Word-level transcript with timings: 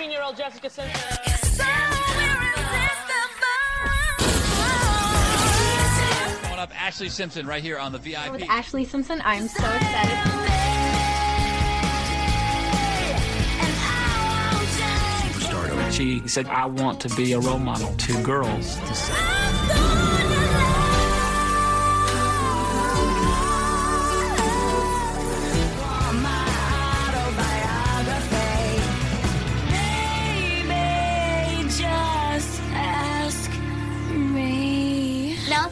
Lovely 0.00 0.14
19-year-old 0.14 0.36
Jessica 0.36 0.70
Simpson. 0.70 1.00
Coming 6.42 6.58
up, 6.58 6.72
Ashlee 6.72 7.10
Simpson 7.10 7.46
right 7.46 7.62
here 7.62 7.78
on 7.78 7.92
the 7.92 7.98
VIP. 7.98 8.32
With 8.32 8.40
Ashlee 8.42 8.86
Simpson, 8.86 9.20
I'm 9.24 9.46
so 9.46 9.62
excited. 9.62 10.16
Superstardom. 15.20 15.92
She 15.92 16.26
said, 16.26 16.46
I 16.46 16.64
want 16.64 17.00
to 17.00 17.08
be 17.10 17.34
a 17.34 17.40
role 17.40 17.58
model 17.58 17.94
to 17.94 18.22
girls. 18.22 18.78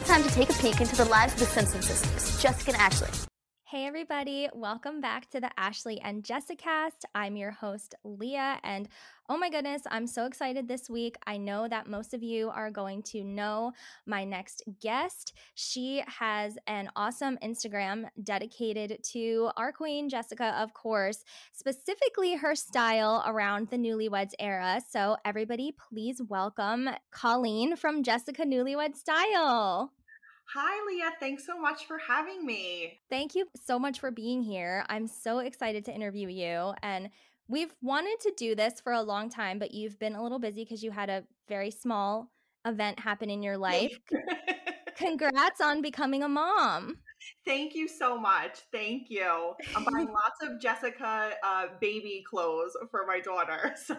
Time 0.09 0.23
to 0.23 0.29
take 0.29 0.49
a 0.49 0.53
peek 0.53 0.81
into 0.81 0.95
the 0.95 1.05
lives 1.05 1.33
of 1.33 1.39
the 1.39 1.45
Simpson 1.45 1.83
sisters, 1.83 2.41
Jessica 2.41 2.71
and 2.71 2.81
Ashlee. 2.91 3.27
Hey, 3.65 3.85
everybody, 3.85 4.49
welcome 4.55 5.01
back 5.01 5.29
to 5.29 5.39
the 5.39 5.51
Ashlee 5.55 5.99
and 6.03 6.23
Jessicast. 6.23 7.05
I'm 7.13 7.35
your 7.35 7.51
host, 7.51 7.93
Lia, 8.03 8.57
and 8.63 8.89
oh 9.31 9.37
my 9.37 9.47
goodness, 9.47 9.83
I'm 9.91 10.07
so 10.07 10.25
excited 10.25 10.67
this 10.67 10.89
week. 10.89 11.15
I 11.27 11.37
know 11.37 11.67
that 11.67 11.87
most 11.87 12.15
of 12.15 12.23
you 12.23 12.49
are 12.49 12.71
going 12.71 13.03
to 13.03 13.23
know 13.23 13.73
my 14.07 14.23
next 14.23 14.63
guest. 14.81 15.33
She 15.53 16.03
has 16.07 16.57
an 16.65 16.89
awesome 16.95 17.37
Instagram 17.43 18.05
dedicated 18.23 18.97
to 19.11 19.51
our 19.55 19.71
queen, 19.71 20.09
Jessica, 20.09 20.55
of 20.59 20.73
course, 20.73 21.23
specifically 21.51 22.37
her 22.37 22.55
style 22.55 23.23
around 23.27 23.69
the 23.69 23.77
newlyweds 23.77 24.31
era. 24.39 24.81
So, 24.89 25.15
everybody, 25.23 25.75
please 25.89 26.19
welcome 26.27 26.89
Colleen 27.11 27.75
from 27.75 28.01
Jessica 28.01 28.45
Newlywed 28.45 28.95
Style. 28.95 29.91
Hi, 30.55 30.83
Lia. 30.87 31.11
Thanks 31.19 31.45
so 31.45 31.61
much 31.61 31.85
for 31.85 31.99
having 31.99 32.43
me. 32.43 32.99
Thank 33.07 33.35
you 33.35 33.45
so 33.63 33.77
much 33.77 33.99
for 33.99 34.09
being 34.09 34.41
here. 34.41 34.83
I'm 34.89 35.05
so 35.05 35.37
excited 35.37 35.85
to 35.85 35.93
interview 35.93 36.27
you. 36.27 36.73
And 36.81 37.11
we've 37.49 37.75
wanted 37.81 38.19
to 38.21 38.31
do 38.37 38.55
this 38.55 38.79
for 38.79 38.93
a 38.93 39.01
long 39.01 39.29
time, 39.29 39.59
but 39.59 39.73
you've 39.73 39.99
been 39.99 40.15
a 40.15 40.23
little 40.23 40.39
busy 40.39 40.63
because 40.63 40.83
you 40.83 40.91
had 40.91 41.09
a 41.09 41.23
very 41.49 41.71
small 41.71 42.31
event 42.65 42.99
happen 42.99 43.29
in 43.29 43.43
your 43.43 43.57
life. 43.57 43.97
Congrats 44.95 45.59
on 45.59 45.81
becoming 45.81 46.23
a 46.23 46.29
mom. 46.29 46.97
Thank 47.45 47.75
you 47.75 47.87
so 47.87 48.17
much. 48.17 48.59
Thank 48.71 49.09
you. 49.09 49.53
I'm 49.75 49.85
buying 49.91 50.07
lots 50.13 50.41
of 50.43 50.61
Jessica 50.61 51.31
uh, 51.43 51.67
baby 51.81 52.23
clothes 52.29 52.77
for 52.91 53.05
my 53.05 53.19
daughter. 53.19 53.75
So, 53.85 53.97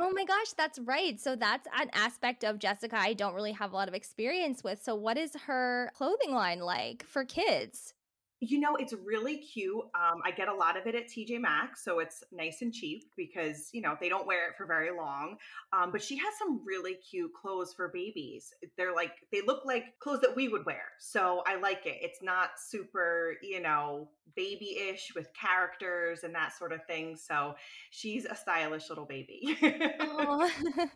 Oh 0.00 0.12
my 0.12 0.24
gosh, 0.24 0.52
that's 0.56 0.78
right. 0.80 1.18
So 1.20 1.34
that's 1.34 1.66
an 1.76 1.90
aspect 1.92 2.44
of 2.44 2.60
Jessica 2.60 2.96
I 2.96 3.14
don't 3.14 3.34
really 3.34 3.52
have 3.52 3.72
a 3.72 3.74
lot 3.74 3.88
of 3.88 3.94
experience 3.94 4.62
with. 4.62 4.80
So, 4.82 4.94
what 4.94 5.18
is 5.18 5.34
her 5.46 5.90
clothing 5.94 6.32
line 6.32 6.60
like 6.60 7.04
for 7.04 7.24
kids? 7.24 7.94
You 8.40 8.60
know, 8.60 8.76
it's 8.76 8.92
really 9.04 9.38
cute. 9.38 9.84
Um, 9.94 10.20
I 10.24 10.30
get 10.30 10.48
a 10.48 10.54
lot 10.54 10.76
of 10.76 10.86
it 10.86 10.94
at 10.94 11.08
TJ 11.08 11.40
Maxx, 11.40 11.82
so 11.84 11.98
it's 11.98 12.22
nice 12.30 12.62
and 12.62 12.72
cheap 12.72 13.04
because, 13.16 13.68
you 13.72 13.80
know, 13.80 13.96
they 14.00 14.08
don't 14.08 14.26
wear 14.26 14.48
it 14.48 14.56
for 14.56 14.64
very 14.64 14.90
long. 14.96 15.36
Um, 15.72 15.90
but 15.90 16.02
she 16.02 16.16
has 16.16 16.38
some 16.38 16.60
really 16.64 16.94
cute 16.94 17.32
clothes 17.34 17.74
for 17.74 17.88
babies. 17.88 18.52
They're 18.76 18.94
like, 18.94 19.12
they 19.32 19.40
look 19.40 19.64
like 19.64 19.98
clothes 19.98 20.20
that 20.20 20.36
we 20.36 20.48
would 20.48 20.64
wear. 20.66 20.82
So 20.98 21.42
I 21.46 21.56
like 21.56 21.86
it. 21.86 21.96
It's 22.00 22.22
not 22.22 22.50
super, 22.58 23.34
you 23.42 23.60
know, 23.60 24.08
baby 24.36 24.78
ish 24.88 25.12
with 25.16 25.28
characters 25.34 26.22
and 26.22 26.32
that 26.34 26.56
sort 26.56 26.72
of 26.72 26.84
thing. 26.86 27.16
So 27.16 27.56
she's 27.90 28.24
a 28.24 28.36
stylish 28.36 28.88
little 28.88 29.06
baby. 29.06 29.56
Oh, 30.00 30.50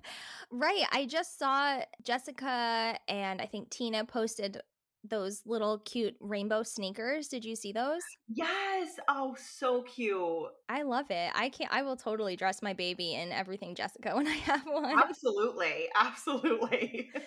right. 0.51 0.85
I 0.93 1.07
just 1.07 1.39
saw 1.39 1.81
Jessica 2.03 2.99
and 3.09 3.41
I 3.41 3.47
think 3.47 3.71
Tina 3.71 4.05
posted 4.05 4.61
those 5.05 5.43
little 5.47 5.79
cute 5.79 6.17
rainbow 6.21 6.63
sneakers. 6.63 7.29
Did 7.29 7.45
you 7.45 7.57
see 7.57 7.73
those? 7.73 8.03
yes. 8.29 8.97
Oh, 9.09 9.35
so 9.39 9.83
cute. 9.83 10.49
I 10.69 10.83
love 10.83 11.11
it. 11.11 11.31
I 11.35 11.49
can't 11.49 11.73
I 11.73 11.83
will 11.83 11.97
totally 11.97 12.37
dress 12.37 12.63
my 12.63 12.73
baby 12.73 13.15
in 13.15 13.33
everything 13.33 13.75
Jessica 13.75 14.13
when 14.17 14.27
I 14.27 14.37
have 14.37 14.65
one. 14.67 14.99
Absolutely. 14.99 15.89
Absolutely. 15.95 17.11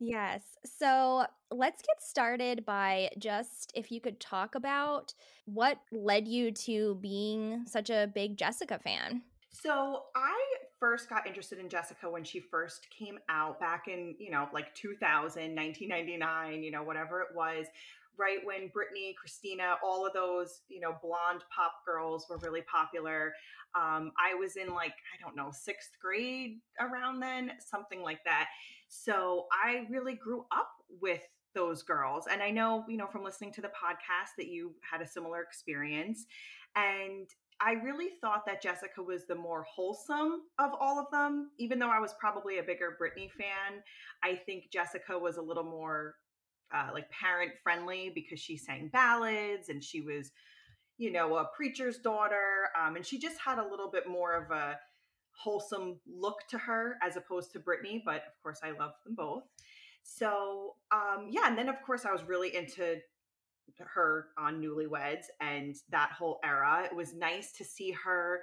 Yes. 0.00 0.42
So 0.66 1.24
let's 1.50 1.80
get 1.80 2.02
started 2.02 2.66
by 2.66 3.08
just 3.16 3.72
if 3.74 3.90
you 3.90 4.00
could 4.02 4.20
talk 4.20 4.54
about 4.54 5.14
what 5.46 5.78
led 5.92 6.28
you 6.28 6.50
to 6.52 6.98
being 7.00 7.64
such 7.66 7.88
a 7.88 8.10
big 8.12 8.36
Jessica 8.36 8.78
fan. 8.78 9.22
So 9.50 10.02
I 10.14 10.38
first 10.84 11.08
got 11.08 11.26
interested 11.26 11.58
in 11.58 11.66
Jessica 11.66 12.10
when 12.10 12.22
she 12.22 12.38
first 12.38 12.86
came 12.90 13.18
out 13.30 13.58
back 13.58 13.88
in, 13.88 14.14
you 14.18 14.30
know, 14.30 14.50
like 14.52 14.74
2000, 14.74 15.00
1999, 15.56 16.62
you 16.62 16.70
know, 16.70 16.82
whatever 16.82 17.22
it 17.22 17.28
was, 17.34 17.64
right 18.18 18.36
when 18.44 18.68
Britney, 18.68 19.16
Christina, 19.16 19.76
all 19.82 20.06
of 20.06 20.12
those, 20.12 20.60
you 20.68 20.80
know, 20.80 20.94
blonde 21.02 21.42
pop 21.50 21.72
girls 21.86 22.26
were 22.28 22.36
really 22.36 22.60
popular. 22.70 23.32
Um, 23.74 24.12
I 24.22 24.34
was 24.34 24.56
in 24.56 24.74
like, 24.74 24.92
I 24.92 25.22
don't 25.22 25.34
know, 25.34 25.50
sixth 25.50 25.92
grade 26.02 26.58
around 26.78 27.20
then, 27.20 27.52
something 27.60 28.02
like 28.02 28.22
that. 28.26 28.48
So 28.88 29.46
I 29.64 29.86
really 29.88 30.16
grew 30.16 30.44
up 30.52 30.68
with 31.00 31.22
those 31.54 31.82
girls. 31.82 32.26
And 32.30 32.42
I 32.42 32.50
know, 32.50 32.84
you 32.90 32.98
know, 32.98 33.06
from 33.06 33.24
listening 33.24 33.52
to 33.52 33.62
the 33.62 33.68
podcast 33.68 34.36
that 34.36 34.48
you 34.48 34.74
had 34.82 35.00
a 35.00 35.08
similar 35.08 35.40
experience. 35.40 36.26
And 36.76 37.26
I 37.60 37.72
really 37.72 38.10
thought 38.20 38.44
that 38.46 38.62
Jessica 38.62 39.02
was 39.02 39.26
the 39.26 39.34
more 39.34 39.62
wholesome 39.62 40.42
of 40.58 40.72
all 40.80 40.98
of 40.98 41.06
them. 41.10 41.50
Even 41.58 41.78
though 41.78 41.90
I 41.90 42.00
was 42.00 42.14
probably 42.18 42.58
a 42.58 42.62
bigger 42.62 42.96
Britney 43.00 43.30
fan, 43.30 43.82
I 44.22 44.34
think 44.34 44.70
Jessica 44.72 45.18
was 45.18 45.36
a 45.36 45.42
little 45.42 45.64
more 45.64 46.16
uh, 46.74 46.90
like 46.92 47.08
parent 47.10 47.52
friendly 47.62 48.10
because 48.14 48.40
she 48.40 48.56
sang 48.56 48.90
ballads 48.92 49.68
and 49.68 49.82
she 49.82 50.00
was, 50.00 50.32
you 50.98 51.12
know, 51.12 51.36
a 51.36 51.46
preacher's 51.56 51.98
daughter. 51.98 52.68
Um, 52.80 52.96
and 52.96 53.06
she 53.06 53.18
just 53.18 53.38
had 53.38 53.58
a 53.58 53.68
little 53.68 53.90
bit 53.90 54.08
more 54.08 54.34
of 54.34 54.50
a 54.50 54.78
wholesome 55.36 56.00
look 56.06 56.36
to 56.50 56.58
her 56.58 56.96
as 57.02 57.16
opposed 57.16 57.52
to 57.52 57.60
Britney. 57.60 58.02
But 58.04 58.16
of 58.26 58.42
course, 58.42 58.60
I 58.62 58.70
love 58.70 58.92
them 59.04 59.14
both. 59.14 59.44
So, 60.02 60.74
um, 60.92 61.28
yeah. 61.30 61.46
And 61.46 61.56
then, 61.56 61.68
of 61.68 61.76
course, 61.84 62.04
I 62.04 62.12
was 62.12 62.24
really 62.24 62.54
into 62.54 62.98
her 63.78 64.28
on 64.38 64.62
Newlyweds 64.62 65.24
and 65.40 65.76
that 65.90 66.12
whole 66.12 66.38
era. 66.44 66.84
It 66.84 66.94
was 66.94 67.14
nice 67.14 67.52
to 67.52 67.64
see 67.64 67.90
her 67.92 68.42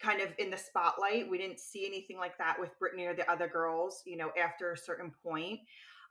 kind 0.00 0.20
of 0.20 0.28
in 0.38 0.50
the 0.50 0.56
spotlight. 0.56 1.28
We 1.28 1.38
didn't 1.38 1.60
see 1.60 1.86
anything 1.86 2.18
like 2.18 2.38
that 2.38 2.58
with 2.58 2.70
Britney 2.80 3.06
or 3.06 3.14
the 3.14 3.28
other 3.30 3.48
girls, 3.48 4.02
you 4.06 4.16
know, 4.16 4.30
after 4.40 4.72
a 4.72 4.76
certain 4.76 5.12
point. 5.22 5.60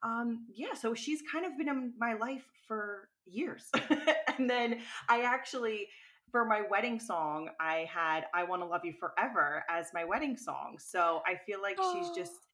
Um, 0.03 0.45
yeah, 0.53 0.73
so 0.73 0.93
she's 0.93 1.21
kind 1.31 1.45
of 1.45 1.57
been 1.57 1.69
in 1.69 1.93
my 1.97 2.13
life 2.13 2.45
for 2.67 3.09
years. 3.25 3.65
and 4.37 4.49
then 4.49 4.81
I 5.09 5.21
actually, 5.21 5.87
for 6.31 6.45
my 6.45 6.61
wedding 6.69 6.99
song, 6.99 7.49
I 7.59 7.87
had 7.91 8.25
I 8.33 8.43
Want 8.43 8.61
to 8.61 8.67
Love 8.67 8.81
You 8.83 8.93
Forever 8.93 9.63
as 9.69 9.87
my 9.93 10.03
wedding 10.03 10.37
song. 10.37 10.77
So 10.79 11.21
I 11.25 11.35
feel 11.45 11.61
like 11.61 11.77
she's 11.93 12.09
just 12.15 12.46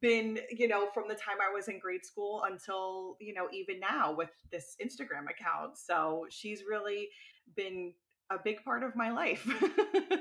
been, 0.00 0.38
you 0.50 0.68
know, 0.68 0.88
from 0.92 1.08
the 1.08 1.14
time 1.14 1.36
I 1.42 1.52
was 1.52 1.68
in 1.68 1.78
grade 1.78 2.04
school 2.04 2.44
until, 2.48 3.16
you 3.20 3.34
know, 3.34 3.48
even 3.52 3.80
now 3.80 4.12
with 4.14 4.30
this 4.50 4.76
Instagram 4.82 5.30
account. 5.30 5.78
So 5.78 6.26
she's 6.30 6.62
really 6.68 7.08
been 7.56 7.92
a 8.30 8.36
big 8.42 8.62
part 8.64 8.82
of 8.82 8.94
my 8.96 9.10
life. 9.10 9.46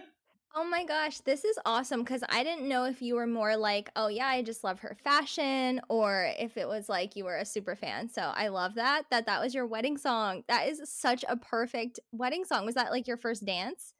Oh 0.55 0.63
my 0.63 0.85
gosh, 0.85 1.19
this 1.19 1.43
is 1.45 1.59
awesome 1.65 2.01
because 2.03 2.23
I 2.29 2.43
didn't 2.43 2.67
know 2.67 2.85
if 2.85 3.01
you 3.01 3.15
were 3.15 3.27
more 3.27 3.55
like, 3.55 3.89
oh 3.95 4.07
yeah, 4.07 4.25
I 4.27 4.41
just 4.41 4.63
love 4.63 4.79
her 4.79 4.95
fashion, 5.03 5.79
or 5.87 6.31
if 6.39 6.57
it 6.57 6.67
was 6.67 6.89
like 6.89 7.15
you 7.15 7.25
were 7.25 7.37
a 7.37 7.45
super 7.45 7.75
fan. 7.75 8.09
So 8.09 8.21
I 8.23 8.47
love 8.47 8.73
that 8.75 9.03
that 9.11 9.27
that 9.27 9.39
was 9.41 9.53
your 9.53 9.67
wedding 9.67 9.97
song. 9.97 10.43
That 10.47 10.67
is 10.67 10.81
such 10.85 11.23
a 11.29 11.37
perfect 11.37 11.99
wedding 12.11 12.43
song. 12.43 12.65
Was 12.65 12.75
that 12.75 12.91
like 12.91 13.07
your 13.07 13.17
first 13.17 13.45
dance? 13.45 13.93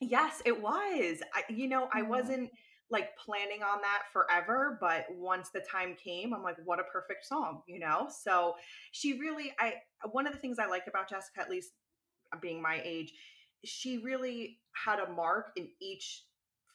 yes, 0.00 0.42
it 0.44 0.60
was. 0.60 1.20
I, 1.34 1.42
you 1.48 1.68
know, 1.68 1.88
I 1.92 2.02
Oh. 2.02 2.04
wasn't 2.04 2.50
like 2.90 3.16
planning 3.16 3.62
on 3.62 3.80
that 3.82 4.04
forever, 4.12 4.78
but 4.80 5.06
once 5.10 5.50
the 5.50 5.60
time 5.60 5.94
came, 6.02 6.32
I'm 6.32 6.42
like, 6.42 6.56
what 6.64 6.80
a 6.80 6.84
perfect 6.84 7.26
song, 7.26 7.62
you 7.66 7.78
know? 7.78 8.08
So 8.10 8.54
she 8.92 9.18
really, 9.18 9.52
I, 9.58 9.74
one 10.10 10.26
of 10.26 10.32
the 10.32 10.38
things 10.38 10.58
I 10.58 10.66
like 10.66 10.86
about 10.86 11.08
Jessica, 11.08 11.40
at 11.40 11.50
least 11.50 11.72
uh, 12.32 12.38
being 12.40 12.62
my 12.62 12.80
age, 12.84 13.12
she 13.64 13.98
really 13.98 14.58
had 14.72 15.00
a 15.00 15.10
mark 15.10 15.50
in 15.56 15.68
each 15.80 16.24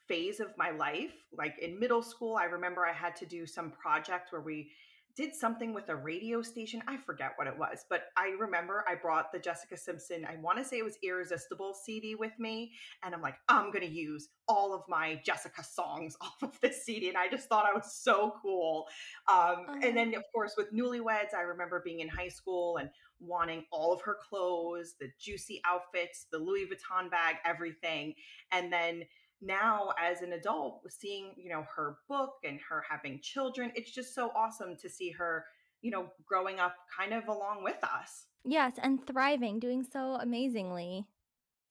phase 0.07 0.39
of 0.39 0.50
my 0.57 0.69
life. 0.71 1.13
Like 1.36 1.56
in 1.60 1.80
middle 1.80 2.04
school, 2.04 2.36
I 2.36 2.45
remember 2.45 2.86
I 2.86 2.94
had 2.94 3.15
to 3.18 3.25
do 3.25 3.48
some 3.48 3.71
project 3.71 4.31
where 4.31 4.42
we 4.42 4.69
did 5.15 5.36
something 5.36 5.74
with 5.74 5.89
a 5.89 5.95
radio 5.95 6.42
station. 6.42 6.81
I 6.88 6.98
forget 6.98 7.31
what 7.36 7.48
it 7.48 7.57
was, 7.57 7.86
but 7.89 8.06
I 8.18 8.30
remember 8.39 8.83
I 8.89 8.95
brought 8.95 9.31
the 9.31 9.39
Jessica 9.39 9.77
Simpson, 9.77 10.25
I 10.25 10.38
want 10.38 10.57
to 10.57 10.63
say 10.63 10.77
it 10.80 10.83
was 10.83 10.98
Irresistible 11.04 11.74
CD 11.74 12.15
with 12.15 12.31
me. 12.39 12.71
And 13.04 13.13
I'm 13.13 13.21
like, 13.21 13.36
I'm 13.48 13.71
going 13.71 13.86
to 13.86 13.92
use 13.92 14.30
all 14.48 14.74
of 14.74 14.81
my 14.89 15.21
Jessica 15.25 15.63
songs 15.63 16.18
off 16.21 16.42
of 16.42 16.60
this 16.62 16.83
CD. 16.83 17.10
And 17.10 17.18
I 17.18 17.27
just 17.30 17.48
thought 17.48 17.65
I 17.65 17.74
was 17.74 17.94
so 17.94 18.33
cool. 18.42 18.88
Um, 19.31 19.65
Oh. 19.68 19.74
And 19.81 19.95
then, 19.95 20.13
of 20.15 20.24
course, 20.33 20.56
with 20.57 20.74
Newlyweds, 20.74 21.33
I 21.36 21.42
remember 21.42 21.81
being 21.83 22.00
in 22.00 22.07
high 22.07 22.27
school 22.30 22.77
and 22.77 22.89
wanting 23.19 23.63
all 23.71 23.94
of 23.94 24.01
her 24.01 24.18
clothes, 24.30 24.95
the 25.00 25.10
juicy 25.19 25.62
outfits, 25.65 26.27
the 26.31 26.38
Louis 26.38 26.65
Vuitton 26.65 27.10
bag, 27.10 27.38
everything. 27.45 28.13
And 28.51 28.71
then 28.71 29.04
now 29.45 29.90
as 30.01 30.22
an 30.22 30.34
adult 30.34 30.81
seeing 30.90 31.31
you 31.38 31.50
know 31.50 31.66
her 31.75 31.98
book 32.07 32.34
and 32.44 32.60
her 32.69 32.84
having 32.90 33.19
children 33.22 33.72
it's 33.75 33.92
just 33.92 34.16
so 34.16 34.31
awesome 34.36 34.75
to 34.81 34.90
see 34.90 35.12
her 35.12 35.45
you 35.81 35.92
know 35.92 36.07
growing 36.25 36.60
up 36.60 36.75
kind 36.98 37.13
of 37.13 37.28
along 37.28 37.63
with 37.63 37.78
us 37.84 38.25
Yes, 38.45 38.74
and 38.81 39.06
thriving, 39.07 39.60
doing 39.60 39.84
so 39.84 40.16
amazingly. 40.19 41.06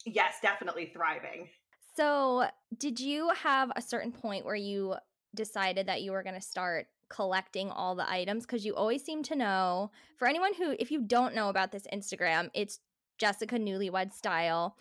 yes 0.06 0.36
definitely 0.42 0.90
thriving 0.94 1.48
So, 1.96 2.46
did 2.78 2.98
you 2.98 3.28
have 3.30 3.70
a 3.76 3.82
certain 3.82 4.12
point 4.12 4.44
where 4.46 4.54
you 4.54 4.94
decided 5.34 5.86
that 5.88 6.00
you 6.02 6.12
were 6.12 6.22
going 6.22 6.34
to 6.34 6.40
start 6.40 6.86
collecting 7.10 7.70
all 7.70 7.94
the 7.94 8.08
items? 8.10 8.46
Because 8.46 8.64
you 8.64 8.74
always 8.74 9.04
seem 9.04 9.22
to 9.24 9.36
know. 9.36 9.90
For 10.16 10.26
anyone 10.26 10.54
who, 10.54 10.74
if 10.78 10.90
you 10.90 11.02
don't 11.02 11.34
know 11.34 11.50
about 11.50 11.70
this 11.72 11.86
Instagram, 11.92 12.48
it's 12.54 12.80
Jessica 13.18 13.58
Newlywed 13.58 14.12
Style. 14.14 14.78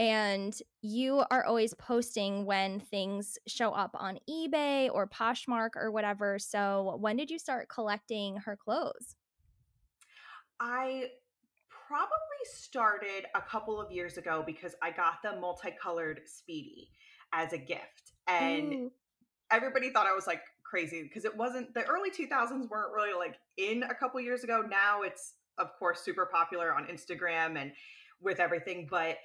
And 0.00 0.56
you 0.80 1.22
are 1.30 1.44
always 1.44 1.74
posting 1.74 2.46
when 2.46 2.80
things 2.80 3.38
show 3.46 3.72
up 3.72 3.90
on 3.94 4.18
eBay 4.28 4.88
or 4.90 5.06
Poshmark 5.06 5.70
or 5.76 5.90
whatever. 5.90 6.38
So, 6.38 6.96
when 7.00 7.16
did 7.16 7.30
you 7.30 7.38
start 7.38 7.68
collecting 7.68 8.36
her 8.38 8.56
clothes? 8.56 9.16
i 10.62 11.06
probably 11.88 12.10
started 12.44 13.24
a 13.34 13.40
couple 13.40 13.80
of 13.80 13.90
years 13.90 14.18
ago 14.18 14.44
because 14.46 14.74
i 14.82 14.90
got 14.90 15.14
the 15.24 15.40
multicolored 15.40 16.20
speedy 16.26 16.90
as 17.32 17.54
a 17.54 17.58
gift 17.58 18.12
and 18.26 18.72
Ooh. 18.72 18.92
everybody 19.50 19.90
thought 19.90 20.06
I 20.06 20.14
was 20.14 20.26
like 20.26 20.42
crazy 20.62 21.02
because 21.02 21.24
it 21.24 21.36
wasn't 21.36 21.72
the 21.74 21.84
early 21.84 22.10
2000s 22.10 22.68
weren't 22.68 22.92
really 22.94 23.14
like 23.14 23.36
in 23.56 23.82
a 23.82 23.94
couple 23.94 24.20
years 24.20 24.44
ago. 24.44 24.62
Now 24.68 25.02
it's 25.02 25.34
of 25.58 25.68
course 25.78 26.00
super 26.00 26.26
popular 26.26 26.74
on 26.74 26.86
Instagram 26.86 27.60
and 27.60 27.72
with 28.20 28.38
everything, 28.38 28.86
but 28.90 29.16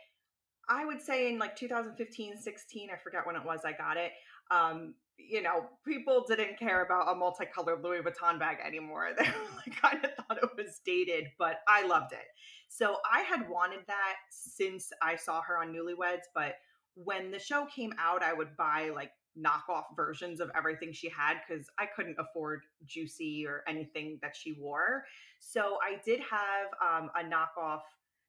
I 0.70 0.86
would 0.86 1.02
say 1.02 1.32
in 1.32 1.40
like 1.40 1.56
2015, 1.56 2.38
16, 2.38 2.90
I 2.92 2.98
forget 3.04 3.26
when 3.26 3.36
it 3.36 3.46
was 3.46 3.62
I 3.66 3.72
got 3.72 3.98
it. 3.98 4.12
Um, 4.52 4.96
you 5.18 5.42
know, 5.42 5.66
people 5.86 6.26
didn't 6.28 6.60
care 6.60 6.84
about 6.84 7.12
a 7.12 7.16
multicolored 7.16 7.84
Louis 7.84 8.02
Vuitton 8.02 8.40
bag 8.40 8.58
anymore. 8.66 9.10
They 9.18 9.24
like, 9.26 9.82
kind 9.82 10.04
of 10.04 10.12
thought 10.16 10.44
it 10.44 10.50
was 10.58 10.82
dated, 10.86 11.28
but 11.40 11.60
I 11.68 11.86
loved 11.88 12.12
it. 12.12 12.28
So 12.68 12.98
I 13.12 13.22
had 13.22 13.50
wanted 13.50 13.80
that 13.88 14.16
since 14.30 14.92
I 15.02 15.16
saw 15.16 15.42
her 15.42 15.58
on 15.58 15.74
Newlyweds, 15.74 16.26
but 16.34 16.56
when 16.96 17.32
the 17.32 17.40
show 17.40 17.66
came 17.74 17.94
out, 18.00 18.24
I 18.24 18.34
would 18.34 18.56
buy 18.58 18.92
like 18.94 19.12
knockoff 19.38 19.84
versions 19.96 20.40
of 20.40 20.50
everything 20.56 20.94
she 20.94 21.10
had 21.10 21.38
because 21.48 21.68
I 21.78 21.86
couldn't 21.86 22.18
afford 22.20 22.62
Juicy 22.86 23.46
or 23.46 23.64
anything 23.68 24.20
that 24.22 24.36
she 24.36 24.54
wore. 24.54 25.06
So 25.40 25.78
I 25.84 26.00
did 26.06 26.22
have 26.22 26.68
um, 26.82 27.10
a 27.16 27.24
knockoff, 27.24 27.82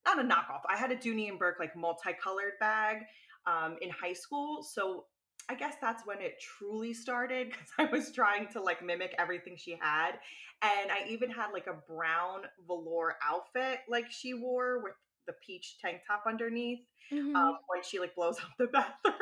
not 0.06 0.18
a 0.18 0.22
knockoff. 0.22 0.60
I 0.68 0.76
had 0.76 0.90
a 0.92 0.96
Dooney 0.96 1.28
and 1.28 1.38
Bourke 1.38 1.56
like 1.60 1.76
multicolored 1.76 2.54
bag 2.60 2.98
um, 3.46 3.76
in 3.82 3.90
high 3.90 4.12
school. 4.14 4.62
So 4.62 5.04
I 5.48 5.54
guess 5.54 5.74
that's 5.80 6.06
when 6.06 6.20
it 6.20 6.40
truly 6.40 6.94
started 6.94 7.50
because 7.50 7.68
I 7.78 7.84
was 7.84 8.12
trying 8.12 8.48
to 8.52 8.62
like 8.62 8.84
mimic 8.84 9.14
everything 9.18 9.56
she 9.56 9.78
had. 9.80 10.12
And 10.62 10.90
I 10.90 11.06
even 11.08 11.30
had 11.30 11.50
like 11.52 11.66
a 11.66 11.74
brown 11.92 12.42
velour 12.66 13.16
outfit 13.26 13.80
like 13.88 14.06
she 14.10 14.32
wore 14.34 14.82
with 14.82 14.94
the 15.26 15.34
peach 15.44 15.76
tank 15.80 16.00
top 16.06 16.24
underneath 16.26 16.80
Mm-hmm. 17.12 17.36
um, 17.36 17.58
when 17.68 17.84
she 17.84 18.00
like 18.00 18.16
blows 18.16 18.36
up 18.40 18.50
the 18.58 18.66
bathroom. 18.72 19.14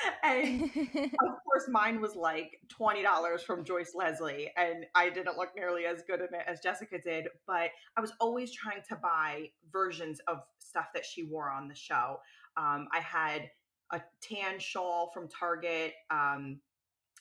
and 0.22 0.62
of 0.64 1.44
course, 1.44 1.68
mine 1.68 2.00
was 2.00 2.16
like 2.16 2.60
twenty 2.68 3.02
dollars 3.02 3.42
from 3.42 3.64
Joyce 3.64 3.92
Leslie, 3.94 4.50
and 4.56 4.86
I 4.94 5.10
didn't 5.10 5.36
look 5.36 5.50
nearly 5.56 5.86
as 5.86 6.02
good 6.02 6.20
in 6.20 6.26
it 6.34 6.44
as 6.46 6.60
Jessica 6.60 6.98
did. 6.98 7.28
But 7.46 7.70
I 7.96 8.00
was 8.00 8.12
always 8.20 8.52
trying 8.52 8.82
to 8.88 8.96
buy 8.96 9.50
versions 9.72 10.20
of 10.28 10.38
stuff 10.58 10.86
that 10.94 11.04
she 11.04 11.24
wore 11.24 11.50
on 11.50 11.68
the 11.68 11.74
show. 11.74 12.20
Um, 12.56 12.88
I 12.92 13.00
had 13.00 13.50
a 13.92 14.00
tan 14.20 14.58
shawl 14.58 15.10
from 15.12 15.28
Target. 15.28 15.94
Um, 16.10 16.60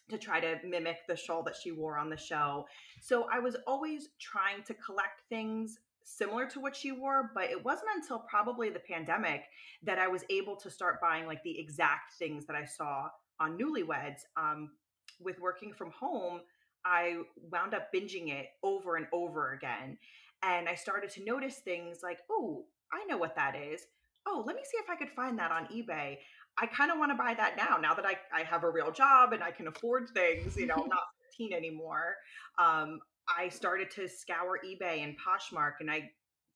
to 0.09 0.17
try 0.17 0.41
to 0.41 0.57
mimic 0.65 0.97
the 1.07 1.15
shawl 1.15 1.41
that 1.41 1.55
she 1.55 1.71
wore 1.71 1.97
on 1.97 2.09
the 2.09 2.17
show. 2.17 2.65
So 3.01 3.27
I 3.31 3.39
was 3.39 3.55
always 3.65 4.09
trying 4.19 4.61
to 4.63 4.73
collect 4.73 5.21
things 5.29 5.79
similar 6.03 6.45
to 6.47 6.59
what 6.59 6.75
she 6.75 6.91
wore, 6.91 7.31
but 7.33 7.45
it 7.45 7.63
wasn't 7.63 7.89
until 7.95 8.19
probably 8.19 8.69
the 8.69 8.79
pandemic 8.79 9.43
that 9.83 9.99
I 9.99 10.07
was 10.07 10.23
able 10.29 10.55
to 10.57 10.69
start 10.69 10.99
buying 11.01 11.25
like 11.25 11.43
the 11.43 11.59
exact 11.59 12.13
things 12.17 12.45
that 12.45 12.55
I 12.55 12.65
saw 12.65 13.09
on 13.39 13.57
Newlyweds. 13.57 14.21
Um, 14.37 14.71
with 15.19 15.39
working 15.39 15.73
from 15.73 15.91
home, 15.91 16.41
I 16.85 17.17
wound 17.51 17.73
up 17.73 17.93
binging 17.93 18.31
it 18.31 18.47
over 18.63 18.95
and 18.95 19.07
over 19.13 19.53
again. 19.53 19.97
And 20.43 20.67
I 20.67 20.75
started 20.75 21.11
to 21.11 21.23
notice 21.23 21.57
things 21.57 21.99
like, 22.01 22.19
oh, 22.29 22.65
I 22.91 23.05
know 23.05 23.17
what 23.17 23.35
that 23.35 23.55
is. 23.55 23.85
Oh, 24.25 24.43
let 24.45 24.55
me 24.55 24.61
see 24.63 24.77
if 24.77 24.89
I 24.89 24.95
could 24.95 25.09
find 25.09 25.37
that 25.39 25.51
on 25.51 25.67
eBay. 25.67 26.17
I 26.57 26.65
kind 26.67 26.91
of 26.91 26.97
want 26.97 27.11
to 27.11 27.15
buy 27.15 27.33
that 27.35 27.55
now, 27.55 27.77
now 27.77 27.93
that 27.93 28.05
I, 28.05 28.17
I 28.33 28.43
have 28.43 28.63
a 28.63 28.69
real 28.69 28.91
job 28.91 29.33
and 29.33 29.43
I 29.43 29.51
can 29.51 29.67
afford 29.67 30.09
things, 30.09 30.57
you 30.57 30.65
know, 30.65 30.75
I'm 30.75 30.89
not 30.89 31.03
15 31.29 31.53
anymore. 31.53 32.15
Um, 32.59 32.99
I 33.37 33.49
started 33.49 33.91
to 33.91 34.07
scour 34.07 34.59
eBay 34.65 35.03
and 35.03 35.15
Poshmark 35.17 35.73
and 35.79 35.89
I 35.89 36.09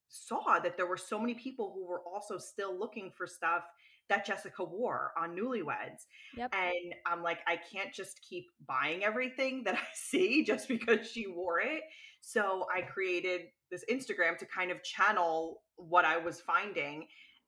saw 0.10 0.60
that 0.60 0.78
there 0.78 0.88
were 0.88 0.98
so 0.98 1.20
many 1.20 1.34
people 1.34 1.72
who 1.74 1.86
were 1.86 2.02
also 2.02 2.38
still 2.38 2.78
looking 2.78 3.12
for 3.16 3.28
stuff 3.28 3.64
that 4.10 4.26
Jessica 4.26 4.64
wore 4.64 5.12
on 5.18 5.36
Newlyweds. 5.36 6.06
Yep. 6.38 6.54
And 6.54 6.94
I'm 7.06 7.24
like, 7.24 7.40
I 7.48 7.58
can't 7.58 7.94
just 7.94 8.20
keep 8.28 8.46
buying 8.68 9.04
everything 9.04 9.64
that 9.66 9.76
I 9.76 9.88
see 9.94 10.44
just 10.44 10.68
because 10.68 11.10
she 11.10 11.28
wore 11.28 11.60
it. 11.60 11.82
So 12.22 12.66
I 12.76 12.82
created 12.82 13.42
this 13.72 13.84
Instagram 13.92 14.38
to 14.40 14.46
kind 14.46 14.72
of 14.72 14.84
channel 14.84 15.62
what 15.76 16.06
I 16.06 16.18
was 16.18 16.42
finding, 16.42 17.08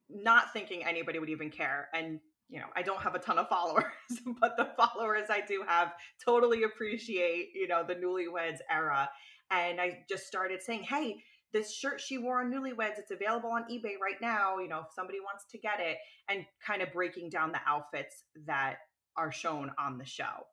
not 0.09 0.53
thinking 0.53 0.83
anybody 0.83 1.19
would 1.19 1.29
even 1.29 1.49
care. 1.49 1.89
And 1.93 2.19
you 2.49 2.59
know, 2.59 2.67
I 2.75 2.81
don't 2.81 3.01
have 3.01 3.15
a 3.15 3.19
ton 3.19 3.37
of 3.37 3.49
followers, 3.49 3.85
but 4.39 4.55
the 4.57 4.69
followers 4.77 5.27
I 5.29 5.41
do 5.45 5.63
have 5.67 5.93
totally 6.23 6.63
appreciate, 6.63 7.49
you 7.53 7.67
know, 7.67 7.83
the 7.85 7.95
newlyweds 7.95 8.59
era. 8.69 9.09
And 9.51 9.79
I 9.79 9.99
just 10.09 10.27
started 10.27 10.61
saying, 10.61 10.83
hey, 10.83 11.23
this 11.53 11.73
shirt 11.73 12.01
she 12.01 12.17
wore 12.17 12.41
on 12.41 12.51
Newlyweds, 12.51 12.99
it's 12.99 13.11
available 13.11 13.49
on 13.51 13.63
eBay 13.63 13.93
right 14.01 14.19
now. 14.21 14.57
You 14.59 14.67
know, 14.67 14.79
if 14.79 14.87
somebody 14.93 15.19
wants 15.19 15.45
to 15.51 15.57
get 15.57 15.79
it, 15.79 15.97
and 16.29 16.45
kind 16.65 16.81
of 16.81 16.91
breaking 16.91 17.29
down 17.29 17.51
the 17.51 17.59
outfits 17.65 18.23
that 18.45 18.77
are 19.15 19.31
shown 19.31 19.71
on 19.79 19.97
the 19.97 20.05
show. 20.05 20.45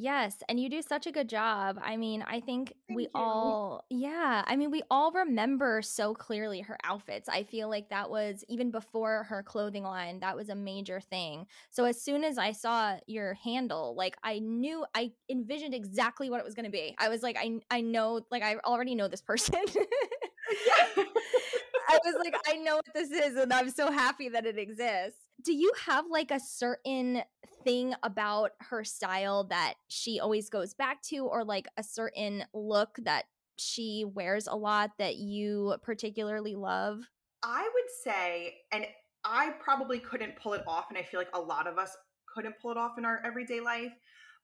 Yes, 0.00 0.44
and 0.48 0.60
you 0.60 0.68
do 0.68 0.80
such 0.80 1.08
a 1.08 1.10
good 1.10 1.28
job. 1.28 1.80
I 1.82 1.96
mean, 1.96 2.24
I 2.24 2.38
think 2.38 2.72
we 2.88 3.02
you. 3.02 3.08
all, 3.16 3.84
yeah, 3.90 4.44
I 4.46 4.54
mean, 4.54 4.70
we 4.70 4.84
all 4.92 5.10
remember 5.10 5.82
so 5.82 6.14
clearly 6.14 6.60
her 6.60 6.78
outfits. 6.84 7.28
I 7.28 7.42
feel 7.42 7.68
like 7.68 7.88
that 7.88 8.08
was 8.08 8.44
even 8.48 8.70
before 8.70 9.24
her 9.24 9.42
clothing 9.42 9.82
line, 9.82 10.20
that 10.20 10.36
was 10.36 10.50
a 10.50 10.54
major 10.54 11.00
thing. 11.00 11.48
So 11.70 11.84
as 11.84 12.00
soon 12.00 12.22
as 12.22 12.38
I 12.38 12.52
saw 12.52 12.96
your 13.08 13.34
handle, 13.34 13.96
like 13.96 14.16
I 14.22 14.38
knew, 14.38 14.86
I 14.94 15.10
envisioned 15.28 15.74
exactly 15.74 16.30
what 16.30 16.38
it 16.38 16.44
was 16.44 16.54
going 16.54 16.66
to 16.66 16.70
be. 16.70 16.94
I 16.96 17.08
was 17.08 17.24
like, 17.24 17.36
I, 17.36 17.58
I 17.68 17.80
know, 17.80 18.20
like 18.30 18.44
I 18.44 18.54
already 18.58 18.94
know 18.94 19.08
this 19.08 19.20
person. 19.20 19.56
I 21.90 21.98
was 22.04 22.14
like, 22.22 22.36
I 22.46 22.54
know 22.54 22.76
what 22.76 22.86
this 22.94 23.10
is, 23.10 23.34
and 23.34 23.52
I'm 23.52 23.70
so 23.70 23.90
happy 23.90 24.28
that 24.28 24.46
it 24.46 24.58
exists. 24.58 25.27
Do 25.42 25.54
you 25.54 25.72
have 25.86 26.06
like 26.10 26.30
a 26.30 26.40
certain 26.40 27.22
thing 27.64 27.94
about 28.02 28.52
her 28.60 28.84
style 28.84 29.44
that 29.44 29.74
she 29.88 30.18
always 30.20 30.50
goes 30.50 30.74
back 30.74 31.00
to, 31.02 31.18
or 31.26 31.44
like 31.44 31.66
a 31.76 31.82
certain 31.82 32.44
look 32.52 32.98
that 33.04 33.26
she 33.56 34.04
wears 34.04 34.46
a 34.46 34.56
lot 34.56 34.90
that 34.98 35.16
you 35.16 35.76
particularly 35.82 36.54
love? 36.54 37.00
I 37.42 37.62
would 37.62 37.90
say, 38.02 38.56
and 38.72 38.86
I 39.24 39.50
probably 39.60 40.00
couldn't 40.00 40.36
pull 40.36 40.54
it 40.54 40.64
off, 40.66 40.86
and 40.88 40.98
I 40.98 41.02
feel 41.02 41.20
like 41.20 41.34
a 41.34 41.40
lot 41.40 41.66
of 41.66 41.78
us 41.78 41.96
couldn't 42.26 42.58
pull 42.60 42.72
it 42.72 42.76
off 42.76 42.98
in 42.98 43.04
our 43.04 43.20
everyday 43.24 43.60
life. 43.60 43.92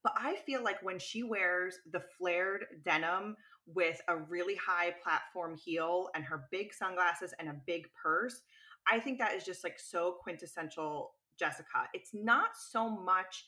But 0.03 0.13
I 0.17 0.37
feel 0.47 0.63
like 0.63 0.83
when 0.83 0.99
she 0.99 1.23
wears 1.23 1.79
the 1.91 2.03
flared 2.19 2.67
denim 2.85 3.37
with 3.67 4.01
a 4.09 4.17
really 4.17 4.57
high 4.57 4.95
platform 5.03 5.57
heel 5.57 6.11
and 6.15 6.25
her 6.25 6.45
big 6.51 6.75
sunglasses 6.75 7.33
and 7.39 7.49
a 7.49 7.57
big 7.67 7.87
purse, 8.01 8.43
I 8.91 9.01
think 9.01 9.19
that 9.19 9.35
is 9.35 9.45
just 9.45 9.65
like 9.65 9.79
so 9.79 10.17
quintessential 10.23 11.13
Jessica. 11.39 11.89
It's 11.93 12.11
not 12.13 12.51
so 12.57 12.89
much 12.89 13.47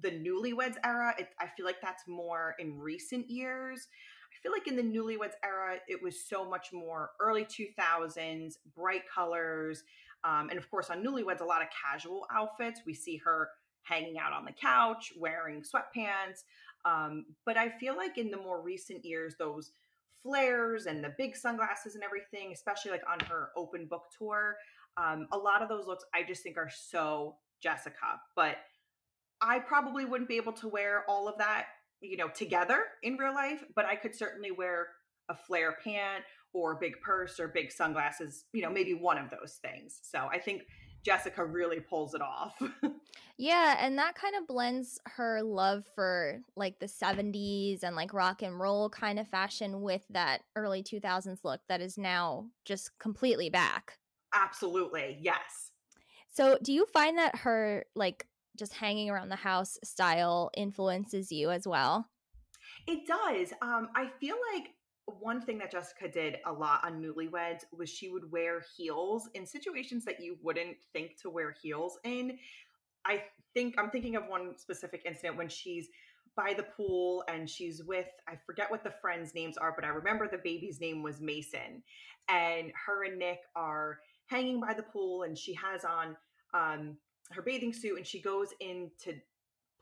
the 0.00 0.10
newlyweds 0.10 0.76
era. 0.84 1.14
It, 1.18 1.28
I 1.40 1.46
feel 1.46 1.66
like 1.66 1.80
that's 1.80 2.06
more 2.06 2.54
in 2.58 2.78
recent 2.78 3.28
years. 3.30 3.88
I 4.32 4.36
feel 4.42 4.52
like 4.52 4.68
in 4.68 4.76
the 4.76 4.82
newlyweds 4.82 5.34
era, 5.44 5.76
it 5.88 6.00
was 6.02 6.24
so 6.28 6.48
much 6.48 6.72
more 6.72 7.10
early 7.20 7.44
2000s, 7.44 8.54
bright 8.76 9.02
colors. 9.12 9.82
Um, 10.22 10.48
and 10.50 10.58
of 10.58 10.70
course, 10.70 10.90
on 10.90 11.02
newlyweds, 11.02 11.40
a 11.40 11.44
lot 11.44 11.62
of 11.62 11.68
casual 11.70 12.26
outfits. 12.34 12.82
We 12.86 12.94
see 12.94 13.16
her 13.24 13.48
hanging 13.82 14.18
out 14.18 14.32
on 14.32 14.44
the 14.44 14.52
couch, 14.52 15.12
wearing 15.18 15.62
sweatpants. 15.62 16.44
Um, 16.84 17.26
but 17.44 17.56
I 17.56 17.70
feel 17.78 17.96
like 17.96 18.18
in 18.18 18.30
the 18.30 18.36
more 18.36 18.62
recent 18.62 19.04
years, 19.04 19.34
those 19.38 19.72
flares 20.22 20.86
and 20.86 21.02
the 21.02 21.14
big 21.16 21.36
sunglasses 21.36 21.94
and 21.94 22.04
everything, 22.04 22.52
especially 22.52 22.90
like 22.90 23.02
on 23.10 23.20
her 23.28 23.50
open 23.56 23.86
book 23.86 24.04
tour, 24.16 24.56
um, 24.96 25.26
a 25.32 25.38
lot 25.38 25.62
of 25.62 25.68
those 25.68 25.86
looks 25.86 26.04
I 26.14 26.22
just 26.22 26.42
think 26.42 26.56
are 26.56 26.70
so 26.70 27.36
Jessica. 27.62 28.20
But 28.36 28.56
I 29.40 29.58
probably 29.58 30.04
wouldn't 30.04 30.28
be 30.28 30.36
able 30.36 30.52
to 30.54 30.68
wear 30.68 31.04
all 31.08 31.28
of 31.28 31.38
that, 31.38 31.66
you 32.00 32.16
know, 32.16 32.28
together 32.28 32.82
in 33.02 33.16
real 33.16 33.34
life, 33.34 33.64
but 33.74 33.84
I 33.84 33.96
could 33.96 34.14
certainly 34.14 34.50
wear 34.50 34.88
a 35.28 35.34
flare 35.34 35.76
pant 35.82 36.24
or 36.52 36.74
big 36.74 37.00
purse 37.00 37.38
or 37.38 37.48
big 37.48 37.70
sunglasses, 37.70 38.44
you 38.52 38.62
know, 38.62 38.70
maybe 38.70 38.94
one 38.94 39.18
of 39.18 39.30
those 39.30 39.58
things. 39.62 40.00
So 40.02 40.28
I 40.30 40.38
think 40.38 40.62
Jessica 41.04 41.44
really 41.44 41.80
pulls 41.80 42.14
it 42.14 42.20
off. 42.20 42.60
yeah, 43.38 43.76
and 43.80 43.98
that 43.98 44.14
kind 44.14 44.34
of 44.36 44.46
blends 44.46 44.98
her 45.06 45.42
love 45.42 45.86
for 45.94 46.40
like 46.56 46.78
the 46.78 46.86
70s 46.86 47.82
and 47.82 47.96
like 47.96 48.12
rock 48.12 48.42
and 48.42 48.58
roll 48.58 48.88
kind 48.90 49.18
of 49.18 49.28
fashion 49.28 49.80
with 49.80 50.02
that 50.10 50.42
early 50.56 50.82
2000s 50.82 51.40
look 51.44 51.60
that 51.68 51.80
is 51.80 51.96
now 51.96 52.46
just 52.64 52.98
completely 52.98 53.50
back. 53.50 53.98
Absolutely. 54.34 55.18
Yes. 55.20 55.72
So, 56.32 56.58
do 56.62 56.72
you 56.72 56.86
find 56.86 57.18
that 57.18 57.36
her 57.36 57.84
like 57.94 58.26
just 58.56 58.74
hanging 58.74 59.10
around 59.10 59.30
the 59.30 59.36
house 59.36 59.78
style 59.82 60.50
influences 60.56 61.32
you 61.32 61.50
as 61.50 61.66
well? 61.66 62.08
It 62.86 63.06
does. 63.06 63.52
Um, 63.62 63.88
I 63.94 64.10
feel 64.20 64.36
like 64.54 64.74
one 65.18 65.40
thing 65.42 65.58
that 65.58 65.72
Jessica 65.72 66.08
did 66.08 66.36
a 66.46 66.52
lot 66.52 66.84
on 66.84 67.02
Newlyweds 67.02 67.64
was 67.76 67.88
she 67.88 68.08
would 68.08 68.30
wear 68.30 68.62
heels 68.76 69.28
in 69.34 69.46
situations 69.46 70.04
that 70.04 70.20
you 70.20 70.36
wouldn't 70.42 70.76
think 70.92 71.20
to 71.22 71.30
wear 71.30 71.54
heels 71.62 71.98
in. 72.04 72.38
I 73.04 73.22
think 73.54 73.76
I'm 73.78 73.90
thinking 73.90 74.16
of 74.16 74.26
one 74.26 74.56
specific 74.58 75.02
incident 75.04 75.36
when 75.36 75.48
she's 75.48 75.88
by 76.36 76.54
the 76.54 76.62
pool 76.62 77.24
and 77.28 77.48
she's 77.48 77.82
with 77.82 78.06
I 78.28 78.34
forget 78.46 78.70
what 78.70 78.84
the 78.84 78.94
friends' 79.00 79.34
names 79.34 79.56
are, 79.56 79.72
but 79.74 79.84
I 79.84 79.88
remember 79.88 80.28
the 80.28 80.38
baby's 80.38 80.80
name 80.80 81.02
was 81.02 81.20
Mason. 81.20 81.82
And 82.28 82.72
her 82.86 83.04
and 83.04 83.18
Nick 83.18 83.40
are 83.56 83.98
hanging 84.26 84.60
by 84.60 84.74
the 84.74 84.82
pool 84.82 85.24
and 85.24 85.36
she 85.36 85.54
has 85.54 85.84
on 85.84 86.16
um 86.54 86.96
her 87.32 87.42
bathing 87.42 87.72
suit 87.72 87.96
and 87.96 88.06
she 88.06 88.20
goes 88.20 88.48
in 88.60 88.90
to 89.02 89.14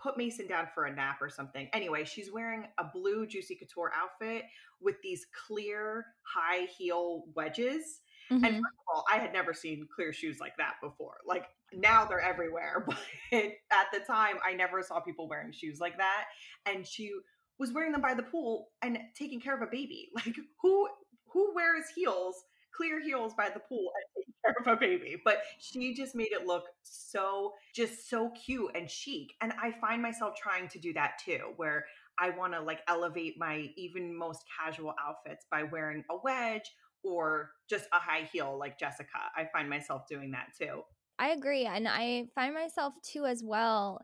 put 0.01 0.17
Mason 0.17 0.47
down 0.47 0.69
for 0.75 0.85
a 0.85 0.95
nap 0.95 1.19
or 1.21 1.29
something. 1.29 1.69
Anyway, 1.73 2.05
she's 2.05 2.33
wearing 2.33 2.67
a 2.79 2.85
blue 2.85 3.27
Juicy 3.27 3.57
Couture 3.57 3.93
outfit 3.95 4.45
with 4.81 4.97
these 5.03 5.27
clear 5.47 6.07
high 6.23 6.67
heel 6.67 7.25
wedges. 7.35 8.01
Mm-hmm. 8.31 8.45
And 8.45 8.55
first 8.55 8.77
of 8.81 8.95
all, 8.95 9.05
I 9.13 9.19
had 9.19 9.33
never 9.33 9.55
seen 9.55 9.87
clear 9.95 10.13
shoes 10.13 10.39
like 10.41 10.57
that 10.59 10.75
before. 10.83 11.17
Like 11.27 11.47
now 11.73 12.05
they're 12.05 12.21
everywhere, 12.21 12.85
but 12.87 12.99
at 13.33 13.87
the 13.93 14.01
time, 14.07 14.37
I 14.47 14.53
never 14.55 14.83
saw 14.83 15.01
people 15.01 15.29
wearing 15.29 15.53
shoes 15.53 15.79
like 15.81 15.97
that. 15.99 16.25
And 16.67 16.87
she 16.87 17.13
was 17.59 17.73
wearing 17.73 17.93
them 17.93 18.01
by 18.01 18.15
the 18.15 18.23
pool 18.23 18.69
and 18.83 18.99
taking 19.17 19.41
care 19.41 19.57
of 19.57 19.63
a 19.63 19.71
baby. 19.71 20.11
Like 20.15 20.37
who 20.63 20.89
who 21.31 21.53
wears 21.55 21.85
heels 21.95 22.45
clear 22.79 23.03
heels 23.03 23.35
by 23.37 23.51
the 23.53 23.61
pool 23.61 23.91
and 23.95 24.25
take 24.25 24.35
care 24.45 24.73
of 24.73 24.79
a 24.79 24.81
baby. 24.81 25.21
But 25.25 25.43
she 25.59 25.95
just 25.95 26.15
made 26.15 26.33
it 26.33 26.47
look 26.47 26.65
so, 26.83 27.55
just 27.75 28.09
so 28.09 28.31
cute 28.31 28.71
and 28.75 28.89
chic. 28.89 29.35
And 29.41 29.53
I 29.61 29.73
find 29.81 30.01
myself 30.01 30.35
trying 30.41 30.69
to 30.69 30.79
do 30.79 30.93
that 30.95 31.15
too, 31.25 31.53
where 31.57 31.85
I 32.19 32.31
want 32.31 32.53
to 32.55 32.61
like 32.61 32.81
elevate 32.89 33.35
my 33.39 33.69
even 33.77 34.17
most 34.17 34.45
casual 34.59 34.95
outfits 35.05 35.47
by 35.51 35.65
wearing 35.65 36.05
a 36.11 36.17
wedge 36.23 36.71
or 37.03 37.51
just 37.69 37.87
a 37.93 37.99
high 37.99 38.29
heel 38.33 38.57
like 38.59 38.79
Jessica. 38.79 39.19
I 39.37 39.49
find 39.53 39.69
myself 39.69 40.03
doing 40.09 40.31
that 40.33 40.47
too. 40.59 40.83
I 41.19 41.31
agree. 41.31 41.67
And 41.67 41.89
I 41.89 42.27
find 42.35 42.55
myself 42.55 42.95
too 43.03 43.25
as 43.27 43.43
well 43.45 44.01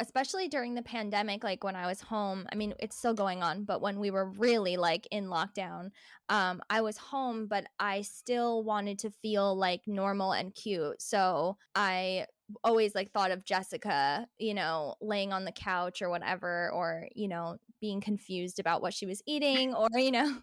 especially 0.00 0.48
during 0.48 0.74
the 0.74 0.82
pandemic 0.82 1.42
like 1.42 1.64
when 1.64 1.76
i 1.76 1.86
was 1.86 2.00
home 2.00 2.46
i 2.52 2.54
mean 2.54 2.74
it's 2.78 2.96
still 2.96 3.14
going 3.14 3.42
on 3.42 3.64
but 3.64 3.80
when 3.80 3.98
we 3.98 4.10
were 4.10 4.30
really 4.30 4.76
like 4.76 5.06
in 5.10 5.26
lockdown 5.26 5.90
um 6.28 6.60
i 6.70 6.80
was 6.80 6.96
home 6.96 7.46
but 7.46 7.66
i 7.78 8.00
still 8.02 8.62
wanted 8.62 8.98
to 8.98 9.10
feel 9.10 9.56
like 9.56 9.82
normal 9.86 10.32
and 10.32 10.54
cute. 10.54 11.00
So 11.00 11.56
i 11.74 12.26
always 12.64 12.94
like 12.94 13.12
thought 13.12 13.30
of 13.30 13.44
jessica 13.44 14.26
you 14.38 14.54
know 14.54 14.94
laying 15.02 15.34
on 15.34 15.44
the 15.44 15.52
couch 15.52 16.00
or 16.00 16.08
whatever 16.08 16.70
or 16.72 17.06
you 17.14 17.28
know 17.28 17.58
being 17.80 18.00
confused 18.00 18.58
about 18.58 18.80
what 18.80 18.94
she 18.94 19.04
was 19.04 19.22
eating 19.26 19.74
or 19.74 19.88
you 19.96 20.10
know 20.10 20.38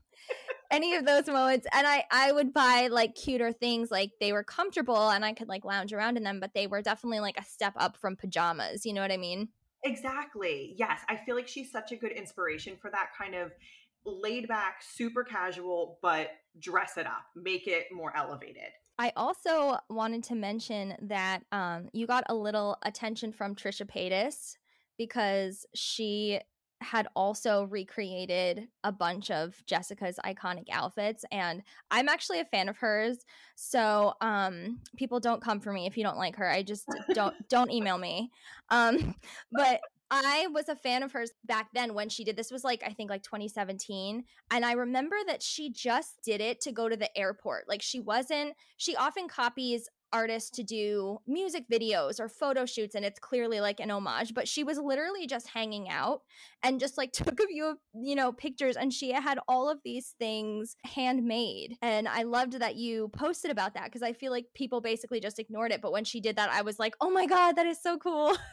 any 0.75 0.96
of 0.96 1.05
those 1.05 1.27
moments 1.27 1.65
and 1.72 1.88
i 1.88 2.03
i 2.12 2.32
would 2.32 2.53
buy 2.53 2.88
like 2.91 3.15
cuter 3.15 3.51
things 3.51 3.89
like 3.89 4.12
they 4.20 4.34
were 4.34 4.44
comfortable 4.44 5.10
and 5.10 5.24
i 5.24 5.32
could 5.34 5.48
like 5.48 5.63
lounge 5.63 5.94
around 5.94 6.17
in 6.17 6.24
them 6.24 6.39
but 6.39 6.53
they 6.53 6.67
were 6.67 6.82
definitely 6.82 7.20
like 7.20 7.39
a 7.39 7.46
step 7.46 7.74
up 7.77 7.96
from 7.96 8.15
pajamas 8.15 8.86
you 8.86 8.94
know 8.94 9.01
what 9.01 9.12
i 9.12 9.17
mean? 9.17 9.48
Exactly 9.84 10.74
yes 10.77 11.00
i 11.08 11.15
feel 11.15 11.36
like 11.36 11.48
she's 11.48 11.72
such 11.72 11.91
a 11.91 11.96
good 11.96 12.12
inspiration 12.12 12.75
for 12.82 12.91
that 12.91 13.10
kind 13.17 13.36
of 13.36 13.51
laid 14.05 14.48
back 14.48 14.82
super 14.82 15.24
casual 15.24 15.98
but 16.01 16.32
dress 16.60 16.98
it 16.98 17.05
up 17.05 17.25
make 17.36 17.67
it 17.67 17.86
more 17.91 18.15
elevated. 18.15 18.72
I 18.98 19.12
also 19.17 19.77
wanted 19.89 20.24
to 20.25 20.36
mention 20.36 20.96
that 21.01 21.44
um, 21.51 21.89
you 21.91 22.08
got 22.08 22.24
a 22.29 22.36
little 22.36 22.77
attention 22.84 23.34
from 23.34 23.53
Trisha 23.53 23.86
Paytas 23.86 24.55
because 24.98 25.65
she 25.75 26.39
had 26.82 27.08
also 27.15 27.63
recreated 27.65 28.67
a 28.84 28.91
bunch 28.91 29.32
of 29.32 29.62
Jessica's 29.65 30.20
iconic 30.25 30.65
outfits 30.72 31.24
and 31.32 31.63
I'm 31.89 32.10
actually 32.10 32.39
a 32.39 32.46
fan 32.46 32.70
of 32.70 32.77
hers. 32.77 33.25
So, 33.55 34.13
um 34.22 34.79
people 34.98 35.20
don't 35.20 35.41
come 35.41 35.60
for 35.60 35.72
me 35.72 35.86
if 35.86 35.98
you 35.98 36.03
don't 36.03 36.17
like 36.17 36.36
her. 36.36 36.50
I 36.50 36.63
just 36.63 36.86
don't 37.13 37.36
don't 37.50 37.72
email 37.72 37.98
me. 37.98 38.32
Um 38.70 39.15
but 39.51 39.82
I 40.12 40.48
was 40.53 40.70
a 40.70 40.75
fan 40.75 41.01
of 41.01 41.12
hers 41.12 41.32
back 41.46 41.70
then 41.74 41.94
when 41.96 42.10
she 42.10 42.24
did 42.24 42.38
this 42.38 42.51
was 42.51 42.63
like 42.63 42.84
I 42.86 42.94
think 42.94 43.10
like 43.10 43.24
2017 43.24 44.24
and 44.51 44.65
I 44.65 44.74
remember 44.74 45.15
that 45.27 45.41
she 45.41 45.72
just 45.72 46.22
did 46.24 46.41
it 46.41 46.62
to 46.62 46.72
go 46.72 46.88
to 46.88 46.96
the 46.98 47.15
airport. 47.17 47.67
Like 47.67 47.82
she 47.82 48.00
wasn't 48.00 48.55
she 48.77 48.96
often 48.96 49.27
copies 49.27 49.89
artists 50.15 50.50
to 50.50 50.63
do 50.63 51.19
music 51.27 51.65
videos 51.69 52.22
or 52.22 52.29
photo 52.29 52.65
shoots 52.65 52.95
and 52.95 53.03
it's 53.03 53.19
clearly 53.19 53.60
like 53.60 53.81
an 53.81 53.91
homage 53.91 54.34
but 54.34 54.48
she 54.48 54.63
was 54.63 54.77
literally 54.77 55.27
just 55.27 55.50
hanging 55.50 55.89
out 55.89 56.22
and 56.63 56.79
just 56.79 56.98
like 56.98 57.12
took 57.12 57.38
a 57.41 57.48
few 57.48 57.65
of 57.65 57.77
you 57.93 58.15
know 58.15 58.31
pictures 58.31 58.77
and 58.77 58.93
she 58.93 59.12
had 59.12 59.38
all 59.50 59.69
of 59.69 59.79
these 59.84 60.15
things 60.17 60.77
handmade 60.86 61.75
and 61.81 62.07
i 62.07 62.24
loved 62.24 62.53
that 62.53 62.77
you 62.77 63.10
posted 63.10 63.51
about 63.51 63.74
that 63.74 63.86
because 63.86 64.01
i 64.01 64.13
feel 64.13 64.31
like 64.31 64.45
people 64.55 64.79
basically 64.79 65.19
just 65.19 65.38
ignored 65.38 65.74
it 65.74 65.81
but 65.81 65.91
when 65.91 66.05
she 66.05 66.22
did 66.22 66.38
that 66.38 66.50
i 66.50 66.62
was 66.62 66.79
like 66.79 66.95
oh 67.01 67.10
my 67.10 67.25
god 67.25 67.57
that 67.57 67.65
is 67.65 67.81
so 67.81 67.98
cool 67.98 68.36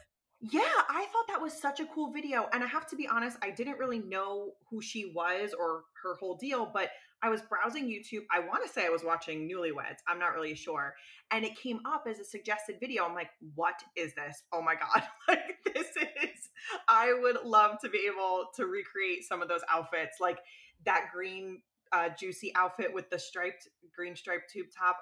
Yeah, 0.51 0.63
I 0.89 1.07
thought 1.13 1.29
that 1.29 1.41
was 1.41 1.53
such 1.53 1.79
a 1.79 1.87
cool 1.87 2.11
video. 2.11 2.49
And 2.53 2.65
I 2.65 2.67
have 2.67 2.89
to 2.89 2.97
be 2.97 3.07
honest, 3.07 3.37
I 3.41 3.51
didn't 3.51 3.79
really 3.79 4.01
know 4.01 4.55
who 4.69 4.83
she 4.83 5.13
was 5.15 5.55
or 5.57 5.85
her 6.03 6.17
whole 6.19 6.37
deal, 6.37 6.69
but 6.75 6.91
I 7.23 7.29
was 7.29 7.41
browsing 7.43 7.87
YouTube. 7.87 8.25
I 8.33 8.41
want 8.41 8.67
to 8.67 8.73
say 8.73 8.85
I 8.85 8.91
was 8.91 9.05
watching 9.05 9.49
Newlyweds. 9.49 9.99
I'm 10.09 10.19
not 10.19 10.35
really 10.35 10.55
sure. 10.55 10.95
And 11.31 11.45
it 11.45 11.57
came 11.57 11.81
up 11.87 12.05
as 12.09 12.19
a 12.19 12.25
suggested 12.25 12.77
video. 12.81 13.05
I'm 13.05 13.15
like, 13.15 13.31
what 13.55 13.81
is 13.97 14.15
this? 14.15 14.43
Oh 14.53 14.61
my 14.61 14.75
God. 14.75 15.05
like, 15.29 15.59
this 15.73 15.87
is, 15.97 16.51
I 16.89 17.15
would 17.21 17.45
love 17.45 17.79
to 17.83 17.89
be 17.89 18.11
able 18.13 18.47
to 18.57 18.67
recreate 18.67 19.25
some 19.25 19.41
of 19.41 19.49
those 19.49 19.61
outfits, 19.73 20.17
like 20.21 20.39
that 20.85 21.11
green, 21.15 21.63
uh, 21.93 22.09
juicy 22.19 22.53
outfit 22.57 22.93
with 22.93 23.09
the 23.11 23.19
striped, 23.19 23.69
green 23.95 24.17
striped 24.17 24.51
tube 24.53 24.67
top. 24.77 24.97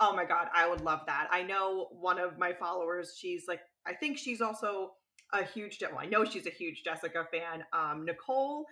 Oh 0.00 0.14
my 0.14 0.24
God. 0.24 0.48
I 0.52 0.68
would 0.68 0.80
love 0.80 1.00
that. 1.06 1.28
I 1.30 1.42
know 1.42 1.88
one 1.92 2.18
of 2.18 2.36
my 2.36 2.52
followers, 2.52 3.14
she's 3.16 3.44
like, 3.46 3.60
I 3.86 3.94
think 3.94 4.18
she's 4.18 4.40
also 4.40 4.92
a 5.32 5.44
huge, 5.44 5.78
well, 5.80 6.00
I 6.00 6.06
know 6.06 6.24
she's 6.24 6.46
a 6.46 6.50
huge 6.50 6.82
Jessica 6.84 7.26
fan. 7.30 7.62
Um, 7.72 8.04
Nicole 8.04 8.66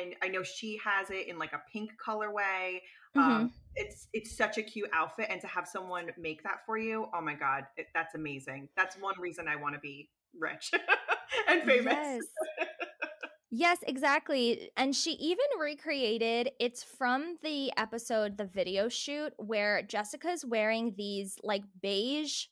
and 0.00 0.14
I 0.22 0.28
know 0.28 0.42
she 0.42 0.78
has 0.84 1.10
it 1.10 1.28
in 1.28 1.38
like 1.38 1.52
a 1.52 1.62
pink 1.72 1.90
colorway. 2.04 2.80
Mm-hmm. 3.16 3.20
Um, 3.20 3.52
it's 3.74 4.08
it's 4.12 4.36
such 4.36 4.58
a 4.58 4.62
cute 4.62 4.90
outfit, 4.92 5.26
and 5.30 5.40
to 5.40 5.46
have 5.46 5.66
someone 5.66 6.10
make 6.18 6.42
that 6.42 6.58
for 6.66 6.78
you, 6.78 7.06
oh 7.14 7.20
my 7.20 7.34
god, 7.34 7.64
it, 7.76 7.86
that's 7.94 8.14
amazing. 8.14 8.68
That's 8.76 8.96
one 8.96 9.14
reason 9.18 9.48
I 9.48 9.56
want 9.56 9.74
to 9.74 9.80
be 9.80 10.10
rich 10.38 10.70
and 11.48 11.62
famous. 11.62 11.94
Yes. 11.94 12.22
Yes, 13.50 13.78
exactly. 13.86 14.70
And 14.76 14.94
she 14.94 15.12
even 15.12 15.46
recreated 15.58 16.50
it's 16.60 16.82
from 16.82 17.36
the 17.42 17.72
episode 17.78 18.36
The 18.36 18.44
Video 18.44 18.90
Shoot 18.90 19.32
where 19.38 19.82
Jessica's 19.82 20.44
wearing 20.44 20.94
these 20.98 21.38
like 21.42 21.62
beige 21.80 22.44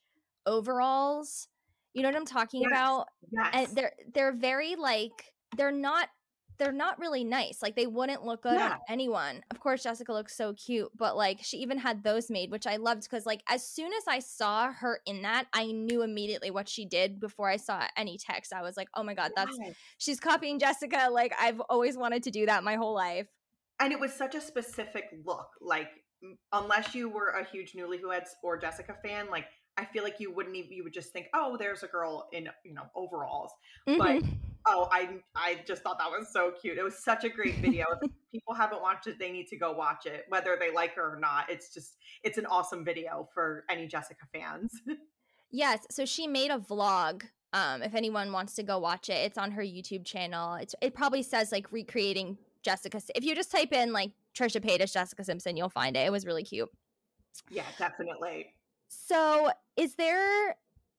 overalls. 0.47 1.49
You 1.93 2.03
know 2.03 2.09
what 2.09 2.17
I'm 2.17 2.27
talking 2.27 2.63
yes. 2.63 2.71
about? 2.71 3.07
Yes. 3.31 3.51
And 3.53 3.77
they're 3.77 3.93
they're 4.15 4.33
very 4.33 4.77
like 4.77 5.33
they're 5.57 5.71
not 5.71 6.09
they're 6.59 6.73
not 6.73 6.99
really 6.99 7.25
nice. 7.25 7.63
Like 7.63 7.77
they 7.77 7.87
wouldn't 7.87 8.25
look 8.25 8.43
good 8.43 8.55
yeah. 8.55 8.73
on 8.73 8.79
anyone. 8.89 9.43
Of 9.51 9.61
course, 9.61 9.83
Jessica 9.83 10.13
looks 10.13 10.37
so 10.37 10.55
cute, 10.55 10.91
but 10.97 11.17
like 11.17 11.39
she 11.43 11.59
even 11.59 11.79
had 11.79 12.03
those 12.03 12.31
made, 12.31 12.51
which 12.51 12.67
I 12.67 12.77
loved 12.77 13.03
because 13.03 13.27
like 13.27 13.43
as 13.49 13.67
soon 13.67 13.93
as 13.93 14.05
I 14.09 14.19
saw 14.21 14.73
her 14.73 15.01
in 15.07 15.23
that, 15.23 15.47
I 15.53 15.67
knew 15.67 16.03
immediately 16.03 16.51
what 16.51 16.69
she 16.69 16.85
did 16.85 17.21
before 17.21 17.49
I 17.49 17.57
saw 17.57 17.87
any 17.97 18.19
text. 18.19 18.53
I 18.53 18.63
was 18.63 18.77
like, 18.77 18.89
oh 18.95 19.03
my 19.03 19.15
god, 19.15 19.33
that's 19.37 19.57
yes. 19.61 19.75
she's 19.99 20.21
copying 20.21 20.59
Jessica. 20.59 21.09
Like 21.11 21.33
I've 21.39 21.61
always 21.61 21.97
wanted 21.97 22.23
to 22.25 22.31
do 22.31 22.47
that 22.47 22.65
my 22.65 22.77
whole 22.77 22.95
life. 22.95 23.27
And 23.79 23.93
it 23.93 24.01
was 24.01 24.13
such 24.13 24.35
a 24.35 24.41
specific 24.41 25.05
look. 25.25 25.49
Like 25.61 25.91
unless 26.53 26.95
you 26.95 27.09
were 27.09 27.29
a 27.29 27.45
huge 27.45 27.73
Newlyweds 27.73 28.31
or 28.43 28.57
Jessica 28.57 28.97
fan, 29.05 29.29
like 29.31 29.47
I 29.77 29.85
feel 29.85 30.03
like 30.03 30.19
you 30.19 30.33
wouldn't 30.33 30.57
even 30.57 30.73
you 30.73 30.85
would 30.85 30.95
just 30.95 31.13
think, 31.13 31.27
oh, 31.35 31.57
there's 31.59 31.83
a 31.83 31.87
girl 31.87 32.29
in 32.33 32.49
you 32.65 32.75
know 32.75 32.85
overalls. 32.95 33.53
Mhm. 33.89 33.99
But 33.99 34.23
oh, 34.67 34.89
I 34.93 35.21
I 35.35 35.61
just 35.67 35.83
thought 35.83 35.99
that 35.99 36.11
was 36.11 36.29
so 36.33 36.53
cute. 36.61 36.79
It 36.79 36.83
was 36.83 36.99
such 36.99 37.25
a 37.25 37.29
great 37.29 37.57
video. 37.57 37.87
if 38.03 38.11
people 38.33 38.55
haven't 38.55 38.83
watched 38.83 39.07
it, 39.07 39.19
they 39.19 39.31
need 39.31 39.47
to 39.49 39.57
go 39.57 39.73
watch 39.73 40.07
it, 40.07 40.25
whether 40.29 40.57
they 40.59 40.73
like 40.73 40.95
her 40.95 41.15
or 41.15 41.19
not. 41.19 41.51
It's 41.51 41.73
just 41.73 41.97
it's 42.23 42.39
an 42.39 42.47
awesome 42.47 42.85
video 42.85 43.29
for 43.33 43.65
any 43.71 43.87
Jessica 43.87 44.27
fans. 44.33 44.73
Yes, 45.53 45.87
so 45.91 46.05
she 46.05 46.27
made 46.27 46.51
a 46.51 46.59
vlog. 46.59 47.23
Um, 47.53 47.81
if 47.81 47.95
anyone 47.95 48.33
wants 48.33 48.55
to 48.57 48.65
go 48.65 48.79
watch 48.79 49.09
it, 49.09 49.15
it's 49.15 49.39
on 49.39 49.53
her 49.53 49.63
YouTube 49.63 50.05
channel. 50.05 50.55
It's 50.57 50.75
it 50.83 50.93
probably 50.93 51.23
says 51.23 51.53
like 51.53 51.71
recreating 51.71 52.37
Jessica. 52.63 53.01
If 53.15 53.25
you 53.25 53.35
just 53.35 53.53
type 53.53 53.73
in 53.73 53.93
like 53.93 54.11
Trisha 54.37 54.61
Paytas 54.61 54.93
Jessica 54.93 55.25
Simpson, 55.25 55.57
you'll 55.57 55.69
find 55.69 55.97
it. 55.97 56.01
It 56.01 56.11
was 56.11 56.27
really 56.27 56.43
cute. 56.43 56.69
yeah, 57.49 57.63
definitely. 57.79 58.53
So, 58.89 59.51
is 59.77 59.95
there 59.95 60.57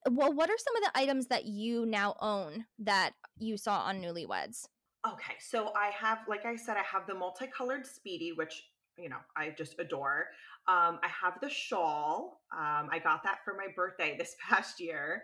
well, 0.10 0.34
what 0.34 0.50
are 0.50 0.58
some 0.58 0.76
of 0.78 0.84
the 0.84 0.98
items 0.98 1.28
that 1.28 1.46
you 1.46 1.86
now 1.86 2.16
own 2.22 2.66
that 2.80 3.12
you 3.40 3.58
saw 3.58 3.80
on 3.82 4.02
Newlyweds? 4.02 4.68
Okay, 5.08 5.36
so 5.40 5.72
I 5.76 5.92
have, 5.92 6.20
like 6.28 6.46
I 6.46 6.56
said, 6.56 6.76
I 6.78 6.84
have 6.84 7.08
the 7.08 7.14
multicolored 7.14 7.86
Speedy, 7.86 8.32
which 8.32 8.70
you 8.98 9.10
know 9.10 9.18
I 9.36 9.54
just 9.58 9.76
adore. 9.80 10.28
Um, 10.68 11.00
I 11.02 11.08
have 11.08 11.40
the 11.42 11.50
shawl. 11.50 12.42
Um, 12.52 12.90
I 12.92 13.00
got 13.02 13.24
that 13.24 13.40
for 13.46 13.54
my 13.54 13.68
birthday 13.76 14.16
this 14.18 14.36
past 14.50 14.80
year. 14.80 15.24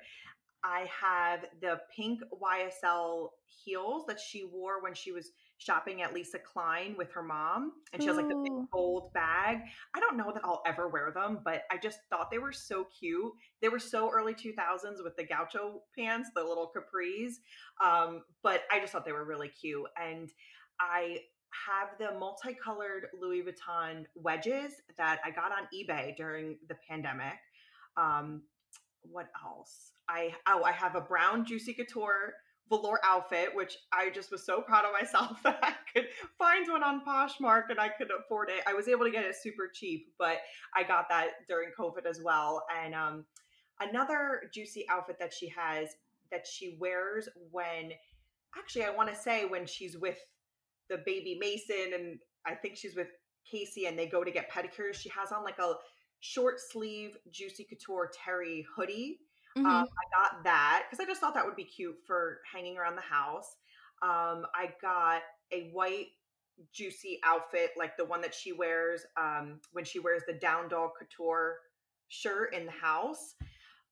I 0.63 0.87
have 1.01 1.45
the 1.61 1.81
pink 1.93 2.21
YSL 2.41 3.29
heels 3.45 4.05
that 4.07 4.19
she 4.19 4.45
wore 4.45 4.81
when 4.81 4.93
she 4.93 5.11
was 5.11 5.31
shopping 5.63 6.01
at 6.01 6.13
Lisa 6.13 6.39
Kline 6.39 6.95
with 6.97 7.11
her 7.13 7.23
mom, 7.23 7.73
and 7.91 8.01
she 8.01 8.07
has 8.07 8.17
like 8.17 8.27
the 8.27 8.35
big 8.35 8.69
gold 8.71 9.13
bag. 9.13 9.59
I 9.95 9.99
don't 9.99 10.17
know 10.17 10.31
that 10.33 10.43
I'll 10.43 10.61
ever 10.65 10.87
wear 10.87 11.11
them, 11.11 11.39
but 11.43 11.63
I 11.71 11.77
just 11.77 11.99
thought 12.09 12.29
they 12.31 12.37
were 12.37 12.51
so 12.51 12.85
cute. 12.99 13.31
They 13.61 13.69
were 13.69 13.79
so 13.79 14.09
early 14.11 14.33
2000s 14.33 15.03
with 15.03 15.15
the 15.17 15.25
gaucho 15.25 15.81
pants, 15.97 16.29
the 16.35 16.43
little 16.43 16.71
capris. 16.75 17.33
Um, 17.83 18.23
but 18.41 18.63
I 18.71 18.79
just 18.79 18.91
thought 18.91 19.05
they 19.05 19.11
were 19.11 19.25
really 19.25 19.49
cute. 19.49 19.85
And 20.01 20.29
I 20.79 21.19
have 21.67 21.89
the 21.99 22.17
multicolored 22.17 23.07
Louis 23.19 23.43
Vuitton 23.43 24.05
wedges 24.15 24.73
that 24.97 25.19
I 25.23 25.31
got 25.31 25.51
on 25.51 25.67
eBay 25.73 26.15
during 26.17 26.57
the 26.67 26.75
pandemic. 26.89 27.37
Um, 27.95 28.43
what 29.03 29.27
else? 29.45 29.91
I 30.09 30.33
oh, 30.47 30.63
I 30.63 30.71
have 30.71 30.95
a 30.95 31.01
brown 31.01 31.45
Juicy 31.45 31.73
Couture 31.73 32.33
velour 32.69 32.99
outfit, 33.03 33.49
which 33.53 33.77
I 33.91 34.09
just 34.09 34.31
was 34.31 34.45
so 34.45 34.61
proud 34.61 34.85
of 34.85 34.91
myself 34.93 35.37
that 35.43 35.59
I 35.61 35.73
could 35.93 36.07
find 36.37 36.65
one 36.69 36.83
on 36.83 37.05
Poshmark 37.05 37.63
and 37.69 37.79
I 37.79 37.89
could 37.89 38.09
afford 38.11 38.49
it. 38.49 38.63
I 38.67 38.73
was 38.73 38.87
able 38.87 39.05
to 39.05 39.11
get 39.11 39.25
it 39.25 39.35
super 39.41 39.69
cheap, 39.73 40.13
but 40.17 40.37
I 40.75 40.83
got 40.83 41.09
that 41.09 41.31
during 41.47 41.69
COVID 41.77 42.05
as 42.05 42.21
well. 42.23 42.63
And 42.83 42.95
um, 42.95 43.25
another 43.79 44.49
juicy 44.53 44.85
outfit 44.89 45.17
that 45.19 45.33
she 45.33 45.49
has 45.49 45.89
that 46.31 46.47
she 46.47 46.77
wears 46.79 47.29
when 47.51 47.91
actually 48.57 48.85
I 48.85 48.89
want 48.89 49.09
to 49.09 49.15
say 49.15 49.45
when 49.45 49.65
she's 49.65 49.97
with 49.97 50.17
the 50.89 50.97
baby 51.05 51.37
Mason 51.39 51.93
and 51.93 52.19
I 52.45 52.55
think 52.55 52.75
she's 52.75 52.95
with 52.95 53.07
CaCee 53.51 53.87
and 53.87 53.97
they 53.97 54.07
go 54.07 54.23
to 54.23 54.31
get 54.31 54.51
pedicures. 54.51 54.95
She 54.95 55.09
has 55.09 55.31
on 55.31 55.43
like 55.43 55.59
a 55.59 55.73
short 56.19 56.59
sleeve 56.59 57.17
Juicy 57.31 57.65
Couture 57.65 58.11
Terry 58.23 58.65
hoodie. 58.75 59.19
Mhm. 59.57 59.65
Um, 59.65 59.87
I 59.87 60.09
got 60.23 60.43
that 60.43 60.85
because 60.89 61.03
I 61.03 61.07
just 61.07 61.21
thought 61.21 61.33
that 61.35 61.45
would 61.45 61.55
be 61.55 61.63
cute 61.65 61.97
for 62.05 62.41
hanging 62.51 62.77
around 62.77 62.95
the 62.95 63.01
house. 63.01 63.57
Um, 64.01 64.45
I 64.55 64.73
got 64.81 65.21
a 65.51 65.69
white 65.71 66.07
juicy 66.71 67.19
outfit 67.23 67.71
like 67.77 67.97
the 67.97 68.05
one 68.05 68.21
that 68.21 68.33
she 68.33 68.51
wears 68.51 69.05
um, 69.17 69.59
when 69.71 69.85
she 69.85 69.99
wears 69.99 70.23
the 70.27 70.33
down 70.33 70.67
dog 70.69 70.91
couture 70.97 71.59
shirt 72.09 72.53
in 72.53 72.65
the 72.65 72.71
house. 72.71 73.35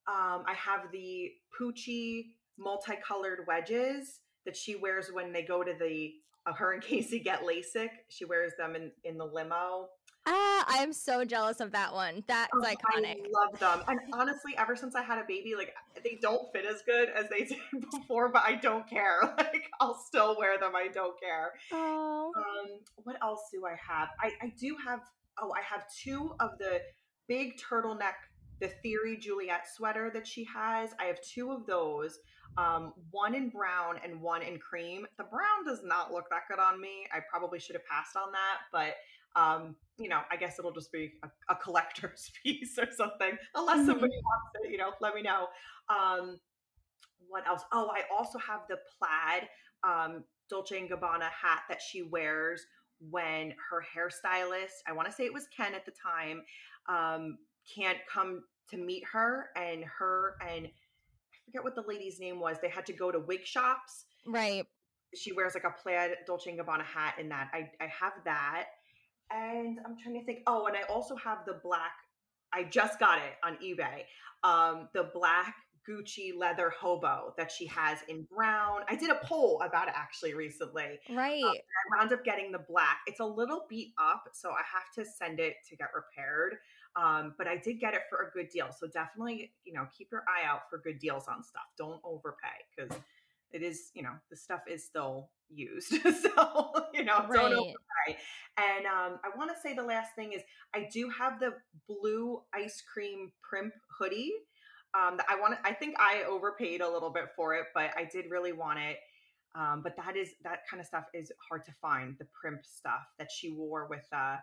Um, 0.07 0.43
I 0.47 0.53
have 0.55 0.91
the 0.91 1.31
Pucci 1.59 2.31
multicolored 2.57 3.45
wedges 3.47 4.19
that 4.45 4.55
she 4.55 4.75
wears 4.75 5.11
when 5.11 5.31
they 5.31 5.43
go 5.43 5.63
to 5.63 5.73
the 5.79 6.13
uh, 6.47 6.53
her 6.53 6.73
and 6.73 6.81
CaCee 6.83 7.23
get 7.23 7.43
LASIK. 7.43 7.89
She 8.09 8.25
wears 8.25 8.53
them 8.57 8.75
in 8.75 8.91
in 9.03 9.17
the 9.17 9.25
limo. 9.25 9.89
Ah, 10.27 10.65
I 10.67 10.83
am 10.83 10.93
so 10.93 11.25
jealous 11.25 11.59
of 11.59 11.71
that 11.71 11.93
one. 11.93 12.23
That's 12.27 12.51
Oh, 12.53 12.61
iconic. 12.61 13.17
I 13.17 13.29
love 13.31 13.59
them. 13.59 13.83
And 13.87 13.99
honestly, 14.13 14.53
ever 14.57 14.75
since 14.75 14.93
I 14.95 15.01
had 15.01 15.17
a 15.17 15.23
baby, 15.27 15.55
like 15.57 15.73
they 16.03 16.19
don't 16.21 16.51
fit 16.53 16.65
as 16.65 16.83
good 16.85 17.09
as 17.09 17.25
they 17.29 17.39
did 17.45 17.57
before, 17.91 18.29
but 18.29 18.43
I 18.45 18.55
don't 18.55 18.87
care. 18.87 19.19
Like 19.37 19.63
I'll 19.79 19.95
still 19.97 20.37
wear 20.37 20.59
them. 20.59 20.73
I 20.75 20.87
don't 20.93 21.19
care. 21.19 21.53
Oh, 21.73 22.31
Um, 22.37 22.79
what 22.97 23.15
else 23.23 23.41
do 23.51 23.65
I 23.65 23.75
have? 23.87 24.09
I, 24.21 24.31
I 24.45 24.53
do 24.59 24.75
have 24.85 24.99
oh, 25.41 25.51
I 25.57 25.61
have 25.63 25.85
two 26.03 26.35
of 26.39 26.51
the 26.59 26.81
big 27.27 27.57
turtleneck, 27.57 28.13
the 28.59 28.67
Theory 28.83 29.17
Juliet 29.17 29.61
sweater 29.75 30.11
that 30.13 30.27
she 30.27 30.43
has. 30.53 30.91
I 30.99 31.05
have 31.05 31.19
two 31.21 31.51
of 31.51 31.65
those. 31.65 32.19
Um, 32.57 32.93
one 33.11 33.33
in 33.33 33.49
brown 33.49 33.95
and 34.03 34.21
one 34.21 34.41
in 34.41 34.59
cream. 34.59 35.07
The 35.17 35.23
brown 35.23 35.65
does 35.65 35.81
not 35.83 36.11
look 36.11 36.25
that 36.29 36.41
good 36.49 36.59
on 36.59 36.79
me. 36.81 37.07
I 37.11 37.19
probably 37.31 37.59
should 37.59 37.75
have 37.77 37.85
passed 37.85 38.15
on 38.17 38.31
that, 38.33 38.57
but 38.73 38.95
um, 39.35 39.75
you 39.97 40.09
know, 40.09 40.21
I 40.31 40.35
guess 40.35 40.57
it'll 40.59 40.73
just 40.73 40.91
be 40.91 41.13
a, 41.23 41.53
a 41.53 41.55
collector's 41.55 42.31
piece 42.43 42.77
or 42.77 42.87
something. 42.95 43.37
Unless 43.55 43.85
somebody 43.85 44.13
wants 44.13 44.51
it, 44.63 44.71
you 44.71 44.77
know, 44.77 44.91
let 45.01 45.15
me 45.15 45.21
know. 45.21 45.47
Um, 45.89 46.39
what 47.27 47.47
else? 47.47 47.61
Oh, 47.71 47.89
I 47.93 48.01
also 48.15 48.39
have 48.39 48.61
the 48.69 48.77
plaid 48.97 49.47
um, 49.83 50.23
Dolce 50.49 50.77
and 50.77 50.89
Gabbana 50.89 51.29
hat 51.29 51.61
that 51.69 51.81
she 51.81 52.03
wears 52.03 52.65
when 53.09 53.53
her 53.69 53.83
hairstylist, 53.95 54.83
I 54.87 54.91
want 54.91 55.07
to 55.07 55.13
say 55.13 55.25
it 55.25 55.33
was 55.33 55.47
Ken 55.55 55.73
at 55.73 55.85
the 55.85 55.91
time, 55.91 56.43
um, 56.87 57.37
can't 57.75 57.97
come 58.11 58.43
to 58.69 58.77
meet 58.77 59.03
her, 59.11 59.49
and 59.55 59.83
her 59.85 60.35
and 60.41 60.67
I 60.67 61.37
forget 61.45 61.63
what 61.63 61.75
the 61.75 61.83
lady's 61.87 62.19
name 62.19 62.39
was. 62.39 62.57
They 62.61 62.69
had 62.69 62.85
to 62.87 62.93
go 62.93 63.11
to 63.11 63.19
wig 63.19 63.45
shops. 63.45 64.05
right. 64.25 64.65
She 65.13 65.33
wears 65.33 65.55
like 65.55 65.65
a 65.65 65.71
plaid 65.81 66.11
Dolce 66.25 66.51
and 66.51 66.59
Gabbana 66.59 66.85
hat 66.85 67.15
in 67.19 67.27
that. 67.29 67.49
I 67.53 67.69
I 67.81 67.87
have 67.87 68.13
that, 68.23 68.67
and 69.33 69.79
I'm 69.85 69.97
trying 69.97 70.19
to 70.19 70.25
think. 70.25 70.39
Oh, 70.47 70.67
and 70.67 70.75
I 70.75 70.81
also 70.91 71.15
have 71.15 71.39
the 71.45 71.59
black. 71.63 71.93
I 72.53 72.63
just 72.63 72.99
got 72.99 73.19
it 73.19 73.33
on 73.43 73.57
eBay. 73.57 74.03
Um, 74.43 74.89
the 74.93 75.09
black 75.13 75.55
Gucci 75.87 76.37
leather 76.37 76.69
hobo 76.69 77.33
that 77.37 77.51
she 77.51 77.65
has 77.67 77.99
in 78.07 78.27
brown. 78.33 78.81
I 78.87 78.95
did 78.95 79.09
a 79.09 79.19
poll 79.23 79.61
about 79.65 79.87
it 79.87 79.93
actually 79.95 80.33
recently. 80.33 80.99
Right. 81.09 81.43
Um, 81.43 81.49
I 81.51 81.99
wound 81.99 82.13
up 82.13 82.23
getting 82.23 82.51
the 82.51 82.63
black. 82.67 82.99
It's 83.07 83.19
a 83.19 83.25
little 83.25 83.65
beat 83.69 83.93
up, 84.01 84.23
so 84.33 84.49
I 84.51 84.61
have 84.71 84.91
to 84.95 85.11
send 85.11 85.39
it 85.39 85.55
to 85.69 85.75
get 85.75 85.89
repaired. 85.95 86.57
Um, 86.95 87.35
but 87.37 87.47
I 87.47 87.55
did 87.57 87.79
get 87.79 87.93
it 87.93 88.01
for 88.09 88.27
a 88.27 88.31
good 88.31 88.49
deal. 88.49 88.67
So 88.77 88.87
definitely, 88.87 89.53
you 89.63 89.73
know, 89.73 89.87
keep 89.97 90.09
your 90.11 90.23
eye 90.27 90.45
out 90.45 90.61
for 90.69 90.77
good 90.79 90.99
deals 90.99 91.27
on 91.27 91.43
stuff. 91.43 91.63
Don't 91.77 92.01
overpay 92.03 92.47
because 92.75 92.99
it 93.53 93.61
is, 93.63 93.91
you 93.93 94.03
know, 94.03 94.13
the 94.29 94.35
stuff 94.35 94.61
is 94.67 94.85
still 94.85 95.29
used. 95.49 95.89
so, 96.01 96.71
you 96.93 97.03
know, 97.03 97.19
don't 97.19 97.29
Right. 97.29 97.53
overpay. 97.53 98.17
And 98.57 98.85
um, 98.85 99.19
I 99.23 99.35
want 99.37 99.51
to 99.51 99.59
say 99.61 99.73
the 99.75 99.83
last 99.83 100.15
thing 100.15 100.33
is 100.33 100.41
I 100.73 100.87
do 100.91 101.09
have 101.09 101.39
the 101.39 101.53
blue 101.87 102.41
ice 102.53 102.81
cream 102.93 103.31
primp 103.41 103.71
hoodie. 103.97 104.33
Um, 104.93 105.15
that 105.17 105.25
I 105.29 105.39
want 105.39 105.57
I 105.63 105.71
think 105.73 105.95
I 105.99 106.23
overpaid 106.27 106.81
a 106.81 106.89
little 106.89 107.11
bit 107.11 107.29
for 107.35 107.55
it, 107.55 107.67
but 107.73 107.91
I 107.95 108.03
did 108.11 108.25
really 108.29 108.51
want 108.51 108.79
it. 108.79 108.97
Um, 109.55 109.81
but 109.83 109.95
that 109.97 110.17
is 110.17 110.29
that 110.43 110.59
kind 110.69 110.79
of 110.81 110.87
stuff 110.87 111.05
is 111.13 111.31
hard 111.49 111.63
to 111.65 111.71
find. 111.81 112.17
The 112.19 112.25
primp 112.25 112.65
stuff 112.65 113.01
that 113.17 113.29
she 113.31 113.51
wore 113.51 113.87
with 113.89 114.05
uh, 114.13 114.37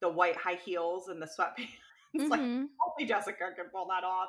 the 0.00 0.08
white 0.10 0.36
high 0.36 0.56
heels 0.62 1.08
and 1.08 1.20
the 1.22 1.26
sweatpants. 1.26 1.68
like 2.28 2.40
Mhm. 2.40 2.68
only 2.86 3.08
Jessica 3.08 3.50
can 3.56 3.66
pull 3.72 3.86
that 3.88 4.04
off. 4.04 4.28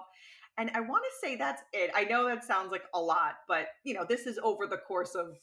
And 0.58 0.72
I 0.74 0.80
want 0.80 1.04
to 1.04 1.28
say 1.28 1.36
that's 1.36 1.62
it. 1.74 1.92
I 1.94 2.06
know 2.06 2.28
that 2.28 2.44
sounds 2.44 2.72
like 2.72 2.84
a 2.94 3.00
lot, 3.00 3.40
but 3.48 3.68
you 3.84 3.94
know, 3.94 4.06
this 4.08 4.26
is 4.26 4.40
over 4.42 4.68
the 4.68 4.78
course 4.78 5.16
of 5.16 5.38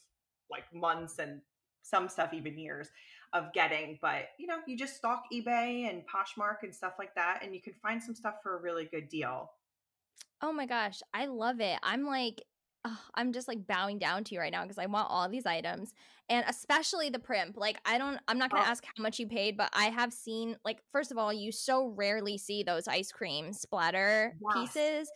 like 0.49 0.63
months 0.73 1.19
and 1.19 1.41
some 1.83 2.09
stuff 2.09 2.33
even 2.33 2.57
years 2.57 2.89
of 3.33 3.53
getting. 3.53 3.99
But 4.01 4.29
you 4.39 4.47
know, 4.47 4.57
you 4.65 4.77
just 4.77 4.95
stalk 4.95 5.23
eBay 5.31 5.89
and 5.89 6.03
Poshmark 6.07 6.63
and 6.63 6.73
stuff 6.73 6.93
like 6.97 7.13
that, 7.15 7.41
and 7.43 7.53
you 7.53 7.61
can 7.61 7.73
find 7.81 8.01
some 8.01 8.15
stuff 8.15 8.35
for 8.41 8.57
a 8.57 8.61
really 8.61 8.85
good 8.85 9.09
deal. 9.09 9.51
Oh 10.41 10.51
my 10.51 10.65
gosh, 10.65 11.01
I 11.13 11.27
love 11.27 11.59
it. 11.59 11.77
I'm 11.83 12.05
like, 12.05 12.43
ugh, 12.85 12.97
I'm 13.15 13.31
just 13.33 13.47
like 13.47 13.65
bowing 13.67 13.99
down 13.99 14.23
to 14.25 14.35
you 14.35 14.41
right 14.41 14.51
now 14.51 14.63
because 14.63 14.77
I 14.77 14.85
want 14.87 15.09
all 15.09 15.29
these 15.29 15.45
items 15.45 15.93
and 16.29 16.45
especially 16.47 17.09
the 17.09 17.19
primp. 17.19 17.57
Like, 17.57 17.79
I 17.85 17.97
don't, 17.97 18.19
I'm 18.27 18.37
not 18.37 18.51
gonna 18.51 18.61
Oh. 18.61 18.67
ask 18.67 18.83
how 18.85 19.01
much 19.01 19.19
you 19.19 19.27
paid, 19.27 19.57
but 19.57 19.69
I 19.73 19.85
have 19.85 20.13
seen, 20.13 20.57
like, 20.65 20.83
first 20.91 21.11
of 21.11 21.17
all, 21.17 21.31
you 21.33 21.51
so 21.51 21.87
rarely 21.87 22.37
see 22.37 22.63
those 22.63 22.87
ice 22.87 23.11
cream 23.11 23.53
splatter 23.53 24.37
Yes. 24.39 24.49
pieces. 24.49 25.11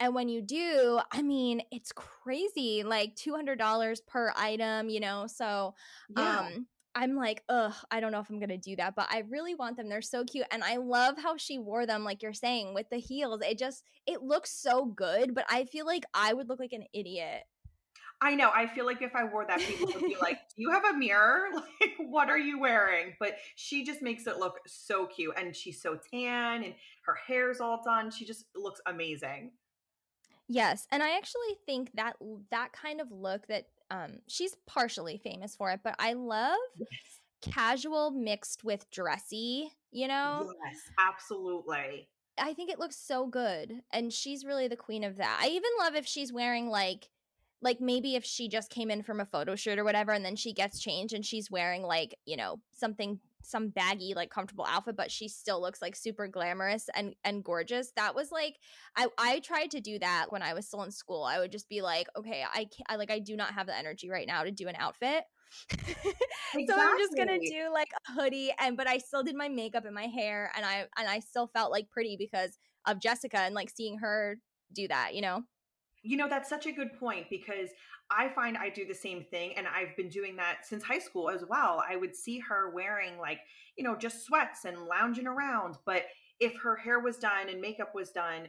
And 0.00 0.14
when 0.14 0.28
you 0.28 0.42
do, 0.42 1.00
I 1.12 1.22
mean, 1.22 1.62
it's 1.72 1.92
crazy 1.92 2.82
like 2.84 3.16
$200 3.16 4.00
per 4.00 4.32
item, 4.36 4.88
you 4.90 5.00
know? 5.00 5.26
So, 5.26 5.74
um, 6.16 6.68
I'm 6.94 7.14
like, 7.14 7.42
ugh, 7.48 7.74
I 7.90 8.00
don't 8.00 8.12
know 8.12 8.20
if 8.20 8.28
I'm 8.30 8.40
gonna 8.40 8.58
do 8.58 8.76
that, 8.76 8.96
but 8.96 9.06
I 9.10 9.24
really 9.28 9.54
want 9.54 9.76
them. 9.76 9.88
They're 9.88 10.02
so 10.02 10.24
cute, 10.24 10.46
and 10.50 10.64
I 10.64 10.76
love 10.76 11.16
how 11.22 11.36
she 11.36 11.58
wore 11.58 11.86
them, 11.86 12.04
like 12.04 12.22
you're 12.22 12.32
saying, 12.32 12.74
with 12.74 12.90
the 12.90 12.98
heels. 12.98 13.40
It 13.42 13.58
just, 13.58 13.84
it 14.06 14.22
looks 14.22 14.50
so 14.50 14.84
good, 14.84 15.34
but 15.34 15.46
I 15.48 15.64
feel 15.64 15.86
like 15.86 16.04
I 16.14 16.32
would 16.32 16.48
look 16.48 16.58
like 16.58 16.72
an 16.72 16.84
idiot. 16.92 17.44
I 18.22 18.34
know. 18.34 18.50
I 18.54 18.66
feel 18.66 18.84
like 18.84 19.00
if 19.00 19.14
I 19.14 19.24
wore 19.24 19.46
that, 19.46 19.60
people 19.60 19.86
would 19.86 20.02
be 20.02 20.16
like, 20.20 20.38
"Do 20.56 20.62
you 20.62 20.70
have 20.70 20.84
a 20.84 20.96
mirror? 20.96 21.48
Like, 21.80 21.94
what 21.98 22.28
are 22.28 22.38
you 22.38 22.60
wearing?" 22.60 23.14
But 23.18 23.36
she 23.54 23.84
just 23.84 24.02
makes 24.02 24.26
it 24.26 24.36
look 24.36 24.58
so 24.66 25.06
cute, 25.06 25.34
and 25.38 25.56
she's 25.56 25.80
so 25.80 25.98
tan, 26.12 26.64
and 26.64 26.74
her 27.06 27.16
hair's 27.26 27.60
all 27.60 27.82
done. 27.82 28.10
She 28.10 28.26
just 28.26 28.44
looks 28.54 28.80
amazing. 28.86 29.52
Yes, 30.48 30.86
and 30.90 31.02
I 31.02 31.16
actually 31.16 31.56
think 31.64 31.92
that 31.94 32.16
that 32.50 32.72
kind 32.72 33.00
of 33.00 33.10
look 33.10 33.46
that 33.46 33.66
um 33.90 34.18
she's 34.28 34.54
partially 34.66 35.18
famous 35.18 35.56
for 35.56 35.70
it, 35.70 35.80
but 35.82 35.96
I 35.98 36.14
love 36.14 36.58
casual 37.42 38.10
mixed 38.10 38.64
with 38.64 38.90
dressy, 38.90 39.72
you 39.90 40.08
know? 40.08 40.52
Yes, 40.64 40.90
absolutely. 40.98 42.08
I 42.38 42.54
think 42.54 42.70
it 42.70 42.78
looks 42.78 42.96
so 42.96 43.26
good 43.26 43.82
and 43.92 44.12
she's 44.12 44.44
really 44.44 44.68
the 44.68 44.76
queen 44.76 45.04
of 45.04 45.16
that. 45.16 45.40
I 45.42 45.48
even 45.48 45.70
love 45.78 45.94
if 45.94 46.06
she's 46.06 46.32
wearing 46.32 46.68
like 46.68 47.08
like 47.62 47.80
maybe 47.80 48.14
if 48.14 48.24
she 48.24 48.48
just 48.48 48.70
came 48.70 48.90
in 48.90 49.02
from 49.02 49.20
a 49.20 49.26
photo 49.26 49.54
shoot 49.54 49.78
or 49.78 49.84
whatever 49.84 50.12
and 50.12 50.24
then 50.24 50.36
she 50.36 50.52
gets 50.52 50.80
changed 50.80 51.14
and 51.14 51.24
she's 51.24 51.50
wearing 51.50 51.82
like, 51.82 52.16
you 52.24 52.36
know, 52.36 52.60
something 52.72 53.20
some 53.42 53.68
baggy 53.68 54.12
like 54.14 54.30
comfortable 54.30 54.66
outfit 54.68 54.96
but 54.96 55.10
she 55.10 55.26
still 55.26 55.60
looks 55.60 55.80
like 55.80 55.96
super 55.96 56.28
glamorous 56.28 56.90
and 56.94 57.14
and 57.24 57.42
gorgeous 57.42 57.90
that 57.96 58.14
was 58.14 58.30
like 58.30 58.56
i 58.96 59.06
i 59.16 59.40
tried 59.40 59.70
to 59.70 59.80
do 59.80 59.98
that 59.98 60.26
when 60.28 60.42
i 60.42 60.52
was 60.52 60.66
still 60.66 60.82
in 60.82 60.90
school. 60.90 61.24
I 61.24 61.38
would 61.38 61.50
just 61.50 61.68
be 61.68 61.80
like 61.80 62.06
okay 62.16 62.44
i 62.52 62.64
can't 62.64 62.86
I, 62.88 62.96
like 62.96 63.10
i 63.10 63.18
do 63.18 63.36
not 63.36 63.54
have 63.54 63.66
the 63.66 63.76
energy 63.76 64.10
right 64.10 64.26
now 64.26 64.44
to 64.44 64.50
do 64.50 64.68
an 64.68 64.76
outfit. 64.78 65.24
Exactly. 65.72 66.66
so 66.68 66.74
i'm 66.76 66.98
just 66.98 67.16
gonna 67.16 67.38
do 67.38 67.70
like 67.72 67.88
a 68.08 68.12
hoodie 68.12 68.52
and 68.58 68.76
but 68.76 68.86
i 68.86 68.98
still 68.98 69.22
did 69.22 69.34
my 69.34 69.48
makeup 69.48 69.84
and 69.84 69.94
my 69.94 70.06
hair 70.06 70.52
and 70.54 70.64
i 70.64 70.84
and 70.98 71.08
i 71.08 71.18
still 71.18 71.48
felt 71.48 71.72
like 71.72 71.88
pretty 71.88 72.16
because 72.18 72.58
of 72.86 73.00
jessica 73.00 73.38
and 73.38 73.54
like 73.54 73.70
seeing 73.70 73.98
her 73.98 74.38
do 74.72 74.86
that 74.86 75.14
you 75.14 75.22
know 75.22 75.42
you 76.02 76.16
know, 76.16 76.28
that's 76.28 76.48
such 76.48 76.66
a 76.66 76.72
good 76.72 76.98
point 76.98 77.26
because 77.30 77.70
I 78.10 78.28
find 78.28 78.56
I 78.56 78.70
do 78.70 78.86
the 78.86 78.94
same 78.94 79.24
thing. 79.30 79.52
And 79.56 79.66
I've 79.66 79.96
been 79.96 80.08
doing 80.08 80.36
that 80.36 80.66
since 80.66 80.82
high 80.82 80.98
school 80.98 81.30
as 81.30 81.44
well. 81.48 81.82
I 81.88 81.96
would 81.96 82.16
see 82.16 82.38
her 82.40 82.70
wearing, 82.70 83.18
like, 83.18 83.40
you 83.76 83.84
know, 83.84 83.96
just 83.96 84.24
sweats 84.24 84.64
and 84.64 84.86
lounging 84.86 85.26
around. 85.26 85.76
But 85.84 86.04
if 86.40 86.56
her 86.62 86.76
hair 86.76 87.00
was 87.00 87.18
done 87.18 87.48
and 87.48 87.60
makeup 87.60 87.94
was 87.94 88.10
done, 88.10 88.48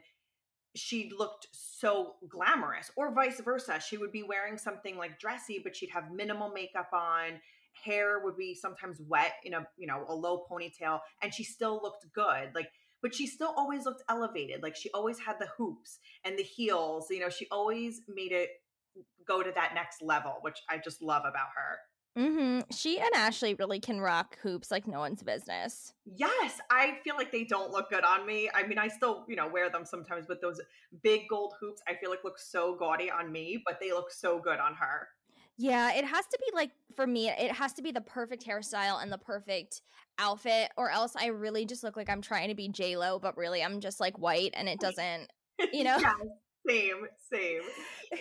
she 0.75 1.11
looked 1.17 1.47
so 1.51 2.15
glamorous, 2.29 2.91
or 2.95 3.13
vice 3.13 3.41
versa. 3.41 3.79
She 3.85 3.97
would 3.97 4.13
be 4.13 4.23
wearing 4.23 4.57
something 4.57 4.95
like 4.97 5.19
dressy, 5.19 5.59
but 5.61 5.75
she'd 5.75 5.89
have 5.89 6.11
minimal 6.11 6.49
makeup 6.49 6.89
on. 6.93 7.41
Hair 7.83 8.21
would 8.23 8.37
be 8.37 8.53
sometimes 8.53 9.01
wet 9.07 9.33
in 9.43 9.53
a, 9.53 9.67
you 9.77 9.87
know, 9.87 10.05
a 10.07 10.15
low 10.15 10.45
ponytail, 10.49 10.99
and 11.21 11.33
she 11.33 11.43
still 11.43 11.81
looked 11.83 12.05
good. 12.13 12.51
Like, 12.55 12.69
but 13.01 13.13
she 13.13 13.27
still 13.27 13.53
always 13.57 13.85
looked 13.85 14.03
elevated. 14.09 14.63
Like 14.63 14.75
she 14.75 14.91
always 14.91 15.19
had 15.19 15.37
the 15.39 15.47
hoops 15.57 15.99
and 16.23 16.37
the 16.37 16.43
heels. 16.43 17.07
You 17.09 17.19
know, 17.19 17.29
she 17.29 17.47
always 17.51 18.01
made 18.07 18.31
it 18.31 18.49
go 19.27 19.41
to 19.43 19.51
that 19.55 19.73
next 19.73 20.01
level, 20.01 20.37
which 20.41 20.59
I 20.69 20.77
just 20.77 21.01
love 21.01 21.23
about 21.25 21.49
her. 21.55 21.79
Mm-hmm. 22.17 22.69
She 22.71 22.99
and 22.99 23.13
Ashlee 23.15 23.57
really 23.57 23.79
can 23.79 24.01
rock 24.01 24.37
hoops 24.43 24.69
like 24.69 24.85
no 24.85 24.99
one's 24.99 25.23
business. 25.23 25.93
Yes, 26.05 26.59
I 26.69 26.97
feel 27.05 27.15
like 27.15 27.31
they 27.31 27.45
don't 27.45 27.71
look 27.71 27.89
good 27.89 28.03
on 28.03 28.25
me. 28.25 28.49
I 28.53 28.67
mean, 28.67 28.77
I 28.77 28.89
still, 28.89 29.23
you 29.29 29.37
know, 29.37 29.47
wear 29.47 29.69
them 29.69 29.85
sometimes, 29.85 30.25
but 30.27 30.41
those 30.41 30.59
big 31.03 31.21
gold 31.29 31.53
hoops, 31.59 31.81
I 31.87 31.93
feel 31.95 32.09
like 32.09 32.25
look 32.25 32.37
so 32.37 32.75
gaudy 32.75 33.09
on 33.09 33.31
me, 33.31 33.63
but 33.65 33.79
they 33.79 33.91
look 33.91 34.11
so 34.11 34.39
good 34.39 34.59
on 34.59 34.73
her. 34.73 35.07
Yeah, 35.61 35.93
it 35.93 36.05
has 36.05 36.25
to 36.25 36.39
be 36.39 36.55
like 36.55 36.71
for 36.95 37.05
me, 37.05 37.29
it 37.29 37.51
has 37.51 37.73
to 37.73 37.83
be 37.83 37.91
the 37.91 38.01
perfect 38.01 38.43
hairstyle 38.43 39.01
and 39.01 39.11
the 39.11 39.19
perfect 39.19 39.83
outfit, 40.17 40.71
or 40.75 40.89
else 40.89 41.13
I 41.15 41.27
really 41.27 41.65
just 41.65 41.83
look 41.83 41.95
like 41.95 42.09
I'm 42.09 42.21
trying 42.23 42.49
to 42.49 42.55
be 42.55 42.67
J 42.67 42.97
Lo, 42.97 43.19
but 43.19 43.37
really 43.37 43.63
I'm 43.63 43.79
just 43.79 43.99
like 43.99 44.17
white, 44.17 44.55
and 44.55 44.67
it 44.67 44.79
doesn't, 44.79 45.27
you 45.71 45.83
know. 45.83 45.97
yeah, 45.99 46.13
same, 46.67 47.05
same. 47.31 47.61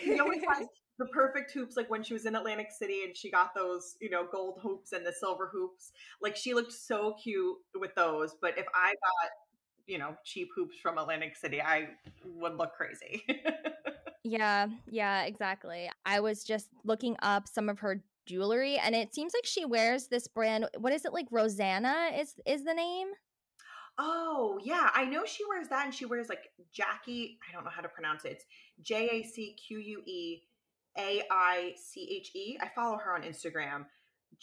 She 0.03 0.19
always 0.19 0.43
has 0.47 0.67
the 0.99 1.07
perfect 1.07 1.51
hoops, 1.51 1.75
like 1.75 1.89
when 1.89 2.03
she 2.03 2.13
was 2.13 2.27
in 2.27 2.35
Atlantic 2.35 2.67
City 2.71 3.01
and 3.05 3.17
she 3.17 3.31
got 3.31 3.55
those, 3.55 3.95
you 3.99 4.11
know, 4.11 4.27
gold 4.31 4.59
hoops 4.61 4.91
and 4.91 5.03
the 5.03 5.11
silver 5.11 5.49
hoops. 5.51 5.93
Like 6.21 6.35
she 6.35 6.53
looked 6.53 6.73
so 6.73 7.15
cute 7.23 7.57
with 7.73 7.95
those. 7.95 8.35
But 8.39 8.55
if 8.59 8.67
I 8.75 8.89
got, 8.89 9.31
you 9.87 9.97
know, 9.97 10.15
cheap 10.25 10.49
hoops 10.55 10.77
from 10.79 10.99
Atlantic 10.99 11.35
City, 11.35 11.59
I 11.59 11.87
would 12.23 12.55
look 12.55 12.73
crazy. 12.77 13.25
Yeah, 14.23 14.67
yeah, 14.87 15.23
exactly. 15.23 15.89
I 16.05 16.19
was 16.19 16.43
just 16.43 16.67
looking 16.83 17.15
up 17.21 17.47
some 17.47 17.69
of 17.69 17.79
her 17.79 18.03
jewelry 18.27 18.77
and 18.77 18.93
it 18.93 19.13
seems 19.13 19.33
like 19.33 19.45
she 19.45 19.65
wears 19.65 20.07
this 20.07 20.27
brand 20.27 20.67
what 20.77 20.93
is 20.93 21.05
it 21.05 21.13
like 21.13 21.25
Rosanna 21.31 22.11
is 22.15 22.35
is 22.45 22.63
the 22.63 22.73
name? 22.73 23.07
Oh, 23.97 24.59
yeah. 24.63 24.89
I 24.93 25.05
know 25.05 25.25
she 25.25 25.43
wears 25.47 25.67
that 25.69 25.85
and 25.85 25.93
she 25.93 26.05
wears 26.05 26.29
like 26.29 26.49
Jackie, 26.73 27.39
I 27.47 27.53
don't 27.53 27.63
know 27.63 27.71
how 27.71 27.81
to 27.81 27.89
pronounce 27.89 28.25
it. 28.25 28.33
It's 28.33 28.45
J 28.81 29.09
A 29.09 29.23
C 29.23 29.55
Q 29.67 29.79
U 29.79 30.01
E 30.05 30.41
A 30.97 31.21
I 31.29 31.73
C 31.75 32.17
H 32.19 32.31
E. 32.35 32.57
I 32.61 32.69
follow 32.73 32.97
her 32.97 33.13
on 33.13 33.23
Instagram. 33.23 33.85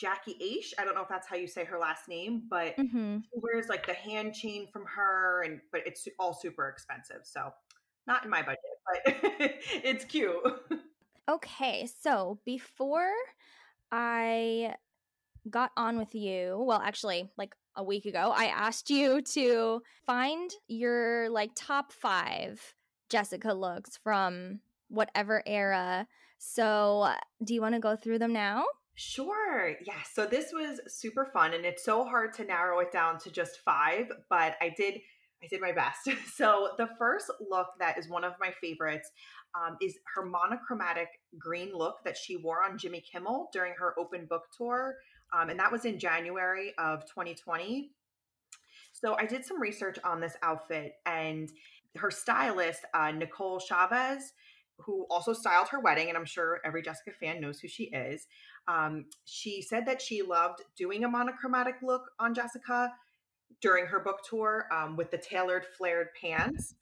Jacquie 0.00 0.38
Aiche. 0.40 0.74
I 0.78 0.84
don't 0.84 0.94
know 0.94 1.00
if 1.00 1.08
that's 1.08 1.26
how 1.26 1.36
you 1.36 1.48
say 1.48 1.64
her 1.64 1.78
last 1.78 2.08
name, 2.08 2.42
but 2.48 2.76
mm-hmm. 2.76 3.18
she 3.18 3.40
wears 3.40 3.68
like 3.68 3.86
the 3.86 3.94
hand 3.94 4.34
chain 4.34 4.68
from 4.72 4.84
her 4.84 5.42
and 5.42 5.60
but 5.72 5.80
it's 5.86 6.06
all 6.18 6.34
super 6.34 6.68
expensive. 6.68 7.22
So 7.24 7.50
not 8.06 8.24
in 8.24 8.30
my 8.30 8.42
budget, 8.42 8.58
but 9.04 9.14
it's 9.84 10.04
cute. 10.04 10.36
Okay, 11.28 11.88
so 12.00 12.38
before 12.44 13.12
I 13.92 14.74
got 15.50 15.72
on 15.76 15.98
with 15.98 16.14
you, 16.14 16.62
well, 16.66 16.80
actually, 16.82 17.30
like 17.36 17.54
a 17.76 17.82
week 17.82 18.06
ago, 18.06 18.32
I 18.34 18.46
asked 18.46 18.90
you 18.90 19.22
to 19.22 19.82
find 20.06 20.50
your 20.68 21.28
like 21.30 21.50
top 21.54 21.92
five 21.92 22.74
Jessica 23.08 23.52
looks 23.52 23.96
from 23.96 24.60
whatever 24.88 25.42
era. 25.46 26.06
So, 26.38 27.12
do 27.42 27.54
you 27.54 27.60
want 27.60 27.74
to 27.74 27.80
go 27.80 27.96
through 27.96 28.18
them 28.18 28.32
now? 28.32 28.64
Sure. 28.94 29.76
Yeah. 29.86 30.02
So 30.12 30.26
this 30.26 30.50
was 30.52 30.80
super 30.88 31.24
fun 31.24 31.54
and 31.54 31.64
it's 31.64 31.84
so 31.84 32.04
hard 32.04 32.32
to 32.34 32.44
narrow 32.44 32.80
it 32.80 32.90
down 32.90 33.18
to 33.20 33.30
just 33.30 33.60
5, 33.64 34.10
but 34.28 34.56
I 34.60 34.74
did 34.76 35.00
I 35.42 35.46
did 35.46 35.60
my 35.60 35.72
best. 35.72 36.08
So 36.34 36.70
the 36.78 36.88
first 36.98 37.30
look 37.50 37.68
that 37.78 37.98
is 37.98 38.08
one 38.08 38.24
of 38.24 38.34
my 38.40 38.52
favorites 38.60 39.10
um, 39.54 39.76
is 39.80 39.98
her 40.14 40.24
monochromatic 40.24 41.08
green 41.38 41.70
look 41.74 41.96
that 42.04 42.16
she 42.16 42.36
wore 42.36 42.62
on 42.62 42.78
Jimmy 42.78 43.00
Kimmel 43.00 43.48
during 43.52 43.74
her 43.78 43.98
open 43.98 44.26
book 44.26 44.44
tour, 44.56 44.96
um, 45.32 45.48
and 45.50 45.58
that 45.58 45.72
was 45.72 45.84
in 45.84 45.98
January 45.98 46.74
of 46.78 47.06
2020. 47.06 47.90
So 48.92 49.16
I 49.18 49.26
did 49.26 49.44
some 49.44 49.60
research 49.60 49.98
on 50.04 50.20
this 50.20 50.36
outfit, 50.42 50.94
and 51.06 51.50
her 51.96 52.10
stylist 52.10 52.84
uh, 52.94 53.10
Nicole 53.10 53.58
Chavez, 53.58 54.32
who 54.78 55.06
also 55.10 55.32
styled 55.32 55.68
her 55.68 55.80
wedding, 55.80 56.08
and 56.08 56.16
I'm 56.16 56.24
sure 56.24 56.60
every 56.64 56.82
Jessica 56.82 57.10
fan 57.18 57.40
knows 57.40 57.58
who 57.58 57.68
she 57.68 57.84
is. 57.84 58.26
Um, 58.68 59.06
she 59.24 59.62
said 59.62 59.86
that 59.86 60.00
she 60.00 60.22
loved 60.22 60.62
doing 60.76 61.04
a 61.04 61.08
monochromatic 61.08 61.76
look 61.82 62.02
on 62.18 62.34
Jessica 62.34 62.92
during 63.60 63.86
her 63.86 64.00
book 64.00 64.20
tour 64.28 64.66
um, 64.72 64.96
with 64.96 65.10
the 65.10 65.18
tailored 65.18 65.64
flared 65.76 66.08
pants. 66.20 66.74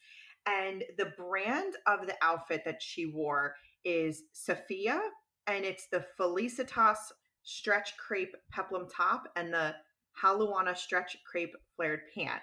And 0.46 0.84
the 0.96 1.12
brand 1.16 1.74
of 1.86 2.06
the 2.06 2.14
outfit 2.22 2.62
that 2.64 2.82
she 2.82 3.06
wore 3.06 3.54
is 3.84 4.24
Sophia, 4.32 5.00
and 5.46 5.64
it's 5.64 5.88
the 5.90 6.04
Felicitas 6.16 7.12
stretch 7.42 7.96
crepe 7.96 8.34
peplum 8.52 8.86
top 8.94 9.28
and 9.36 9.52
the 9.52 9.74
Haluana 10.22 10.76
stretch 10.76 11.16
crepe 11.30 11.54
flared 11.76 12.00
pant. 12.14 12.40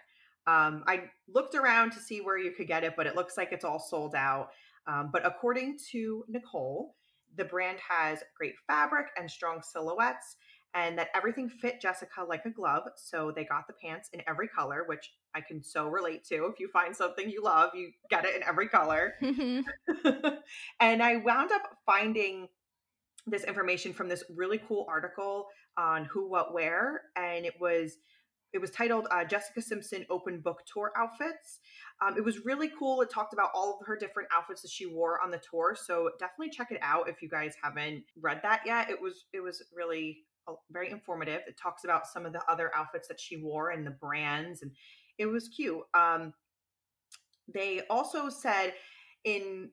Um, 0.48 0.84
I 0.88 1.06
looked 1.28 1.56
around 1.56 1.92
to 1.92 2.00
see 2.00 2.22
where 2.22 2.38
you 2.38 2.52
could 2.52 2.68
get 2.68 2.84
it, 2.84 2.94
but 2.98 3.08
it 3.08 3.16
looks 3.16 3.38
like 3.38 3.52
it's 3.52 3.66
all 3.66 3.80
sold 3.80 4.16
out. 4.16 4.50
Um, 4.88 5.10
but 5.12 5.26
according 5.26 5.78
to 5.92 6.26
Nicole, 6.28 6.96
the 7.36 7.46
brand 7.46 7.80
has 7.88 8.24
great 8.38 8.54
fabric 8.68 9.08
and 9.18 9.30
strong 9.30 9.62
silhouettes 9.62 10.36
and 10.76 10.98
that 10.98 11.10
everything 11.16 11.50
fit 11.50 11.80
Jessica 11.80 12.24
like 12.28 12.46
a 12.46 12.50
glove. 12.50 12.84
So 12.96 13.32
they 13.36 13.46
got 13.46 13.68
the 13.68 13.74
pants 13.74 14.10
in 14.14 14.22
every 14.28 14.48
color, 14.48 14.84
which 14.88 15.14
I 15.36 15.42
can 15.42 15.64
so 15.64 15.88
relate 15.88 16.24
to. 16.26 16.46
If 16.46 16.60
you 16.60 16.68
find 16.68 16.96
something 16.96 17.30
you 17.30 17.44
love, 17.44 17.72
you 17.76 17.92
get 18.10 18.26
it 18.26 18.36
in 18.36 18.44
every 18.44 18.68
color. 18.68 19.14
and 19.22 21.04
I 21.04 21.18
wound 21.18 21.52
up 21.52 21.78
finding 21.86 22.48
this 23.28 23.44
information 23.44 23.94
from 23.94 24.10
this 24.10 24.24
really 24.36 24.60
cool 24.68 24.86
article 24.90 25.48
on 25.78 26.06
Who 26.06 26.30
What 26.30 26.54
Wear, 26.54 27.04
and 27.16 27.46
it 27.46 27.54
was 27.60 27.98
it 28.52 28.62
was 28.62 28.70
titled 28.70 29.08
uh, 29.10 29.24
Jessica 29.26 29.62
Simpson 29.62 30.06
Open 30.12 30.40
Book 30.40 30.62
Tour 30.72 30.92
Outfits. 30.96 31.60
Um, 32.02 32.16
it 32.16 32.24
was 32.24 32.46
really 32.46 32.70
cool. 32.78 33.02
It 33.02 33.10
talked 33.10 33.34
about 33.34 33.50
all 33.56 33.80
of 33.80 33.88
her 33.88 33.96
different 33.96 34.30
outfits 34.32 34.62
that 34.62 34.70
she 34.70 34.86
wore 34.86 35.20
on 35.24 35.32
the 35.32 35.42
tour. 35.50 35.76
So 35.76 36.12
definitely 36.20 36.52
check 36.52 36.70
it 36.70 36.78
out 36.84 37.10
if 37.10 37.22
you 37.24 37.30
guys 37.30 37.56
haven't 37.62 38.04
read 38.22 38.42
that 38.44 38.62
yet. 38.64 38.92
It 38.92 39.02
was 39.02 39.26
it 39.34 39.40
was 39.40 39.64
really 39.76 40.20
very 40.72 40.92
informative. 40.92 41.42
It 41.48 41.58
talks 41.62 41.84
about 41.84 42.08
some 42.08 42.26
of 42.26 42.34
the 42.34 42.42
other 42.50 42.72
outfits 42.76 43.08
that 43.08 43.20
she 43.20 43.38
wore 43.38 43.70
and 43.70 43.86
the 43.86 43.92
brands, 43.92 44.62
and 44.62 44.72
it 45.18 45.26
was 45.26 45.50
cute. 45.50 45.82
Um, 45.94 46.34
they 47.54 47.82
also 47.90 48.30
said 48.30 48.74
in 49.24 49.70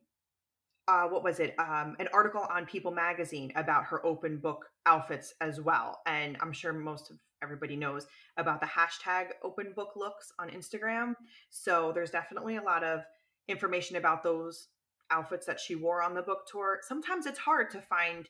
uh, 0.89 1.05
what 1.05 1.23
was 1.23 1.39
it? 1.39 1.55
Um, 1.59 1.95
an 2.01 2.09
article 2.13 2.45
on 2.51 2.67
People 2.67 2.91
Magazine 2.91 3.53
about 3.55 3.85
her 3.85 4.05
open 4.05 4.39
book 4.39 4.67
outfits 4.87 5.35
as 5.41 5.61
well. 5.61 6.01
And 6.05 6.37
I'm 6.41 6.53
sure 6.53 6.73
most 6.73 7.11
of 7.11 7.19
everybody 7.45 7.77
knows 7.77 8.07
about 8.37 8.61
the 8.61 8.67
hashtag 8.67 9.27
open 9.45 9.73
book 9.77 9.93
looks 9.95 10.33
on 10.41 10.51
Instagram. 10.51 11.15
So 11.49 11.93
there's 11.95 12.11
definitely 12.11 12.57
a 12.57 12.63
lot 12.63 12.83
of 12.83 13.03
information 13.47 13.97
about 13.97 14.25
those 14.25 14.67
outfits 15.11 15.47
that 15.47 15.61
she 15.61 15.75
wore 15.75 16.03
on 16.03 16.15
the 16.15 16.23
book 16.23 16.47
tour, 16.51 16.81
sometimes 16.83 17.27
it's 17.27 17.39
hard 17.39 17.71
to 17.71 17.81
find 17.81 18.29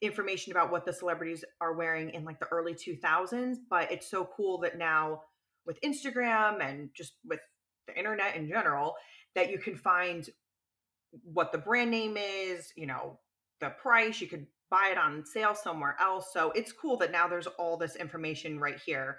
information 0.00 0.52
about 0.52 0.70
what 0.70 0.84
the 0.84 0.92
celebrities 0.92 1.44
are 1.60 1.74
wearing 1.74 2.10
in 2.10 2.24
like 2.24 2.38
the 2.38 2.46
early 2.46 2.74
2000s, 2.74 3.56
but 3.68 3.90
it's 3.90 4.10
so 4.10 4.28
cool 4.36 4.58
that 4.58 4.78
now 4.78 5.22
with 5.66 5.80
Instagram 5.82 6.64
and 6.64 6.90
just 6.94 7.14
with 7.24 7.40
the 7.86 7.98
internet 7.98 8.36
in 8.36 8.48
general 8.48 8.94
that 9.34 9.50
you 9.50 9.58
can 9.58 9.76
find 9.76 10.28
what 11.24 11.52
the 11.52 11.58
brand 11.58 11.90
name 11.90 12.16
is, 12.16 12.72
you 12.76 12.86
know, 12.86 13.18
the 13.60 13.70
price, 13.70 14.20
you 14.20 14.28
could 14.28 14.46
buy 14.70 14.90
it 14.92 14.98
on 14.98 15.24
sale 15.24 15.54
somewhere 15.54 15.96
else. 16.00 16.30
So 16.32 16.52
it's 16.52 16.72
cool 16.72 16.96
that 16.98 17.12
now 17.12 17.26
there's 17.26 17.46
all 17.46 17.76
this 17.76 17.96
information 17.96 18.60
right 18.60 18.78
here. 18.84 19.18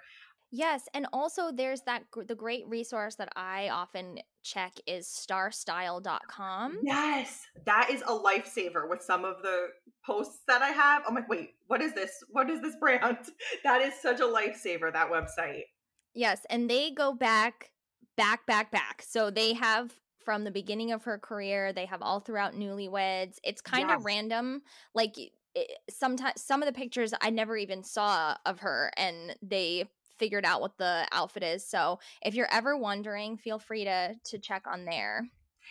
Yes, 0.52 0.82
and 0.94 1.06
also 1.12 1.52
there's 1.52 1.82
that 1.82 2.04
the 2.26 2.34
great 2.34 2.66
resource 2.66 3.14
that 3.16 3.28
I 3.36 3.68
often 3.68 4.18
check 4.42 4.72
is 4.86 5.06
starstyle.com. 5.06 6.78
Yes, 6.82 7.46
that 7.66 7.88
is 7.90 8.02
a 8.02 8.12
lifesaver 8.12 8.88
with 8.88 9.00
some 9.02 9.24
of 9.24 9.42
the 9.42 9.68
posts 10.04 10.40
that 10.48 10.60
I 10.60 10.70
have. 10.70 11.02
I'm 11.06 11.14
like, 11.14 11.28
wait, 11.28 11.50
what 11.68 11.80
is 11.80 11.94
this? 11.94 12.24
What 12.30 12.50
is 12.50 12.60
this 12.60 12.74
brand? 12.80 13.18
That 13.62 13.80
is 13.80 13.94
such 14.00 14.20
a 14.20 14.24
lifesaver 14.24 14.92
that 14.92 15.10
website. 15.10 15.64
Yes, 16.14 16.40
and 16.50 16.68
they 16.68 16.90
go 16.90 17.14
back 17.14 17.70
back 18.16 18.44
back 18.46 18.72
back. 18.72 19.02
So 19.06 19.30
they 19.30 19.54
have 19.54 19.92
from 20.24 20.42
the 20.44 20.50
beginning 20.50 20.90
of 20.90 21.04
her 21.04 21.18
career, 21.18 21.72
they 21.72 21.86
have 21.86 22.02
all 22.02 22.20
throughout 22.20 22.54
newlyweds. 22.54 23.36
It's 23.44 23.60
kind 23.60 23.88
yes. 23.88 23.98
of 23.98 24.04
random 24.04 24.62
like 24.94 25.14
sometimes 25.88 26.40
some 26.42 26.62
of 26.62 26.66
the 26.66 26.72
pictures 26.72 27.12
I 27.20 27.30
never 27.30 27.56
even 27.56 27.82
saw 27.82 28.36
of 28.46 28.60
her 28.60 28.92
and 28.96 29.36
they 29.42 29.88
figured 30.20 30.44
out 30.44 30.60
what 30.60 30.78
the 30.78 31.08
outfit 31.10 31.42
is. 31.42 31.66
So 31.66 31.98
if 32.22 32.34
you're 32.34 32.52
ever 32.52 32.76
wondering, 32.76 33.36
feel 33.36 33.58
free 33.58 33.84
to 33.84 34.14
to 34.22 34.38
check 34.38 34.66
on 34.66 34.84
there. 34.84 35.26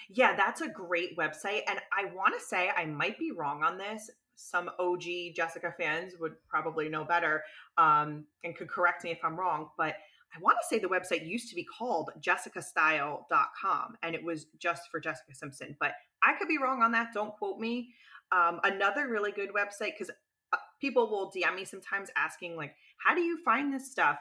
Yeah, 0.09 0.35
that's 0.35 0.61
a 0.61 0.67
great 0.67 1.17
website. 1.17 1.61
And 1.67 1.79
I 1.97 2.05
want 2.13 2.33
to 2.37 2.45
say 2.45 2.69
I 2.75 2.85
might 2.85 3.17
be 3.17 3.31
wrong 3.31 3.63
on 3.63 3.77
this. 3.77 4.09
Some 4.35 4.69
OG 4.79 5.03
Jessica 5.35 5.73
fans 5.77 6.13
would 6.19 6.33
probably 6.49 6.89
know 6.89 7.03
better 7.03 7.43
um, 7.77 8.25
and 8.43 8.55
could 8.55 8.69
correct 8.69 9.03
me 9.03 9.11
if 9.11 9.19
I'm 9.23 9.37
wrong. 9.37 9.69
But 9.77 9.95
I 10.35 10.39
want 10.41 10.57
to 10.61 10.67
say 10.67 10.79
the 10.79 10.87
website 10.87 11.27
used 11.27 11.49
to 11.49 11.55
be 11.55 11.65
called 11.65 12.11
jessicastyle.com 12.21 13.97
and 14.03 14.15
it 14.15 14.23
was 14.23 14.45
just 14.57 14.83
for 14.91 14.99
Jessica 14.99 15.33
Simpson. 15.33 15.75
But 15.79 15.93
I 16.23 16.33
could 16.33 16.47
be 16.47 16.57
wrong 16.57 16.81
on 16.81 16.91
that. 16.93 17.13
Don't 17.13 17.33
quote 17.33 17.59
me. 17.59 17.93
Um, 18.31 18.59
another 18.63 19.07
really 19.07 19.31
good 19.31 19.49
website, 19.49 19.93
because 19.97 20.11
uh, 20.53 20.57
people 20.79 21.09
will 21.09 21.31
DM 21.31 21.55
me 21.55 21.65
sometimes 21.65 22.09
asking, 22.15 22.55
like, 22.55 22.75
how 23.05 23.15
do 23.15 23.21
you 23.21 23.39
find 23.43 23.73
this 23.73 23.91
stuff? 23.91 24.17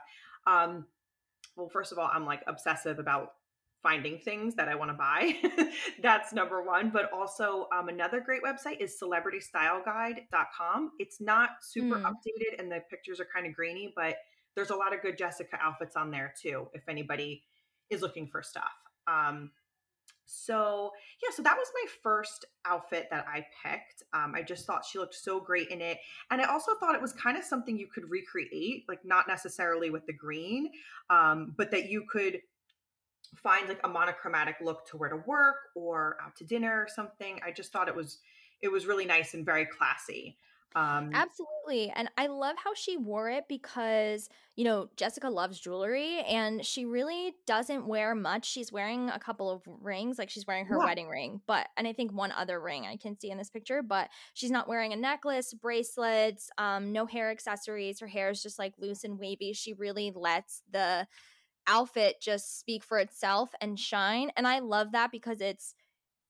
Um, 0.47 0.87
well, 1.57 1.69
first 1.69 1.93
of 1.93 1.99
all, 1.99 2.11
I'm 2.13 2.25
like 2.25 2.43
obsessive 2.47 2.99
about 2.99 3.33
finding 3.83 4.19
things 4.19 4.55
that 4.57 4.69
I 4.69 4.75
want 4.75 4.91
to 4.91 4.97
buy. 4.97 5.37
That's 6.03 6.33
number 6.33 6.63
one. 6.63 6.91
But 6.91 7.13
also, 7.13 7.69
um, 7.77 7.89
another 7.89 8.21
great 8.21 8.43
website 8.43 8.81
is 8.81 8.97
celebritystyleguide.com. 9.03 10.93
It's 10.99 11.21
not 11.21 11.51
super 11.63 11.97
mm. 11.97 12.05
updated 12.05 12.59
and 12.59 12.71
the 12.71 12.81
pictures 12.91 13.21
are 13.21 13.27
kind 13.33 13.47
of 13.47 13.55
grainy, 13.55 13.93
but 13.95 14.17
there's 14.57 14.71
a 14.71 14.77
lot 14.77 14.95
of 14.95 15.03
good 15.03 15.17
Jessica 15.17 15.57
outfits 15.63 15.97
on 15.97 16.11
there 16.11 16.35
too, 16.41 16.69
if 16.73 16.83
anybody 16.89 17.45
is 17.91 18.03
looking 18.03 18.29
for 18.29 18.43
stuff. 18.43 18.65
Um, 19.07 19.51
so 20.31 20.91
yeah, 21.23 21.35
so 21.35 21.43
that 21.43 21.57
was 21.57 21.67
my 21.75 21.91
first 22.03 22.45
outfit 22.67 23.09
that 23.11 23.25
I 23.27 23.47
picked. 23.65 24.03
Um, 24.13 24.35
I 24.35 24.43
just 24.43 24.67
thought 24.67 24.85
she 24.85 24.99
looked 24.99 25.15
so 25.15 25.41
great 25.41 25.69
in 25.69 25.81
it, 25.81 25.99
and 26.31 26.41
I 26.41 26.45
also 26.45 26.73
thought 26.79 26.95
it 26.95 27.01
was 27.01 27.15
kind 27.15 27.39
of 27.39 27.45
something 27.45 27.79
you 27.79 27.87
could 27.87 28.11
recreate, 28.11 28.85
like 28.89 29.05
not 29.07 29.27
necessarily 29.27 29.89
with 29.89 30.07
the 30.07 30.13
green, 30.13 30.71
um, 31.09 31.55
but 31.57 31.71
that 31.71 31.89
you 31.89 32.05
could 32.11 32.41
find 33.37 33.69
like 33.69 33.81
a 33.85 33.89
monochromatic 33.89 34.57
look 34.63 34.87
to 34.89 34.99
wear 34.99 35.09
to 35.09 35.23
work 35.27 35.57
or 35.75 36.19
out 36.23 36.37
to 36.37 36.45
dinner 36.45 36.83
or 36.83 36.89
something. 36.95 37.41
I 37.45 37.51
just 37.51 37.73
thought 37.73 37.89
it 37.89 37.97
was 37.97 38.19
it 38.61 38.69
was 38.69 38.87
really 38.87 39.07
nice 39.07 39.33
and 39.33 39.47
very 39.47 39.65
classy. 39.65 40.37
Um, 40.75 41.11
Absolutely. 41.15 41.91
And 41.97 42.11
I 42.17 42.27
love 42.27 42.57
how 42.63 42.75
she 42.75 42.97
wore 42.97 43.31
it 43.31 43.45
because, 43.49 44.29
you 44.55 44.65
know, 44.65 44.89
Jessica 44.97 45.29
loves 45.29 45.59
jewelry 45.59 46.21
and 46.21 46.65
she 46.65 46.85
really 46.85 47.35
doesn't 47.47 47.87
wear 47.87 48.15
much. 48.15 48.47
She's 48.47 48.71
wearing 48.71 49.09
a 49.09 49.19
couple 49.19 49.51
of 49.51 49.63
rings, 49.67 50.19
like 50.19 50.31
she's 50.31 50.47
wearing 50.47 50.67
her 50.67 50.77
yeah. 50.79 50.85
wedding 50.85 51.09
ring, 51.09 51.41
but, 51.47 51.69
and 51.77 51.89
I 51.89 51.95
think 51.95 52.13
one 52.13 52.33
other 52.33 52.61
ring 52.61 52.87
I 52.87 52.97
can 52.97 53.19
see 53.19 53.31
in 53.31 53.39
this 53.39 53.51
picture, 53.51 53.83
but 53.83 54.11
she's 54.35 54.51
not 54.51 54.69
wearing 54.69 54.93
a 54.93 54.97
necklace, 54.97 55.55
bracelets, 55.55 56.51
um, 56.59 56.93
no 56.93 57.07
hair 57.07 57.31
accessories. 57.31 58.01
Her 58.01 58.07
hair 58.07 58.31
is 58.31 58.43
just 58.43 58.59
like 58.59 58.75
loose 58.79 59.05
and 59.05 59.19
wavy. 59.19 59.55
She 59.55 59.73
really 59.73 60.13
lets 60.15 60.63
the 60.71 61.07
outfit 61.67 62.17
just 62.21 62.61
speak 62.61 62.85
for 62.85 62.99
itself 62.99 63.51
and 63.61 63.79
shine. 63.79 64.31
And 64.37 64.47
I 64.47 64.59
love 64.61 64.93
that 64.93 65.11
because 65.11 65.41
it's, 65.41 65.75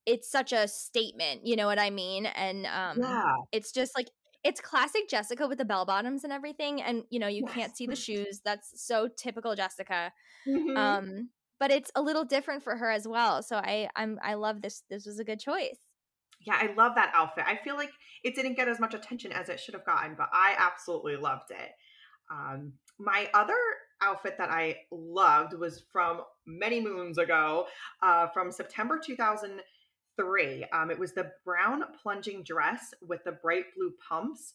it's 0.06 0.30
such 0.30 0.54
a 0.54 0.66
statement, 0.66 1.44
you 1.44 1.54
know 1.54 1.66
what 1.66 1.78
I 1.78 1.90
mean? 1.90 2.24
And 2.24 2.64
um 2.64 2.98
yeah. 3.02 3.34
it's 3.52 3.72
just 3.72 3.94
like 3.94 4.08
it's 4.44 4.60
classic 4.60 5.08
Jessica 5.08 5.46
with 5.48 5.58
the 5.58 5.64
bell 5.64 5.84
bottoms 5.84 6.24
and 6.24 6.32
everything. 6.32 6.80
And 6.82 7.04
you 7.10 7.18
know, 7.18 7.26
you 7.26 7.42
yes. 7.46 7.54
can't 7.54 7.76
see 7.76 7.86
the 7.86 7.96
shoes. 8.06 8.40
That's 8.44 8.82
so 8.82 9.08
typical 9.16 9.54
Jessica. 9.54 10.12
Mm-hmm. 10.46 10.76
Um, 10.76 11.30
but 11.58 11.70
it's 11.70 11.90
a 11.94 12.02
little 12.02 12.24
different 12.24 12.62
for 12.62 12.76
her 12.76 12.90
as 12.90 13.06
well. 13.06 13.42
So 13.42 13.56
I 13.56 13.88
I'm 13.96 14.18
I 14.22 14.34
love 14.34 14.62
this. 14.62 14.82
This 14.88 15.06
was 15.06 15.18
a 15.18 15.24
good 15.24 15.40
choice. 15.40 15.78
Yeah, 16.46 16.54
I 16.56 16.72
love 16.76 16.94
that 16.94 17.10
outfit. 17.14 17.44
I 17.46 17.56
feel 17.56 17.74
like 17.74 17.90
it 18.22 18.36
didn't 18.36 18.54
get 18.54 18.68
as 18.68 18.78
much 18.78 18.94
attention 18.94 19.32
as 19.32 19.48
it 19.48 19.58
should 19.58 19.74
have 19.74 19.84
gotten, 19.84 20.14
but 20.16 20.28
I 20.32 20.54
absolutely 20.56 21.16
loved 21.16 21.50
it. 21.50 21.70
Um, 22.30 22.74
my 23.00 23.28
other 23.34 23.56
outfit 24.00 24.36
that 24.38 24.48
I 24.48 24.76
loved 24.92 25.54
was 25.54 25.82
from 25.92 26.20
many 26.46 26.80
moons 26.80 27.18
ago, 27.18 27.66
uh, 28.02 28.28
from 28.28 28.52
September 28.52 29.00
2000- 29.04 29.58
three. 30.18 30.64
Um, 30.72 30.90
it 30.90 30.98
was 30.98 31.12
the 31.12 31.30
brown 31.44 31.82
plunging 32.02 32.42
dress 32.42 32.92
with 33.06 33.20
the 33.24 33.32
bright 33.32 33.64
blue 33.76 33.92
pumps. 34.08 34.54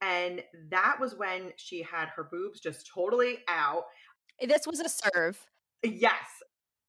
And 0.00 0.42
that 0.70 0.96
was 1.00 1.14
when 1.14 1.52
she 1.56 1.82
had 1.82 2.08
her 2.16 2.24
boobs 2.24 2.60
just 2.60 2.90
totally 2.92 3.38
out. 3.48 3.84
This 4.40 4.66
was 4.66 4.80
a 4.80 4.88
serve. 4.88 5.38
Yes. 5.82 6.24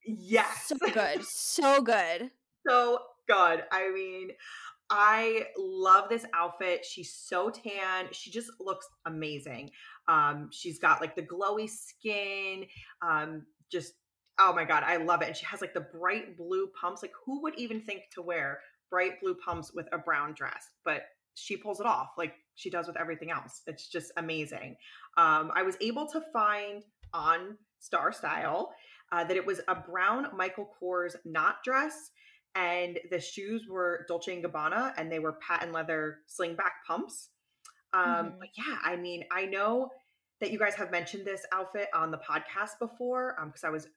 Yes. 0.05 0.65
So 0.67 0.75
good. 0.93 1.23
So 1.23 1.81
good. 1.81 2.31
so 2.67 2.99
good. 3.27 3.63
I 3.71 3.91
mean, 3.93 4.29
I 4.89 5.47
love 5.57 6.09
this 6.09 6.25
outfit. 6.33 6.85
She's 6.85 7.13
so 7.13 7.49
tan. 7.49 8.07
She 8.11 8.31
just 8.31 8.49
looks 8.59 8.87
amazing. 9.05 9.71
Um, 10.07 10.49
she's 10.51 10.79
got 10.79 11.01
like 11.01 11.15
the 11.15 11.23
glowy 11.23 11.69
skin, 11.69 12.65
um, 13.01 13.45
just 13.71 13.93
oh 14.39 14.53
my 14.53 14.65
god, 14.65 14.83
I 14.83 14.97
love 14.97 15.21
it. 15.21 15.27
And 15.27 15.37
she 15.37 15.45
has 15.45 15.61
like 15.61 15.73
the 15.73 15.87
bright 15.99 16.37
blue 16.37 16.67
pumps. 16.79 17.01
Like 17.01 17.13
who 17.25 17.41
would 17.43 17.57
even 17.57 17.81
think 17.81 18.03
to 18.13 18.21
wear 18.21 18.59
bright 18.89 19.21
blue 19.21 19.35
pumps 19.35 19.73
with 19.73 19.87
a 19.91 19.97
brown 19.97 20.33
dress? 20.33 20.67
But 20.85 21.03
she 21.35 21.57
pulls 21.57 21.79
it 21.79 21.85
off 21.85 22.09
like 22.17 22.33
she 22.55 22.69
does 22.69 22.87
with 22.87 22.99
everything 22.99 23.31
else. 23.31 23.61
It's 23.67 23.87
just 23.87 24.11
amazing. 24.17 24.75
Um, 25.17 25.51
I 25.55 25.63
was 25.63 25.77
able 25.81 26.07
to 26.07 26.21
find 26.31 26.83
on 27.13 27.57
Star 27.79 28.11
Style 28.11 28.73
uh, 29.11 29.23
that 29.23 29.37
it 29.37 29.45
was 29.45 29.61
a 29.67 29.75
brown 29.75 30.27
Michael 30.35 30.69
Kors 30.81 31.15
knot 31.25 31.57
dress, 31.63 32.11
and 32.55 32.99
the 33.11 33.19
shoes 33.19 33.67
were 33.69 34.05
Dolce 34.07 34.33
and 34.33 34.43
Gabbana, 34.43 34.93
and 34.97 35.11
they 35.11 35.19
were 35.19 35.33
patent 35.47 35.71
leather 35.71 36.19
slingback 36.29 36.71
pumps. 36.87 37.29
Um, 37.93 38.03
mm-hmm. 38.03 38.27
But 38.39 38.49
yeah, 38.57 38.77
I 38.83 38.95
mean, 38.95 39.23
I 39.31 39.45
know 39.45 39.89
that 40.41 40.51
you 40.51 40.59
guys 40.59 40.75
have 40.75 40.91
mentioned 40.91 41.25
this 41.25 41.45
outfit 41.53 41.87
on 41.93 42.11
the 42.11 42.17
podcast 42.17 42.79
before 42.79 43.35
because 43.45 43.63
um, 43.63 43.69
I 43.69 43.71
was 43.71 43.87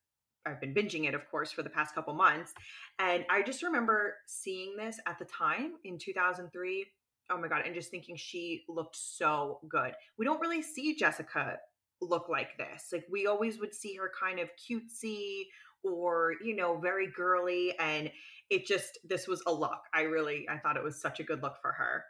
I've 0.46 0.60
been 0.60 0.74
binging 0.74 1.08
it, 1.08 1.14
of 1.14 1.28
course, 1.30 1.52
for 1.52 1.62
the 1.62 1.70
past 1.70 1.94
couple 1.94 2.14
months. 2.14 2.52
And 2.98 3.24
I 3.30 3.42
just 3.42 3.62
remember 3.62 4.14
seeing 4.26 4.76
this 4.76 4.98
at 5.06 5.18
the 5.18 5.24
time 5.24 5.72
in 5.84 5.98
2003. 5.98 6.86
Oh 7.30 7.38
my 7.38 7.48
God. 7.48 7.62
And 7.64 7.74
just 7.74 7.90
thinking 7.90 8.16
she 8.16 8.64
looked 8.68 8.96
so 8.96 9.60
good. 9.68 9.92
We 10.16 10.24
don't 10.24 10.40
really 10.40 10.62
see 10.62 10.94
Jessica 10.94 11.58
look 12.00 12.28
like 12.28 12.56
this. 12.58 12.88
Like 12.92 13.04
we 13.10 13.26
always 13.26 13.58
would 13.58 13.74
see 13.74 13.96
her 13.96 14.10
kind 14.18 14.38
of 14.38 14.48
cutesy 14.56 15.44
or, 15.82 16.34
you 16.42 16.54
know, 16.54 16.78
very 16.78 17.08
girly. 17.10 17.74
And 17.78 18.10
it 18.50 18.66
just, 18.66 18.98
this 19.04 19.26
was 19.26 19.42
a 19.46 19.52
look. 19.52 19.80
I 19.92 20.02
really, 20.02 20.46
I 20.48 20.58
thought 20.58 20.76
it 20.76 20.84
was 20.84 21.00
such 21.00 21.20
a 21.20 21.24
good 21.24 21.42
look 21.42 21.56
for 21.60 21.72
her. 21.72 22.04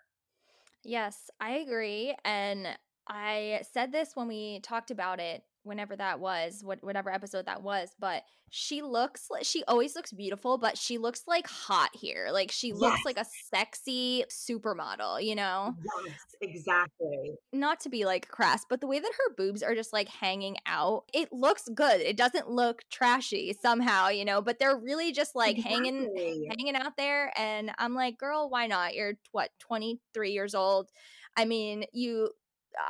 Yes, 0.85 1.31
I 1.41 1.53
agree. 1.57 2.15
And 2.25 2.69
I 3.09 3.63
said 3.73 3.93
this 3.93 4.11
when 4.15 4.29
we 4.29 4.61
talked 4.61 4.91
about 4.91 5.21
it 5.21 5.43
whenever 5.67 5.97
that 5.97 6.21
was, 6.21 6.63
what 6.63 6.83
whatever 6.83 7.11
episode 7.11 7.47
that 7.47 7.63
was, 7.63 7.91
but 7.99 8.23
she 8.51 8.81
looks 8.81 9.27
like 9.31 9.45
she 9.45 9.65
always 9.65 9.97
looks 9.97 10.13
beautiful, 10.13 10.57
but 10.57 10.79
she 10.79 10.99
looks 10.99 11.23
like 11.27 11.47
hot 11.49 11.91
here. 11.95 12.29
Like 12.31 12.53
she 12.53 12.69
yes. 12.69 12.79
looks 12.79 13.01
like 13.05 13.19
a 13.19 13.27
sexy 13.51 14.25
supermodel, 14.31 15.25
you 15.25 15.35
know? 15.35 15.75
Yes, 16.07 16.19
exactly. 16.41 17.35
Not 17.53 17.81
to 17.81 17.89
be 17.89 18.05
like 18.05 18.29
crass, 18.29 18.65
but 18.69 18.81
the 18.81 18.87
way 18.87 19.01
that 19.01 19.13
her 19.13 19.35
boobs 19.37 19.63
are 19.63 19.75
just 19.75 19.93
like 19.93 20.09
hanging 20.09 20.57
out, 20.65 21.05
it 21.13 21.33
looks 21.33 21.69
good. 21.75 22.01
It 22.01 22.17
doesn't 22.17 22.49
look 22.49 22.85
trashy 22.91 23.55
somehow, 23.61 24.09
you 24.09 24.25
know, 24.25 24.41
but 24.41 24.59
they're 24.59 24.79
really 24.79 25.13
just 25.13 25.35
like 25.35 25.59
exactly. 25.59 25.75
hanging 25.75 26.47
hanging 26.49 26.77
out 26.77 26.97
there 26.97 27.33
and 27.37 27.73
I'm 27.79 27.95
like, 27.95 28.17
"Girl, 28.17 28.49
why 28.49 28.69
not? 28.69 28.95
You're 28.95 29.15
what, 29.33 29.51
23 29.59 30.31
years 30.31 30.55
old?" 30.55 30.91
I 31.37 31.45
mean, 31.45 31.85
you 31.93 32.31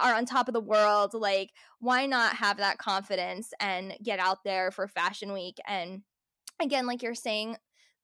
are 0.01 0.15
on 0.15 0.25
top 0.25 0.49
of 0.49 0.55
the 0.55 0.61
world 0.61 1.13
like 1.15 1.51
why 1.81 2.07
not 2.07 2.37
have 2.37 2.57
that 2.57 2.79
confidence 2.79 3.53
and 3.61 3.95
get 4.03 4.19
out 4.19 4.39
there 4.45 4.71
for 4.71 4.89
fashion 4.89 5.33
week 5.33 5.59
and 5.67 6.03
again 6.61 6.87
like 6.87 7.03
you're 7.03 7.15
saying 7.15 7.57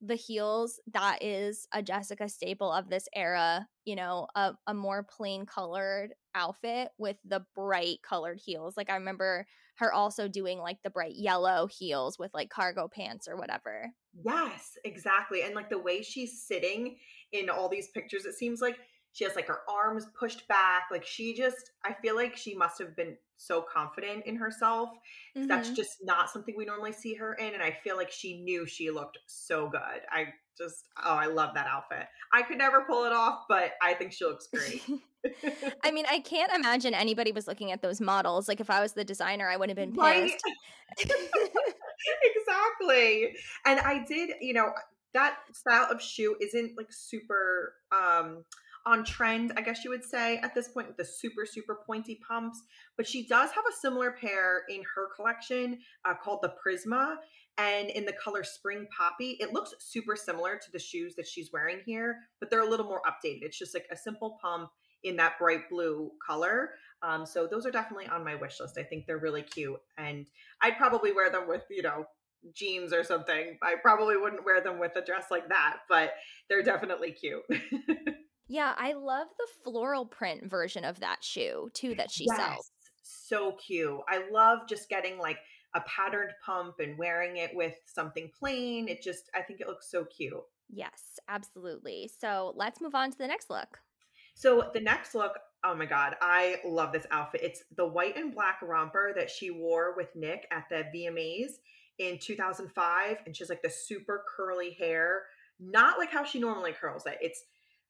the 0.02 0.16
heels, 0.16 0.80
that 0.92 1.22
is 1.22 1.68
a 1.72 1.80
Jessica 1.80 2.28
staple 2.28 2.72
of 2.72 2.90
this 2.90 3.08
era, 3.14 3.68
you 3.84 3.94
know, 3.94 4.26
a, 4.34 4.52
a 4.66 4.74
more 4.74 5.04
plain 5.04 5.46
colored 5.46 6.12
outfit 6.34 6.88
with 6.98 7.16
the 7.24 7.44
bright 7.54 7.98
colored 8.02 8.40
heels. 8.44 8.76
Like 8.76 8.90
I 8.90 8.96
remember 8.96 9.46
her 9.76 9.92
also 9.92 10.26
doing 10.26 10.58
like 10.58 10.78
the 10.82 10.90
bright 10.90 11.14
yellow 11.14 11.68
heels 11.68 12.18
with 12.18 12.34
like 12.34 12.50
cargo 12.50 12.88
pants 12.88 13.28
or 13.28 13.36
whatever. 13.36 13.92
Yes, 14.24 14.76
exactly. 14.84 15.42
And 15.42 15.54
like 15.54 15.70
the 15.70 15.78
way 15.78 16.02
she's 16.02 16.42
sitting 16.42 16.96
in 17.30 17.48
all 17.48 17.68
these 17.68 17.88
pictures, 17.94 18.24
it 18.24 18.34
seems 18.34 18.60
like 18.60 18.76
she 19.12 19.24
has 19.24 19.36
like 19.36 19.48
her 19.48 19.60
arms 19.68 20.06
pushed 20.18 20.46
back. 20.48 20.84
Like 20.90 21.04
she 21.04 21.34
just, 21.34 21.70
I 21.84 21.94
feel 21.94 22.16
like 22.16 22.36
she 22.36 22.54
must 22.54 22.78
have 22.78 22.96
been 22.96 23.16
so 23.36 23.62
confident 23.62 24.24
in 24.26 24.36
herself. 24.36 24.90
Mm-hmm. 25.36 25.48
That's 25.48 25.70
just 25.70 25.98
not 26.02 26.30
something 26.30 26.54
we 26.56 26.64
normally 26.64 26.92
see 26.92 27.14
her 27.14 27.34
in. 27.34 27.54
And 27.54 27.62
I 27.62 27.76
feel 27.84 27.96
like 27.96 28.10
she 28.10 28.40
knew 28.42 28.66
she 28.66 28.90
looked 28.90 29.18
so 29.26 29.68
good. 29.68 30.00
I 30.10 30.26
just, 30.56 30.88
oh, 31.04 31.14
I 31.14 31.26
love 31.26 31.54
that 31.54 31.66
outfit. 31.66 32.06
I 32.32 32.42
could 32.42 32.58
never 32.58 32.82
pull 32.82 33.04
it 33.04 33.12
off, 33.12 33.44
but 33.48 33.72
I 33.82 33.94
think 33.94 34.12
she 34.12 34.24
looks 34.24 34.48
great. 34.52 34.82
I 35.84 35.90
mean, 35.92 36.04
I 36.08 36.20
can't 36.20 36.52
imagine 36.52 36.94
anybody 36.94 37.32
was 37.32 37.46
looking 37.46 37.72
at 37.72 37.82
those 37.82 38.00
models. 38.00 38.48
Like 38.48 38.60
if 38.60 38.70
I 38.70 38.80
was 38.80 38.92
the 38.92 39.04
designer, 39.04 39.48
I 39.48 39.56
would 39.56 39.68
have 39.68 39.76
been 39.76 39.92
pissed. 39.92 40.42
Exactly. 42.24 43.32
And 43.64 43.78
I 43.78 44.04
did, 44.04 44.30
you 44.40 44.54
know, 44.54 44.72
that 45.14 45.36
style 45.52 45.86
of 45.88 46.02
shoe 46.02 46.34
isn't 46.40 46.76
like 46.76 46.88
super 46.90 47.74
um 47.92 48.44
on 48.86 49.04
trend, 49.04 49.52
I 49.56 49.60
guess 49.60 49.84
you 49.84 49.90
would 49.90 50.04
say, 50.04 50.38
at 50.38 50.54
this 50.54 50.68
point 50.68 50.88
with 50.88 50.96
the 50.96 51.04
super, 51.04 51.46
super 51.46 51.80
pointy 51.86 52.20
pumps. 52.26 52.62
But 52.96 53.06
she 53.06 53.26
does 53.26 53.50
have 53.50 53.64
a 53.68 53.76
similar 53.80 54.12
pair 54.12 54.62
in 54.68 54.82
her 54.94 55.08
collection 55.14 55.78
uh, 56.04 56.14
called 56.14 56.40
the 56.42 56.54
Prisma. 56.64 57.16
And 57.58 57.90
in 57.90 58.04
the 58.04 58.14
color 58.14 58.44
Spring 58.44 58.86
Poppy, 58.96 59.36
it 59.40 59.52
looks 59.52 59.74
super 59.78 60.16
similar 60.16 60.56
to 60.56 60.72
the 60.72 60.78
shoes 60.78 61.14
that 61.16 61.26
she's 61.26 61.52
wearing 61.52 61.80
here, 61.84 62.16
but 62.40 62.48
they're 62.48 62.66
a 62.66 62.68
little 62.68 62.86
more 62.86 63.02
updated. 63.06 63.42
It's 63.42 63.58
just 63.58 63.74
like 63.74 63.86
a 63.92 63.96
simple 63.96 64.38
pump 64.40 64.70
in 65.04 65.16
that 65.16 65.38
bright 65.38 65.68
blue 65.68 66.10
color. 66.26 66.70
Um, 67.02 67.26
so 67.26 67.46
those 67.46 67.66
are 67.66 67.70
definitely 67.70 68.06
on 68.06 68.24
my 68.24 68.36
wish 68.36 68.58
list. 68.60 68.78
I 68.78 68.84
think 68.84 69.06
they're 69.06 69.18
really 69.18 69.42
cute. 69.42 69.80
And 69.98 70.26
I'd 70.62 70.78
probably 70.78 71.12
wear 71.12 71.30
them 71.30 71.46
with, 71.46 71.64
you 71.68 71.82
know, 71.82 72.06
jeans 72.54 72.92
or 72.92 73.04
something. 73.04 73.58
I 73.62 73.74
probably 73.82 74.16
wouldn't 74.16 74.44
wear 74.44 74.60
them 74.60 74.78
with 74.78 74.96
a 74.96 75.04
dress 75.04 75.26
like 75.30 75.48
that, 75.48 75.78
but 75.88 76.14
they're 76.48 76.62
definitely 76.62 77.12
cute. 77.12 77.42
Yeah, 78.52 78.74
I 78.76 78.92
love 78.92 79.28
the 79.38 79.46
floral 79.64 80.04
print 80.04 80.44
version 80.44 80.84
of 80.84 81.00
that 81.00 81.24
shoe 81.24 81.70
too 81.72 81.94
that 81.94 82.10
she 82.10 82.26
yes. 82.26 82.36
sells. 82.36 82.70
So 83.02 83.56
cute. 83.66 83.98
I 84.10 84.24
love 84.30 84.68
just 84.68 84.90
getting 84.90 85.18
like 85.18 85.38
a 85.74 85.80
patterned 85.80 86.32
pump 86.44 86.74
and 86.78 86.98
wearing 86.98 87.38
it 87.38 87.52
with 87.54 87.72
something 87.86 88.30
plain. 88.38 88.88
It 88.88 89.02
just, 89.02 89.30
I 89.34 89.40
think 89.40 89.62
it 89.62 89.68
looks 89.68 89.90
so 89.90 90.04
cute. 90.04 90.34
Yes, 90.68 91.18
absolutely. 91.30 92.10
So 92.20 92.52
let's 92.54 92.82
move 92.82 92.94
on 92.94 93.10
to 93.10 93.16
the 93.16 93.26
next 93.26 93.48
look. 93.48 93.78
So 94.34 94.70
the 94.74 94.80
next 94.80 95.14
look, 95.14 95.38
oh 95.64 95.74
my 95.74 95.86
God, 95.86 96.16
I 96.20 96.56
love 96.62 96.92
this 96.92 97.06
outfit. 97.10 97.40
It's 97.42 97.62
the 97.74 97.86
white 97.86 98.18
and 98.18 98.34
black 98.34 98.60
romper 98.60 99.14
that 99.16 99.30
she 99.30 99.50
wore 99.50 99.94
with 99.96 100.14
Nick 100.14 100.46
at 100.50 100.68
the 100.68 100.84
VMAs 100.94 101.52
in 101.98 102.18
2005. 102.18 103.16
And 103.24 103.34
she's 103.34 103.48
like 103.48 103.62
the 103.62 103.70
super 103.70 104.24
curly 104.36 104.76
hair, 104.78 105.22
not 105.58 105.96
like 105.96 106.10
how 106.10 106.22
she 106.22 106.38
normally 106.38 106.72
curls 106.72 107.06
it. 107.06 107.16
It's 107.22 107.44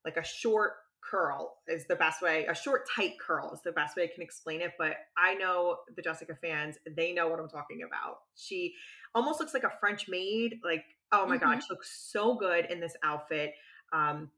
like 0.05 0.17
a 0.17 0.25
short 0.25 0.73
curl 1.03 1.57
is 1.67 1.85
the 1.89 1.97
best 1.97 2.23
way 2.23 2.47
a 2.47 2.55
short 2.55 2.89
tight 2.89 3.15
curl 3.19 3.51
is 3.53 3.61
the 3.63 3.73
best 3.73 3.97
way 3.97 4.05
i 4.05 4.07
can 4.07 4.23
explain 4.23 4.61
it 4.61 4.71
but 4.79 4.95
i 5.19 5.35
know 5.35 5.77
the 5.97 6.03
jessica 6.03 6.35
fans 6.41 6.77
they 6.97 7.13
know 7.13 7.29
what 7.29 7.41
i'm 7.41 7.49
talking 7.49 7.81
about. 7.87 8.19
She 8.37 8.75
almost 9.15 9.41
looks 9.41 9.55
like 9.55 9.65
a 9.65 9.73
french 9.81 10.09
maid 10.09 10.61
like 10.65 10.85
oh 11.11 11.27
my 11.27 11.37
mm-hmm. 11.37 11.51
god 11.51 11.63
she 11.63 11.67
looks 11.71 12.09
so 12.11 12.35
good 12.35 12.67
in 12.71 12.81
this 12.81 12.97
outfit. 13.03 13.53
Um 13.93 14.31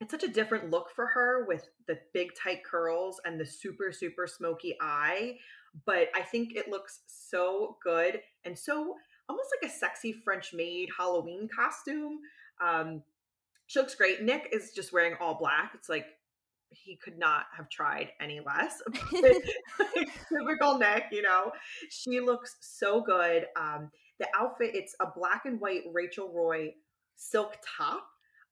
it's 0.00 0.12
such 0.12 0.22
a 0.22 0.28
different 0.28 0.70
look 0.70 0.90
for 0.94 1.06
her 1.06 1.44
with 1.48 1.66
the 1.88 1.98
big 2.14 2.28
tight 2.40 2.64
curls 2.64 3.20
and 3.24 3.40
the 3.40 3.46
super 3.46 3.90
super 3.92 4.26
smoky 4.26 4.76
eye 4.80 5.36
but 5.86 6.08
i 6.14 6.22
think 6.22 6.54
it 6.54 6.68
looks 6.68 7.00
so 7.06 7.76
good 7.82 8.20
and 8.44 8.56
so 8.56 8.94
almost 9.28 9.48
like 9.60 9.70
a 9.70 9.74
sexy 9.74 10.12
french 10.12 10.52
maid 10.54 10.88
halloween 10.96 11.48
costume. 11.54 12.18
Um 12.60 13.02
she 13.68 13.78
looks 13.78 13.94
great. 13.94 14.22
Nick 14.22 14.48
is 14.52 14.72
just 14.74 14.92
wearing 14.92 15.14
all 15.20 15.38
black. 15.38 15.72
It's 15.74 15.88
like 15.88 16.06
he 16.70 16.96
could 16.96 17.18
not 17.18 17.44
have 17.56 17.68
tried 17.68 18.08
any 18.20 18.40
less. 18.40 18.82
typical 20.28 20.78
Nick, 20.78 21.04
you 21.12 21.22
know. 21.22 21.52
She 21.90 22.18
looks 22.18 22.56
so 22.60 23.02
good. 23.02 23.46
Um, 23.56 23.90
the 24.18 24.26
outfit, 24.36 24.70
it's 24.74 24.96
a 25.00 25.06
black 25.14 25.42
and 25.44 25.60
white 25.60 25.82
Rachel 25.92 26.32
Roy 26.34 26.72
silk 27.16 27.56
top. 27.76 28.04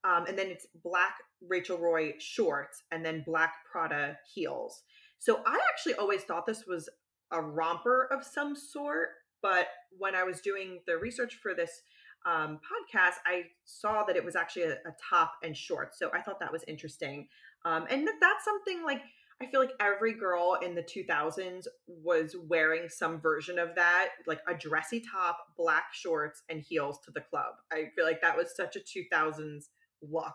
Um, 0.05 0.27
and 0.27 0.39
then 0.39 0.49
it's 0.49 0.67
black 0.85 1.17
Rachel 1.49 1.79
Roy 1.79 2.13
shorts 2.19 2.83
and 2.93 3.05
then 3.05 3.25
black 3.27 3.55
Prada 3.71 4.19
heels. 4.33 4.83
So 5.19 5.41
I 5.47 5.59
actually 5.71 5.95
always 5.95 6.23
thought 6.23 6.47
this 6.47 6.67
was 6.67 6.89
a 7.33 7.41
romper 7.41 8.09
of 8.13 8.23
some 8.23 8.55
sort, 8.55 9.09
but 9.43 9.69
when 9.99 10.15
I 10.15 10.25
was 10.25 10.41
doing 10.41 10.81
the 10.87 10.99
research 10.99 11.39
for 11.43 11.55
this 11.55 11.81
um, 12.27 12.59
podcast, 12.59 13.15
I 13.25 13.45
saw 13.65 14.03
that 14.05 14.17
it 14.17 14.25
was 14.25 14.35
actually 14.35 14.65
a, 14.65 14.73
a, 14.73 14.95
top 15.11 15.35
and 15.45 15.57
shorts. 15.57 15.99
So 15.99 16.11
I 16.13 16.21
thought 16.21 16.41
that 16.41 16.53
was 16.53 16.65
interesting. 16.67 17.29
Um, 17.65 17.87
and 17.89 18.07
that's 18.21 18.45
something 18.45 18.83
like 18.85 19.01
I 19.41 19.47
feel 19.47 19.61
like 19.61 19.73
every 19.81 20.15
girl 20.15 20.59
in 20.63 20.75
the 20.75 20.83
2000s 20.83 21.67
was 21.87 22.35
wearing 22.49 22.89
some 22.89 23.21
version 23.21 23.59
of 23.59 23.75
that, 23.75 24.09
like 24.27 24.41
a 24.49 24.55
dressy 24.55 25.01
top, 25.01 25.39
black 25.59 25.93
shorts, 25.93 26.43
and 26.49 26.63
heels 26.63 26.99
to 27.05 27.11
the 27.11 27.21
club. 27.21 27.55
I 27.71 27.91
feel 27.95 28.07
like 28.07 28.23
that 28.23 28.37
was 28.37 28.57
such 28.57 28.77
a 28.77 28.81
2000s 28.81 29.65
look. 30.03 30.35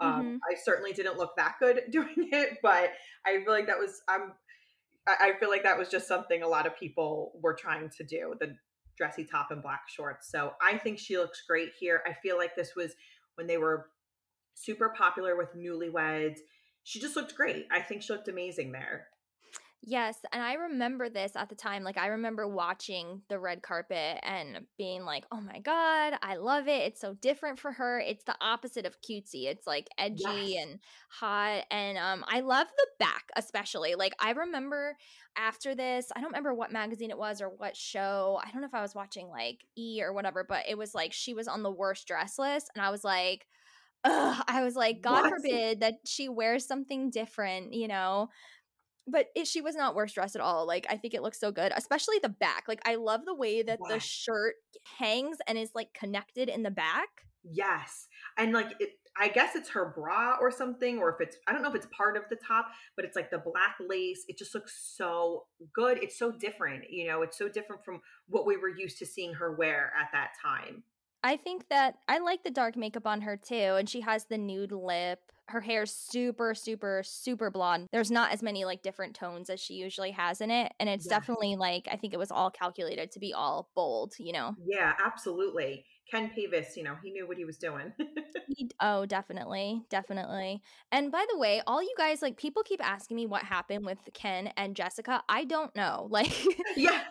Um, 0.00 0.12
mm-hmm. 0.12 0.36
I 0.50 0.56
certainly 0.64 0.92
didn't 0.92 1.18
look 1.18 1.36
that 1.36 1.56
good 1.60 1.82
doing 1.90 2.30
it, 2.32 2.58
but 2.62 2.90
I 3.26 3.42
feel 3.44 3.52
like 3.52 3.66
that 3.66 3.78
was 3.78 4.00
I'm 4.08 4.32
I 5.06 5.32
feel 5.40 5.48
like 5.48 5.62
that 5.62 5.78
was 5.78 5.88
just 5.88 6.06
something 6.06 6.42
a 6.42 6.48
lot 6.48 6.66
of 6.66 6.76
people 6.76 7.32
were 7.40 7.54
trying 7.54 7.88
to 7.96 8.04
do. 8.04 8.34
The 8.38 8.56
dressy 8.98 9.24
top 9.24 9.50
and 9.50 9.62
black 9.62 9.82
shorts. 9.88 10.30
So 10.30 10.52
I 10.60 10.76
think 10.76 10.98
she 10.98 11.16
looks 11.16 11.42
great 11.48 11.70
here. 11.78 12.02
I 12.06 12.12
feel 12.12 12.36
like 12.36 12.54
this 12.54 12.74
was 12.76 12.92
when 13.36 13.46
they 13.46 13.56
were 13.56 13.86
super 14.54 14.90
popular 14.90 15.36
with 15.36 15.56
newlyweds. 15.56 16.38
She 16.82 17.00
just 17.00 17.16
looked 17.16 17.34
great. 17.34 17.66
I 17.70 17.80
think 17.80 18.02
she 18.02 18.12
looked 18.12 18.28
amazing 18.28 18.72
there. 18.72 19.06
Yes, 19.80 20.18
and 20.32 20.42
I 20.42 20.54
remember 20.54 21.08
this 21.08 21.36
at 21.36 21.48
the 21.48 21.54
time. 21.54 21.84
Like 21.84 21.96
I 21.96 22.08
remember 22.08 22.48
watching 22.48 23.22
the 23.28 23.38
red 23.38 23.62
carpet 23.62 24.18
and 24.24 24.66
being 24.76 25.04
like, 25.04 25.24
"Oh 25.30 25.40
my 25.40 25.60
god, 25.60 26.14
I 26.20 26.34
love 26.36 26.66
it. 26.66 26.82
It's 26.82 27.00
so 27.00 27.14
different 27.14 27.60
for 27.60 27.70
her. 27.72 28.00
It's 28.00 28.24
the 28.24 28.34
opposite 28.40 28.86
of 28.86 29.00
cutesy. 29.00 29.44
It's 29.46 29.66
like 29.68 29.88
edgy 29.96 30.24
yes. 30.26 30.64
and 30.64 30.80
hot 31.10 31.64
and 31.70 31.96
um 31.96 32.24
I 32.26 32.40
love 32.40 32.66
the 32.76 32.86
back 32.98 33.30
especially. 33.36 33.94
Like 33.94 34.14
I 34.18 34.32
remember 34.32 34.96
after 35.36 35.76
this, 35.76 36.10
I 36.14 36.20
don't 36.20 36.30
remember 36.30 36.54
what 36.54 36.72
magazine 36.72 37.10
it 37.10 37.18
was 37.18 37.40
or 37.40 37.48
what 37.48 37.76
show. 37.76 38.40
I 38.44 38.50
don't 38.50 38.60
know 38.60 38.66
if 38.68 38.74
I 38.74 38.82
was 38.82 38.96
watching 38.96 39.28
like 39.28 39.64
E 39.76 40.02
or 40.02 40.12
whatever, 40.12 40.44
but 40.46 40.64
it 40.68 40.76
was 40.76 40.92
like 40.94 41.12
she 41.12 41.34
was 41.34 41.46
on 41.46 41.62
the 41.62 41.70
worst 41.70 42.06
dress 42.08 42.36
list 42.36 42.68
and 42.74 42.84
I 42.84 42.90
was 42.90 43.04
like, 43.04 43.46
Ugh, 44.04 44.44
I 44.48 44.62
was 44.62 44.76
like, 44.76 45.02
God 45.02 45.22
what? 45.22 45.30
forbid 45.30 45.80
that 45.80 45.94
she 46.06 46.28
wears 46.28 46.66
something 46.66 47.10
different, 47.10 47.74
you 47.74 47.88
know 47.88 48.28
but 49.10 49.26
it, 49.34 49.46
she 49.46 49.60
was 49.60 49.74
not 49.74 49.94
worst 49.94 50.14
dressed 50.14 50.36
at 50.36 50.42
all. 50.42 50.66
Like 50.66 50.86
I 50.90 50.96
think 50.96 51.14
it 51.14 51.22
looks 51.22 51.40
so 51.40 51.50
good, 51.50 51.72
especially 51.74 52.16
the 52.22 52.28
back. 52.28 52.64
Like 52.68 52.80
I 52.86 52.96
love 52.96 53.24
the 53.24 53.34
way 53.34 53.62
that 53.62 53.78
the 53.88 53.98
shirt 54.00 54.54
hangs 54.98 55.38
and 55.46 55.58
is 55.58 55.70
like 55.74 55.92
connected 55.94 56.48
in 56.48 56.62
the 56.62 56.70
back. 56.70 57.08
Yes, 57.44 58.08
and 58.36 58.52
like 58.52 58.72
it, 58.80 58.90
I 59.16 59.28
guess 59.28 59.56
it's 59.56 59.70
her 59.70 59.92
bra 59.96 60.36
or 60.40 60.50
something, 60.50 60.98
or 60.98 61.10
if 61.10 61.20
it's 61.20 61.36
I 61.46 61.52
don't 61.52 61.62
know 61.62 61.70
if 61.70 61.74
it's 61.74 61.88
part 61.90 62.16
of 62.16 62.24
the 62.30 62.36
top, 62.36 62.68
but 62.96 63.04
it's 63.04 63.16
like 63.16 63.30
the 63.30 63.38
black 63.38 63.76
lace. 63.80 64.24
It 64.28 64.38
just 64.38 64.54
looks 64.54 64.94
so 64.96 65.46
good. 65.72 65.98
It's 66.02 66.18
so 66.18 66.30
different, 66.30 66.84
you 66.90 67.06
know. 67.08 67.22
It's 67.22 67.38
so 67.38 67.48
different 67.48 67.84
from 67.84 68.00
what 68.28 68.46
we 68.46 68.56
were 68.56 68.68
used 68.68 68.98
to 68.98 69.06
seeing 69.06 69.34
her 69.34 69.54
wear 69.54 69.92
at 69.98 70.08
that 70.12 70.30
time. 70.42 70.82
I 71.22 71.36
think 71.36 71.68
that 71.68 71.96
I 72.06 72.18
like 72.18 72.44
the 72.44 72.50
dark 72.50 72.76
makeup 72.76 73.06
on 73.06 73.22
her 73.22 73.36
too, 73.36 73.54
and 73.54 73.88
she 73.88 74.00
has 74.02 74.24
the 74.24 74.38
nude 74.38 74.72
lip. 74.72 75.20
Her 75.48 75.60
hair's 75.62 75.92
super, 75.92 76.54
super, 76.54 77.02
super 77.04 77.50
blonde. 77.50 77.86
There's 77.90 78.10
not 78.10 78.32
as 78.32 78.42
many 78.42 78.66
like 78.66 78.82
different 78.82 79.14
tones 79.14 79.48
as 79.48 79.60
she 79.60 79.74
usually 79.74 80.10
has 80.12 80.40
in 80.40 80.50
it, 80.50 80.72
and 80.78 80.88
it's 80.88 81.06
yeah. 81.06 81.18
definitely 81.18 81.56
like 81.56 81.88
I 81.90 81.96
think 81.96 82.12
it 82.12 82.18
was 82.18 82.30
all 82.30 82.50
calculated 82.50 83.10
to 83.12 83.18
be 83.18 83.32
all 83.32 83.68
bold, 83.74 84.14
you 84.18 84.32
know. 84.32 84.54
Yeah, 84.64 84.92
absolutely. 85.04 85.84
Ken 86.10 86.30
Paves, 86.34 86.74
you 86.74 86.84
know, 86.84 86.94
he 87.02 87.10
knew 87.10 87.28
what 87.28 87.36
he 87.36 87.44
was 87.44 87.58
doing. 87.58 87.92
he, 88.48 88.70
oh, 88.80 89.04
definitely, 89.04 89.82
definitely. 89.90 90.62
And 90.90 91.12
by 91.12 91.26
the 91.30 91.38
way, 91.38 91.60
all 91.66 91.82
you 91.82 91.94
guys 91.98 92.22
like 92.22 92.36
people 92.36 92.62
keep 92.62 92.84
asking 92.86 93.16
me 93.16 93.26
what 93.26 93.42
happened 93.42 93.84
with 93.84 93.98
Ken 94.14 94.50
and 94.56 94.74
Jessica. 94.74 95.22
I 95.28 95.44
don't 95.44 95.74
know. 95.74 96.08
Like, 96.18 96.32
yeah 96.76 97.02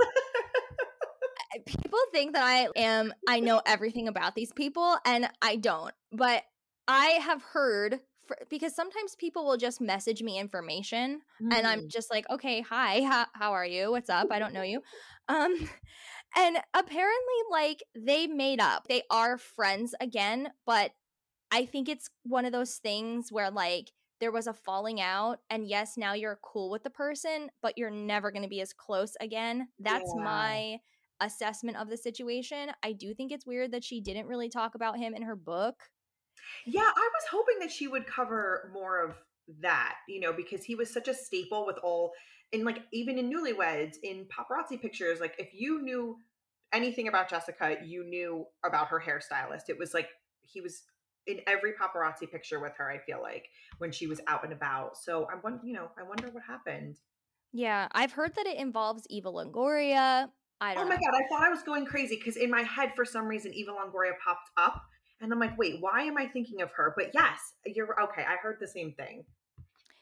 people 1.68 2.00
think 2.12 2.34
that 2.34 2.44
I 2.44 2.70
am 2.76 3.14
I 3.28 3.40
know 3.40 3.62
everything 3.66 4.08
about 4.08 4.36
these 4.36 4.52
people 4.54 4.98
and 5.06 5.30
I 5.42 5.56
don't. 5.58 5.94
But 6.12 6.44
I 6.88 7.08
have 7.22 7.42
heard 7.44 8.00
for, 8.28 8.38
because 8.50 8.76
sometimes 8.76 9.16
people 9.16 9.46
will 9.46 9.58
just 9.58 9.82
message 9.82 10.22
me 10.24 10.40
information 10.40 11.22
and 11.52 11.66
I'm 11.68 11.82
Mm. 11.82 11.90
just 11.90 12.12
like, 12.12 12.30
okay, 12.30 12.62
hi, 12.62 13.02
how, 13.04 13.26
how 13.34 13.52
are 13.54 13.66
you? 13.66 13.92
What's 13.92 14.10
up? 14.10 14.28
I 14.32 14.40
don't 14.40 14.54
know 14.54 14.64
you. 14.64 14.82
Um, 15.30 15.70
and 16.36 16.58
apparently, 16.74 17.36
like, 17.52 17.84
they 17.96 18.28
made 18.28 18.60
up. 18.60 18.88
They 18.88 19.04
are 19.12 19.38
friends 19.38 19.94
again, 20.00 20.50
but 20.66 20.92
I 21.52 21.66
think 21.66 21.90
it's 21.90 22.10
one 22.24 22.46
of 22.46 22.52
those 22.52 22.76
things 22.76 23.32
where, 23.32 23.52
like, 23.52 23.92
there 24.20 24.32
was 24.32 24.48
a 24.48 24.54
falling 24.54 25.00
out, 25.00 25.40
and 25.50 25.68
yes, 25.68 25.98
now 25.98 26.14
you're 26.14 26.40
cool 26.44 26.70
with 26.70 26.84
the 26.84 26.90
person, 26.90 27.50
but 27.62 27.78
you're 27.78 27.92
never 27.92 28.32
going 28.32 28.44
to 28.44 28.50
be 28.50 28.62
as 28.62 28.74
close 28.74 29.16
again. 29.22 29.70
That's 29.80 30.14
Yeah. 30.16 30.24
my 30.24 30.80
assessment 31.22 31.78
of 31.78 31.90
the 31.90 31.98
situation. 31.98 32.70
I 32.84 32.94
do 32.94 33.14
think 33.14 33.32
it's 33.32 33.46
weird 33.46 33.72
that 33.72 33.84
she 33.84 34.02
didn't 34.02 34.28
really 34.28 34.50
talk 34.50 34.76
about 34.76 34.98
him 34.98 35.14
in 35.14 35.24
her 35.24 35.36
book. 35.36 35.76
Yeah, 36.66 36.82
I 36.82 37.10
was 37.14 37.24
hoping 37.32 37.60
that 37.60 37.72
she 37.72 37.88
would 37.88 38.06
cover 38.06 38.72
more 38.74 39.04
of 39.04 39.16
that, 39.62 39.96
you 40.08 40.20
know, 40.20 40.34
because 40.34 40.64
he 40.64 40.76
was 40.76 40.92
such 40.92 41.08
a 41.08 41.14
staple 41.14 41.66
with 41.66 41.78
all, 41.84 42.12
and 42.54 42.64
like 42.64 42.80
even 42.94 43.18
in 43.18 43.32
Newlyweds, 43.32 43.96
in 44.04 44.26
paparazzi 44.26 44.80
pictures, 44.82 45.20
like 45.20 45.36
if 45.40 45.50
you 45.54 45.82
knew 45.82 46.18
anything 46.74 47.08
about 47.08 47.30
Jessica, 47.30 47.78
you 47.84 48.04
knew 48.04 48.46
about 48.66 48.88
her 48.88 49.02
hairstylist. 49.06 49.70
It 49.70 49.78
was 49.78 49.94
like 49.94 50.10
he 50.42 50.62
was 50.62 50.84
in 51.26 51.40
every 51.48 51.74
paparazzi 51.74 52.30
picture 52.30 52.60
with 52.60 52.74
her. 52.78 52.90
I 52.90 53.00
feel 53.00 53.22
like 53.22 53.50
when 53.78 53.92
she 53.92 54.08
was 54.08 54.22
out 54.28 54.44
and 54.44 54.54
about. 54.54 54.98
So 54.98 55.28
I 55.32 55.36
wonder, 55.44 55.62
you 55.66 55.74
know, 55.74 55.90
I 55.98 56.04
wonder 56.04 56.30
what 56.30 56.44
happened. 56.44 56.98
Yeah, 57.54 57.88
I've 57.92 58.12
heard 58.12 58.36
that 58.36 58.46
it 58.46 58.58
involves 58.58 59.08
Eva 59.10 59.32
Longoria. 59.32 60.30
I 60.60 60.74
don't 60.74 60.86
Oh 60.86 60.90
my 60.90 60.96
know. 60.96 61.02
god, 61.02 61.14
I 61.16 61.28
thought 61.30 61.44
I 61.44 61.50
was 61.50 61.64
going 61.64 61.86
crazy 61.86 62.16
because 62.16 62.36
in 62.38 62.50
my 62.50 62.64
head, 62.64 62.94
for 62.96 63.06
some 63.06 63.28
reason, 63.28 63.54
Eva 63.54 63.72
Longoria 63.72 64.14
popped 64.24 64.50
up, 64.58 64.84
and 65.22 65.32
I'm 65.32 65.40
like, 65.40 65.58
wait, 65.58 65.82
why 65.82 66.02
am 66.04 66.18
I 66.18 66.28
thinking 66.28 66.62
of 66.62 66.72
her? 66.74 66.94
But 66.96 67.12
yes, 67.14 67.40
you're 67.66 68.00
okay. 68.04 68.24
I 68.24 68.36
heard 68.38 68.58
the 68.60 68.68
same 68.68 68.94
thing. 68.94 69.26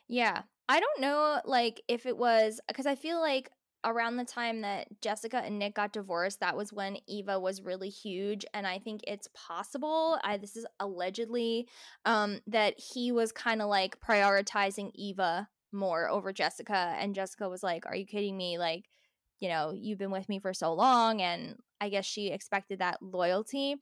Yeah. 0.08 0.44
I 0.68 0.80
don't 0.80 1.02
know 1.02 1.42
like 1.46 1.82
if 1.88 2.06
it 2.06 2.18
was 2.18 2.60
because 2.68 2.86
I 2.88 2.96
feel 2.96 3.20
like 3.20 3.50
around 3.84 4.18
the 4.18 4.26
time 4.26 4.62
that 4.62 4.88
Jessica 5.00 5.38
and 5.38 5.60
Nick 5.60 5.76
got 5.76 5.94
divorced, 5.94 6.40
that 6.40 6.58
was 6.58 6.74
when 6.74 6.98
Eva 7.08 7.40
was 7.40 7.62
really 7.62 7.90
huge 7.90 8.46
and 8.54 8.66
I 8.66 8.80
think 8.80 9.02
it's 9.06 9.30
possible, 9.36 10.18
I 10.24 10.38
this 10.38 10.56
is 10.56 10.66
allegedly 10.80 11.68
um 12.06 12.40
that 12.48 12.80
he 12.80 13.12
was 13.12 13.32
kind 13.32 13.62
of 13.62 13.70
like 13.70 14.00
prioritizing 14.02 14.92
Eva 14.96 15.48
more 15.72 16.10
over 16.10 16.34
Jessica 16.34 16.96
and 17.00 17.14
Jessica 17.14 17.48
was 17.50 17.62
like, 17.64 17.86
"Are 17.86 17.96
you 17.96 18.06
kidding 18.06 18.36
me? 18.38 18.58
Like, 18.58 18.86
you 19.40 19.50
know, 19.50 19.74
you've 19.76 20.00
been 20.00 20.12
with 20.12 20.30
me 20.30 20.40
for 20.40 20.54
so 20.54 20.74
long 20.74 21.22
and 21.22 21.56
I 21.82 21.90
guess 21.90 22.06
she 22.06 22.28
expected 22.28 22.80
that 22.80 23.02
loyalty. 23.02 23.76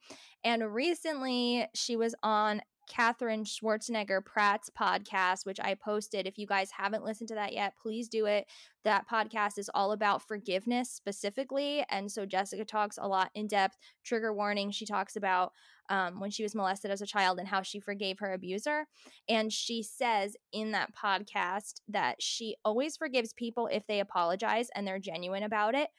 And 0.44 0.74
recently 0.74 1.68
she 1.74 1.96
was 1.96 2.16
on 2.24 2.62
Katherine 2.88 3.44
Schwarzenegger 3.44 4.24
Pratt's 4.24 4.70
podcast, 4.70 5.46
which 5.46 5.60
I 5.60 5.76
posted. 5.76 6.28
If 6.28 6.38
you 6.38 6.48
guys 6.48 6.72
haven't 6.72 7.04
listened 7.04 7.30
to 7.30 7.36
that 7.36 7.54
yet, 7.54 7.74
please 7.82 8.08
do 8.08 8.26
it. 8.26 8.48
That 8.84 9.08
podcast 9.10 9.58
is 9.58 9.70
all 9.74 9.92
about 9.92 10.28
forgiveness 10.28 10.90
specifically. 10.90 11.86
And 11.90 12.12
so 12.12 12.26
Jessica 12.26 12.66
talks 12.66 12.98
a 13.02 13.08
lot 13.08 13.32
in 13.36 13.48
depth. 13.48 13.78
Trigger 14.04 14.34
warning, 14.34 14.72
she 14.72 14.86
talks 14.86 15.16
about 15.16 15.52
um, 15.90 16.20
when 16.20 16.32
she 16.32 16.44
was 16.44 16.56
molested 16.56 16.92
as 16.92 17.02
a 17.02 17.06
child 17.06 17.40
and 17.40 17.48
how 17.48 17.62
she 17.62 17.80
forgave 17.80 18.20
her 18.20 18.34
abuser. 18.34 18.86
And 19.28 19.52
she 19.52 19.84
says 19.84 20.36
in 20.52 20.72
that 20.72 20.92
podcast 20.96 21.82
that 21.88 22.22
she 22.22 22.56
always 22.64 22.98
forgives 22.98 23.34
people 23.34 23.68
if 23.68 23.86
they 23.88 24.00
apologize 24.00 24.70
and 24.76 24.88
they're 24.88 25.00
genuine 25.00 25.44
about 25.44 25.76
it. 25.76 25.90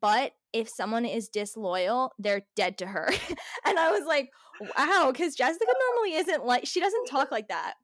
But 0.00 0.32
if 0.52 0.68
someone 0.68 1.04
is 1.04 1.28
disloyal, 1.28 2.12
they're 2.18 2.42
dead 2.56 2.78
to 2.78 2.86
her. 2.86 3.08
and 3.66 3.78
I 3.78 3.90
was 3.90 4.06
like, 4.06 4.30
wow, 4.76 5.10
because 5.12 5.34
Jessica 5.34 5.72
normally 5.90 6.18
isn't 6.18 6.44
like, 6.44 6.66
she 6.66 6.80
doesn't 6.80 7.06
talk 7.06 7.30
like 7.30 7.48
that. 7.48 7.74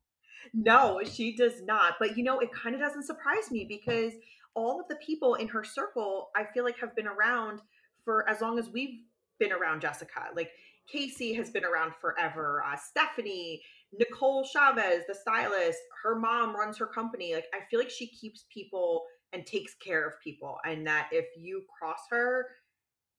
No, 0.54 1.00
she 1.04 1.36
does 1.36 1.62
not. 1.62 1.94
But 1.98 2.16
you 2.16 2.24
know, 2.24 2.38
it 2.38 2.50
kind 2.52 2.74
of 2.74 2.80
doesn't 2.80 3.04
surprise 3.04 3.50
me 3.50 3.66
because 3.68 4.12
all 4.54 4.80
of 4.80 4.88
the 4.88 4.96
people 4.96 5.34
in 5.34 5.48
her 5.48 5.64
circle, 5.64 6.30
I 6.34 6.44
feel 6.52 6.64
like, 6.64 6.78
have 6.80 6.96
been 6.96 7.06
around 7.06 7.60
for 8.04 8.28
as 8.28 8.40
long 8.40 8.58
as 8.58 8.70
we've 8.70 9.00
been 9.38 9.52
around 9.52 9.80
Jessica. 9.80 10.26
Like 10.34 10.50
CaCee 10.92 11.36
has 11.36 11.50
been 11.50 11.64
around 11.64 11.92
forever. 12.00 12.64
Uh, 12.66 12.76
Stephanie, 12.76 13.62
Nicole 13.92 14.44
Chavez, 14.44 15.04
the 15.06 15.14
stylist, 15.14 15.78
her 16.02 16.18
mom 16.18 16.56
runs 16.56 16.78
her 16.78 16.86
company. 16.86 17.34
Like 17.34 17.46
I 17.54 17.60
feel 17.70 17.78
like 17.78 17.90
she 17.90 18.06
keeps 18.06 18.46
people 18.52 19.04
and 19.32 19.44
takes 19.46 19.74
care 19.74 20.06
of 20.06 20.20
people, 20.22 20.58
and 20.64 20.86
that 20.86 21.08
if 21.12 21.26
you 21.36 21.64
cross 21.78 22.00
her, 22.10 22.46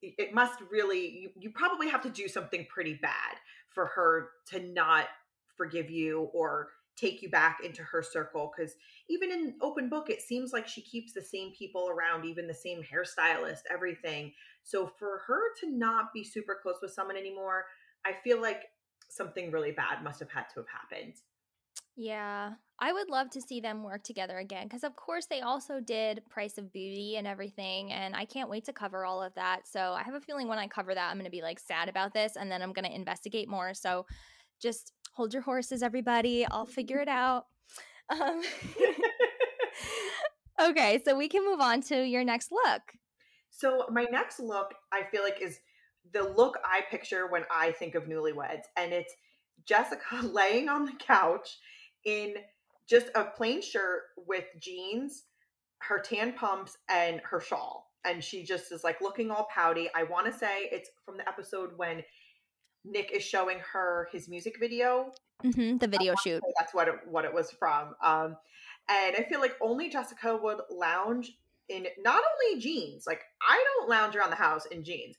it 0.02 0.34
must 0.34 0.62
really 0.72 1.10
you, 1.10 1.30
you 1.38 1.50
probably 1.50 1.90
have 1.90 2.02
to 2.02 2.10
do 2.10 2.28
something 2.28 2.66
pretty 2.70 2.94
bad 2.94 3.36
for 3.70 3.86
her 3.88 4.30
to 4.48 4.60
not 4.60 5.06
forgive 5.58 5.90
you 5.90 6.30
or 6.34 6.70
take 6.96 7.22
you 7.22 7.30
back 7.30 7.60
into 7.64 7.82
her 7.82 8.02
circle 8.02 8.52
because 8.56 8.76
even 9.10 9.32
in 9.32 9.56
open 9.62 9.90
book 9.90 10.10
it 10.10 10.22
seems 10.22 10.52
like 10.52 10.68
she 10.68 10.82
keeps 10.82 11.14
the 11.14 11.22
same 11.22 11.52
people 11.52 11.90
around 11.90 12.26
even 12.26 12.48
the 12.48 12.54
same 12.54 12.82
hairstylist 12.82 13.62
everything. 13.70 14.34
So 14.64 14.88
for 15.00 15.22
her 15.28 15.42
to 15.62 15.70
not 15.70 16.14
be 16.14 16.24
super 16.24 16.58
close 16.62 16.78
with 16.82 16.92
someone 16.92 17.18
anymore 17.18 17.66
i 18.06 18.14
feel 18.24 18.42
like 18.42 18.64
something 19.10 19.52
really 19.52 19.72
bad 19.72 20.04
must 20.04 20.20
have 20.20 20.30
had 20.30 20.46
to 20.54 20.60
have 20.60 20.68
happened 20.68 21.16
Yeah, 22.02 22.52
I 22.80 22.94
would 22.94 23.10
love 23.10 23.30
to 23.32 23.42
see 23.42 23.60
them 23.60 23.84
work 23.84 24.04
together 24.04 24.38
again 24.38 24.68
because, 24.68 24.86
of 24.86 24.96
course, 24.96 25.26
they 25.26 25.42
also 25.42 25.82
did 25.82 26.22
Price 26.30 26.58
of 26.58 26.72
Beauty 26.72 27.18
and 27.18 27.28
everything, 27.28 27.92
and 27.92 28.16
I 28.16 28.24
can't 28.24 28.50
wait 28.50 28.64
to 28.68 28.74
cover 28.74 29.04
all 29.04 29.22
of 29.22 29.36
that. 29.36 29.68
So 29.68 29.82
I 29.82 30.04
have 30.04 30.14
a 30.14 30.22
feeling 30.22 30.48
when 30.48 30.60
I 30.60 30.68
cover 30.68 30.96
that, 30.96 31.10
I'm 31.10 31.18
going 31.18 31.26
to 31.26 31.30
be 31.30 31.42
like 31.42 31.60
sad 31.60 31.90
about 31.90 32.14
this, 32.14 32.38
and 32.38 32.50
then 32.50 32.62
I'm 32.62 32.72
going 32.72 32.86
to 32.86 32.96
investigate 32.96 33.50
more. 33.50 33.74
So 33.74 34.06
just 34.62 34.94
hold 35.12 35.34
your 35.34 35.42
horses, 35.42 35.84
everybody. 35.84 36.46
I'll 36.46 36.66
figure 36.66 37.00
it 37.00 37.10
out. 37.10 37.48
Um, 38.12 38.42
okay, 40.70 41.00
so 41.06 41.16
we 41.16 41.28
can 41.28 41.46
move 41.46 41.60
on 41.60 41.82
to 41.84 42.04
your 42.04 42.24
next 42.24 42.52
look. 42.52 42.82
So 43.52 43.86
my 43.92 44.08
next 44.10 44.40
look, 44.40 44.74
I 44.92 45.04
feel 45.12 45.22
like 45.22 45.44
is 45.44 45.60
the 46.12 46.24
look 46.24 46.58
I 46.66 46.82
picture 46.90 47.28
when 47.28 47.44
I 47.52 47.72
think 47.74 47.94
of 47.94 48.06
newlyweds, 48.06 48.64
and 48.76 48.94
it's 48.94 49.14
Jessica 49.64 50.16
laying 50.24 50.70
on 50.70 50.86
the 50.86 50.94
couch 50.94 51.60
in 52.06 52.36
just 52.88 53.08
a 53.16 53.26
plain 53.26 53.62
shirt 53.62 54.02
with 54.28 54.46
jeans, 54.60 55.26
her 55.80 56.00
tan 56.00 56.34
pumps, 56.34 56.78
and 56.90 57.22
her 57.24 57.40
shawl. 57.40 57.92
And 58.06 58.24
she 58.24 58.44
just 58.44 58.72
is 58.72 58.84
like 58.84 59.02
looking 59.02 59.30
all 59.30 59.48
pouty. 59.54 59.90
I 59.96 60.04
want 60.04 60.26
to 60.26 60.32
say 60.32 60.70
it's 60.72 60.90
from 61.06 61.18
the 61.18 61.28
episode 61.28 61.72
when 61.78 62.04
Nick 62.86 63.12
is 63.12 63.24
showing 63.24 63.60
her 63.74 64.08
his 64.12 64.30
music 64.30 64.58
video. 64.60 65.12
hmm 65.42 65.78
the 65.78 65.88
video 65.88 66.16
shoot. 66.16 66.42
That's 66.60 66.74
what 66.74 66.88
it, 66.88 66.96
what 67.06 67.26
it 67.26 67.34
was 67.34 67.52
from. 67.52 67.96
Um, 68.04 68.38
and 68.90 69.16
I 69.16 69.26
feel 69.30 69.40
like 69.40 69.56
only 69.62 69.90
Jessica 69.90 70.36
would 70.42 70.60
lounge 70.72 71.34
in 71.70 71.86
not 72.04 72.22
only 72.24 72.62
jeans. 72.62 73.06
Like 73.06 73.22
I 73.42 73.64
don't 73.78 73.90
lounge 73.90 74.16
around 74.16 74.32
the 74.32 74.36
house 74.36 74.66
in 74.66 74.84
jeans, 74.84 75.16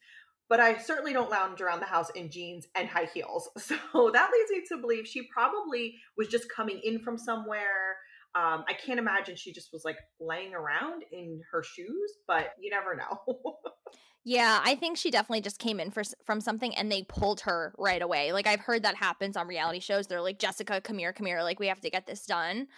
but 0.50 0.58
I 0.58 0.76
certainly 0.78 1.12
don't 1.12 1.30
lounge 1.30 1.60
around 1.60 1.78
the 1.78 1.86
house 1.86 2.10
in 2.10 2.28
jeans 2.28 2.66
and 2.74 2.88
high 2.88 3.08
heels. 3.14 3.48
So 3.92 4.10
that 4.12 4.30
leads 4.32 4.50
me 4.50 4.62
to 4.68 4.80
believe 4.80 5.06
she 5.06 5.28
probably 5.32 5.94
was 6.18 6.28
just 6.28 6.46
coming 6.54 6.80
in 6.82 6.98
from 6.98 7.16
somewhere. 7.16 7.96
Um, 8.34 8.64
I 8.68 8.74
can't 8.74 8.98
imagine 8.98 9.36
she 9.36 9.52
just 9.52 9.72
was 9.72 9.84
like 9.84 9.96
laying 10.20 10.54
around 10.54 11.04
in 11.12 11.40
her 11.52 11.62
shoes, 11.62 12.12
but 12.26 12.50
you 12.60 12.70
never 12.70 12.96
know. 12.96 13.18
Yeah, 14.24 14.60
I 14.62 14.74
think 14.74 14.98
she 14.98 15.10
definitely 15.10 15.40
just 15.40 15.58
came 15.58 15.80
in 15.80 15.90
for 15.90 16.02
from 16.24 16.40
something 16.42 16.74
and 16.74 16.92
they 16.92 17.04
pulled 17.04 17.40
her 17.40 17.74
right 17.78 18.02
away. 18.02 18.32
Like 18.32 18.46
I've 18.46 18.60
heard 18.60 18.82
that 18.82 18.94
happens 18.96 19.36
on 19.36 19.48
reality 19.48 19.80
shows. 19.80 20.06
They're 20.06 20.20
like, 20.20 20.38
"Jessica, 20.38 20.80
come 20.82 20.98
here, 20.98 21.12
come 21.14 21.26
here. 21.26 21.42
Like 21.42 21.58
we 21.58 21.68
have 21.68 21.80
to 21.80 21.90
get 21.90 22.06
this 22.06 22.26
done." 22.26 22.68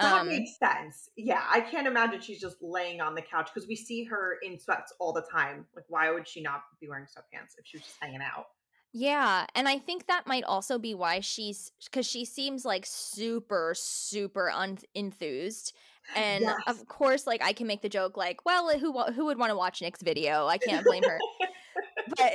that 0.00 0.24
Um, 0.24 0.26
makes 0.26 0.58
sense. 0.58 1.08
Yeah, 1.16 1.46
I 1.48 1.60
can't 1.60 1.86
imagine 1.86 2.20
she's 2.20 2.40
just 2.40 2.56
laying 2.60 3.00
on 3.00 3.14
the 3.14 3.22
couch 3.22 3.50
because 3.52 3.68
we 3.68 3.76
see 3.76 4.04
her 4.04 4.38
in 4.42 4.58
sweats 4.58 4.92
all 4.98 5.12
the 5.12 5.22
time. 5.30 5.66
Like, 5.74 5.84
why 5.88 6.10
would 6.10 6.26
she 6.26 6.40
not 6.42 6.62
be 6.80 6.88
wearing 6.88 7.06
sweatpants 7.06 7.52
if 7.58 7.66
she 7.66 7.76
was 7.76 7.84
just 7.84 7.98
hanging 8.00 8.20
out? 8.22 8.46
Yeah, 8.94 9.46
and 9.54 9.68
I 9.68 9.78
think 9.78 10.06
that 10.06 10.26
might 10.26 10.44
also 10.44 10.78
be 10.78 10.94
why 10.94 11.20
she's 11.20 11.72
because 11.84 12.06
she 12.06 12.24
seems 12.26 12.64
like 12.64 12.84
super, 12.86 13.72
super 13.74 14.50
unenthused. 14.52 15.72
And 16.14 16.42
Yes. 16.42 16.56
of 16.66 16.86
course, 16.88 17.26
like 17.26 17.42
I 17.42 17.52
can 17.52 17.66
make 17.66 17.82
the 17.82 17.88
joke, 17.88 18.16
like, 18.16 18.44
well, 18.44 18.76
who 18.78 18.92
who 19.12 19.26
would 19.26 19.38
want 19.38 19.50
to 19.50 19.56
watch 19.56 19.80
Nick's 19.80 20.02
video? 20.02 20.46
I 20.46 20.58
can't 20.58 20.84
blame 20.84 21.02
her. 21.04 21.18
but 22.16 22.32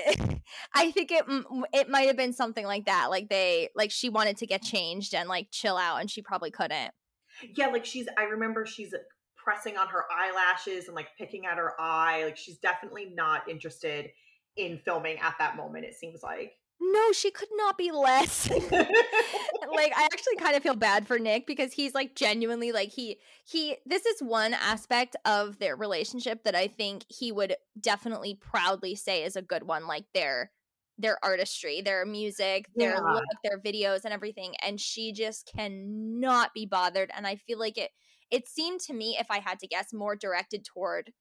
I 0.73 0.91
think 0.91 1.11
it 1.11 1.25
it 1.73 1.89
might 1.89 2.07
have 2.07 2.17
been 2.17 2.33
something 2.33 2.65
like 2.65 2.85
that. 2.85 3.09
Like 3.09 3.29
they 3.29 3.69
like 3.75 3.91
she 3.91 4.09
wanted 4.09 4.37
to 4.37 4.47
get 4.47 4.61
changed 4.63 5.13
and 5.13 5.29
like 5.29 5.47
chill 5.51 5.77
out, 5.77 5.99
and 6.01 6.09
she 6.09 6.21
probably 6.21 6.51
couldn't. 6.51 6.91
Yeah, 7.55 7.67
like 7.67 7.85
she's. 7.85 8.07
I 8.17 8.23
remember 8.23 8.65
she's 8.65 8.93
uh, 8.93 8.97
pressing 9.35 9.77
on 9.77 9.87
her 9.89 10.05
eyelashes 10.11 10.87
and 10.87 10.95
like 10.95 11.09
picking 11.17 11.45
at 11.45 11.57
her 11.57 11.73
eye. 11.79 12.23
Like 12.23 12.37
she's 12.37 12.57
definitely 12.57 13.11
not 13.13 13.47
interested 13.47 14.09
in 14.55 14.79
filming 14.79 15.19
at 15.19 15.35
that 15.39 15.55
moment. 15.55 15.85
It 15.85 15.93
seems 15.93 16.23
like. 16.23 16.53
No, 16.79 17.11
she 17.11 17.31
could 17.31 17.49
not 17.53 17.77
be 17.77 17.91
less. 17.91 18.49
like 19.75 19.91
I 19.95 20.03
actually 20.11 20.35
kind 20.37 20.55
of 20.55 20.63
feel 20.63 20.75
bad 20.75 21.07
for 21.07 21.19
Nick 21.19 21.47
because 21.47 21.73
he's 21.73 21.93
like 21.93 22.15
genuinely 22.15 22.71
like 22.71 22.89
he 22.91 23.17
he 23.45 23.77
this 23.85 24.05
is 24.05 24.21
one 24.21 24.53
aspect 24.53 25.15
of 25.25 25.59
their 25.59 25.75
relationship 25.75 26.43
that 26.43 26.55
I 26.55 26.67
think 26.67 27.05
he 27.09 27.31
would 27.31 27.55
definitely 27.79 28.35
proudly 28.35 28.95
say 28.95 29.23
is 29.23 29.35
a 29.35 29.41
good 29.41 29.63
one 29.63 29.87
like 29.87 30.05
their 30.13 30.51
their 30.99 31.17
artistry, 31.23 31.81
their 31.81 32.05
music, 32.05 32.65
their 32.79 32.93
Yeah. 32.93 33.01
look, 33.01 33.23
their 33.43 33.59
videos 33.59 34.03
and 34.05 34.13
everything 34.13 34.55
and 34.63 34.79
she 34.79 35.11
just 35.13 35.51
cannot 35.53 36.53
be 36.53 36.65
bothered 36.65 37.11
and 37.15 37.25
I 37.27 37.35
feel 37.35 37.59
like 37.59 37.77
it 37.77 37.91
it 38.31 38.47
seemed 38.47 38.81
to 38.81 38.93
me 38.93 39.17
if 39.19 39.27
I 39.31 39.39
had 39.39 39.59
to 39.59 39.67
guess 39.67 39.93
more 39.93 40.15
directed 40.15 40.65
toward 40.65 41.11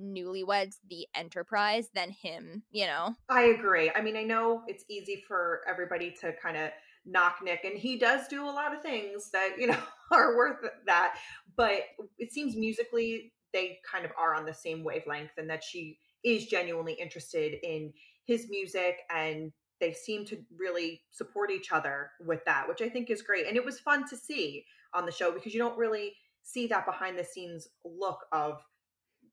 newlyweds 0.00 0.76
the 0.88 1.06
enterprise 1.14 1.88
than 1.94 2.10
him, 2.10 2.62
you 2.70 2.86
know. 2.86 3.14
I 3.28 3.44
agree. 3.44 3.90
I 3.94 4.00
mean, 4.00 4.16
I 4.16 4.22
know 4.22 4.62
it's 4.66 4.84
easy 4.88 5.22
for 5.26 5.60
everybody 5.68 6.14
to 6.20 6.32
kind 6.32 6.56
of 6.56 6.70
knock 7.06 7.38
Nick, 7.42 7.64
and 7.64 7.78
he 7.78 7.98
does 7.98 8.28
do 8.28 8.44
a 8.44 8.50
lot 8.50 8.74
of 8.74 8.82
things 8.82 9.30
that, 9.30 9.56
you 9.58 9.66
know, 9.66 9.78
are 10.10 10.36
worth 10.36 10.58
that. 10.86 11.16
But 11.56 11.82
it 12.18 12.32
seems 12.32 12.56
musically 12.56 13.32
they 13.52 13.78
kind 13.90 14.04
of 14.04 14.10
are 14.18 14.34
on 14.34 14.44
the 14.44 14.54
same 14.54 14.82
wavelength 14.82 15.30
and 15.38 15.48
that 15.48 15.62
she 15.62 15.98
is 16.24 16.46
genuinely 16.46 16.94
interested 16.94 17.54
in 17.62 17.92
his 18.24 18.48
music 18.50 19.00
and 19.14 19.52
they 19.80 19.92
seem 19.92 20.24
to 20.24 20.38
really 20.56 21.02
support 21.10 21.50
each 21.50 21.72
other 21.72 22.10
with 22.24 22.44
that, 22.46 22.66
which 22.68 22.80
I 22.80 22.88
think 22.88 23.10
is 23.10 23.22
great. 23.22 23.46
And 23.46 23.56
it 23.56 23.64
was 23.64 23.78
fun 23.80 24.08
to 24.08 24.16
see 24.16 24.64
on 24.94 25.06
the 25.06 25.12
show 25.12 25.32
because 25.32 25.52
you 25.52 25.60
don't 25.60 25.76
really 25.76 26.14
see 26.42 26.66
that 26.68 26.86
behind 26.86 27.18
the 27.18 27.24
scenes 27.24 27.68
look 27.84 28.20
of 28.32 28.62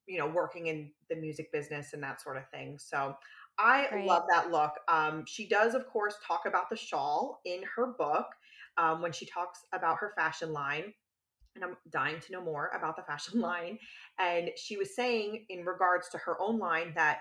you 0.08 0.18
know 0.18 0.28
working 0.28 0.68
in 0.68 0.92
the 1.10 1.16
music 1.16 1.52
business 1.52 1.94
and 1.94 2.04
that 2.04 2.22
sort 2.22 2.38
of 2.38 2.48
thing 2.50 2.78
so 2.78 3.16
i 3.60 3.88
Right. 3.92 4.06
love 4.06 4.24
that 4.30 4.52
look 4.52 4.74
um, 4.88 5.24
she 5.26 5.48
does 5.48 5.74
of 5.74 5.88
course 5.88 6.16
talk 6.26 6.42
about 6.46 6.70
the 6.70 6.76
shawl 6.76 7.42
in 7.46 7.62
her 7.76 7.88
book 7.98 8.28
um, 8.78 9.02
when 9.02 9.12
she 9.12 9.26
talks 9.26 9.66
about 9.74 9.98
her 9.98 10.12
fashion 10.16 10.52
line 10.54 10.94
and 11.56 11.64
i'm 11.64 11.78
dying 11.92 12.20
to 12.20 12.32
know 12.32 12.42
more 12.42 12.72
about 12.76 12.96
the 12.96 13.04
fashion 13.04 13.40
line 13.42 13.78
and 14.20 14.50
she 14.58 14.78
was 14.78 14.96
saying 14.96 15.46
in 15.50 15.66
regards 15.66 16.10
to 16.10 16.18
her 16.18 16.40
own 16.42 16.58
line 16.58 16.94
that 16.96 17.20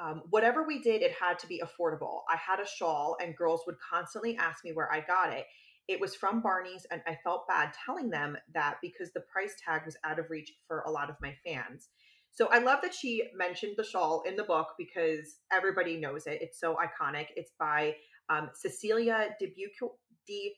um, 0.00 0.22
whatever 0.30 0.62
we 0.64 0.80
did 0.80 1.02
it 1.02 1.12
had 1.12 1.38
to 1.38 1.46
be 1.46 1.62
affordable 1.64 2.20
i 2.30 2.36
had 2.36 2.60
a 2.60 2.66
shawl 2.66 3.16
and 3.22 3.36
girls 3.36 3.62
would 3.66 3.76
constantly 3.80 4.36
ask 4.36 4.64
me 4.64 4.72
where 4.72 4.92
i 4.92 5.00
got 5.00 5.32
it 5.32 5.46
it 5.88 5.98
was 5.98 6.14
from 6.14 6.42
Barney's, 6.42 6.86
and 6.90 7.00
I 7.06 7.18
felt 7.24 7.48
bad 7.48 7.72
telling 7.84 8.10
them 8.10 8.36
that 8.52 8.76
because 8.82 9.10
the 9.10 9.20
price 9.20 9.54
tag 9.64 9.86
was 9.86 9.96
out 10.04 10.18
of 10.18 10.28
reach 10.28 10.52
for 10.66 10.80
a 10.80 10.90
lot 10.90 11.08
of 11.08 11.16
my 11.22 11.34
fans. 11.44 11.88
So 12.38 12.46
I 12.52 12.60
love 12.60 12.78
that 12.82 12.94
she 12.94 13.24
mentioned 13.34 13.74
the 13.76 13.82
shawl 13.82 14.22
in 14.24 14.36
the 14.36 14.44
book 14.44 14.68
because 14.78 15.38
everybody 15.52 15.96
knows 15.96 16.28
it. 16.28 16.38
It's 16.40 16.60
so 16.60 16.76
iconic. 16.76 17.26
It's 17.34 17.50
by 17.58 17.96
um, 18.28 18.50
Cecilia 18.54 19.30
de, 19.40 19.52
Bucourt, 19.56 19.96
de 20.24 20.54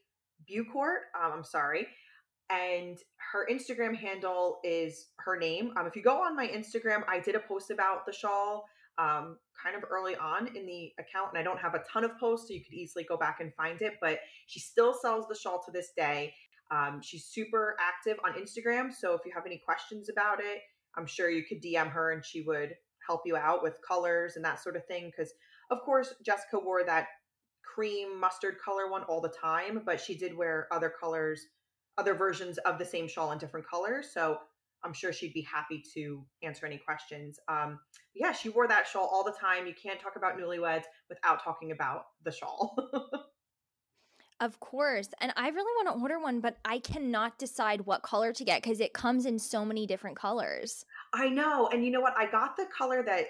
Um, 1.18 1.32
I'm 1.32 1.42
sorry. 1.42 1.86
And 2.50 2.98
her 3.32 3.48
Instagram 3.50 3.96
handle 3.96 4.58
is 4.62 5.06
her 5.20 5.38
name. 5.38 5.72
Um, 5.78 5.86
if 5.86 5.96
you 5.96 6.02
go 6.02 6.22
on 6.22 6.36
my 6.36 6.48
Instagram, 6.48 7.02
I 7.08 7.18
did 7.18 7.34
a 7.34 7.40
post 7.40 7.70
about 7.70 8.04
the 8.04 8.12
shawl 8.12 8.66
um, 8.98 9.38
kind 9.64 9.74
of 9.74 9.82
early 9.90 10.16
on 10.16 10.48
in 10.54 10.66
the 10.66 10.92
account, 10.98 11.30
and 11.30 11.38
I 11.38 11.42
don't 11.42 11.60
have 11.60 11.74
a 11.74 11.82
ton 11.90 12.04
of 12.04 12.10
posts, 12.20 12.48
so 12.48 12.52
you 12.52 12.62
could 12.62 12.74
easily 12.74 13.04
go 13.04 13.16
back 13.16 13.38
and 13.40 13.54
find 13.54 13.80
it. 13.80 13.94
But 14.02 14.18
she 14.48 14.60
still 14.60 14.92
sells 14.92 15.28
the 15.28 15.34
shawl 15.34 15.62
to 15.64 15.72
this 15.72 15.92
day. 15.96 16.34
Um, 16.70 17.00
she's 17.02 17.24
super 17.24 17.74
active 17.80 18.18
on 18.22 18.34
Instagram, 18.34 18.92
so 18.92 19.14
if 19.14 19.22
you 19.24 19.32
have 19.34 19.46
any 19.46 19.62
questions 19.64 20.10
about 20.10 20.40
it, 20.40 20.60
I'm 20.96 21.06
sure 21.06 21.30
you 21.30 21.44
could 21.44 21.62
DM 21.62 21.90
her 21.90 22.12
and 22.12 22.24
she 22.24 22.42
would 22.42 22.74
help 23.06 23.22
you 23.24 23.36
out 23.36 23.62
with 23.62 23.74
colors 23.86 24.36
and 24.36 24.44
that 24.44 24.62
sort 24.62 24.76
of 24.76 24.86
thing. 24.86 25.10
Because, 25.10 25.32
of 25.70 25.80
course, 25.82 26.14
Jessica 26.24 26.58
wore 26.58 26.84
that 26.84 27.06
cream 27.62 28.18
mustard 28.18 28.56
color 28.64 28.90
one 28.90 29.02
all 29.04 29.20
the 29.20 29.32
time, 29.40 29.82
but 29.84 30.00
she 30.00 30.16
did 30.16 30.36
wear 30.36 30.68
other 30.72 30.92
colors, 31.00 31.46
other 31.98 32.14
versions 32.14 32.58
of 32.58 32.78
the 32.78 32.84
same 32.84 33.08
shawl 33.08 33.32
in 33.32 33.38
different 33.38 33.68
colors. 33.68 34.10
So 34.12 34.38
I'm 34.82 34.92
sure 34.92 35.12
she'd 35.12 35.34
be 35.34 35.42
happy 35.42 35.82
to 35.94 36.24
answer 36.42 36.66
any 36.66 36.78
questions. 36.78 37.38
Um, 37.48 37.78
yeah, 38.14 38.32
she 38.32 38.48
wore 38.48 38.66
that 38.68 38.86
shawl 38.86 39.08
all 39.12 39.24
the 39.24 39.34
time. 39.38 39.66
You 39.66 39.74
can't 39.80 40.00
talk 40.00 40.16
about 40.16 40.38
newlyweds 40.38 40.84
without 41.08 41.42
talking 41.42 41.72
about 41.72 42.04
the 42.24 42.32
shawl. 42.32 42.76
Of 44.40 44.58
course. 44.58 45.08
And 45.20 45.32
I 45.36 45.48
really 45.48 45.84
want 45.84 45.88
to 45.94 46.02
order 46.02 46.18
one, 46.18 46.40
but 46.40 46.56
I 46.64 46.78
cannot 46.78 47.38
decide 47.38 47.82
what 47.82 48.02
color 48.02 48.32
to 48.32 48.44
get 48.44 48.62
because 48.62 48.80
it 48.80 48.94
comes 48.94 49.26
in 49.26 49.38
so 49.38 49.66
many 49.66 49.86
different 49.86 50.16
colors. 50.16 50.86
I 51.12 51.28
know. 51.28 51.68
And 51.68 51.84
you 51.84 51.90
know 51.90 52.00
what? 52.00 52.14
I 52.16 52.30
got 52.30 52.56
the 52.56 52.66
color 52.74 53.02
that 53.02 53.26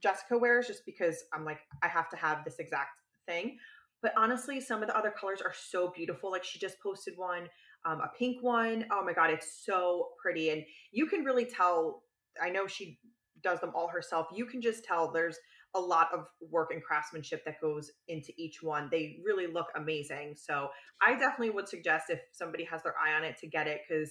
Jessica 0.00 0.38
wears 0.38 0.68
just 0.68 0.86
because 0.86 1.24
I'm 1.32 1.44
like, 1.44 1.58
I 1.82 1.88
have 1.88 2.08
to 2.10 2.16
have 2.16 2.44
this 2.44 2.60
exact 2.60 2.90
thing. 3.26 3.58
But 4.02 4.12
honestly, 4.16 4.60
some 4.60 4.82
of 4.82 4.88
the 4.88 4.96
other 4.96 5.10
colors 5.10 5.40
are 5.40 5.54
so 5.54 5.92
beautiful. 5.94 6.30
Like 6.30 6.44
she 6.44 6.60
just 6.60 6.80
posted 6.80 7.14
one, 7.16 7.48
um, 7.84 8.00
a 8.00 8.10
pink 8.16 8.40
one. 8.40 8.86
Oh 8.92 9.04
my 9.04 9.12
God, 9.12 9.30
it's 9.30 9.64
so 9.64 10.10
pretty. 10.20 10.50
And 10.50 10.64
you 10.92 11.06
can 11.06 11.24
really 11.24 11.44
tell, 11.44 12.02
I 12.40 12.50
know 12.50 12.68
she 12.68 12.98
does 13.42 13.60
them 13.60 13.72
all 13.74 13.88
herself. 13.88 14.28
You 14.32 14.46
can 14.46 14.60
just 14.60 14.84
tell 14.84 15.10
there's 15.10 15.38
a 15.74 15.80
lot 15.80 16.08
of 16.12 16.26
work 16.50 16.70
and 16.72 16.82
craftsmanship 16.82 17.44
that 17.44 17.60
goes 17.60 17.90
into 18.08 18.32
each 18.36 18.62
one. 18.62 18.88
They 18.90 19.20
really 19.24 19.46
look 19.46 19.68
amazing. 19.74 20.34
So 20.36 20.68
I 21.00 21.12
definitely 21.12 21.50
would 21.50 21.68
suggest 21.68 22.10
if 22.10 22.20
somebody 22.32 22.64
has 22.64 22.82
their 22.82 22.94
eye 23.02 23.14
on 23.14 23.24
it 23.24 23.38
to 23.38 23.46
get 23.46 23.66
it 23.66 23.80
because 23.88 24.10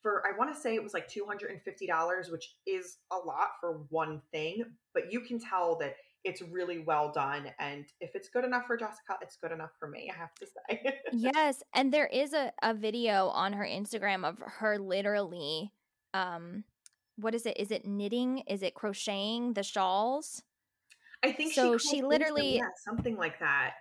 for 0.00 0.22
I 0.26 0.36
want 0.36 0.54
to 0.54 0.60
say 0.60 0.74
it 0.74 0.82
was 0.82 0.94
like 0.94 1.08
$250, 1.08 2.30
which 2.30 2.54
is 2.66 2.98
a 3.10 3.16
lot 3.16 3.48
for 3.60 3.84
one 3.88 4.20
thing, 4.32 4.64
but 4.92 5.12
you 5.12 5.20
can 5.20 5.38
tell 5.38 5.76
that 5.80 5.94
it's 6.24 6.40
really 6.40 6.78
well 6.78 7.12
done. 7.12 7.50
And 7.58 7.84
if 8.00 8.14
it's 8.14 8.28
good 8.28 8.44
enough 8.44 8.66
for 8.66 8.76
Jessica, 8.76 9.16
it's 9.20 9.36
good 9.36 9.52
enough 9.52 9.70
for 9.78 9.88
me, 9.88 10.10
I 10.12 10.18
have 10.18 10.34
to 10.36 10.46
say. 10.46 10.94
yes. 11.12 11.62
And 11.74 11.92
there 11.92 12.06
is 12.06 12.32
a, 12.32 12.52
a 12.62 12.74
video 12.74 13.28
on 13.28 13.52
her 13.52 13.64
Instagram 13.64 14.26
of 14.26 14.38
her 14.38 14.78
literally, 14.78 15.72
um, 16.14 16.64
what 17.16 17.34
is 17.34 17.46
it? 17.46 17.58
Is 17.58 17.70
it 17.70 17.86
knitting? 17.86 18.38
Is 18.46 18.62
it 18.62 18.74
crocheting 18.74 19.52
the 19.52 19.62
shawls? 19.62 20.42
I 21.24 21.32
think 21.32 21.52
so. 21.54 21.78
She, 21.78 21.88
She, 21.88 22.00
crochets 22.00 22.00
them, 22.00 22.08
literally 22.10 22.56
yeah, 22.56 22.68
something 22.84 23.16
like 23.16 23.38
that. 23.40 23.74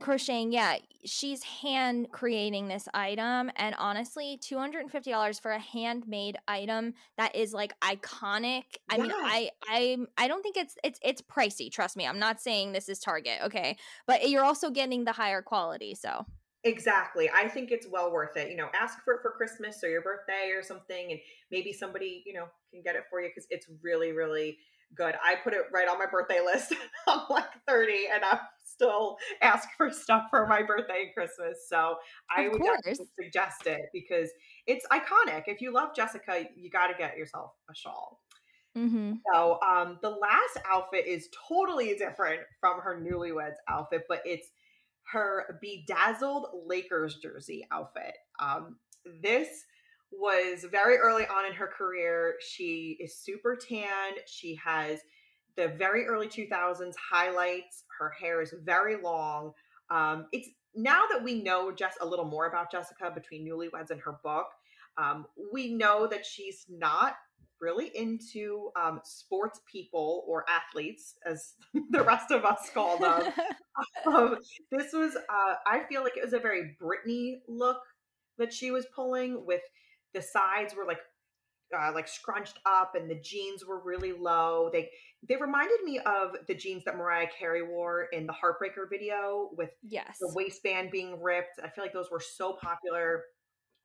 crocheting. 0.00 0.52
Yeah, 0.52 0.76
she's 1.04 1.42
hand 1.42 2.08
creating 2.12 2.68
this 2.68 2.88
item, 2.92 3.50
and 3.56 3.74
honestly, 3.78 4.38
two 4.42 4.58
hundred 4.58 4.80
and 4.80 4.90
fifty 4.90 5.10
dollars 5.10 5.38
for 5.38 5.52
a 5.52 5.60
handmade 5.60 6.36
item 6.48 6.94
that 7.16 7.34
is 7.36 7.54
like 7.54 7.78
iconic. 7.80 8.64
I 8.90 8.98
mean. 8.98 9.12
I 9.14 9.50
I 9.68 9.98
I 10.18 10.28
don't 10.28 10.42
think 10.42 10.56
it's 10.56 10.76
it's 10.84 10.98
it's 11.02 11.22
pricey. 11.22 11.70
Trust 11.70 11.96
me, 11.96 12.06
I'm 12.06 12.18
not 12.18 12.40
saying 12.40 12.72
this 12.72 12.88
is 12.88 12.98
Target, 12.98 13.38
okay, 13.44 13.76
but 14.06 14.28
you're 14.28 14.44
also 14.44 14.70
getting 14.70 15.04
the 15.04 15.12
higher 15.12 15.42
quality. 15.42 15.94
So 15.94 16.26
Exactly. 16.64 17.30
I 17.32 17.48
think 17.48 17.70
it's 17.70 17.86
well 17.86 18.10
worth 18.12 18.36
it. 18.36 18.50
You 18.50 18.56
know, 18.56 18.68
ask 18.74 18.98
for 19.04 19.14
it 19.14 19.22
for 19.22 19.30
Christmas 19.30 19.84
or 19.84 19.88
your 19.88 20.02
birthday 20.02 20.50
or 20.52 20.64
something, 20.64 21.12
and 21.12 21.20
maybe 21.52 21.72
somebody, 21.72 22.24
you 22.26 22.34
know, 22.34 22.46
can 22.72 22.82
get 22.82 22.96
it 22.96 23.04
for 23.08 23.20
you 23.20 23.28
because 23.28 23.46
it's 23.50 23.68
really, 23.82 24.10
really 24.10 24.58
good. 24.96 25.14
I 25.22 25.36
put 25.36 25.52
it 25.52 25.62
right 25.72 25.88
on 25.88 25.98
my 25.98 26.06
birthday 26.06 26.40
list. 26.44 26.74
I'm 27.08 27.20
like 27.30 27.44
30 27.68 27.92
and 28.12 28.24
I 28.24 28.38
still 28.64 29.16
ask 29.42 29.68
for 29.76 29.90
stuff 29.90 30.24
for 30.30 30.46
my 30.46 30.62
birthday 30.62 31.04
and 31.06 31.14
Christmas. 31.14 31.66
So 31.68 31.96
I 32.34 32.42
Of 32.42 32.52
would 32.52 32.62
definitely 32.62 33.06
suggest 33.20 33.66
it 33.66 33.82
because 33.92 34.30
it's 34.66 34.86
iconic. 34.92 35.44
If 35.46 35.60
you 35.60 35.72
love 35.72 35.90
Jessica, 35.94 36.44
you 36.54 36.70
got 36.70 36.88
to 36.88 36.94
get 36.98 37.16
yourself 37.16 37.52
a 37.70 37.74
shawl. 37.74 38.20
mm-hmm. 38.76 39.14
So 39.32 39.58
um, 39.66 39.98
the 40.02 40.10
last 40.10 40.58
outfit 40.70 41.06
is 41.06 41.28
totally 41.48 41.94
different 41.94 42.40
from 42.60 42.80
her 42.80 43.00
newlyweds 43.00 43.56
outfit, 43.68 44.02
but 44.08 44.20
it's 44.24 44.48
her 45.12 45.58
bedazzled 45.62 46.48
Lakers 46.66 47.16
jersey 47.16 47.66
outfit. 47.70 48.14
Um, 48.40 48.76
this 49.22 49.48
was 50.10 50.64
very 50.70 50.96
early 50.96 51.26
on 51.26 51.46
in 51.46 51.52
her 51.52 51.66
career. 51.66 52.36
She 52.40 52.96
is 53.00 53.16
super 53.18 53.56
tan. 53.56 54.14
She 54.26 54.58
has 54.64 55.00
the 55.56 55.68
very 55.68 56.06
early 56.06 56.28
2000s 56.28 56.94
highlights. 56.96 57.84
Her 57.98 58.10
hair 58.10 58.42
is 58.42 58.54
very 58.64 58.96
long. 59.00 59.52
Um, 59.90 60.26
it's 60.32 60.48
now 60.74 61.02
that 61.10 61.22
we 61.22 61.42
know 61.42 61.72
just 61.72 61.98
a 62.00 62.06
little 62.06 62.26
more 62.26 62.46
about 62.46 62.70
Jessica 62.70 63.10
between 63.10 63.46
newlyweds 63.46 63.90
and 63.90 64.00
her 64.00 64.18
book, 64.22 64.46
um, 64.98 65.26
we 65.52 65.74
know 65.74 66.06
that 66.06 66.24
she's 66.24 66.66
not 66.68 67.14
really 67.60 67.90
into 67.94 68.70
um, 68.76 69.00
sports 69.04 69.60
people 69.70 70.24
or 70.26 70.44
athletes, 70.48 71.14
as 71.24 71.54
the 71.90 72.02
rest 72.02 72.30
of 72.30 72.44
us 72.44 72.70
call 72.72 72.98
them. 72.98 73.32
um, 74.06 74.36
this 74.70 74.92
was, 74.92 75.16
uh, 75.16 75.54
I 75.66 75.82
feel 75.88 76.02
like 76.02 76.16
it 76.16 76.24
was 76.24 76.34
a 76.34 76.38
very 76.38 76.76
Britney 76.80 77.40
look 77.48 77.80
that 78.38 78.52
she 78.52 78.70
was 78.70 78.86
pulling 78.94 79.46
with 79.46 79.62
the 80.14 80.22
sides 80.22 80.74
were 80.74 80.86
like 80.86 81.00
uh, 81.76 81.92
like 81.94 82.08
scrunched 82.08 82.58
up 82.64 82.94
and 82.94 83.10
the 83.10 83.20
jeans 83.20 83.64
were 83.64 83.80
really 83.84 84.12
low. 84.12 84.70
They 84.72 84.90
they 85.28 85.36
reminded 85.36 85.82
me 85.84 85.98
of 86.00 86.36
the 86.46 86.54
jeans 86.54 86.84
that 86.84 86.96
Mariah 86.96 87.28
Carey 87.38 87.62
wore 87.62 88.04
in 88.12 88.26
the 88.26 88.32
Heartbreaker 88.32 88.88
video 88.88 89.50
with 89.56 89.70
yes, 89.82 90.18
the 90.20 90.32
waistband 90.34 90.90
being 90.90 91.20
ripped. 91.20 91.58
I 91.62 91.68
feel 91.68 91.82
like 91.82 91.92
those 91.92 92.10
were 92.10 92.20
so 92.20 92.56
popular 92.62 93.24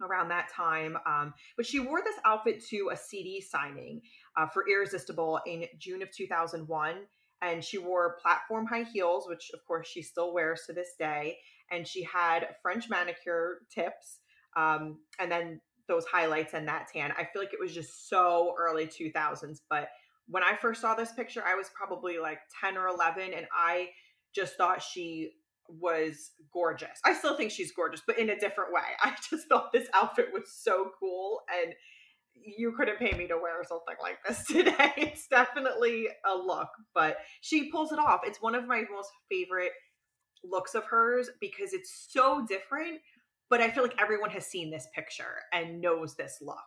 around 0.01 0.29
that 0.29 0.51
time. 0.51 0.97
Um, 1.05 1.33
but 1.57 1.65
she 1.65 1.79
wore 1.79 2.01
this 2.03 2.15
outfit 2.25 2.63
to 2.69 2.89
a 2.91 2.97
CD 2.97 3.41
signing 3.41 4.01
uh, 4.37 4.47
for 4.47 4.67
Irresistible 4.67 5.39
in 5.45 5.65
June 5.77 6.01
of 6.01 6.11
2001. 6.11 6.95
And 7.43 7.63
she 7.63 7.77
wore 7.79 8.17
platform 8.21 8.67
high 8.67 8.83
heels, 8.83 9.27
which 9.27 9.49
of 9.53 9.65
course 9.65 9.87
she 9.87 10.01
still 10.01 10.33
wears 10.33 10.63
to 10.67 10.73
this 10.73 10.93
day. 10.99 11.37
And 11.71 11.87
she 11.87 12.03
had 12.03 12.55
French 12.61 12.89
manicure 12.89 13.59
tips. 13.73 14.19
Um, 14.55 14.99
and 15.19 15.31
then 15.31 15.61
those 15.87 16.05
highlights 16.05 16.53
and 16.53 16.67
that 16.67 16.87
tan. 16.93 17.11
I 17.17 17.23
feel 17.23 17.41
like 17.41 17.53
it 17.53 17.59
was 17.59 17.73
just 17.73 18.09
so 18.09 18.55
early 18.57 18.85
2000s. 18.85 19.61
But 19.69 19.89
when 20.27 20.43
I 20.43 20.55
first 20.55 20.81
saw 20.81 20.95
this 20.95 21.11
picture, 21.11 21.43
I 21.45 21.55
was 21.55 21.69
probably 21.73 22.19
like 22.19 22.39
10 22.61 22.77
or 22.77 22.87
11, 22.87 23.33
and 23.35 23.45
I 23.53 23.89
just 24.33 24.55
thought 24.55 24.81
she 24.81 25.31
was 25.67 26.31
gorgeous. 26.51 26.99
I 27.05 27.13
still 27.13 27.35
think 27.37 27.51
she's 27.51 27.71
gorgeous, 27.71 28.01
but 28.05 28.19
in 28.19 28.29
a 28.29 28.39
different 28.39 28.73
way. 28.73 28.81
I 29.01 29.15
just 29.29 29.47
thought 29.47 29.71
this 29.71 29.87
outfit 29.93 30.29
was 30.33 30.51
so 30.51 30.91
cool 30.99 31.41
and 31.63 31.73
you 32.33 32.73
couldn't 32.77 32.97
pay 32.97 33.15
me 33.17 33.27
to 33.27 33.37
wear 33.37 33.63
something 33.63 33.95
like 34.01 34.17
this 34.27 34.45
today. 34.47 34.93
It's 34.97 35.27
definitely 35.27 36.07
a 36.25 36.35
look, 36.35 36.69
but 36.93 37.17
she 37.41 37.69
pulls 37.69 37.91
it 37.91 37.99
off. 37.99 38.21
It's 38.25 38.41
one 38.41 38.55
of 38.55 38.67
my 38.67 38.83
most 38.91 39.09
favorite 39.29 39.73
looks 40.43 40.73
of 40.73 40.83
hers 40.85 41.29
because 41.39 41.73
it's 41.73 42.07
so 42.09 42.45
different, 42.47 42.99
but 43.51 43.61
I 43.61 43.69
feel 43.69 43.83
like 43.83 44.01
everyone 44.01 44.31
has 44.31 44.47
seen 44.47 44.71
this 44.71 44.87
picture 44.95 45.41
and 45.53 45.81
knows 45.81 46.15
this 46.15 46.39
look. 46.41 46.57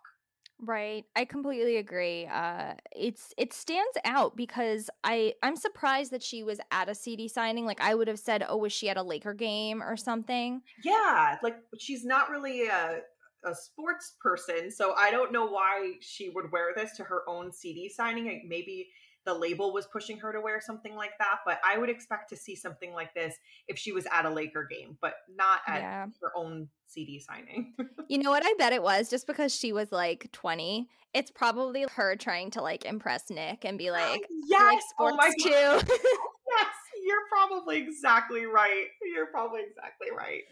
Right. 0.61 1.05
I 1.17 1.25
completely 1.25 1.79
agree. 1.79 2.27
Uh 2.27 2.75
it's 2.95 3.35
it 3.37 3.53
stands 3.53 3.99
out 4.05 4.37
because 4.37 4.89
I 5.03 5.35
I'm 5.43 5.57
surprised 5.57 6.13
that 6.13 6.23
she 6.23 6.45
was 6.45 6.61
at 6.71 6.89
a 6.89 6.95
CD 6.95 7.27
signing. 7.27 7.67
Like 7.67 7.81
I 7.81 7.95
would 7.97 8.07
have 8.07 8.21
said, 8.21 8.45
"Oh, 8.49 8.59
was 8.59 8.73
she 8.73 8.89
at 8.89 8.97
a 8.97 9.03
Laker 9.03 9.35
game 9.35 9.83
or 9.83 9.97
something?" 9.97 10.63
Yeah, 10.85 11.39
like 11.43 11.57
she's 11.79 12.05
not 12.05 12.31
really 12.31 12.69
a 12.69 13.01
a 13.45 13.55
sports 13.55 14.17
person, 14.23 14.71
so 14.71 14.95
I 14.95 15.11
don't 15.11 15.33
know 15.33 15.47
why 15.47 15.95
she 16.01 16.31
would 16.31 16.53
wear 16.53 16.73
this 16.75 16.97
to 16.97 17.05
her 17.05 17.29
own 17.29 17.53
CD 17.53 17.89
signing. 17.89 18.27
Like 18.27 18.45
maybe 18.47 18.91
the 19.27 19.35
label 19.35 19.73
was 19.73 19.87
pushing 19.87 20.19
her 20.19 20.33
to 20.33 20.41
wear 20.41 20.61
something 20.61 20.95
like 20.97 21.13
that, 21.19 21.39
but 21.47 21.59
I 21.65 21.79
would 21.79 21.89
expect 21.91 22.29
to 22.31 22.37
see 22.37 22.55
something 22.55 22.93
like 22.93 23.15
this 23.15 23.35
if 23.69 23.79
she 23.79 23.93
was 23.93 24.07
at 24.13 24.27
a 24.27 24.31
Laker 24.31 24.67
game, 24.71 24.99
but 25.01 25.15
not 25.35 25.61
at 25.67 25.81
Yeah. 25.81 26.07
her 26.21 26.33
own 26.37 26.69
CD 26.87 27.19
signing. 27.21 27.75
You 28.07 28.19
know 28.19 28.31
what 28.31 28.43
I 28.45 28.53
bet 28.59 28.75
it 28.75 28.83
was 28.83 29.09
just 29.09 29.27
because 29.27 29.55
she 29.55 29.73
was 29.73 29.91
like 29.91 30.31
20. 30.31 30.87
It's 31.15 31.31
probably 31.31 31.87
her 31.97 32.17
trying 32.17 32.51
to 32.51 32.61
like 32.61 32.85
impress 32.85 33.31
Nick 33.31 33.65
and 33.65 33.79
be 33.79 33.91
like, 33.91 34.03
"I 34.03 34.11
like 34.11 34.27
yes, 34.47 34.83
oh 34.99 35.09
sports 35.09 35.35
oh 35.41 35.81
too. 35.81 35.93
Yes, 36.51 36.75
you're 37.03 37.27
probably 37.31 37.79
exactly 37.79 38.45
right. 38.45 38.87
You're 39.03 39.27
probably 39.27 39.63
exactly 39.63 40.09
right. 40.17 40.43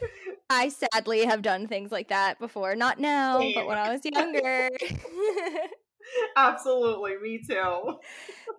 I 0.50 0.70
sadly 0.70 1.26
have 1.26 1.42
done 1.42 1.68
things 1.68 1.92
like 1.92 2.08
that 2.08 2.38
before. 2.38 2.74
Not 2.74 2.98
now, 2.98 3.50
but 3.54 3.66
when 3.66 3.76
I 3.76 3.92
was 3.92 4.00
younger. 4.04 4.70
Absolutely, 6.36 7.16
me 7.22 7.40
too. 7.46 7.98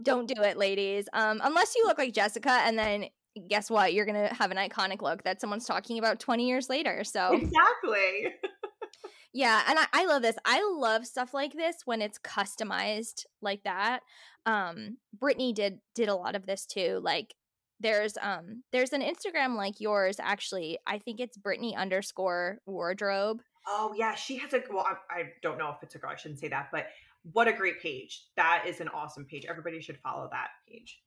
Don't 0.01 0.27
do 0.27 0.41
it, 0.41 0.57
ladies. 0.57 1.07
Um, 1.13 1.41
unless 1.43 1.75
you 1.75 1.85
look 1.85 1.97
like 1.97 2.13
Jessica, 2.13 2.51
and 2.51 2.77
then 2.77 3.05
guess 3.47 3.69
what? 3.69 3.93
You're 3.93 4.05
gonna 4.05 4.33
have 4.33 4.51
an 4.51 4.57
iconic 4.57 5.01
look 5.01 5.23
that 5.23 5.41
someone's 5.41 5.65
talking 5.65 5.99
about 5.99 6.19
20 6.19 6.47
years 6.47 6.69
later. 6.69 7.03
So 7.03 7.33
Exactly. 7.33 8.33
yeah, 9.33 9.63
and 9.67 9.79
I, 9.79 9.85
I 9.93 10.05
love 10.05 10.21
this. 10.21 10.35
I 10.45 10.63
love 10.77 11.05
stuff 11.05 11.33
like 11.33 11.53
this 11.53 11.77
when 11.85 12.01
it's 12.01 12.19
customized 12.19 13.25
like 13.41 13.63
that. 13.63 14.01
Um, 14.45 14.97
Britney 15.17 15.53
did 15.53 15.79
did 15.95 16.09
a 16.09 16.15
lot 16.15 16.35
of 16.35 16.45
this 16.45 16.65
too. 16.65 16.99
Like 17.01 17.33
there's 17.79 18.17
um 18.21 18.63
there's 18.71 18.93
an 18.93 19.01
Instagram 19.01 19.55
like 19.55 19.79
yours 19.79 20.17
actually. 20.19 20.77
I 20.87 20.99
think 20.99 21.19
it's 21.19 21.37
Britney 21.37 21.75
underscore 21.75 22.59
wardrobe. 22.65 23.41
Oh 23.67 23.93
yeah, 23.95 24.15
she 24.15 24.37
has 24.37 24.53
a 24.53 24.61
well. 24.71 24.85
I, 24.87 25.21
I 25.21 25.23
don't 25.41 25.57
know 25.57 25.69
if 25.69 25.83
it's 25.83 25.95
a 25.95 25.97
girl. 25.97 26.11
I 26.11 26.15
shouldn't 26.15 26.39
say 26.39 26.49
that, 26.49 26.69
but 26.71 26.87
what 27.31 27.47
a 27.47 27.53
great 27.53 27.81
page. 27.81 28.25
That 28.35 28.65
is 28.67 28.81
an 28.81 28.89
awesome 28.89 29.25
page. 29.25 29.45
Everybody 29.47 29.81
should 29.81 29.97
follow 29.99 30.29
that 30.31 30.49
page. 30.67 30.99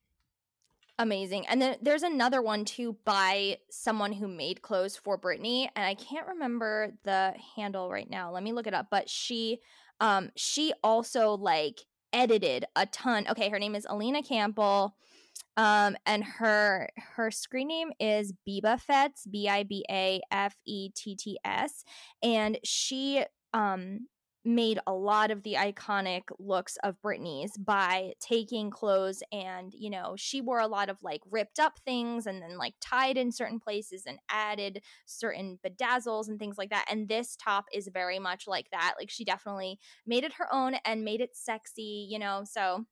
Amazing. 0.99 1.45
And 1.47 1.61
then 1.61 1.75
there's 1.81 2.01
another 2.01 2.41
one 2.41 2.65
too 2.65 2.97
by 3.05 3.57
someone 3.69 4.11
who 4.13 4.27
made 4.27 4.63
clothes 4.63 4.97
for 4.97 5.17
Britney. 5.17 5.69
And 5.75 5.85
I 5.85 5.93
can't 5.93 6.27
remember 6.27 6.93
the 7.03 7.35
handle 7.55 7.89
right 7.89 8.09
now. 8.09 8.31
Let 8.31 8.41
me 8.41 8.51
look 8.51 8.65
it 8.65 8.73
up. 8.73 8.87
But 8.89 9.07
she 9.07 9.59
um 9.99 10.29
she 10.35 10.73
also 10.83 11.35
like 11.35 11.81
edited 12.13 12.65
a 12.75 12.87
ton. 12.87 13.27
Okay, 13.29 13.49
her 13.49 13.59
name 13.59 13.75
is 13.75 13.85
Alina 13.87 14.23
Campbell. 14.23 14.95
Um, 15.55 15.97
and 16.05 16.23
her 16.23 16.89
her 17.15 17.31
screen 17.31 17.67
name 17.67 17.91
is 17.99 18.33
Biba 18.47 18.79
Fets, 18.79 19.25
B 19.25 19.47
I 19.49 19.63
B 19.63 19.83
A 19.89 20.21
F 20.31 20.55
E 20.65 20.89
T 20.95 21.15
T 21.15 21.37
S, 21.43 21.83
and 22.21 22.59
she 22.63 23.23
um 23.53 24.07
made 24.47 24.79
a 24.87 24.93
lot 24.93 25.31
of 25.31 25.43
the 25.43 25.53
iconic 25.53 26.23
looks 26.39 26.77
of 26.83 26.95
Britney's 27.01 27.57
by 27.57 28.13
taking 28.19 28.69
clothes 28.69 29.21
and 29.31 29.73
you 29.73 29.89
know 29.89 30.15
she 30.17 30.41
wore 30.41 30.59
a 30.59 30.67
lot 30.67 30.89
of 30.89 30.97
like 31.03 31.21
ripped 31.29 31.59
up 31.59 31.79
things 31.85 32.25
and 32.25 32.41
then 32.41 32.57
like 32.57 32.73
tied 32.79 33.17
in 33.17 33.31
certain 33.31 33.59
places 33.59 34.03
and 34.05 34.19
added 34.29 34.81
certain 35.05 35.59
bedazzles 35.65 36.27
and 36.27 36.39
things 36.39 36.57
like 36.57 36.69
that 36.69 36.85
and 36.89 37.07
this 37.09 37.35
top 37.35 37.65
is 37.73 37.89
very 37.93 38.19
much 38.19 38.47
like 38.47 38.69
that 38.71 38.95
like 38.99 39.09
she 39.09 39.25
definitely 39.25 39.79
made 40.05 40.23
it 40.23 40.33
her 40.33 40.47
own 40.53 40.75
and 40.85 41.03
made 41.03 41.21
it 41.21 41.35
sexy 41.35 42.07
you 42.09 42.17
know 42.17 42.43
so 42.45 42.85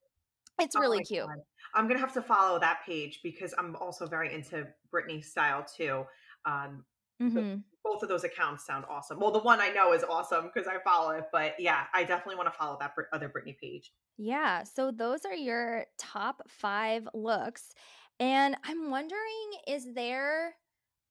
it's 0.59 0.75
Oh 0.75 0.79
really 0.79 1.03
cute 1.03 1.25
God. 1.25 1.37
I'm 1.73 1.87
gonna 1.87 1.99
have 1.99 2.13
to 2.13 2.21
follow 2.21 2.59
that 2.59 2.79
page 2.85 3.19
because 3.21 3.53
I'm 3.57 3.75
also 3.75 4.07
very 4.07 4.33
into 4.33 4.67
Britney 4.93 5.23
style 5.23 5.65
too. 5.65 6.05
Um, 6.45 6.85
Mhm. 7.22 7.63
both 7.84 8.01
of 8.01 8.09
those 8.09 8.24
accounts 8.24 8.66
sound 8.66 8.84
awesome. 8.89 9.20
Well, 9.20 9.32
the 9.32 9.39
one 9.39 9.61
I 9.61 9.70
know 9.70 9.93
is 9.93 10.03
awesome 10.03 10.45
because 10.45 10.68
I 10.68 10.80
follow 10.80 11.11
it, 11.11 11.26
but 11.32 11.59
yeah, 11.59 11.86
I 11.93 12.03
definitely 12.03 12.36
want 12.36 12.51
to 12.51 12.57
follow 12.57 12.78
that 12.80 12.95
other 13.13 13.30
Britney 13.30 13.57
page. 13.57 13.93
Yeah, 14.18 14.63
so 14.63 14.91
those 14.91 15.24
are 15.24 15.36
your 15.36 15.86
top 15.97 16.41
five 16.49 17.07
looks. 17.13 17.74
And 18.20 18.57
I'm 18.63 18.89
wondering 18.89 19.51
is 19.68 19.93
there 19.93 20.55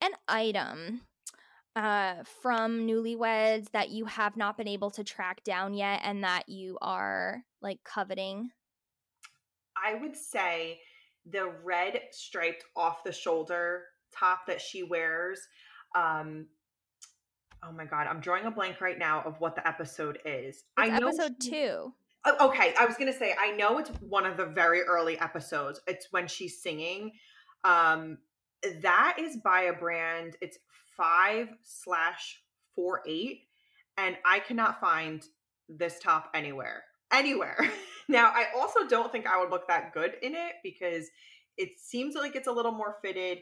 an 0.00 0.12
item 0.26 1.02
uh, 1.76 2.24
from 2.24 2.86
Newlyweds 2.86 3.70
that 3.72 3.90
you 3.90 4.04
have 4.06 4.36
not 4.36 4.56
been 4.56 4.68
able 4.68 4.90
to 4.92 5.04
track 5.04 5.44
down 5.44 5.74
yet 5.74 6.00
and 6.04 6.24
that 6.24 6.48
you 6.48 6.78
are 6.80 7.44
like 7.60 7.82
coveting? 7.84 8.50
I 9.76 9.94
would 9.94 10.16
say 10.16 10.80
the 11.26 11.46
red 11.62 12.00
striped 12.10 12.64
off 12.76 13.04
the 13.04 13.12
shoulder 13.12 13.84
top 14.16 14.46
that 14.46 14.60
she 14.60 14.82
wears. 14.82 15.40
Um, 15.94 16.46
oh 17.62 17.72
my 17.72 17.84
god, 17.84 18.06
I'm 18.06 18.20
drawing 18.20 18.44
a 18.46 18.50
blank 18.50 18.80
right 18.80 18.98
now 18.98 19.22
of 19.24 19.40
what 19.40 19.54
the 19.54 19.66
episode 19.66 20.18
is. 20.24 20.56
It's 20.56 20.64
I 20.76 20.98
know 20.98 21.08
episode 21.08 21.34
she- 21.42 21.50
two. 21.50 21.92
Oh, 22.26 22.48
okay, 22.48 22.74
I 22.78 22.86
was 22.86 22.96
gonna 22.96 23.12
say 23.12 23.34
I 23.38 23.50
know 23.52 23.78
it's 23.78 23.90
one 24.00 24.24
of 24.24 24.36
the 24.36 24.46
very 24.46 24.80
early 24.82 25.18
episodes. 25.18 25.80
It's 25.86 26.08
when 26.10 26.26
she's 26.26 26.62
singing. 26.62 27.12
Um, 27.64 28.18
that 28.80 29.16
is 29.18 29.36
by 29.36 29.62
a 29.62 29.72
brand. 29.74 30.36
It's 30.40 30.58
five 30.96 31.48
slash 31.62 32.40
four 32.74 33.02
eight, 33.06 33.42
and 33.98 34.16
I 34.24 34.38
cannot 34.40 34.80
find 34.80 35.22
this 35.68 35.98
top 35.98 36.30
anywhere. 36.34 36.84
Anywhere. 37.12 37.58
now, 38.08 38.26
I 38.34 38.46
also 38.56 38.86
don't 38.88 39.12
think 39.12 39.26
I 39.26 39.38
would 39.38 39.50
look 39.50 39.68
that 39.68 39.92
good 39.92 40.14
in 40.22 40.34
it 40.34 40.54
because 40.62 41.08
it 41.56 41.78
seems 41.78 42.14
like 42.14 42.34
it's 42.36 42.48
a 42.48 42.52
little 42.52 42.72
more 42.72 42.96
fitted, 43.02 43.38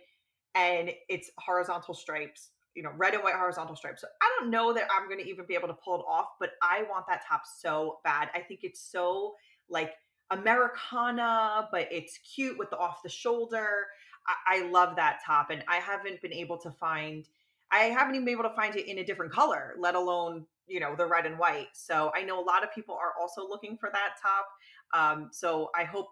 and 0.54 0.90
it's 1.08 1.30
horizontal 1.38 1.94
stripes. 1.94 2.50
You 2.74 2.82
know, 2.82 2.92
red 2.96 3.12
and 3.12 3.22
white 3.22 3.34
horizontal 3.34 3.76
stripes. 3.76 4.00
So 4.00 4.08
I 4.22 4.30
don't 4.38 4.50
know 4.50 4.72
that 4.72 4.84
I'm 4.90 5.06
going 5.06 5.20
to 5.20 5.28
even 5.28 5.44
be 5.46 5.54
able 5.54 5.68
to 5.68 5.74
pull 5.74 6.00
it 6.00 6.04
off, 6.08 6.28
but 6.40 6.52
I 6.62 6.84
want 6.88 7.06
that 7.08 7.22
top 7.28 7.42
so 7.44 7.98
bad. 8.02 8.30
I 8.34 8.40
think 8.40 8.60
it's 8.62 8.80
so 8.80 9.34
like 9.68 9.92
Americana, 10.30 11.68
but 11.70 11.88
it's 11.90 12.18
cute 12.18 12.58
with 12.58 12.70
the 12.70 12.78
off 12.78 13.02
the 13.02 13.10
shoulder. 13.10 13.88
I, 14.26 14.58
I 14.58 14.70
love 14.70 14.96
that 14.96 15.20
top, 15.26 15.50
and 15.50 15.62
I 15.68 15.76
haven't 15.76 16.22
been 16.22 16.32
able 16.32 16.56
to 16.58 16.70
find. 16.70 17.28
I 17.70 17.84
haven't 17.84 18.14
even 18.14 18.24
been 18.24 18.32
able 18.32 18.48
to 18.48 18.54
find 18.54 18.74
it 18.76 18.86
in 18.90 18.98
a 18.98 19.04
different 19.04 19.32
color, 19.32 19.74
let 19.78 19.94
alone 19.94 20.46
you 20.66 20.80
know 20.80 20.94
the 20.96 21.06
red 21.06 21.26
and 21.26 21.38
white. 21.38 21.68
So 21.74 22.10
I 22.14 22.22
know 22.22 22.40
a 22.40 22.44
lot 22.44 22.64
of 22.64 22.72
people 22.74 22.94
are 22.94 23.12
also 23.20 23.46
looking 23.46 23.76
for 23.76 23.90
that 23.92 24.14
top. 24.22 24.46
Um, 24.94 25.28
so 25.32 25.70
I 25.74 25.84
hope 25.84 26.08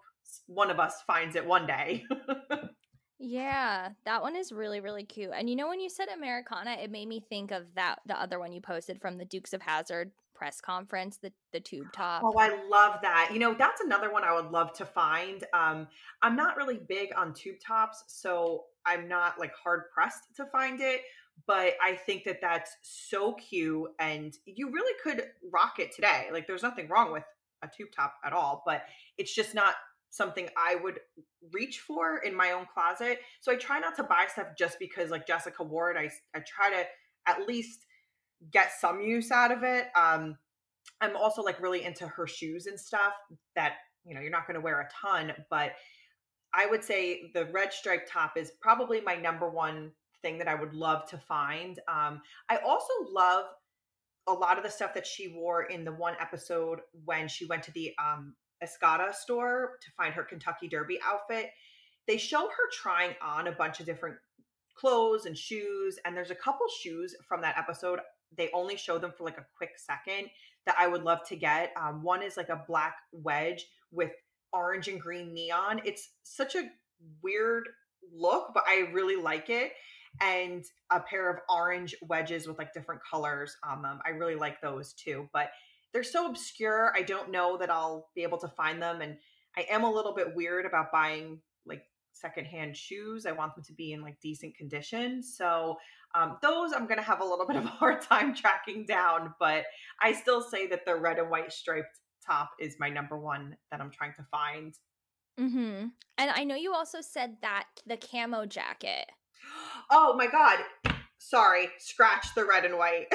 one 0.46 0.70
of 0.70 0.78
us 0.78 1.02
finds 1.06 1.36
it 1.36 1.46
one 1.46 1.66
day. 1.66 2.04
Yeah, 3.22 3.90
that 4.06 4.22
one 4.22 4.34
is 4.34 4.50
really 4.50 4.80
really 4.80 5.04
cute. 5.04 5.30
And 5.34 5.48
you 5.48 5.54
know 5.54 5.68
when 5.68 5.78
you 5.78 5.90
said 5.90 6.08
Americana, 6.08 6.72
it 6.82 6.90
made 6.90 7.06
me 7.06 7.20
think 7.20 7.50
of 7.50 7.64
that 7.76 8.00
the 8.06 8.20
other 8.20 8.38
one 8.38 8.52
you 8.52 8.62
posted 8.62 8.98
from 9.00 9.18
the 9.18 9.26
Dukes 9.26 9.52
of 9.52 9.60
Hazzard 9.60 10.10
press 10.34 10.58
conference, 10.58 11.18
the 11.18 11.30
the 11.52 11.60
tube 11.60 11.92
top. 11.92 12.22
Oh, 12.24 12.34
I 12.38 12.66
love 12.66 13.00
that. 13.02 13.28
You 13.30 13.38
know, 13.38 13.52
that's 13.52 13.82
another 13.82 14.10
one 14.10 14.24
I 14.24 14.34
would 14.34 14.50
love 14.50 14.72
to 14.74 14.86
find. 14.86 15.44
Um, 15.52 15.86
I'm 16.22 16.34
not 16.34 16.56
really 16.56 16.80
big 16.88 17.10
on 17.14 17.34
tube 17.34 17.56
tops, 17.64 18.04
so 18.06 18.64
I'm 18.86 19.06
not 19.06 19.38
like 19.38 19.52
hard 19.54 19.82
pressed 19.92 20.34
to 20.36 20.46
find 20.46 20.80
it. 20.80 21.02
But 21.46 21.74
I 21.82 21.94
think 21.94 22.24
that 22.24 22.40
that's 22.40 22.74
so 22.82 23.34
cute, 23.34 23.90
and 23.98 24.34
you 24.46 24.70
really 24.70 24.94
could 25.02 25.24
rock 25.52 25.78
it 25.78 25.94
today. 25.94 26.28
Like, 26.32 26.46
there's 26.46 26.62
nothing 26.62 26.88
wrong 26.88 27.12
with 27.12 27.24
a 27.62 27.68
tube 27.68 27.88
top 27.94 28.14
at 28.24 28.32
all, 28.32 28.62
but 28.64 28.84
it's 29.18 29.34
just 29.34 29.54
not 29.54 29.74
something 30.10 30.48
I 30.56 30.74
would 30.74 31.00
reach 31.52 31.80
for 31.80 32.18
in 32.18 32.34
my 32.34 32.52
own 32.52 32.66
closet. 32.72 33.20
So 33.40 33.52
I 33.52 33.56
try 33.56 33.78
not 33.78 33.96
to 33.96 34.02
buy 34.02 34.26
stuff 34.30 34.48
just 34.58 34.78
because, 34.78 35.10
like 35.10 35.26
Jessica 35.26 35.62
it. 35.62 35.96
I 35.96 36.10
I 36.36 36.42
try 36.46 36.70
to 36.70 36.84
at 37.26 37.46
least 37.46 37.86
get 38.52 38.72
some 38.80 39.00
use 39.00 39.30
out 39.30 39.52
of 39.52 39.62
it. 39.62 39.88
Um, 39.94 40.36
I'm 41.00 41.16
also 41.16 41.42
like 41.42 41.60
really 41.60 41.84
into 41.84 42.06
her 42.06 42.26
shoes 42.26 42.66
and 42.66 42.78
stuff 42.78 43.12
that, 43.54 43.74
you 44.04 44.14
know, 44.14 44.20
you're 44.20 44.30
not 44.30 44.46
going 44.46 44.54
to 44.54 44.60
wear 44.60 44.80
a 44.80 44.88
ton, 45.00 45.32
but 45.50 45.72
I 46.52 46.66
would 46.66 46.82
say 46.82 47.30
the 47.34 47.46
red 47.46 47.72
striped 47.72 48.10
top 48.10 48.36
is 48.36 48.52
probably 48.60 49.00
my 49.00 49.14
number 49.14 49.48
one 49.48 49.92
thing 50.22 50.38
that 50.38 50.48
I 50.48 50.54
would 50.54 50.74
love 50.74 51.08
to 51.10 51.18
find. 51.18 51.78
Um, 51.88 52.22
I 52.48 52.56
also 52.66 52.92
love 53.12 53.44
a 54.26 54.32
lot 54.32 54.58
of 54.58 54.64
the 54.64 54.70
stuff 54.70 54.94
that 54.94 55.06
she 55.06 55.28
wore 55.28 55.64
in 55.64 55.84
the 55.84 55.92
one 55.92 56.14
episode 56.20 56.80
when 57.04 57.28
she 57.28 57.46
went 57.46 57.62
to 57.64 57.72
the 57.72 57.92
um, 57.98 58.34
Escada 58.64 59.14
store 59.14 59.72
to 59.80 59.90
find 59.96 60.14
her 60.14 60.22
Kentucky 60.24 60.68
Derby 60.68 60.98
outfit. 61.04 61.50
they 62.06 62.16
show 62.16 62.48
her 62.48 62.70
trying 62.72 63.14
on 63.22 63.46
a 63.46 63.52
bunch 63.52 63.78
of 63.80 63.86
different 63.86 64.16
clothes 64.74 65.26
and 65.26 65.36
shoes. 65.36 65.98
And 66.04 66.16
there's 66.16 66.30
a 66.30 66.34
couple 66.34 66.66
shoes 66.82 67.14
from 67.28 67.40
that 67.42 67.58
episode. 67.58 68.00
They 68.36 68.50
only 68.52 68.76
show 68.76 68.98
them 68.98 69.12
for 69.16 69.24
like 69.24 69.38
a 69.38 69.46
quick 69.56 69.70
second 69.76 70.28
that 70.66 70.76
I 70.78 70.86
would 70.86 71.02
love 71.02 71.20
to 71.28 71.36
get. 71.36 71.72
Um, 71.80 72.02
one 72.02 72.22
is 72.22 72.36
like 72.36 72.48
a 72.48 72.64
black 72.66 72.94
wedge 73.12 73.66
with 73.92 74.10
orange 74.52 74.88
and 74.88 75.00
green 75.00 75.32
neon. 75.34 75.80
It's 75.84 76.10
such 76.22 76.54
a 76.54 76.68
weird 77.22 77.68
look, 78.12 78.52
but 78.54 78.64
I 78.66 78.90
really 78.92 79.16
like 79.16 79.50
it. 79.50 79.72
And 80.20 80.64
a 80.90 81.00
pair 81.00 81.30
of 81.30 81.40
orange 81.48 81.94
wedges 82.02 82.48
with 82.48 82.58
like 82.58 82.72
different 82.72 83.00
colors 83.08 83.56
on 83.64 83.82
them. 83.82 84.00
I 84.04 84.10
really 84.10 84.34
like 84.34 84.60
those 84.60 84.92
too. 84.94 85.28
But 85.32 85.50
they're 85.92 86.02
so 86.02 86.28
obscure. 86.28 86.92
I 86.96 87.02
don't 87.02 87.30
know 87.30 87.56
that 87.58 87.70
I'll 87.70 88.08
be 88.14 88.22
able 88.22 88.38
to 88.38 88.48
find 88.48 88.80
them. 88.80 89.00
And 89.00 89.16
I 89.56 89.66
am 89.70 89.84
a 89.84 89.90
little 89.90 90.14
bit 90.14 90.34
weird 90.34 90.66
about 90.66 90.92
buying 90.92 91.40
like 91.66 91.82
secondhand 92.12 92.76
shoes. 92.76 93.26
I 93.26 93.32
want 93.32 93.54
them 93.54 93.64
to 93.64 93.72
be 93.72 93.92
in 93.92 94.02
like 94.02 94.20
decent 94.20 94.56
condition. 94.56 95.22
So 95.22 95.78
um, 96.14 96.38
those 96.42 96.72
I'm 96.72 96.86
going 96.86 96.98
to 96.98 97.04
have 97.04 97.20
a 97.20 97.24
little 97.24 97.46
bit 97.48 97.56
of 97.56 97.64
a 97.64 97.68
hard 97.68 98.02
time 98.02 98.34
tracking 98.34 98.86
down, 98.86 99.34
but 99.38 99.64
I 100.00 100.12
still 100.12 100.42
say 100.42 100.66
that 100.68 100.84
the 100.86 100.96
red 100.96 101.18
and 101.18 101.30
white 101.30 101.52
striped 101.52 102.00
top 102.24 102.50
is 102.60 102.76
my 102.78 102.88
number 102.88 103.18
one 103.18 103.56
that 103.70 103.80
I'm 103.80 103.90
trying 103.90 104.14
to 104.14 104.24
find. 104.30 104.74
Mm-hmm. 105.38 105.86
And 106.18 106.30
I 106.30 106.44
know 106.44 106.54
you 106.54 106.74
also 106.74 107.00
said 107.00 107.36
that 107.42 107.64
the 107.86 107.96
camo 107.96 108.46
jacket. 108.46 109.06
Oh 109.92 110.14
my 110.14 110.28
god. 110.28 110.60
Sorry, 111.22 111.68
scratch 111.78 112.34
the 112.34 112.46
red 112.46 112.64
and 112.64 112.78
white. 112.78 113.06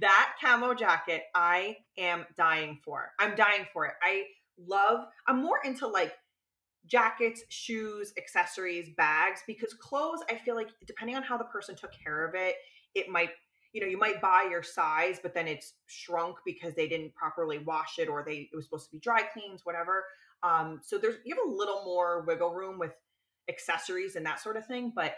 That 0.00 0.34
camo 0.40 0.74
jacket, 0.74 1.22
I 1.34 1.78
am 1.96 2.26
dying 2.36 2.78
for. 2.84 3.12
I'm 3.18 3.34
dying 3.34 3.66
for 3.72 3.86
it. 3.86 3.94
I 4.02 4.24
love, 4.66 5.06
I'm 5.26 5.42
more 5.42 5.60
into 5.64 5.86
like 5.86 6.12
jackets, 6.86 7.42
shoes, 7.48 8.12
accessories, 8.18 8.90
bags, 8.96 9.40
because 9.46 9.74
clothes, 9.74 10.20
I 10.30 10.36
feel 10.36 10.56
like 10.56 10.68
depending 10.86 11.16
on 11.16 11.22
how 11.22 11.38
the 11.38 11.44
person 11.44 11.74
took 11.74 11.92
care 11.92 12.26
of 12.26 12.34
it, 12.34 12.56
it 12.94 13.08
might, 13.08 13.30
you 13.72 13.80
know, 13.80 13.86
you 13.86 13.98
might 13.98 14.20
buy 14.20 14.46
your 14.50 14.62
size, 14.62 15.18
but 15.22 15.34
then 15.34 15.48
it's 15.48 15.74
shrunk 15.86 16.36
because 16.44 16.74
they 16.74 16.88
didn't 16.88 17.14
properly 17.14 17.58
wash 17.58 17.98
it 17.98 18.08
or 18.08 18.24
they 18.24 18.48
it 18.52 18.56
was 18.56 18.64
supposed 18.66 18.86
to 18.86 18.96
be 18.96 19.00
dry 19.00 19.22
cleans, 19.32 19.62
whatever. 19.64 20.04
Um, 20.42 20.80
so 20.82 20.98
there's 20.98 21.16
you 21.24 21.34
have 21.34 21.44
a 21.44 21.56
little 21.56 21.84
more 21.84 22.24
wiggle 22.26 22.52
room 22.52 22.78
with 22.78 22.92
accessories 23.48 24.16
and 24.16 24.24
that 24.26 24.40
sort 24.40 24.56
of 24.56 24.66
thing, 24.66 24.92
but 24.94 25.14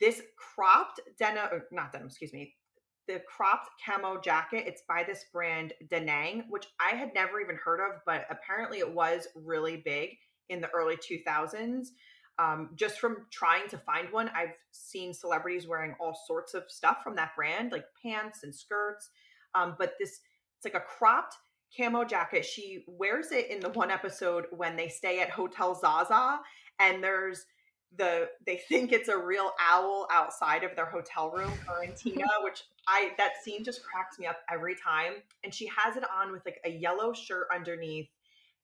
this 0.00 0.22
cropped 0.36 1.00
denim, 1.18 1.48
or 1.50 1.66
not 1.72 1.92
denim, 1.92 2.08
excuse 2.08 2.32
me, 2.32 2.54
the 3.08 3.20
cropped 3.20 3.70
camo 3.84 4.20
jacket. 4.20 4.64
It's 4.66 4.82
by 4.88 5.04
this 5.04 5.26
brand 5.32 5.72
Danang, 5.88 6.44
which 6.48 6.66
I 6.80 6.96
had 6.96 7.14
never 7.14 7.40
even 7.40 7.56
heard 7.56 7.80
of, 7.80 8.00
but 8.04 8.26
apparently 8.30 8.78
it 8.78 8.92
was 8.92 9.28
really 9.34 9.82
big 9.84 10.10
in 10.48 10.60
the 10.60 10.70
early 10.70 10.96
2000s. 10.96 11.88
Um, 12.38 12.70
just 12.74 13.00
from 13.00 13.26
trying 13.30 13.68
to 13.68 13.78
find 13.78 14.12
one, 14.12 14.30
I've 14.34 14.54
seen 14.72 15.14
celebrities 15.14 15.66
wearing 15.66 15.94
all 15.98 16.18
sorts 16.26 16.52
of 16.52 16.64
stuff 16.68 16.98
from 17.02 17.16
that 17.16 17.34
brand, 17.34 17.72
like 17.72 17.86
pants 18.02 18.40
and 18.42 18.54
skirts. 18.54 19.08
Um, 19.54 19.74
but 19.78 19.94
this, 19.98 20.20
it's 20.56 20.64
like 20.64 20.74
a 20.74 20.84
cropped 20.86 21.34
camo 21.74 22.04
jacket. 22.04 22.44
She 22.44 22.84
wears 22.86 23.32
it 23.32 23.50
in 23.50 23.60
the 23.60 23.70
one 23.70 23.90
episode 23.90 24.46
when 24.50 24.76
they 24.76 24.88
stay 24.88 25.20
at 25.20 25.30
Hotel 25.30 25.74
Zaza, 25.74 26.40
and 26.78 27.02
there's 27.02 27.46
the 27.96 28.28
they 28.44 28.60
think 28.68 28.92
it's 28.92 29.08
a 29.08 29.16
real 29.16 29.52
owl 29.60 30.06
outside 30.10 30.64
of 30.64 30.74
their 30.76 30.86
hotel 30.86 31.30
room, 31.30 31.52
and 31.82 31.92
which 32.42 32.62
I 32.88 33.12
that 33.18 33.42
scene 33.42 33.64
just 33.64 33.82
cracks 33.84 34.18
me 34.18 34.26
up 34.26 34.38
every 34.50 34.74
time. 34.74 35.14
And 35.44 35.52
she 35.52 35.66
has 35.76 35.96
it 35.96 36.04
on 36.14 36.32
with 36.32 36.42
like 36.44 36.60
a 36.64 36.70
yellow 36.70 37.12
shirt 37.12 37.48
underneath, 37.54 38.08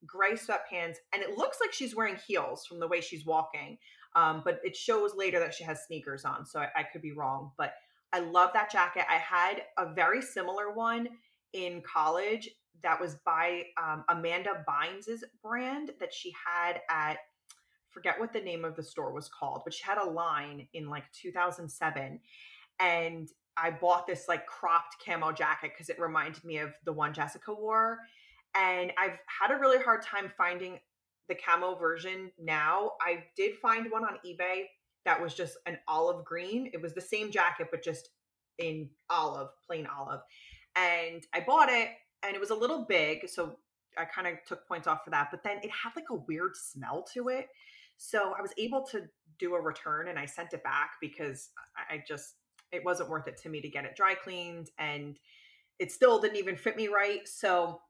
gray 0.06 0.32
sweatpants, 0.32 0.96
and 1.12 1.22
it 1.22 1.36
looks 1.36 1.58
like 1.60 1.72
she's 1.72 1.96
wearing 1.96 2.16
heels 2.26 2.66
from 2.66 2.80
the 2.80 2.88
way 2.88 3.00
she's 3.00 3.24
walking. 3.24 3.78
Um, 4.14 4.42
but 4.44 4.60
it 4.62 4.76
shows 4.76 5.14
later 5.16 5.38
that 5.38 5.54
she 5.54 5.64
has 5.64 5.84
sneakers 5.86 6.24
on, 6.24 6.44
so 6.44 6.60
I, 6.60 6.68
I 6.76 6.82
could 6.82 7.00
be 7.00 7.12
wrong. 7.12 7.52
But 7.56 7.74
I 8.12 8.20
love 8.20 8.50
that 8.52 8.70
jacket. 8.70 9.04
I 9.08 9.16
had 9.16 9.62
a 9.78 9.94
very 9.94 10.20
similar 10.20 10.72
one 10.72 11.08
in 11.54 11.82
college 11.82 12.50
that 12.82 13.00
was 13.00 13.16
by 13.24 13.62
um, 13.82 14.04
Amanda 14.08 14.64
Bynes's 14.66 15.24
brand 15.42 15.92
that 16.00 16.12
she 16.12 16.34
had 16.46 16.80
at 16.90 17.18
forget 17.92 18.18
what 18.18 18.32
the 18.32 18.40
name 18.40 18.64
of 18.64 18.76
the 18.76 18.82
store 18.82 19.12
was 19.12 19.28
called, 19.28 19.62
but 19.64 19.74
she 19.74 19.84
had 19.84 19.98
a 19.98 20.08
line 20.08 20.66
in 20.72 20.88
like 20.88 21.04
2007 21.12 22.20
and 22.80 23.28
I 23.56 23.70
bought 23.70 24.06
this 24.06 24.28
like 24.28 24.46
cropped 24.46 24.96
camo 25.04 25.32
jacket 25.32 25.72
because 25.74 25.88
it 25.88 26.00
reminded 26.00 26.44
me 26.44 26.58
of 26.58 26.70
the 26.84 26.92
one 26.92 27.12
Jessica 27.12 27.52
wore. 27.52 27.98
And 28.54 28.92
I've 28.98 29.18
had 29.26 29.54
a 29.54 29.58
really 29.58 29.82
hard 29.82 30.02
time 30.02 30.32
finding 30.36 30.78
the 31.28 31.34
camo 31.34 31.74
version 31.76 32.30
now. 32.38 32.92
I 33.00 33.24
did 33.36 33.56
find 33.56 33.90
one 33.90 34.04
on 34.04 34.18
eBay 34.26 34.64
that 35.04 35.20
was 35.20 35.34
just 35.34 35.56
an 35.66 35.78
olive 35.88 36.24
green. 36.24 36.70
It 36.72 36.80
was 36.80 36.94
the 36.94 37.00
same 37.00 37.30
jacket, 37.30 37.68
but 37.70 37.82
just 37.82 38.10
in 38.58 38.88
olive, 39.10 39.48
plain 39.66 39.86
olive. 39.86 40.20
And 40.76 41.22
I 41.34 41.40
bought 41.40 41.68
it 41.68 41.88
and 42.22 42.34
it 42.34 42.40
was 42.40 42.50
a 42.50 42.54
little 42.54 42.84
big. 42.88 43.28
So 43.28 43.56
I 43.98 44.04
kind 44.04 44.26
of 44.26 44.34
took 44.46 44.66
points 44.66 44.86
off 44.86 45.04
for 45.04 45.10
that. 45.10 45.28
But 45.30 45.42
then 45.44 45.58
it 45.62 45.70
had 45.70 45.90
like 45.96 46.10
a 46.10 46.14
weird 46.14 46.56
smell 46.56 47.04
to 47.14 47.28
it. 47.28 47.48
So 48.02 48.34
I 48.36 48.42
was 48.42 48.52
able 48.58 48.82
to 48.86 49.02
do 49.38 49.54
a 49.54 49.60
return 49.60 50.08
and 50.08 50.18
I 50.18 50.26
sent 50.26 50.52
it 50.52 50.64
back 50.64 50.94
because 51.00 51.50
I 51.88 52.02
just, 52.06 52.34
it 52.72 52.84
wasn't 52.84 53.08
worth 53.10 53.28
it 53.28 53.36
to 53.42 53.48
me 53.48 53.60
to 53.60 53.68
get 53.68 53.84
it 53.84 53.94
dry 53.94 54.14
cleaned 54.14 54.70
and 54.78 55.20
it 55.78 55.92
still 55.92 56.20
didn't 56.20 56.36
even 56.36 56.56
fit 56.56 56.76
me 56.76 56.88
right. 56.88 57.26
So 57.28 57.80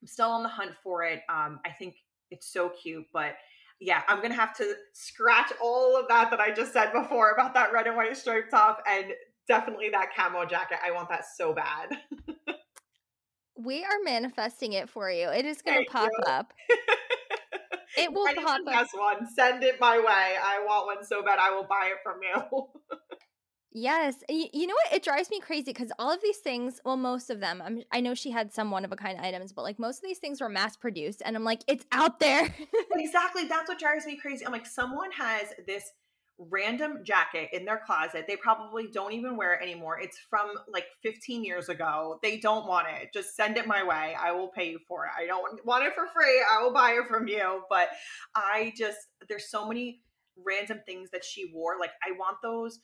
I'm 0.00 0.08
still 0.08 0.30
on 0.30 0.42
the 0.42 0.48
hunt 0.48 0.72
for 0.82 1.04
it. 1.04 1.20
Um, 1.28 1.60
I 1.64 1.70
think 1.70 1.94
it's 2.32 2.52
so 2.52 2.70
cute, 2.70 3.06
but 3.12 3.36
yeah, 3.78 4.02
I'm 4.08 4.20
gonna 4.20 4.34
have 4.34 4.56
to 4.56 4.74
scratch 4.94 5.52
all 5.62 5.96
of 5.96 6.08
that 6.08 6.30
that 6.30 6.40
I 6.40 6.50
just 6.50 6.72
said 6.72 6.92
before 6.92 7.30
about 7.30 7.54
that 7.54 7.72
red 7.72 7.86
and 7.86 7.96
white 7.96 8.16
striped 8.16 8.50
top 8.50 8.82
and 8.88 9.12
definitely 9.46 9.90
that 9.90 10.08
camo 10.16 10.44
jacket. 10.44 10.78
I 10.84 10.90
want 10.90 11.08
that 11.08 11.24
so 11.36 11.54
bad. 11.54 11.98
we 13.56 13.84
are 13.84 13.98
manifesting 14.02 14.72
it 14.72 14.88
for 14.88 15.08
you. 15.08 15.28
It 15.28 15.44
is 15.44 15.62
gonna 15.62 15.76
Thank 15.76 15.90
pop 15.90 16.10
you. 16.10 16.24
up. 16.32 16.52
It 17.96 18.12
will 18.12 18.26
pop 18.34 18.60
up. 18.66 18.88
one. 18.94 19.26
Send 19.26 19.62
it 19.62 19.80
my 19.80 19.98
way. 19.98 20.04
I 20.42 20.62
want 20.64 20.86
one 20.86 21.04
so 21.04 21.22
bad. 21.22 21.38
I 21.38 21.50
will 21.50 21.64
buy 21.64 21.92
it 21.92 21.98
from 22.02 22.20
you. 22.22 22.68
yes, 23.72 24.16
you, 24.28 24.46
you, 24.52 24.66
know 24.66 24.74
what? 24.74 24.94
It 24.94 25.02
drives 25.02 25.30
me 25.30 25.40
crazy 25.40 25.64
because 25.64 25.92
all 25.98 26.10
of 26.10 26.22
these 26.22 26.38
things, 26.38 26.80
well, 26.84 26.96
most 26.96 27.30
of 27.30 27.40
them, 27.40 27.62
I'm, 27.64 27.82
I 27.92 28.00
know 28.00 28.14
she 28.14 28.30
had 28.30 28.52
some 28.52 28.70
one 28.70 28.84
of 28.84 28.92
a 28.92 28.96
kind 28.96 29.18
items, 29.20 29.52
but 29.52 29.62
like 29.62 29.78
most 29.78 29.98
of 29.98 30.04
these 30.04 30.18
things 30.18 30.40
were 30.40 30.48
mass 30.48 30.76
produced, 30.76 31.22
and 31.24 31.36
I'm 31.36 31.44
like, 31.44 31.62
it's 31.66 31.84
out 31.92 32.20
there. 32.20 32.54
exactly. 32.92 33.44
That's 33.46 33.68
what 33.68 33.78
drives 33.78 34.06
me 34.06 34.16
crazy. 34.16 34.46
I'm 34.46 34.52
like, 34.52 34.66
someone 34.66 35.10
has 35.12 35.48
this 35.66 35.92
random 36.38 36.98
jacket 37.04 37.50
in 37.52 37.64
their 37.64 37.80
closet. 37.84 38.24
They 38.26 38.36
probably 38.36 38.88
don't 38.92 39.12
even 39.12 39.36
wear 39.36 39.54
it 39.54 39.62
anymore. 39.62 39.98
It's 40.00 40.18
from 40.30 40.50
like 40.72 40.86
15 41.02 41.44
years 41.44 41.68
ago. 41.68 42.18
They 42.22 42.38
don't 42.38 42.66
want 42.66 42.88
it. 42.88 43.12
Just 43.12 43.36
send 43.36 43.56
it 43.56 43.66
my 43.66 43.82
way. 43.82 44.16
I 44.20 44.32
will 44.32 44.48
pay 44.48 44.70
you 44.70 44.78
for 44.88 45.04
it. 45.06 45.12
I 45.16 45.26
don't 45.26 45.64
want 45.64 45.84
it 45.84 45.94
for 45.94 46.06
free. 46.14 46.42
I 46.52 46.62
will 46.62 46.72
buy 46.72 46.92
it 46.92 47.06
from 47.08 47.28
you. 47.28 47.62
But 47.68 47.88
I 48.34 48.72
just, 48.76 48.98
there's 49.28 49.50
so 49.50 49.66
many 49.66 50.00
random 50.44 50.80
things 50.86 51.10
that 51.12 51.24
she 51.24 51.52
wore. 51.54 51.78
Like, 51.78 51.92
I 52.02 52.12
want 52.12 52.38
those 52.42 52.80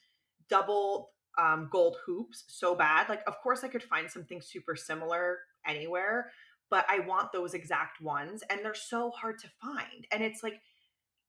double 0.48 1.10
um, 1.38 1.68
gold 1.70 1.96
hoops 2.04 2.44
so 2.48 2.74
bad. 2.74 3.08
Like, 3.08 3.22
of 3.26 3.40
course, 3.42 3.64
I 3.64 3.68
could 3.68 3.82
find 3.82 4.10
something 4.10 4.40
super 4.40 4.76
similar 4.76 5.38
anywhere, 5.66 6.30
but 6.70 6.84
I 6.88 7.00
want 7.00 7.32
those 7.32 7.54
exact 7.54 8.00
ones. 8.00 8.42
And 8.50 8.60
they're 8.62 8.74
so 8.74 9.10
hard 9.10 9.38
to 9.40 9.48
find. 9.60 10.06
And 10.12 10.22
it's 10.22 10.42
like, 10.42 10.60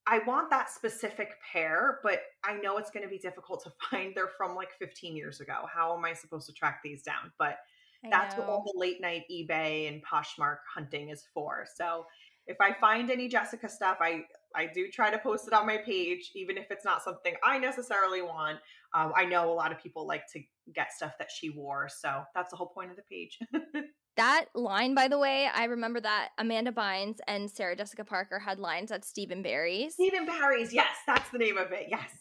I 0.08 0.20
want 0.26 0.50
that 0.50 0.70
specific 0.70 1.36
pair, 1.52 2.00
but 2.04 2.22
I 2.43 2.56
know 2.58 2.78
it's 2.78 2.89
going 2.89 3.04
to 3.04 3.10
be 3.10 3.20
difficult 3.20 3.64
to 3.64 3.72
find. 3.89 4.14
They're 4.16 4.32
from 4.38 4.56
like 4.56 4.70
15 4.80 5.16
years 5.16 5.39
ago. 5.39 5.66
How 5.74 5.95
am 5.95 6.06
I 6.06 6.14
supposed 6.14 6.47
to 6.47 6.54
track 6.54 6.82
these 6.84 7.04
down? 7.04 7.32
But 7.38 7.58
I 8.04 8.10
that's 8.10 8.36
know. 8.36 8.41
what 8.41 8.50
all 8.50 8.64
the 8.66 8.80
late 8.80 9.02
night 9.02 9.24
eBay 9.32 9.88
and 9.88 10.02
Poshmark 10.04 10.58
hunting 10.74 11.10
is 11.10 11.26
for. 11.34 11.66
So 11.76 12.06
if 12.47 12.58
I 12.60 12.74
find 12.74 13.12
any 13.12 13.28
Jessica 13.28 13.70
stuff, 13.70 13.97
I 14.02 14.24
I 14.56 14.66
do 14.66 14.88
try 14.88 15.12
to 15.12 15.20
post 15.20 15.47
it 15.47 15.54
on 15.54 15.68
my 15.68 15.78
page, 15.78 16.32
even 16.34 16.58
if 16.58 16.72
it's 16.72 16.84
not 16.84 17.04
something 17.04 17.36
I 17.43 17.60
necessarily 17.60 18.24
want. 18.24 18.58
Um, 18.95 19.14
I 19.16 19.26
know 19.26 19.52
a 19.52 19.54
lot 19.54 19.72
of 19.72 19.78
people 19.78 20.08
like 20.08 20.24
to 20.34 20.41
get 20.74 20.91
stuff 20.91 21.14
that 21.20 21.30
she 21.30 21.52
wore, 21.52 21.88
so 21.88 22.24
that's 22.34 22.50
the 22.50 22.58
whole 22.58 22.70
point 22.70 22.89
of 22.89 22.97
the 22.97 23.04
page. 23.04 23.38
That 24.18 24.45
line, 24.53 24.95
by 24.95 25.07
the 25.07 25.18
way, 25.18 25.47
I 25.53 25.66
remember 25.66 26.01
that 26.01 26.30
Amanda 26.38 26.72
Bynes 26.72 27.18
and 27.28 27.49
Sarah 27.49 27.76
Jessica 27.76 28.03
Parker 28.03 28.39
had 28.39 28.60
lines 28.60 28.91
at 28.91 29.05
Stephen 29.05 29.41
& 29.41 29.43
Barry's. 29.43 29.93
Steve 29.93 30.14
& 30.20 30.28
Barry's, 30.28 30.74
yes, 30.74 30.95
that's 31.07 31.30
the 31.32 31.38
name 31.38 31.57
of 31.57 31.72
it. 31.72 31.88
Yes. 31.89 32.12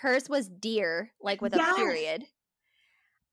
Hers 0.00 0.28
was 0.28 0.48
deer, 0.48 1.12
like 1.20 1.42
with 1.42 1.54
yes. 1.54 1.72
a 1.72 1.76
period 1.76 2.24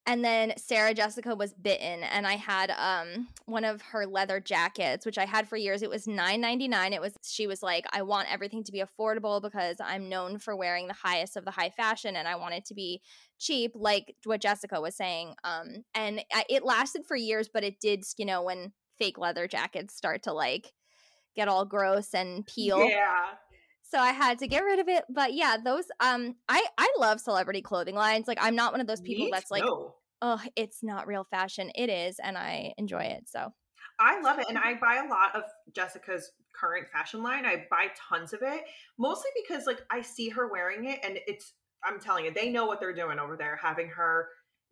and 0.05 0.23
then 0.23 0.53
Sarah 0.57 0.93
Jessica 0.93 1.35
was 1.35 1.53
bitten 1.53 2.03
and 2.03 2.25
I 2.25 2.33
had 2.33 2.71
um 2.71 3.27
one 3.45 3.63
of 3.63 3.81
her 3.81 4.05
leather 4.05 4.39
jackets 4.39 5.05
which 5.05 5.17
I 5.17 5.25
had 5.25 5.47
for 5.47 5.57
years 5.57 5.81
it 5.81 5.89
was 5.89 6.05
9.99 6.05 6.93
it 6.93 7.01
was 7.01 7.13
she 7.23 7.47
was 7.47 7.61
like 7.61 7.85
I 7.91 8.01
want 8.01 8.31
everything 8.31 8.63
to 8.63 8.71
be 8.71 8.83
affordable 8.83 9.41
because 9.41 9.77
I'm 9.79 10.09
known 10.09 10.39
for 10.39 10.55
wearing 10.55 10.87
the 10.87 10.93
highest 10.93 11.37
of 11.37 11.45
the 11.45 11.51
high 11.51 11.69
fashion 11.69 12.15
and 12.15 12.27
I 12.27 12.35
want 12.35 12.55
it 12.55 12.65
to 12.65 12.73
be 12.73 13.01
cheap 13.39 13.71
like 13.75 14.15
what 14.25 14.41
Jessica 14.41 14.81
was 14.81 14.95
saying 14.95 15.35
um 15.43 15.83
and 15.93 16.21
I, 16.33 16.45
it 16.49 16.63
lasted 16.63 17.05
for 17.05 17.15
years 17.15 17.49
but 17.51 17.63
it 17.63 17.79
did 17.79 18.03
you 18.17 18.25
know 18.25 18.43
when 18.43 18.73
fake 18.97 19.17
leather 19.17 19.47
jackets 19.47 19.95
start 19.95 20.23
to 20.23 20.33
like 20.33 20.73
get 21.35 21.47
all 21.47 21.65
gross 21.65 22.13
and 22.13 22.45
peel. 22.45 22.87
Yeah. 22.89 23.27
So 23.89 23.99
I 23.99 24.11
had 24.11 24.39
to 24.39 24.47
get 24.47 24.63
rid 24.63 24.79
of 24.79 24.87
it. 24.87 25.03
But 25.09 25.33
yeah, 25.33 25.57
those 25.63 25.85
um 25.99 26.35
I 26.47 26.65
I 26.77 26.89
love 26.99 27.19
celebrity 27.19 27.61
clothing 27.61 27.95
lines. 27.95 28.27
Like 28.27 28.37
I'm 28.41 28.55
not 28.55 28.71
one 28.71 28.81
of 28.81 28.87
those 28.87 29.01
people 29.01 29.25
Me 29.25 29.31
that's 29.31 29.51
like, 29.51 29.63
oh, 30.21 30.41
it's 30.55 30.83
not 30.83 31.07
real 31.07 31.25
fashion. 31.29 31.71
It 31.75 31.89
is, 31.89 32.17
and 32.23 32.37
I 32.37 32.73
enjoy 32.77 33.03
it. 33.03 33.23
So 33.27 33.53
I 33.99 34.21
love 34.21 34.39
it. 34.39 34.45
And 34.47 34.57
I 34.57 34.75
buy 34.75 35.03
a 35.05 35.09
lot 35.09 35.35
of 35.35 35.43
Jessica's 35.73 36.31
current 36.55 36.87
fashion 36.91 37.23
line. 37.23 37.45
I 37.45 37.65
buy 37.69 37.87
tons 38.09 38.33
of 38.33 38.41
it, 38.43 38.61
mostly 38.97 39.31
because 39.41 39.65
like 39.65 39.81
I 39.91 40.01
see 40.01 40.29
her 40.29 40.49
wearing 40.51 40.85
it 40.85 40.99
and 41.03 41.19
it's 41.27 41.53
I'm 41.83 41.99
telling 41.99 42.25
you, 42.25 42.33
they 42.33 42.49
know 42.49 42.65
what 42.65 42.79
they're 42.79 42.93
doing 42.93 43.19
over 43.19 43.37
there, 43.37 43.57
having 43.61 43.87
her 43.89 44.27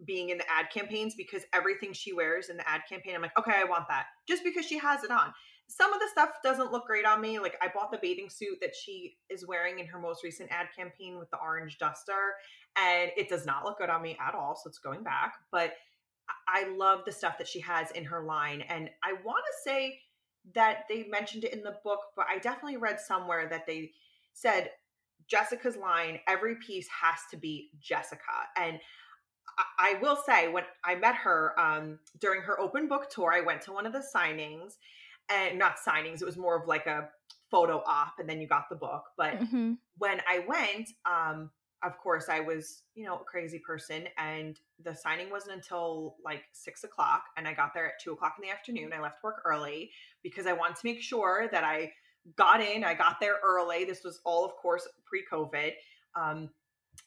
being 0.06 0.30
in 0.30 0.38
the 0.38 0.44
ad 0.52 0.70
campaigns 0.72 1.16
because 1.16 1.44
everything 1.54 1.94
she 1.94 2.14
wears 2.14 2.50
in 2.50 2.58
the 2.58 2.70
ad 2.70 2.82
campaign, 2.88 3.16
I'm 3.16 3.22
like, 3.22 3.38
okay, 3.38 3.54
I 3.56 3.64
want 3.64 3.88
that. 3.90 4.06
Just 4.28 4.44
because 4.44 4.66
she 4.66 4.78
has 4.78 5.04
it 5.04 5.12
on. 5.12 5.34
Some 5.70 5.94
of 5.94 6.00
the 6.00 6.08
stuff 6.12 6.30
doesn't 6.44 6.72
look 6.72 6.88
great 6.88 7.06
on 7.06 7.20
me. 7.20 7.40
Like 7.40 7.56
I 7.62 7.68
bought 7.74 7.92
the 7.92 8.00
bathing 8.02 8.30
suit 8.30 8.60
that 8.62 8.74
she 8.76 9.18
is 9.30 9.46
wearing 9.46 9.80
in 9.80 9.88
her 9.88 10.00
most 10.00 10.24
recent 10.24 10.50
ad 10.52 10.68
campaign 10.76 11.18
with 11.18 11.30
the 11.30 11.38
orange 11.38 11.78
duster, 11.78 12.36
and 12.78 13.12
it 13.18 13.30
does 13.30 13.46
not 13.46 13.66
look 13.66 13.78
good 13.78 13.90
on 13.90 14.02
me 14.02 14.18
at 14.26 14.34
all. 14.34 14.56
So 14.56 14.70
it's 14.70 14.80
going 14.80 15.04
back. 15.04 15.36
But 15.52 15.74
I 16.48 16.68
love 16.78 17.02
the 17.06 17.12
stuff 17.12 17.38
that 17.38 17.48
she 17.48 17.60
has 17.62 17.92
in 17.92 18.06
her 18.06 18.24
line. 18.24 18.62
And 18.70 18.90
I 19.04 19.14
want 19.26 19.44
to 19.46 19.70
say 19.70 20.00
that 20.54 20.84
they 20.90 21.06
mentioned 21.10 21.44
it 21.44 21.54
in 21.54 21.64
the 21.64 21.78
book, 21.84 22.00
but 22.16 22.26
I 22.30 22.40
definitely 22.40 22.78
read 22.78 23.00
somewhere 23.00 23.48
that 23.50 23.66
they 23.68 23.92
said 24.34 24.72
Jessica's 25.28 25.76
line, 25.76 26.20
every 26.28 26.56
piece 26.56 26.88
has 26.88 27.20
to 27.32 27.38
be 27.38 27.72
Jessica. 27.82 28.22
And 28.58 28.80
I, 29.80 29.96
will 30.02 30.18
say, 30.26 30.48
when 30.48 30.64
I 30.86 30.96
met 30.96 31.16
her 31.16 31.60
um, 31.60 32.00
during 32.20 32.42
her 32.42 32.60
open 32.60 32.88
book 32.88 33.10
tour, 33.10 33.34
I 33.34 33.42
went 33.42 33.62
to 33.64 33.74
one 33.74 33.86
of 33.86 33.94
the 33.94 34.04
signings 34.16 34.76
and 35.30 35.60
not 35.60 35.78
signings, 35.78 36.22
it 36.22 36.26
was 36.26 36.38
more 36.38 36.60
of 36.60 36.68
like 36.68 36.86
a 36.86 37.10
photo 37.52 37.82
op, 37.86 38.14
and 38.20 38.30
then 38.30 38.42
you 38.42 38.48
got 38.48 38.70
the 38.70 38.76
book. 38.76 39.04
But 39.18 39.40
mm-hmm. 39.40 39.74
when 39.98 40.22
I 40.30 40.40
went, 40.48 40.90
um, 41.06 41.50
of 41.84 41.98
course, 41.98 42.28
I 42.30 42.40
was, 42.40 42.84
you 42.96 43.06
know, 43.06 43.18
a 43.18 43.24
crazy 43.24 43.60
person, 43.60 44.08
and 44.18 44.60
the 44.84 44.96
signing 44.96 45.30
wasn't 45.30 45.56
until 45.56 46.16
like 46.24 46.44
six 46.54 46.84
o'clock, 46.84 47.24
and 47.38 47.48
I 47.48 47.54
got 47.54 47.74
there 47.74 47.88
at 47.88 48.02
two 48.04 48.14
o'clock 48.14 48.36
in 48.42 48.48
the 48.48 48.54
afternoon. 48.54 48.92
I 48.94 49.02
left 49.02 49.24
work 49.24 49.42
early 49.46 49.92
because 50.24 50.48
I 50.48 50.54
wanted 50.54 50.78
to 50.78 50.86
make 50.86 51.02
sure 51.02 51.48
that 51.52 51.64
I 51.64 51.92
got 52.36 52.62
in. 52.62 52.84
I 52.84 52.94
got 52.94 53.20
there 53.22 53.36
early. 53.44 53.86
This 53.86 54.04
was 54.04 54.20
all, 54.26 54.44
of 54.44 54.56
course, 54.56 54.88
pre-COVID, 55.06 55.74
um, 56.16 56.50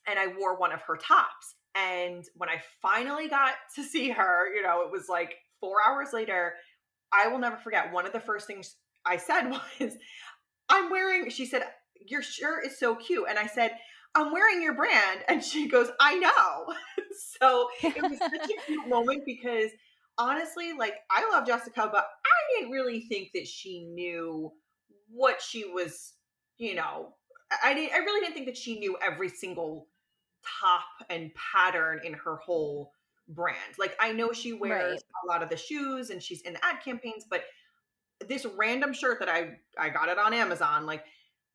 and 0.07 0.19
I 0.19 0.29
wore 0.39 0.57
one 0.57 0.73
of 0.73 0.83
her 0.83 0.97
tops. 0.97 1.57
And 1.75 2.25
when 2.37 2.49
I 2.49 2.63
finally 2.81 3.29
got 3.29 3.55
to 3.75 3.83
see 3.83 4.11
her, 4.11 4.53
you 4.55 4.63
know, 4.63 4.83
it 4.83 4.91
was 4.91 5.09
like 5.09 5.37
four 5.61 5.77
hours 5.87 6.13
later. 6.13 6.55
I 7.13 7.29
will 7.29 7.39
never 7.39 7.57
forget. 7.57 7.93
One 7.93 8.07
of 8.07 8.13
the 8.13 8.21
first 8.21 8.47
things 8.47 8.77
I 9.05 9.17
said 9.17 9.51
was, 9.81 9.97
"I'm 10.69 10.91
wearing." 10.91 11.31
She 11.31 11.47
said, 11.47 11.63
"Your 12.07 12.23
shirt 12.23 12.67
is 12.67 12.79
so 12.79 12.95
cute," 12.95 13.27
and 13.29 13.39
I 13.39 13.47
said 13.47 13.73
I'm 14.15 14.33
wearing 14.33 14.63
your 14.63 14.75
brand. 14.75 15.21
And 15.29 15.43
she 15.43 15.69
goes, 15.69 15.89
I 16.01 16.19
know. 16.19 16.75
so 17.41 17.69
it 17.83 18.03
was 18.03 18.19
such 18.19 18.33
a 18.35 18.67
cute 18.67 18.89
moment 18.89 19.23
because 19.25 19.71
honestly, 20.19 20.73
like 20.79 20.95
I 21.11 21.29
love 21.31 21.47
Jessica, 21.47 21.89
but 21.93 22.05
I 22.05 22.59
didn't 22.59 22.73
really 22.73 23.03
think 23.03 23.31
that 23.35 23.47
she 23.47 23.85
knew 23.85 24.53
what 25.09 25.41
she 25.41 25.65
was, 25.65 26.15
you 26.59 26.75
know, 26.75 27.15
I 27.65 27.75
didn't 27.75 27.95
I 27.95 27.99
really 27.99 28.21
didn't 28.21 28.35
think 28.35 28.47
that 28.47 28.57
she 28.57 28.79
knew 28.79 28.97
every 29.03 29.29
single 29.29 29.89
top 30.61 30.85
and 31.09 31.31
pattern 31.35 32.01
in 32.05 32.15
her 32.15 32.37
whole 32.37 32.93
brand. 33.35 33.79
Like 33.79 33.97
I 34.01 34.13
know 34.13 34.33
she 34.33 34.53
wears 34.53 34.93
Right. 34.93 35.03
a 35.25 35.27
lot 35.27 35.43
of 35.43 35.49
the 35.49 35.57
shoes 35.57 36.11
and 36.11 36.23
she's 36.23 36.43
in 36.43 36.55
the 36.55 36.65
ad 36.65 36.77
campaigns, 36.85 37.25
but 37.29 37.45
this 38.27 38.47
random 38.57 38.93
shirt 38.93 39.19
that 39.21 39.29
I 39.29 39.59
I 39.79 39.89
got 39.89 40.09
it 40.09 40.19
on 40.19 40.35
Amazon, 40.35 40.87
like 40.87 41.05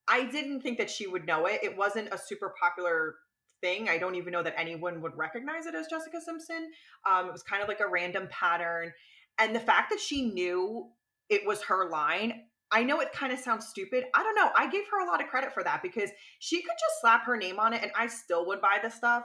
I 0.07 0.25
didn't 0.25 0.61
think 0.61 0.77
that 0.77 0.89
she 0.89 1.07
would 1.07 1.25
know 1.25 1.45
it. 1.45 1.61
It 1.63 1.75
wasn't 1.77 2.13
a 2.13 2.17
super 2.17 2.53
popular 2.59 3.15
thing. 3.61 3.89
I 3.89 3.97
don't 3.97 4.15
even 4.15 4.31
know 4.33 4.43
that 4.43 4.59
anyone 4.59 5.01
would 5.01 5.15
recognize 5.17 5.65
it 5.65 5.75
as 5.75 5.87
Jessica 5.87 6.21
Simpson. 6.21 6.71
Um, 7.09 7.27
it 7.27 7.31
was 7.31 7.43
kind 7.43 7.61
of 7.63 7.67
like 7.67 7.79
a 7.79 7.87
random 7.87 8.27
pattern. 8.29 8.93
And 9.39 9.55
the 9.55 9.59
fact 9.59 9.89
that 9.89 9.99
she 9.99 10.29
knew 10.31 10.89
it 11.29 11.45
was 11.45 11.61
her 11.63 11.89
line, 11.89 12.43
I 12.71 12.83
know 12.83 12.99
it 12.99 13.13
kind 13.13 13.33
of 13.33 13.39
sounds 13.39 13.67
stupid. 13.67 14.05
I 14.13 14.21
don't 14.23 14.35
know. 14.35 14.49
I 14.55 14.69
gave 14.69 14.83
her 14.91 14.99
a 15.03 15.09
lot 15.09 15.21
of 15.21 15.27
credit 15.27 15.53
for 15.53 15.63
that 15.63 15.81
because 15.81 16.09
she 16.39 16.61
could 16.61 16.75
just 16.79 17.01
slap 17.01 17.25
her 17.25 17.37
name 17.37 17.59
on 17.59 17.73
it 17.73 17.81
and 17.81 17.91
I 17.97 18.07
still 18.07 18.45
would 18.47 18.61
buy 18.61 18.79
the 18.83 18.89
stuff, 18.89 19.23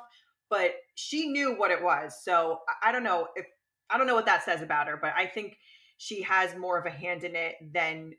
but 0.51 0.72
she 0.94 1.28
knew 1.28 1.57
what 1.57 1.70
it 1.70 1.82
was. 1.82 2.22
So 2.22 2.61
I- 2.82 2.92
don't 2.92 3.05
know 3.05 3.28
if 3.36 3.46
I 3.88 3.98
don't 3.98 4.07
know 4.07 4.14
what 4.14 4.26
that 4.26 4.44
says 4.44 4.62
about 4.62 4.86
her, 4.86 4.96
but 4.96 5.14
I 5.16 5.26
think 5.26 5.57
she 5.96 6.22
has 6.22 6.55
more 6.55 6.78
of 6.78 6.86
a 6.86 6.90
hand 6.90 7.24
in 7.24 7.34
it 7.34 7.57
than 7.72 8.12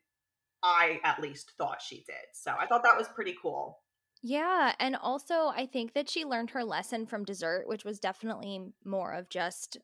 I 0.63 0.99
at 1.03 1.21
least 1.21 1.51
thought 1.57 1.81
she 1.81 2.03
did. 2.07 2.25
So 2.33 2.53
I 2.59 2.67
thought 2.67 2.83
that 2.83 2.97
was 2.97 3.07
pretty 3.07 3.35
cool. 3.41 3.79
Yeah, 4.21 4.75
and 4.79 4.95
also 4.95 5.47
I 5.47 5.65
think 5.65 5.93
that 5.93 6.09
she 6.09 6.25
learned 6.25 6.51
her 6.51 6.63
lesson 6.63 7.05
from 7.05 7.23
dessert, 7.23 7.67
which 7.67 7.85
was 7.85 7.99
definitely 7.99 8.73
more 8.83 9.13
of 9.13 9.29
just 9.29 9.77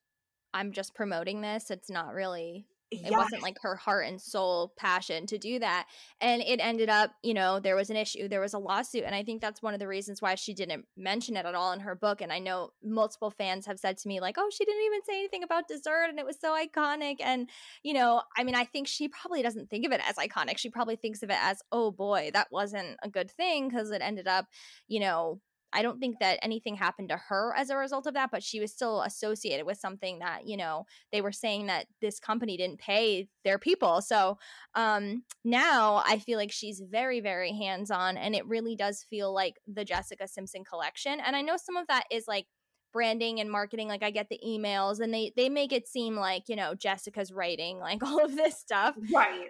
I'm 0.53 0.71
just 0.71 0.95
promoting 0.95 1.41
this. 1.41 1.69
It's 1.71 1.89
not 1.89 2.13
really 2.13 2.65
it 2.89 3.11
wasn't 3.11 3.41
like 3.41 3.57
her 3.61 3.75
heart 3.75 4.07
and 4.07 4.21
soul 4.21 4.73
passion 4.77 5.25
to 5.27 5.37
do 5.37 5.59
that. 5.59 5.87
And 6.21 6.41
it 6.41 6.59
ended 6.61 6.89
up, 6.89 7.11
you 7.21 7.33
know, 7.33 7.59
there 7.59 7.75
was 7.75 7.89
an 7.89 7.97
issue, 7.97 8.29
there 8.29 8.39
was 8.39 8.53
a 8.53 8.59
lawsuit. 8.59 9.03
And 9.03 9.13
I 9.13 9.23
think 9.23 9.41
that's 9.41 9.61
one 9.61 9.73
of 9.73 9.79
the 9.79 9.87
reasons 9.87 10.21
why 10.21 10.35
she 10.35 10.53
didn't 10.53 10.85
mention 10.95 11.35
it 11.35 11.45
at 11.45 11.55
all 11.55 11.73
in 11.73 11.81
her 11.81 11.95
book. 11.95 12.21
And 12.21 12.31
I 12.31 12.39
know 12.39 12.71
multiple 12.81 13.29
fans 13.29 13.65
have 13.65 13.79
said 13.79 13.97
to 13.97 14.07
me, 14.07 14.21
like, 14.21 14.35
oh, 14.37 14.49
she 14.51 14.63
didn't 14.63 14.85
even 14.85 15.01
say 15.03 15.19
anything 15.19 15.43
about 15.43 15.67
dessert 15.67 16.07
and 16.09 16.19
it 16.19 16.25
was 16.25 16.39
so 16.39 16.55
iconic. 16.55 17.17
And, 17.19 17.49
you 17.83 17.93
know, 17.93 18.21
I 18.37 18.43
mean, 18.43 18.55
I 18.55 18.63
think 18.63 18.87
she 18.87 19.09
probably 19.09 19.41
doesn't 19.41 19.69
think 19.69 19.85
of 19.85 19.91
it 19.91 20.01
as 20.07 20.15
iconic. 20.15 20.57
She 20.57 20.69
probably 20.69 20.95
thinks 20.95 21.23
of 21.23 21.29
it 21.29 21.37
as, 21.41 21.61
oh 21.71 21.91
boy, 21.91 22.31
that 22.33 22.47
wasn't 22.51 22.97
a 23.03 23.09
good 23.09 23.29
thing 23.29 23.67
because 23.67 23.91
it 23.91 24.01
ended 24.01 24.27
up, 24.27 24.45
you 24.87 25.01
know, 25.01 25.41
I 25.77 25.83
don't 25.83 25.99
think 25.99 26.17
that 26.21 26.39
anything 26.41 26.75
happened 26.75 27.09
to 27.09 27.17
her 27.29 27.53
as 27.55 27.69
a 27.69 27.77
result 27.77 28.07
of 28.07 28.15
that, 28.15 28.31
but 28.31 28.41
she 28.41 28.59
was 28.59 28.73
still 28.73 29.03
associated 29.03 29.67
with 29.67 29.77
something 29.77 30.17
that, 30.19 30.47
you 30.47 30.57
know, 30.57 30.85
they 31.11 31.21
were 31.21 31.31
saying 31.31 31.67
that 31.67 31.85
this 32.01 32.19
company 32.19 32.57
didn't 32.57 32.79
pay 32.79 33.29
their 33.43 33.59
people. 33.59 34.01
So 34.01 34.39
um, 34.73 35.23
now 35.45 36.01
I 36.03 36.17
feel 36.17 36.39
like 36.39 36.51
she's 36.51 36.81
very, 36.89 37.19
very 37.19 37.53
hands 37.53 37.91
on, 37.91 38.17
and 38.17 38.33
it 38.33 38.47
really 38.47 38.75
does 38.75 39.05
feel 39.07 39.31
like 39.31 39.57
the 39.71 39.85
Jessica 39.85 40.27
Simpson 40.27 40.63
collection. 40.63 41.19
And 41.19 41.35
I 41.35 41.43
know 41.43 41.57
some 41.57 41.77
of 41.77 41.85
that 41.87 42.05
is 42.11 42.27
like, 42.27 42.47
branding 42.93 43.41
and 43.41 43.51
marketing 43.51 43.89
like 43.89 44.01
i 44.01 44.09
get 44.09 44.29
the 44.29 44.39
emails 44.47 45.01
and 45.01 45.13
they 45.13 45.33
they 45.35 45.49
make 45.49 45.73
it 45.73 45.87
seem 45.87 46.15
like 46.15 46.43
you 46.47 46.55
know 46.55 46.73
jessica's 46.73 47.33
writing 47.33 47.77
like 47.79 48.01
all 48.03 48.23
of 48.23 48.35
this 48.35 48.57
stuff 48.57 48.95
Right. 49.13 49.49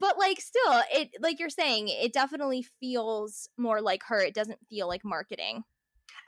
But 0.00 0.18
like 0.18 0.40
still 0.40 0.82
it 0.92 1.10
like 1.20 1.38
you're 1.38 1.48
saying 1.48 1.88
it 1.88 2.12
definitely 2.12 2.64
feels 2.80 3.48
more 3.56 3.80
like 3.80 4.02
her 4.04 4.20
it 4.20 4.34
doesn't 4.34 4.58
feel 4.68 4.88
like 4.88 5.04
marketing 5.04 5.62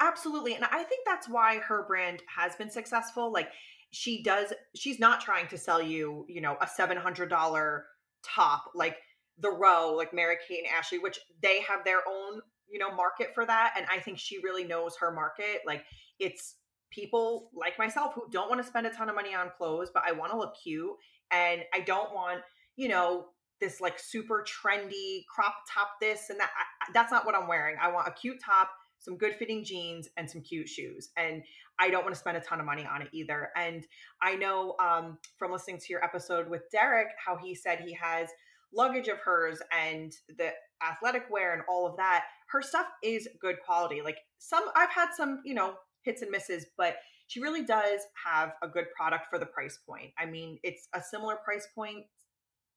Absolutely. 0.00 0.54
And 0.54 0.64
I 0.64 0.82
think 0.82 1.06
that's 1.06 1.28
why 1.28 1.58
her 1.58 1.84
brand 1.86 2.22
has 2.34 2.54
been 2.56 2.70
successful. 2.70 3.32
Like 3.32 3.48
she 3.90 4.22
does, 4.22 4.52
she's 4.74 4.98
not 4.98 5.20
trying 5.20 5.48
to 5.48 5.58
sell 5.58 5.80
you, 5.80 6.26
you 6.28 6.40
know, 6.40 6.56
a 6.60 6.66
$700 6.66 7.82
top 8.22 8.64
like 8.74 8.96
the 9.38 9.50
row, 9.50 9.94
like 9.94 10.12
Mary 10.12 10.36
Kate 10.46 10.64
and 10.64 10.74
Ashley, 10.76 10.98
which 10.98 11.18
they 11.42 11.60
have 11.62 11.84
their 11.84 12.00
own, 12.08 12.40
you 12.68 12.78
know, 12.78 12.94
market 12.94 13.28
for 13.34 13.46
that. 13.46 13.74
And 13.76 13.86
I 13.90 14.00
think 14.00 14.18
she 14.18 14.38
really 14.38 14.64
knows 14.64 14.96
her 15.00 15.12
market. 15.12 15.62
Like 15.66 15.84
it's 16.18 16.56
people 16.90 17.50
like 17.54 17.78
myself 17.78 18.14
who 18.14 18.28
don't 18.30 18.50
want 18.50 18.60
to 18.60 18.66
spend 18.66 18.86
a 18.86 18.90
ton 18.90 19.08
of 19.08 19.14
money 19.14 19.34
on 19.34 19.50
clothes, 19.56 19.90
but 19.92 20.02
I 20.06 20.12
want 20.12 20.32
to 20.32 20.38
look 20.38 20.54
cute. 20.62 20.92
And 21.30 21.62
I 21.74 21.80
don't 21.80 22.14
want, 22.14 22.40
you 22.76 22.88
know, 22.88 23.26
this 23.60 23.80
like 23.80 23.98
super 23.98 24.44
trendy 24.44 25.24
crop 25.34 25.54
top 25.72 25.88
this 26.00 26.30
and 26.30 26.38
that. 26.40 26.50
I, 26.56 26.92
that's 26.92 27.10
not 27.10 27.24
what 27.26 27.34
I'm 27.34 27.48
wearing. 27.48 27.76
I 27.80 27.90
want 27.90 28.08
a 28.08 28.12
cute 28.12 28.38
top 28.44 28.70
some 28.98 29.16
good 29.16 29.34
fitting 29.38 29.64
jeans 29.64 30.08
and 30.16 30.28
some 30.28 30.40
cute 30.40 30.68
shoes 30.68 31.10
and 31.16 31.42
i 31.78 31.88
don't 31.90 32.02
want 32.02 32.14
to 32.14 32.18
spend 32.18 32.36
a 32.36 32.40
ton 32.40 32.60
of 32.60 32.66
money 32.66 32.86
on 32.86 33.02
it 33.02 33.08
either 33.12 33.50
and 33.56 33.86
i 34.22 34.34
know 34.34 34.74
um, 34.80 35.18
from 35.38 35.52
listening 35.52 35.78
to 35.78 35.86
your 35.90 36.04
episode 36.04 36.48
with 36.48 36.62
derek 36.70 37.08
how 37.24 37.36
he 37.36 37.54
said 37.54 37.80
he 37.80 37.92
has 37.92 38.28
luggage 38.74 39.08
of 39.08 39.18
hers 39.18 39.60
and 39.76 40.12
the 40.38 40.50
athletic 40.86 41.24
wear 41.30 41.52
and 41.52 41.62
all 41.68 41.86
of 41.86 41.96
that 41.96 42.24
her 42.48 42.60
stuff 42.60 42.86
is 43.02 43.28
good 43.40 43.56
quality 43.64 44.02
like 44.02 44.18
some 44.38 44.64
i've 44.74 44.90
had 44.90 45.08
some 45.16 45.40
you 45.44 45.54
know 45.54 45.74
hits 46.02 46.22
and 46.22 46.30
misses 46.30 46.66
but 46.76 46.96
she 47.28 47.40
really 47.40 47.64
does 47.64 48.00
have 48.24 48.52
a 48.62 48.68
good 48.68 48.86
product 48.96 49.26
for 49.30 49.38
the 49.38 49.46
price 49.46 49.78
point 49.88 50.10
i 50.18 50.26
mean 50.26 50.58
it's 50.62 50.88
a 50.94 51.00
similar 51.00 51.36
price 51.44 51.68
point 51.74 52.04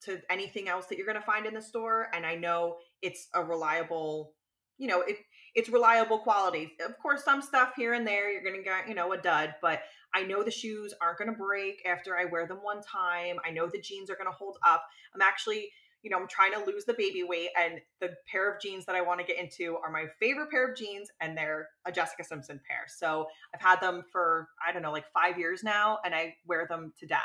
to 0.02 0.20
anything 0.30 0.70
else 0.70 0.86
that 0.88 0.98
you're 0.98 1.08
going 1.08 1.20
to 1.20 1.26
find 1.26 1.46
in 1.46 1.54
the 1.54 1.62
store 1.62 2.08
and 2.14 2.26
i 2.26 2.36
know 2.36 2.78
it's 3.02 3.28
a 3.34 3.44
reliable 3.44 4.34
you 4.80 4.88
know 4.88 5.02
it 5.02 5.18
it's 5.56 5.68
reliable 5.70 6.20
quality. 6.20 6.72
Of 6.86 6.98
course 7.00 7.24
some 7.24 7.42
stuff 7.42 7.74
here 7.76 7.94
and 7.94 8.06
there 8.06 8.32
you're 8.32 8.44
gonna 8.44 8.64
get 8.64 8.88
you 8.88 8.96
know 8.96 9.12
a 9.14 9.18
dud 9.18 9.56
but 9.62 9.82
i 10.14 10.24
know 10.24 10.44
the 10.44 10.52
shoes 10.52 10.94
aren't 11.02 11.20
gonna 11.20 11.34
break 11.34 11.86
after 11.86 12.18
i 12.18 12.26
wear 12.26 12.48
them 12.48 12.60
one 12.62 12.82
time. 12.82 13.38
I 13.46 13.52
know 13.52 13.68
the 13.68 13.82
jeans 13.82 14.10
are 14.10 14.16
gonna 14.16 14.32
hold 14.32 14.58
up. 14.66 14.84
I'm 15.14 15.22
actually 15.22 15.70
you 16.02 16.10
know 16.10 16.18
i'm 16.18 16.28
trying 16.30 16.54
to 16.54 16.64
lose 16.66 16.86
the 16.86 16.94
baby 16.94 17.24
weight 17.24 17.50
and 17.60 17.82
the 18.00 18.16
pair 18.32 18.50
of 18.50 18.62
jeans 18.62 18.86
that 18.86 18.96
i 18.96 19.02
want 19.02 19.20
to 19.20 19.26
get 19.26 19.38
into 19.38 19.76
are 19.84 19.92
my 19.92 20.06
favorite 20.18 20.50
pair 20.50 20.72
of 20.72 20.78
jeans 20.78 21.10
and 21.20 21.38
they're 21.38 21.68
a 21.86 21.92
jessica 21.92 22.24
simpson 22.24 22.62
pair. 22.66 22.86
So 22.88 23.28
i've 23.54 23.62
had 23.62 23.82
them 23.82 24.04
for 24.12 24.48
i 24.66 24.72
don't 24.72 24.82
know 24.82 24.94
like 24.94 25.12
five 25.14 25.38
years 25.38 25.62
now 25.62 25.98
and 26.06 26.16
i 26.16 26.36
wear 26.48 26.68
them 26.70 26.94
to 27.00 27.06
death 27.06 27.20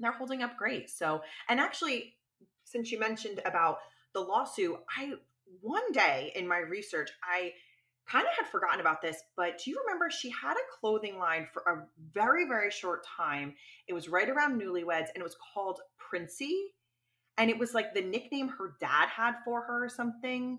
they're 0.00 0.12
holding 0.12 0.42
up 0.42 0.56
great 0.56 0.90
so 0.90 1.22
and 1.48 1.60
actually 1.60 2.14
since 2.70 2.92
you 2.92 2.98
mentioned 2.98 3.40
about 3.44 3.78
the 4.14 4.20
lawsuit, 4.20 4.76
I 4.96 5.12
one 5.60 5.92
day 5.92 6.32
in 6.36 6.46
my 6.46 6.58
research, 6.58 7.10
I 7.22 7.52
kind 8.06 8.26
of 8.26 8.32
had 8.36 8.46
forgotten 8.50 8.80
about 8.80 9.02
this, 9.02 9.22
but 9.36 9.58
do 9.58 9.70
you 9.70 9.80
remember 9.84 10.10
she 10.10 10.30
had 10.30 10.54
a 10.54 10.78
clothing 10.80 11.18
line 11.18 11.46
for 11.52 11.62
a 11.62 11.86
very, 12.12 12.46
very 12.46 12.70
short 12.70 13.04
time? 13.04 13.54
It 13.88 13.92
was 13.92 14.08
right 14.08 14.28
around 14.28 14.60
newlyweds 14.60 15.08
and 15.14 15.16
it 15.16 15.22
was 15.22 15.36
called 15.54 15.80
Princy. 15.98 16.72
And 17.38 17.50
it 17.50 17.58
was 17.58 17.74
like 17.74 17.94
the 17.94 18.02
nickname 18.02 18.48
her 18.48 18.76
dad 18.80 19.08
had 19.08 19.34
for 19.44 19.62
her 19.62 19.84
or 19.84 19.88
something. 19.88 20.58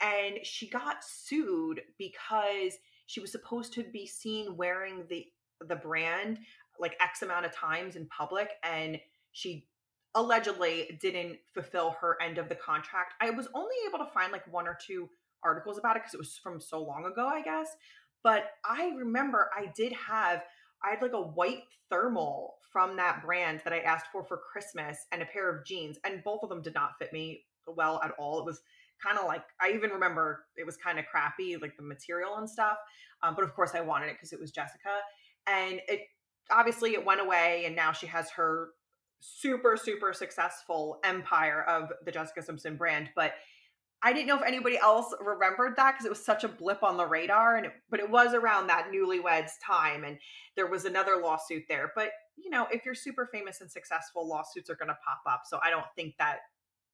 And 0.00 0.38
she 0.42 0.68
got 0.68 1.04
sued 1.04 1.80
because 1.98 2.74
she 3.06 3.20
was 3.20 3.32
supposed 3.32 3.72
to 3.74 3.84
be 3.84 4.06
seen 4.06 4.56
wearing 4.56 5.04
the 5.08 5.26
the 5.68 5.76
brand 5.76 6.38
like 6.78 6.96
X 7.00 7.22
amount 7.22 7.46
of 7.46 7.54
times 7.54 7.96
in 7.96 8.06
public 8.06 8.50
and 8.62 8.98
she 9.32 9.66
allegedly 10.14 10.98
didn't 11.00 11.38
fulfill 11.52 11.96
her 12.00 12.16
end 12.22 12.38
of 12.38 12.48
the 12.48 12.54
contract. 12.54 13.14
I 13.20 13.30
was 13.30 13.48
only 13.54 13.74
able 13.88 13.98
to 13.98 14.10
find 14.12 14.32
like 14.32 14.50
one 14.52 14.68
or 14.68 14.78
two 14.84 15.08
articles 15.42 15.78
about 15.78 15.96
it 15.96 16.02
because 16.02 16.14
it 16.14 16.18
was 16.18 16.38
from 16.42 16.60
so 16.60 16.82
long 16.82 17.04
ago, 17.04 17.26
I 17.26 17.42
guess. 17.42 17.68
But 18.22 18.44
I 18.64 18.92
remember 18.96 19.50
I 19.56 19.66
did 19.76 19.92
have 19.92 20.42
I 20.82 20.90
had 20.90 21.02
like 21.02 21.12
a 21.12 21.20
white 21.20 21.62
thermal 21.90 22.56
from 22.72 22.96
that 22.96 23.22
brand 23.24 23.60
that 23.64 23.72
I 23.72 23.80
asked 23.80 24.06
for 24.12 24.24
for 24.24 24.38
Christmas 24.38 25.06
and 25.12 25.22
a 25.22 25.26
pair 25.26 25.48
of 25.48 25.64
jeans, 25.64 25.98
and 26.04 26.22
both 26.24 26.40
of 26.42 26.48
them 26.48 26.62
did 26.62 26.74
not 26.74 26.98
fit 26.98 27.12
me 27.12 27.44
well 27.66 28.00
at 28.04 28.12
all. 28.18 28.38
It 28.38 28.44
was 28.44 28.60
kind 29.02 29.18
of 29.18 29.26
like 29.26 29.44
I 29.60 29.72
even 29.72 29.90
remember 29.90 30.46
it 30.56 30.66
was 30.66 30.76
kind 30.76 30.98
of 30.98 31.06
crappy, 31.06 31.56
like 31.56 31.76
the 31.76 31.82
material 31.82 32.36
and 32.36 32.48
stuff. 32.48 32.76
Um, 33.22 33.34
but 33.34 33.44
of 33.44 33.54
course, 33.54 33.72
I 33.74 33.80
wanted 33.80 34.06
it 34.06 34.16
because 34.16 34.32
it 34.32 34.40
was 34.40 34.50
Jessica, 34.50 34.98
and 35.46 35.80
it 35.88 36.02
obviously 36.50 36.92
it 36.92 37.04
went 37.04 37.20
away, 37.20 37.64
and 37.66 37.76
now 37.76 37.92
she 37.92 38.06
has 38.06 38.30
her 38.30 38.70
super 39.20 39.76
super 39.76 40.12
successful 40.12 41.00
empire 41.02 41.62
of 41.62 41.90
the 42.04 42.12
Jessica 42.12 42.42
Simpson 42.42 42.76
brand, 42.76 43.10
but 43.16 43.32
I 44.02 44.12
didn't 44.12 44.26
know 44.26 44.36
if 44.36 44.42
anybody 44.46 44.76
else 44.76 45.14
remembered 45.18 45.76
that 45.76 45.92
because 45.92 46.04
it 46.04 46.10
was 46.10 46.22
such 46.22 46.44
a 46.44 46.48
blip 46.48 46.82
on 46.82 46.98
the 46.98 47.06
radar 47.06 47.56
and 47.56 47.66
it, 47.66 47.72
but 47.88 48.00
it 48.00 48.10
was 48.10 48.34
around 48.34 48.66
that 48.66 48.90
newlyweds 48.94 49.52
time 49.66 50.04
and 50.04 50.18
there 50.56 50.66
was 50.66 50.84
another 50.84 51.22
lawsuit 51.22 51.62
there 51.70 51.90
but 51.96 52.10
you 52.36 52.50
know 52.50 52.66
if 52.70 52.84
you're 52.84 52.94
super 52.94 53.26
famous 53.32 53.62
and 53.62 53.70
successful 53.70 54.28
lawsuits 54.28 54.68
are 54.68 54.74
going 54.74 54.88
to 54.88 54.98
pop 55.06 55.22
up 55.26 55.44
so 55.46 55.58
I 55.64 55.70
don't 55.70 55.86
think 55.96 56.16
that 56.18 56.40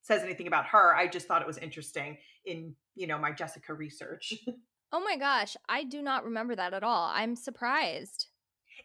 says 0.03 0.23
anything 0.23 0.47
about 0.47 0.67
her 0.67 0.95
I 0.95 1.09
just 1.09 1.27
thought 1.27 1.43
it 1.43 1.49
was 1.49 1.59
interesting 1.59 2.17
in 2.45 2.77
you 2.95 3.09
know 3.09 3.19
my 3.19 3.33
Jessica 3.33 3.75
research 3.75 4.35
Oh 4.93 4.99
my 4.99 5.17
gosh, 5.17 5.57
I 5.69 5.85
do 5.85 6.03
not 6.03 6.25
remember 6.25 6.57
that 6.57 6.75
at 6.75 6.83
all. 6.83 7.13
I'm 7.15 7.37
surprised 7.37 8.27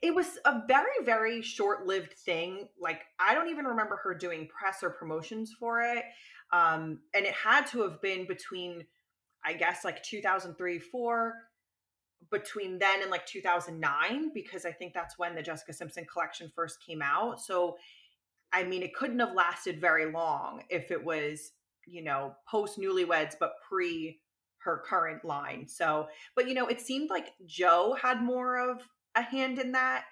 it 0.01 0.13
was 0.13 0.37
a 0.45 0.61
very 0.67 1.03
very 1.03 1.41
short-lived 1.41 2.13
thing 2.13 2.67
like 2.79 3.01
i 3.19 3.33
don't 3.33 3.49
even 3.49 3.65
remember 3.65 3.95
her 3.97 4.13
doing 4.13 4.47
press 4.47 4.83
or 4.83 4.89
promotions 4.89 5.53
for 5.59 5.81
it 5.81 6.03
um 6.51 6.99
and 7.13 7.25
it 7.25 7.33
had 7.33 7.65
to 7.65 7.81
have 7.81 8.01
been 8.01 8.25
between 8.27 8.85
i 9.43 9.53
guess 9.53 9.83
like 9.83 10.01
2003 10.03 10.79
4 10.79 11.33
between 12.31 12.79
then 12.79 13.01
and 13.01 13.11
like 13.11 13.25
2009 13.25 14.31
because 14.33 14.65
i 14.65 14.71
think 14.71 14.93
that's 14.93 15.17
when 15.17 15.35
the 15.35 15.41
jessica 15.41 15.73
simpson 15.73 16.05
collection 16.11 16.51
first 16.55 16.83
came 16.85 17.01
out 17.01 17.39
so 17.39 17.77
i 18.53 18.63
mean 18.63 18.81
it 18.81 18.93
couldn't 18.95 19.19
have 19.19 19.33
lasted 19.33 19.79
very 19.79 20.11
long 20.11 20.63
if 20.69 20.91
it 20.91 21.03
was 21.03 21.51
you 21.85 22.03
know 22.03 22.35
post 22.49 22.79
newlyweds 22.79 23.35
but 23.39 23.53
pre 23.67 24.19
her 24.57 24.81
current 24.83 25.23
line 25.23 25.67
so 25.67 26.07
but 26.35 26.47
you 26.47 26.55
know 26.55 26.65
it 26.65 26.81
seemed 26.81 27.09
like 27.09 27.33
joe 27.45 27.95
had 28.01 28.23
more 28.23 28.57
of 28.57 28.81
a 29.15 29.21
hand 29.21 29.59
in 29.59 29.71
that. 29.73 30.05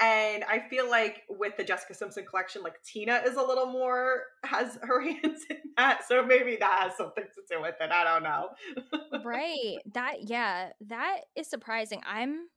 And 0.00 0.44
I 0.44 0.60
feel 0.70 0.88
like 0.88 1.24
with 1.28 1.58
the 1.58 1.64
Jessica 1.64 1.92
Simpson 1.92 2.24
collection, 2.24 2.62
like 2.62 2.82
Tina 2.82 3.22
is 3.26 3.36
a 3.36 3.42
little 3.42 3.66
more 3.66 4.22
has 4.44 4.78
her 4.82 5.00
hands 5.04 5.44
in 5.50 5.58
that. 5.76 6.02
So 6.08 6.24
maybe 6.24 6.56
that 6.58 6.80
has 6.82 6.96
something 6.96 7.24
to 7.24 7.54
do 7.54 7.60
with 7.60 7.74
it. 7.80 7.90
I 7.90 8.04
don't 8.04 8.22
know. 8.22 8.48
right. 9.24 9.76
That 9.92 10.28
yeah, 10.28 10.70
that 10.88 11.20
is 11.36 11.50
surprising. 11.50 12.00
I'm 12.06 12.48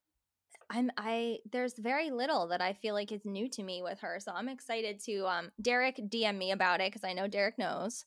I'm 0.69 0.89
I 0.97 1.39
there's 1.51 1.77
very 1.77 2.11
little 2.11 2.47
that 2.47 2.61
I 2.61 2.73
feel 2.73 2.93
like 2.93 3.11
is 3.11 3.25
new 3.25 3.49
to 3.49 3.63
me 3.63 3.81
with 3.81 3.99
her. 3.99 4.19
So 4.21 4.31
I'm 4.33 4.47
excited 4.47 5.01
to 5.05 5.25
um 5.27 5.51
Derek 5.61 5.97
DM 5.97 6.37
me 6.37 6.51
about 6.51 6.79
it 6.79 6.91
because 6.91 7.03
I 7.03 7.11
know 7.11 7.27
Derek 7.27 7.59
knows. 7.59 8.05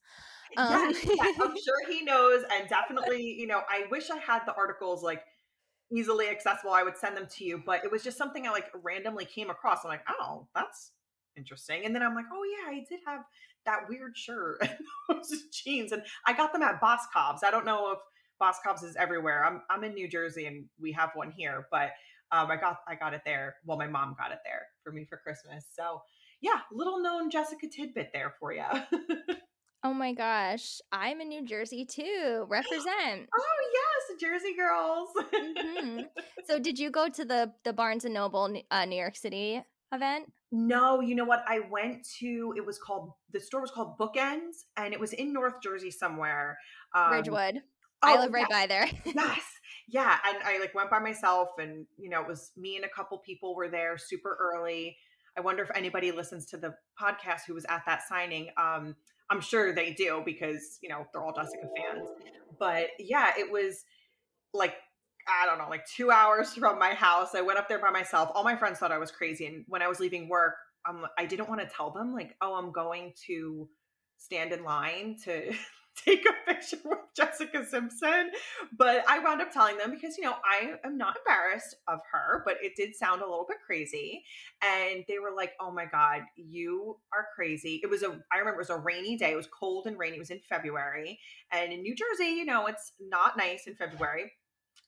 Um, 0.57 0.91
yes, 0.91 1.05
yes, 1.05 1.37
I'm 1.43 1.55
sure 1.65 1.91
he 1.91 2.03
knows 2.03 2.43
and 2.55 2.69
definitely, 2.69 3.23
you 3.23 3.47
know, 3.47 3.61
I 3.69 3.85
wish 3.91 4.11
I 4.11 4.17
had 4.17 4.43
the 4.47 4.55
articles 4.55 5.03
like 5.03 5.23
easily 5.93 6.29
accessible, 6.29 6.73
I 6.73 6.83
would 6.83 6.97
send 6.97 7.17
them 7.17 7.27
to 7.37 7.45
you. 7.45 7.63
But 7.65 7.85
it 7.85 7.91
was 7.91 8.03
just 8.03 8.19
something 8.19 8.47
I 8.47 8.51
like 8.51 8.67
randomly 8.83 9.25
came 9.25 9.51
across. 9.51 9.85
I'm 9.85 9.91
like, 9.91 10.05
oh, 10.09 10.47
that's 10.55 10.93
interesting. 11.37 11.85
And 11.85 11.95
then 11.95 12.03
I'm 12.03 12.15
like, 12.15 12.27
oh 12.33 12.43
yeah, 12.45 12.77
I 12.77 12.85
did 12.89 13.01
have 13.07 13.21
that 13.65 13.89
weird 13.89 14.17
shirt 14.17 14.59
and 14.61 14.71
those 15.09 15.45
jeans, 15.53 15.93
and 15.93 16.03
I 16.27 16.33
got 16.33 16.53
them 16.53 16.63
at 16.63 16.81
Boscov's. 16.81 17.43
I 17.45 17.51
don't 17.51 17.67
know 17.67 17.93
if 17.93 17.99
Boscov's 18.41 18.83
is 18.83 18.97
everywhere. 18.97 19.45
I'm 19.45 19.63
I'm 19.71 19.85
in 19.85 19.95
New 19.95 20.09
Jersey 20.09 20.47
and 20.47 20.65
we 20.81 20.93
have 20.93 21.11
one 21.15 21.31
here, 21.31 21.67
but 21.71 21.91
um, 22.33 22.51
I 22.51 22.57
got 22.57 22.79
I 22.89 22.95
got 22.95 23.15
it 23.15 23.23
there. 23.25 23.57
Well, 23.65 23.79
my 23.79 23.87
mom 23.87 24.17
got 24.19 24.33
it 24.33 24.39
there 24.45 24.67
for 24.83 24.93
me 24.93 25.05
for 25.05 25.17
Christmas. 25.17 25.65
So 25.75 26.03
yeah, 26.41 26.61
little 26.73 27.01
known 27.01 27.31
Jessica 27.31 27.67
tidbit 27.69 28.11
there 28.13 28.35
for 28.39 28.53
you. 28.53 28.65
Oh 29.85 29.95
my 29.95 30.15
gosh, 30.15 30.81
I'm 30.91 31.21
in 31.21 31.29
New 31.29 31.45
Jersey 31.45 31.85
too. 31.85 32.45
Represent. 32.49 33.29
oh 33.39 33.71
yes, 33.73 33.86
Jersey 34.21 34.55
girls. 34.57 35.09
mm-hmm. 35.33 36.01
So, 36.47 36.61
did 36.61 36.79
you 36.79 36.91
go 36.91 37.09
to 37.09 37.25
the 37.25 37.53
the 37.65 37.73
Barnes 37.73 38.05
and 38.05 38.15
Noble 38.15 38.55
uh, 38.71 38.85
New 38.85 38.97
York 38.97 39.17
City 39.17 39.63
event? 39.93 40.33
No, 40.53 41.01
you 41.01 41.17
know 41.17 41.25
what? 41.25 41.45
I 41.49 41.61
went 41.71 42.07
to. 42.21 42.55
It 42.57 42.65
was 42.65 42.79
called 42.79 43.11
the 43.33 43.41
store 43.41 43.61
was 43.61 43.73
called 43.73 43.99
Bookends, 43.99 44.65
and 44.77 44.95
it 44.95 45.01
was 45.01 45.13
in 45.13 45.33
North 45.33 45.55
Jersey 45.63 45.91
somewhere. 45.91 46.59
Um, 46.95 47.13
Ridgewood. 47.13 47.63
Oh, 48.03 48.15
I 48.15 48.21
live 48.21 48.33
right 48.33 48.47
yes. 48.49 48.61
by 48.61 48.67
there. 48.67 48.89
yes, 49.15 49.43
yeah, 49.89 50.19
and 50.29 50.39
I 50.45 50.59
like 50.61 50.75
went 50.75 50.91
by 50.91 51.01
myself, 51.01 51.49
and 51.59 51.87
you 51.99 52.09
know, 52.09 52.21
it 52.21 52.29
was 52.29 52.53
me 52.57 52.77
and 52.77 52.85
a 52.85 52.89
couple 52.89 53.19
people 53.19 53.57
were 53.57 53.69
there 53.69 53.99
super 53.99 54.39
early. 54.41 54.97
I 55.37 55.41
wonder 55.41 55.63
if 55.63 55.71
anybody 55.75 56.13
listens 56.13 56.47
to 56.47 56.57
the 56.57 56.75
podcast 57.01 57.41
who 57.47 57.55
was 57.55 57.67
at 57.69 57.83
that 57.87 58.03
signing. 58.09 58.49
Um, 58.57 58.97
I'm 59.29 59.41
sure 59.41 59.75
they 59.75 59.93
do 59.93 60.23
because, 60.25 60.79
you 60.83 60.89
know, 60.89 61.07
they're 61.13 61.23
all 61.23 61.35
Jessica 61.35 61.69
fans. 61.77 62.09
But 62.59 62.89
yeah, 62.99 63.33
it 63.37 63.51
was 63.51 63.85
like, 64.57 64.75
I 65.29 65.47
don't 65.47 65.59
know, 65.59 65.69
like 65.69 65.87
two 65.87 66.11
hours 66.11 66.55
from 66.55 66.79
my 66.79 66.95
house. 66.95 67.35
I 67.35 67.41
went 67.41 67.59
up 67.59 67.69
there 67.69 67.81
by 67.81 67.91
myself. 67.91 68.31
All 68.35 68.45
my 68.45 68.57
friends 68.57 68.79
thought 68.79 68.93
I 68.93 68.99
was 68.99 69.11
crazy. 69.11 69.47
And 69.47 69.65
when 69.69 69.83
I 69.83 69.89
was 69.89 70.01
leaving 70.01 70.29
work, 70.29 70.55
um, 70.89 71.05
I 71.19 71.27
didn't 71.27 71.49
want 71.49 71.61
to 71.61 71.67
tell 71.67 71.91
them, 71.91 72.13
like, 72.15 72.37
oh, 72.41 72.55
I'm 72.55 72.73
going 72.73 73.13
to 73.27 73.69
stand 74.19 74.53
in 74.53 74.63
line 74.65 75.17
to 75.25 75.53
take 76.05 76.25
a 76.27 76.53
picture 76.53 76.79
with 76.85 76.99
Jessica 77.17 77.65
Simpson. 77.67 78.31
But 78.79 79.05
I 79.09 79.19
wound 79.19 79.41
up 79.41 79.53
telling 79.53 79.79
them 79.79 79.91
because, 79.91 80.17
you 80.17 80.25
know, 80.25 80.35
I 80.45 80.75
am 80.85 80.97
not 80.97 81.17
embarrassed 81.17 81.77
of 81.89 82.01
her, 82.13 82.43
but 82.45 82.57
it 82.63 82.73
did 82.77 82.95
sound 82.95 83.23
a 83.23 83.25
little 83.25 83.47
bit 83.49 83.59
crazy. 83.67 84.23
And 84.63 85.05
they 85.09 85.19
were 85.19 85.35
like, 85.35 85.53
oh 85.61 85.73
my 85.73 85.87
God, 85.87 86.23
you 86.37 86.99
are 87.13 87.27
crazy. 87.35 87.81
It 87.83 87.91
was 87.91 88.03
a, 88.03 88.21
I 88.33 88.39
remember 88.39 88.61
it 88.61 88.69
was 88.69 88.71
a 88.71 88.79
rainy 88.79 89.17
day. 89.17 89.33
It 89.33 89.37
was 89.37 89.49
cold 89.49 89.87
and 89.87 89.99
rainy. 89.99 90.17
It 90.17 90.21
was 90.21 90.31
in 90.31 90.41
February. 90.49 91.19
And 91.51 91.73
in 91.73 91.83
New 91.83 91.95
Jersey, 91.95 92.31
you 92.31 92.45
know, 92.45 92.67
it's 92.67 92.93
not 93.01 93.37
nice 93.37 93.67
in 93.67 93.75
February 93.75 94.33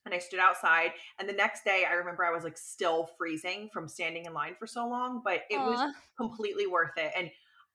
and 0.08 0.14
I 0.14 0.18
stood 0.18 0.40
outside. 0.40 0.92
And 1.18 1.28
the 1.28 1.34
next 1.34 1.64
day, 1.64 1.84
I 1.88 1.94
remember 1.94 2.24
I 2.24 2.30
was 2.30 2.44
like 2.44 2.56
still 2.56 3.10
freezing 3.18 3.68
from 3.72 3.88
standing 3.88 4.24
in 4.24 4.32
line 4.32 4.54
for 4.58 4.66
so 4.66 4.88
long, 4.88 5.20
but 5.22 5.42
it 5.50 5.58
Aww. 5.58 5.66
was 5.66 5.94
completely 6.16 6.66
worth 6.66 6.96
it. 6.96 7.12
And 7.16 7.30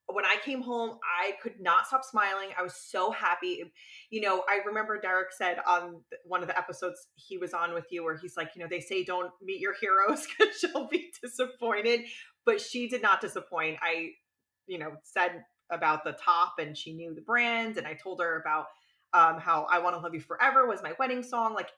when 0.08 0.26
I 0.26 0.38
came 0.44 0.62
home, 0.62 0.98
I 1.04 1.34
could 1.42 1.62
not 1.62 1.88
stop 1.88 2.04
smiling. 2.04 2.50
I 2.58 2.64
was 2.64 2.76
so 2.76 3.12
happy. 3.12 3.64
You 4.10 4.22
know, 4.22 4.44
I 4.50 4.60
remember 4.66 5.00
Derek 5.00 5.32
said 5.32 5.60
on 5.66 6.02
one 6.26 6.42
of 6.42 6.48
the 6.48 6.58
episodes 6.58 7.08
he 7.16 7.38
was 7.38 7.54
on 7.54 7.74
with 7.74 7.86
you 7.90 8.04
where 8.04 8.18
he's 8.18 8.36
like, 8.36 8.50
you 8.56 8.62
know, 8.62 8.68
they 8.70 8.82
say 8.82 9.04
don't 9.04 9.32
meet 9.42 9.62
your 9.62 9.76
heroes 9.80 10.28
because 10.40 10.58
she'll 10.58 10.88
be 10.88 11.12
disappointed. 11.22 12.02
But 12.46 12.60
she 12.60 12.90
did 12.90 13.02
not 13.02 13.22
disappoint. 13.22 13.78
I, 13.82 14.10
you 14.68 14.78
know, 14.78 14.94
said 15.04 15.46
about 15.72 16.04
the 16.04 16.18
top 16.24 16.56
and 16.60 16.78
she 16.78 16.94
knew 16.94 17.14
the 17.16 17.22
brand. 17.22 17.78
And 17.78 17.88
I 17.88 17.94
told 17.94 18.20
her 18.22 18.42
about 18.42 18.66
um, 19.14 19.40
how 19.40 19.68
I 19.72 19.80
Want 19.80 19.96
to 19.96 20.02
Love 20.02 20.14
You 20.14 20.22
Forever 20.22 20.68
was 20.68 20.82
my 20.84 20.94
wedding 21.00 21.24
song. 21.24 21.54
Like, 21.54 21.70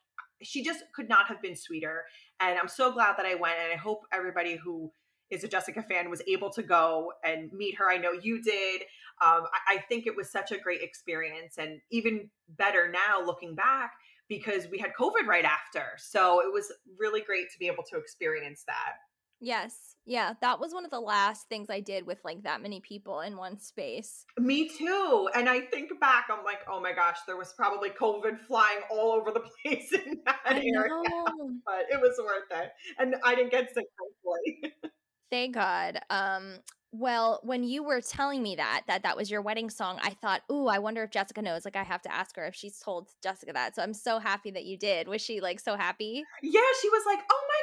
she 0.42 0.64
just 0.64 0.84
could 0.94 1.10
not 1.10 1.28
have 1.28 1.42
been 1.42 1.56
sweeter. 1.56 2.04
And 2.40 2.58
I'm 2.60 2.68
so 2.68 2.92
glad 2.92 3.16
that 3.18 3.26
I 3.26 3.36
went. 3.36 3.56
And 3.64 3.74
I 3.74 3.78
hope 3.78 4.02
everybody 4.14 4.56
who 4.56 4.92
is 5.32 5.44
a 5.44 5.48
Jessica 5.48 5.84
fan 5.84 6.10
was 6.10 6.22
able 6.28 6.50
to 6.52 6.62
go 6.62 7.12
and 7.24 7.52
meet 7.52 7.76
her. 7.78 7.90
I 7.90 7.98
know 7.98 8.12
you 8.12 8.42
did. 8.42 8.82
Um, 9.22 9.44
I, 9.68 9.76
I 9.76 9.78
think 9.90 10.06
it 10.06 10.16
was 10.16 10.30
such 10.30 10.52
a 10.52 10.58
great 10.58 10.82
experience, 10.82 11.58
and 11.58 11.80
even 11.90 12.30
better 12.50 12.92
now 12.92 13.26
looking 13.26 13.56
back 13.56 13.94
because 14.28 14.68
we 14.70 14.78
had 14.78 14.92
COVID 15.00 15.26
right 15.26 15.46
after. 15.46 15.84
So 15.98 16.42
it 16.42 16.52
was 16.52 16.72
really 17.00 17.22
great 17.22 17.50
to 17.52 17.60
be 17.60 17.68
able 17.68 17.84
to 17.92 17.98
experience 17.98 18.64
that. 18.68 18.94
Yes. 19.40 19.95
Yeah, 20.06 20.34
that 20.42 20.60
was 20.60 20.74
one 20.74 20.86
of 20.86 20.92
the 20.92 21.00
last 21.00 21.50
things 21.50 21.70
I 21.70 21.80
did 21.80 22.06
with 22.06 22.20
like 22.24 22.44
that 22.44 22.62
many 22.62 22.80
people 22.80 23.22
in 23.22 23.38
one 23.38 23.58
space. 23.58 24.26
Me 24.38 24.70
too. 24.70 25.30
And 25.34 25.50
I 25.50 25.62
think 25.62 26.00
back, 26.00 26.28
I'm 26.30 26.44
like, 26.46 26.60
oh 26.70 26.80
my 26.80 26.94
gosh, 26.94 27.18
there 27.26 27.38
was 27.38 27.54
probably 27.58 27.90
COVID 27.90 28.40
flying 28.40 28.82
all 28.92 29.12
over 29.12 29.32
the 29.32 29.42
place 29.64 29.92
in 29.94 30.22
that 30.26 30.40
I 30.46 30.58
area. 30.58 30.72
Know. 30.90 31.50
But 31.66 31.86
it 31.92 32.00
was 32.00 32.20
worth 32.20 32.62
it. 32.64 32.72
And 33.00 33.16
I 33.24 33.34
didn't 33.36 33.52
get 33.52 33.74
sick, 33.74 33.86
hopefully. 34.00 34.74
Thank 35.32 35.56
God. 35.56 36.00
Um, 36.10 36.60
Well, 36.98 37.42
when 37.44 37.66
you 37.66 37.84
were 37.84 38.00
telling 38.00 38.42
me 38.42 38.56
that 38.56 38.84
that 38.88 39.04
that 39.04 39.18
was 39.18 39.30
your 39.30 39.42
wedding 39.42 39.70
song, 39.70 40.00
I 40.02 40.12
thought, 40.12 40.44
"Ooh, 40.50 40.68
I 40.68 40.80
wonder 40.80 41.04
if 41.04 41.12
Jessica 41.12 41.42
knows." 41.42 41.66
Like 41.66 41.76
I 41.76 41.84
have 41.84 42.02
to 42.04 42.14
ask 42.14 42.38
her 42.38 42.46
if 42.46 42.56
she's 42.56 42.80
told 42.80 43.10
Jessica 43.22 43.52
that. 43.52 43.76
So 43.76 43.82
I'm 43.84 43.94
so 43.94 44.18
happy 44.18 44.50
that 44.52 44.64
you 44.64 44.78
did. 44.78 45.10
Was 45.10 45.22
she 45.22 45.42
like 45.42 45.60
so 45.60 45.76
happy? 45.76 46.24
Yeah, 46.42 46.62
she 46.82 46.90
was 46.90 47.04
like, 47.06 47.20
"Oh 47.30 47.44
my 47.50 47.55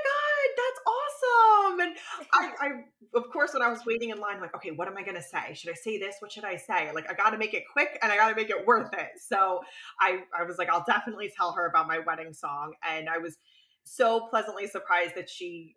awesome!" 1.23 1.81
And 1.81 1.97
I, 2.33 2.51
I, 2.61 2.69
of 3.15 3.31
course, 3.31 3.53
when 3.53 3.63
I 3.63 3.69
was 3.69 3.85
waiting 3.87 4.11
in 4.11 4.19
line, 4.19 4.37
I'm 4.37 4.43
like, 4.43 4.55
"Okay, 4.57 4.71
what 4.71 4.89
am 4.89 4.97
I 4.97 5.03
gonna 5.03 5.23
say? 5.23 5.55
Should 5.55 5.71
I 5.71 5.75
say 5.75 5.99
this? 5.99 6.17
What 6.21 6.33
should 6.33 6.45
I 6.45 6.57
say? 6.57 6.93
Like, 6.93 7.11
I 7.11 7.15
got 7.15 7.31
to 7.31 7.39
make 7.39 7.55
it 7.55 7.65
quick 7.73 7.99
and 8.03 8.13
I 8.13 8.17
got 8.17 8.29
to 8.31 8.37
make 8.37 8.51
it 8.51 8.67
worth 8.67 8.93
it." 8.95 9.11
So 9.19 9.61
I, 10.01 10.21
I 10.39 10.45
was 10.45 10.59
like, 10.59 10.69
"I'll 10.69 10.85
definitely 10.87 11.33
tell 11.37 11.53
her 11.53 11.67
about 11.67 11.87
my 11.87 11.99
wedding 11.99 12.33
song," 12.33 12.75
and 12.89 13.09
I 13.09 13.19
was 13.19 13.39
so 13.85 14.29
pleasantly 14.31 14.67
surprised 14.67 15.15
that 15.17 15.29
she 15.29 15.75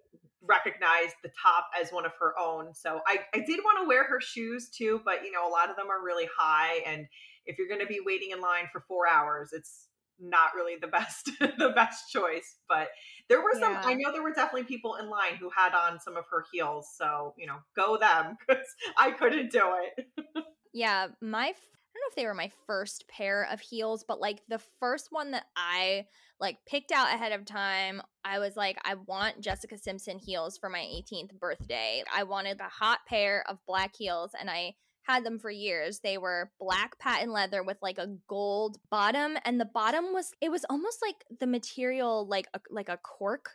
recognized 0.48 1.16
the 1.24 1.32
top 1.42 1.68
as 1.80 1.92
one 1.92 2.06
of 2.06 2.12
her 2.20 2.34
own. 2.40 2.74
So 2.74 3.00
I, 3.08 3.20
I 3.34 3.40
did 3.40 3.60
want 3.64 3.80
to 3.82 3.88
wear 3.88 4.04
her 4.06 4.22
shoes 4.22 4.70
too, 4.70 5.02
but 5.04 5.24
you 5.24 5.32
know, 5.32 5.48
a 5.48 5.50
lot 5.50 5.70
of 5.70 5.76
them 5.76 5.88
are 5.90 6.04
really 6.04 6.28
high. 6.38 6.82
And 6.86 7.08
if 7.46 7.58
you're 7.58 7.68
going 7.68 7.82
to 7.82 7.88
be 7.88 8.00
waiting 8.06 8.32
in 8.32 8.42
line 8.42 8.68
for 8.72 8.82
four 8.88 9.08
hours, 9.08 9.50
it's 9.54 9.85
not 10.20 10.56
really 10.56 10.76
the 10.80 10.88
best, 10.88 11.32
the 11.40 11.72
best 11.76 12.12
choice. 12.12 12.58
But 12.68 12.90
there 13.30 13.42
were 13.42 13.54
some, 13.54 13.74
Yeah. 13.74 13.82
I 13.84 13.94
know 13.94 14.12
there 14.12 14.24
were 14.24 14.34
definitely 14.34 14.64
people 14.64 14.96
in 14.96 15.10
line 15.10 15.36
who 15.40 15.50
had 15.56 15.74
on 15.74 16.00
some 16.00 16.18
of 16.18 16.26
her 16.32 16.46
heels. 16.52 16.88
So, 16.98 17.34
you 17.38 17.48
know, 17.48 17.58
go 17.76 17.98
them 17.98 18.38
because 18.48 18.66
I 18.98 19.12
couldn't 19.12 19.52
do 19.52 19.62
it. 19.64 20.46
Yeah, 20.74 21.08
my 21.22 21.54
I 21.96 21.98
don't 21.98 22.02
know 22.02 22.10
if 22.10 22.16
they 22.16 22.26
were 22.26 22.34
my 22.34 22.52
first 22.68 23.08
pair 23.08 23.48
of 23.50 23.62
heels, 23.62 24.04
but 24.06 24.20
like 24.20 24.42
the 24.50 24.60
first 24.82 25.08
one 25.12 25.32
that 25.32 25.46
I 25.56 26.08
like 26.42 26.58
picked 26.68 26.92
out 26.92 27.14
ahead 27.14 27.32
of 27.32 27.46
time, 27.46 28.02
I 28.26 28.40
was 28.40 28.58
like, 28.58 28.78
I 28.84 28.96
want 28.96 29.40
Jessica 29.40 29.78
Simpson 29.78 30.20
heels 30.20 30.58
for 30.58 30.70
my 30.70 30.80
18th 30.80 31.40
birthday. 31.40 32.04
I 32.14 32.24
wanted 32.24 32.60
a 32.60 32.68
hot 32.68 33.00
pair 33.08 33.46
of 33.48 33.60
black 33.66 33.96
heels, 33.96 34.32
and 34.38 34.50
I 34.50 34.76
had 35.08 35.24
them 35.24 35.40
for 35.40 35.50
years. 35.52 36.00
They 36.00 36.18
were 36.18 36.52
black 36.60 36.98
patent 37.00 37.32
leather 37.32 37.64
with 37.64 37.78
like 37.82 37.98
a 37.98 38.16
gold 38.28 38.78
bottom, 38.90 39.38
and 39.46 39.60
the 39.60 39.66
bottom 39.66 40.14
was 40.14 40.32
it 40.42 40.50
was 40.52 40.66
almost 40.70 41.00
like 41.02 41.24
the 41.40 41.48
material 41.48 42.28
like 42.28 42.48
a, 42.54 42.60
like 42.70 42.90
a 42.90 42.98
cork 42.98 43.52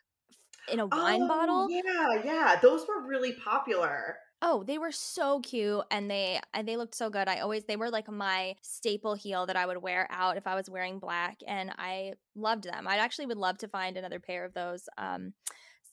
in 0.73 0.81
a 0.81 0.87
wine 0.87 1.23
Oh, 1.23 1.29
bottle. 1.29 1.69
Yeah, 1.71 2.23
yeah. 2.25 2.59
Those 2.61 2.87
were 2.87 3.07
really 3.07 3.33
popular. 3.33 4.17
Oh, 4.43 4.63
they 4.65 4.79
were 4.79 4.93
so 4.93 5.41
cute 5.41 5.83
and 5.91 6.11
they 6.11 6.41
and 6.55 6.67
they 6.67 6.79
looked 6.79 6.95
so 6.95 7.11
good. 7.11 7.29
I 7.29 7.41
always 7.41 7.65
they 7.65 7.77
were 7.77 7.91
like 7.91 8.11
my 8.11 8.55
staple 8.63 9.15
heel 9.15 9.45
that 9.47 9.57
I 9.57 9.67
would 9.67 9.83
wear 9.83 10.07
out 10.11 10.39
if 10.39 10.47
I 10.47 10.55
was 10.55 10.71
wearing 10.71 10.99
black 10.99 11.39
and 11.47 11.71
I 11.77 12.15
loved 12.35 12.65
them. 12.65 12.89
I 12.89 12.97
actually 12.97 13.27
would 13.27 13.37
love 13.37 13.59
to 13.59 13.69
find 13.69 13.97
another 13.99 14.19
pair 14.19 14.47
of 14.47 14.55
those 14.55 14.89
um 14.97 15.35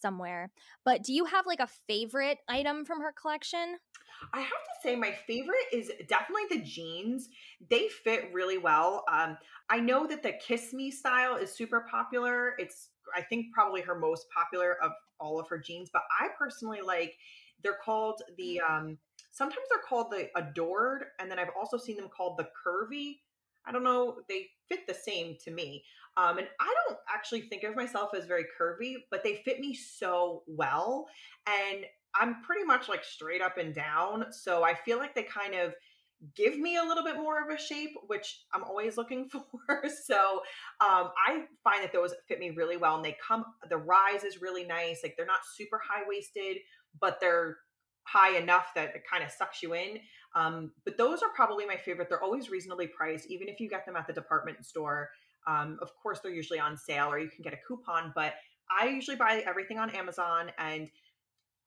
somewhere. 0.07 0.51
But 0.85 1.03
do 1.03 1.13
you 1.13 1.25
have 1.25 1.45
like 1.45 1.59
a 1.59 1.67
favorite 1.67 2.37
item 2.47 2.85
from 2.85 3.01
her 3.01 3.11
collection? 3.11 3.77
I 4.33 4.39
have 4.39 4.49
to 4.49 4.81
say, 4.81 4.95
my 4.95 5.11
favorite 5.11 5.67
is 5.73 5.91
definitely 6.07 6.45
the 6.49 6.63
jeans. 6.63 7.29
They 7.69 7.89
fit 7.89 8.29
really 8.33 8.57
well. 8.57 9.03
Um, 9.11 9.37
I 9.69 9.79
know 9.79 10.07
that 10.07 10.23
the 10.23 10.31
Kiss 10.31 10.73
Me 10.73 10.89
style 10.89 11.35
is 11.35 11.51
super 11.51 11.85
popular. 11.91 12.53
It's, 12.57 12.89
I 13.15 13.21
think, 13.21 13.47
probably 13.53 13.81
her 13.81 13.99
most 13.99 14.27
popular 14.35 14.77
of 14.81 14.91
all 15.19 15.39
of 15.39 15.47
her 15.49 15.59
jeans. 15.59 15.89
But 15.91 16.03
I 16.19 16.29
personally 16.37 16.79
like, 16.81 17.13
they're 17.63 17.77
called 17.83 18.21
the, 18.37 18.61
um, 18.61 18.97
sometimes 19.31 19.65
they're 19.69 19.83
called 19.87 20.11
the 20.11 20.29
Adored. 20.35 21.03
And 21.19 21.29
then 21.29 21.37
I've 21.37 21.53
also 21.59 21.77
seen 21.77 21.97
them 21.97 22.09
called 22.15 22.37
the 22.37 22.47
Curvy. 22.65 23.19
I 23.67 23.71
don't 23.71 23.83
know, 23.83 24.17
they 24.29 24.47
fit 24.69 24.87
the 24.87 24.93
same 24.93 25.35
to 25.43 25.51
me. 25.51 25.83
Um, 26.15 26.39
and 26.39 26.47
I 26.59 26.73
don't 26.87 26.97
actually 27.13 27.41
think 27.41 27.63
of 27.63 27.75
myself 27.75 28.11
as 28.15 28.25
very 28.25 28.45
curvy, 28.59 28.95
but 29.11 29.23
they 29.23 29.41
fit 29.45 29.59
me 29.59 29.75
so 29.75 30.43
well. 30.47 31.07
And 31.47 31.85
I'm 32.15 32.41
pretty 32.41 32.63
much 32.63 32.89
like 32.89 33.03
straight 33.03 33.41
up 33.41 33.57
and 33.57 33.73
down. 33.73 34.25
So 34.31 34.63
I 34.63 34.73
feel 34.73 34.97
like 34.97 35.13
they 35.13 35.23
kind 35.23 35.53
of 35.53 35.73
give 36.35 36.57
me 36.57 36.77
a 36.77 36.83
little 36.83 37.03
bit 37.03 37.17
more 37.17 37.43
of 37.43 37.55
a 37.55 37.61
shape, 37.61 37.91
which 38.07 38.45
I'm 38.53 38.63
always 38.63 38.97
looking 38.97 39.29
for. 39.29 39.83
so 40.05 40.41
um, 40.81 41.11
I 41.27 41.45
find 41.63 41.83
that 41.83 41.93
those 41.93 42.13
fit 42.27 42.39
me 42.39 42.49
really 42.51 42.77
well. 42.77 42.95
And 42.95 43.05
they 43.05 43.15
come, 43.25 43.45
the 43.69 43.77
rise 43.77 44.23
is 44.23 44.41
really 44.41 44.65
nice. 44.65 45.01
Like 45.03 45.13
they're 45.15 45.25
not 45.25 45.41
super 45.55 45.79
high 45.87 46.03
waisted, 46.07 46.57
but 46.99 47.19
they're 47.21 47.57
high 48.03 48.37
enough 48.37 48.67
that 48.73 48.95
it 48.95 49.03
kind 49.09 49.23
of 49.23 49.29
sucks 49.31 49.61
you 49.61 49.75
in. 49.75 49.99
Um, 50.37 50.71
but 50.85 50.97
those 50.97 51.23
are 51.23 51.29
probably 51.33 51.65
my 51.65 51.77
favorite. 51.77 52.09
They're 52.09 52.23
always 52.23 52.49
reasonably 52.49 52.87
priced, 52.87 53.31
even 53.31 53.47
if 53.47 53.59
you 53.59 53.67
get 53.67 53.85
them 53.85 53.95
at 53.95 54.05
the 54.05 54.13
department 54.13 54.63
store. 54.65 55.09
Um, 55.47 55.79
of 55.81 55.89
course, 55.95 56.19
they're 56.19 56.31
usually 56.31 56.59
on 56.59 56.77
sale 56.77 57.07
or 57.07 57.17
you 57.17 57.29
can 57.29 57.41
get 57.41 57.53
a 57.53 57.59
coupon, 57.67 58.11
but 58.13 58.33
I 58.69 58.87
usually 58.87 59.17
buy 59.17 59.43
everything 59.47 59.79
on 59.79 59.89
Amazon 59.89 60.51
and 60.59 60.89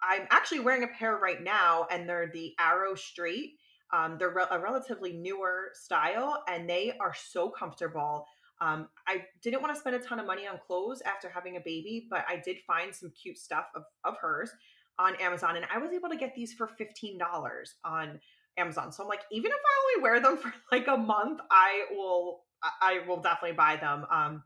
I'm 0.02 0.26
actually 0.30 0.60
wearing 0.60 0.84
a 0.84 0.88
pair 0.88 1.16
right 1.16 1.42
now, 1.42 1.86
and 1.90 2.08
they're 2.08 2.30
the 2.32 2.54
Arrow 2.58 2.94
Straight. 2.94 3.54
Um, 3.92 4.16
they're 4.18 4.30
re- 4.30 4.46
a 4.50 4.58
relatively 4.58 5.12
newer 5.12 5.70
style, 5.74 6.42
and 6.48 6.68
they 6.68 6.92
are 7.00 7.14
so 7.14 7.50
comfortable. 7.50 8.26
Um, 8.60 8.88
I 9.06 9.24
didn't 9.42 9.62
want 9.62 9.74
to 9.74 9.80
spend 9.80 9.96
a 9.96 9.98
ton 9.98 10.20
of 10.20 10.26
money 10.26 10.46
on 10.46 10.58
clothes 10.66 11.02
after 11.02 11.28
having 11.28 11.56
a 11.56 11.60
baby, 11.60 12.06
but 12.10 12.24
I 12.28 12.36
did 12.36 12.58
find 12.66 12.94
some 12.94 13.10
cute 13.10 13.38
stuff 13.38 13.66
of, 13.74 13.82
of 14.04 14.16
hers 14.18 14.50
on 14.98 15.16
Amazon, 15.16 15.56
and 15.56 15.66
I 15.74 15.78
was 15.78 15.92
able 15.92 16.08
to 16.10 16.16
get 16.16 16.34
these 16.34 16.52
for 16.52 16.66
fifteen 16.66 17.18
dollars 17.18 17.74
on 17.84 18.20
Amazon. 18.56 18.92
So 18.92 19.02
I'm 19.02 19.08
like, 19.08 19.22
even 19.30 19.50
if 19.50 19.56
I 19.56 19.98
only 19.98 20.02
wear 20.02 20.20
them 20.20 20.36
for 20.42 20.52
like 20.72 20.86
a 20.88 20.96
month, 20.96 21.40
I 21.50 21.84
will 21.92 22.42
I 22.62 23.00
will 23.08 23.20
definitely 23.20 23.56
buy 23.56 23.76
them. 23.76 24.04
Um, 24.10 24.42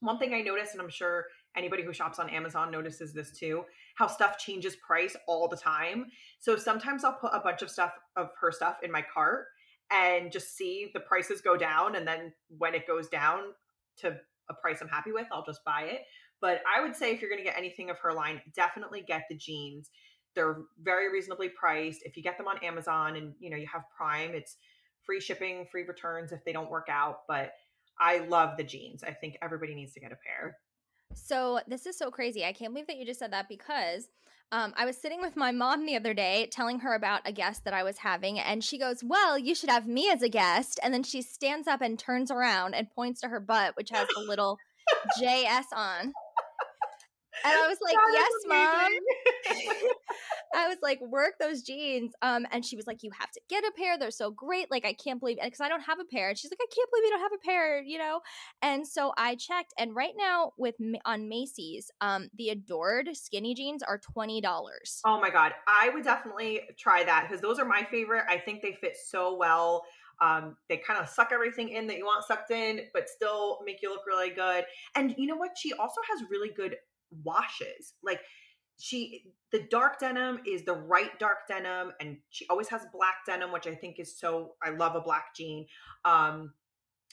one 0.00 0.18
thing 0.18 0.32
I 0.32 0.42
noticed, 0.42 0.74
and 0.74 0.80
I'm 0.80 0.88
sure 0.88 1.24
anybody 1.56 1.82
who 1.82 1.92
shops 1.92 2.18
on 2.18 2.30
Amazon 2.30 2.70
notices 2.70 3.12
this 3.12 3.32
too, 3.32 3.64
how 3.96 4.06
stuff 4.06 4.38
changes 4.38 4.76
price 4.76 5.16
all 5.26 5.48
the 5.48 5.56
time. 5.56 6.06
So 6.38 6.56
sometimes 6.56 7.02
I'll 7.02 7.14
put 7.14 7.32
a 7.32 7.40
bunch 7.40 7.62
of 7.62 7.70
stuff 7.70 7.92
of 8.16 8.30
her 8.40 8.52
stuff 8.52 8.76
in 8.82 8.92
my 8.92 9.04
cart 9.12 9.46
and 9.90 10.30
just 10.30 10.56
see 10.56 10.90
the 10.94 11.00
prices 11.00 11.40
go 11.40 11.56
down. 11.56 11.96
And 11.96 12.06
then 12.06 12.32
when 12.56 12.74
it 12.74 12.86
goes 12.86 13.08
down 13.08 13.40
to 13.98 14.16
a 14.48 14.54
price 14.54 14.78
I'm 14.80 14.88
happy 14.88 15.12
with, 15.12 15.26
I'll 15.32 15.44
just 15.44 15.64
buy 15.64 15.82
it. 15.82 16.02
But 16.40 16.62
I 16.72 16.80
would 16.80 16.94
say 16.94 17.12
if 17.12 17.20
you're 17.20 17.30
going 17.30 17.42
to 17.42 17.44
get 17.44 17.58
anything 17.58 17.90
of 17.90 17.98
her 17.98 18.12
line, 18.12 18.40
definitely 18.54 19.04
get 19.06 19.24
the 19.28 19.36
jeans. 19.36 19.90
They're 20.38 20.58
very 20.80 21.12
reasonably 21.12 21.48
priced. 21.48 22.02
If 22.04 22.16
you 22.16 22.22
get 22.22 22.38
them 22.38 22.46
on 22.46 22.58
Amazon 22.62 23.16
and 23.16 23.34
you 23.40 23.50
know 23.50 23.56
you 23.56 23.66
have 23.66 23.82
Prime, 23.96 24.30
it's 24.34 24.56
free 25.04 25.18
shipping, 25.20 25.66
free 25.72 25.82
returns 25.82 26.30
if 26.30 26.44
they 26.44 26.52
don't 26.52 26.70
work 26.70 26.86
out. 26.88 27.22
But 27.26 27.54
I 27.98 28.18
love 28.18 28.56
the 28.56 28.62
jeans. 28.62 29.02
I 29.02 29.10
think 29.10 29.36
everybody 29.42 29.74
needs 29.74 29.94
to 29.94 30.00
get 30.00 30.12
a 30.12 30.16
pair. 30.16 30.56
So 31.14 31.58
this 31.66 31.86
is 31.86 31.98
so 31.98 32.12
crazy. 32.12 32.44
I 32.44 32.52
can't 32.52 32.72
believe 32.72 32.86
that 32.86 32.98
you 32.98 33.04
just 33.04 33.18
said 33.18 33.32
that 33.32 33.48
because 33.48 34.08
um, 34.52 34.74
I 34.76 34.84
was 34.86 34.96
sitting 34.96 35.20
with 35.20 35.34
my 35.34 35.50
mom 35.50 35.86
the 35.86 35.96
other 35.96 36.14
day 36.14 36.48
telling 36.52 36.78
her 36.80 36.94
about 36.94 37.22
a 37.24 37.32
guest 37.32 37.64
that 37.64 37.74
I 37.74 37.82
was 37.82 37.98
having, 37.98 38.38
and 38.38 38.62
she 38.62 38.78
goes, 38.78 39.02
Well, 39.02 39.36
you 39.36 39.56
should 39.56 39.70
have 39.70 39.88
me 39.88 40.08
as 40.08 40.22
a 40.22 40.28
guest. 40.28 40.78
And 40.84 40.94
then 40.94 41.02
she 41.02 41.20
stands 41.20 41.66
up 41.66 41.80
and 41.82 41.98
turns 41.98 42.30
around 42.30 42.74
and 42.74 42.88
points 42.90 43.20
to 43.22 43.28
her 43.28 43.40
butt, 43.40 43.76
which 43.76 43.90
has 43.90 44.06
the 44.14 44.20
little 44.20 44.56
JS 45.20 45.64
on. 45.74 46.12
And 47.44 47.54
I 47.54 47.68
was 47.68 47.78
like, 47.82 47.96
Yes, 48.12 48.32
mom. 48.46 49.90
I 50.54 50.68
was 50.68 50.78
like, 50.82 51.00
work 51.00 51.34
those 51.40 51.62
jeans. 51.62 52.12
Um, 52.22 52.46
and 52.50 52.64
she 52.64 52.76
was 52.76 52.86
like, 52.86 53.02
you 53.02 53.10
have 53.18 53.30
to 53.32 53.40
get 53.48 53.64
a 53.64 53.72
pair. 53.76 53.98
They're 53.98 54.10
so 54.10 54.30
great. 54.30 54.70
Like, 54.70 54.84
I 54.84 54.92
can't 54.92 55.20
believe 55.20 55.38
because 55.42 55.60
I 55.60 55.68
don't 55.68 55.82
have 55.82 56.00
a 56.00 56.04
pair. 56.04 56.30
And 56.30 56.38
she's 56.38 56.50
like, 56.50 56.60
I 56.60 56.66
can't 56.74 56.90
believe 56.90 57.04
you 57.04 57.10
don't 57.10 57.20
have 57.20 57.32
a 57.32 57.44
pair. 57.44 57.82
You 57.82 57.98
know. 57.98 58.20
And 58.62 58.86
so 58.86 59.12
I 59.16 59.34
checked, 59.34 59.74
and 59.78 59.94
right 59.94 60.14
now 60.16 60.52
with 60.56 60.74
on 61.04 61.28
Macy's, 61.28 61.90
um, 62.00 62.28
the 62.36 62.50
Adored 62.50 63.10
skinny 63.14 63.54
jeans 63.54 63.82
are 63.82 63.98
twenty 63.98 64.40
dollars. 64.40 65.00
Oh 65.04 65.20
my 65.20 65.30
god, 65.30 65.52
I 65.66 65.90
would 65.90 66.04
definitely 66.04 66.62
try 66.78 67.04
that 67.04 67.26
because 67.28 67.40
those 67.40 67.58
are 67.58 67.64
my 67.64 67.86
favorite. 67.90 68.24
I 68.28 68.38
think 68.38 68.62
they 68.62 68.72
fit 68.72 68.96
so 68.96 69.36
well. 69.36 69.84
Um, 70.20 70.56
they 70.68 70.78
kind 70.78 71.00
of 71.00 71.08
suck 71.08 71.30
everything 71.32 71.68
in 71.68 71.86
that 71.86 71.96
you 71.96 72.04
want 72.04 72.24
sucked 72.24 72.50
in, 72.50 72.80
but 72.92 73.08
still 73.08 73.60
make 73.64 73.82
you 73.82 73.90
look 73.90 74.06
really 74.06 74.30
good. 74.30 74.64
And 74.96 75.14
you 75.16 75.26
know 75.26 75.36
what? 75.36 75.56
She 75.56 75.72
also 75.74 76.00
has 76.10 76.28
really 76.28 76.50
good 76.50 76.76
washes. 77.24 77.94
Like 78.02 78.20
she, 78.78 79.24
the 79.50 79.66
dark 79.70 79.98
denim 79.98 80.40
is 80.46 80.64
the 80.64 80.74
right 80.74 81.18
dark 81.18 81.48
denim, 81.48 81.92
and 82.00 82.18
she 82.30 82.46
always 82.48 82.68
has 82.68 82.82
black 82.92 83.16
denim, 83.26 83.52
which 83.52 83.66
I 83.66 83.74
think 83.74 83.98
is 83.98 84.18
so. 84.18 84.54
I 84.62 84.70
love 84.70 84.94
a 84.94 85.00
black 85.00 85.34
jean. 85.34 85.66
Um, 86.04 86.52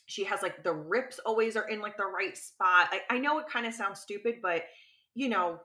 she 0.06 0.24
has 0.26 0.42
like 0.42 0.64
the 0.64 0.74
rips 0.74 1.20
always 1.26 1.56
are 1.56 1.68
in 1.68 1.82
like 1.82 1.98
the 1.98 2.06
right 2.06 2.38
spot. 2.38 2.90
I, 2.92 3.02
I 3.10 3.18
know 3.18 3.40
it 3.40 3.48
kind 3.52 3.66
of 3.66 3.74
sounds 3.74 4.00
stupid, 4.00 4.36
but 4.42 4.64
you 5.16 5.30
know, 5.30 5.60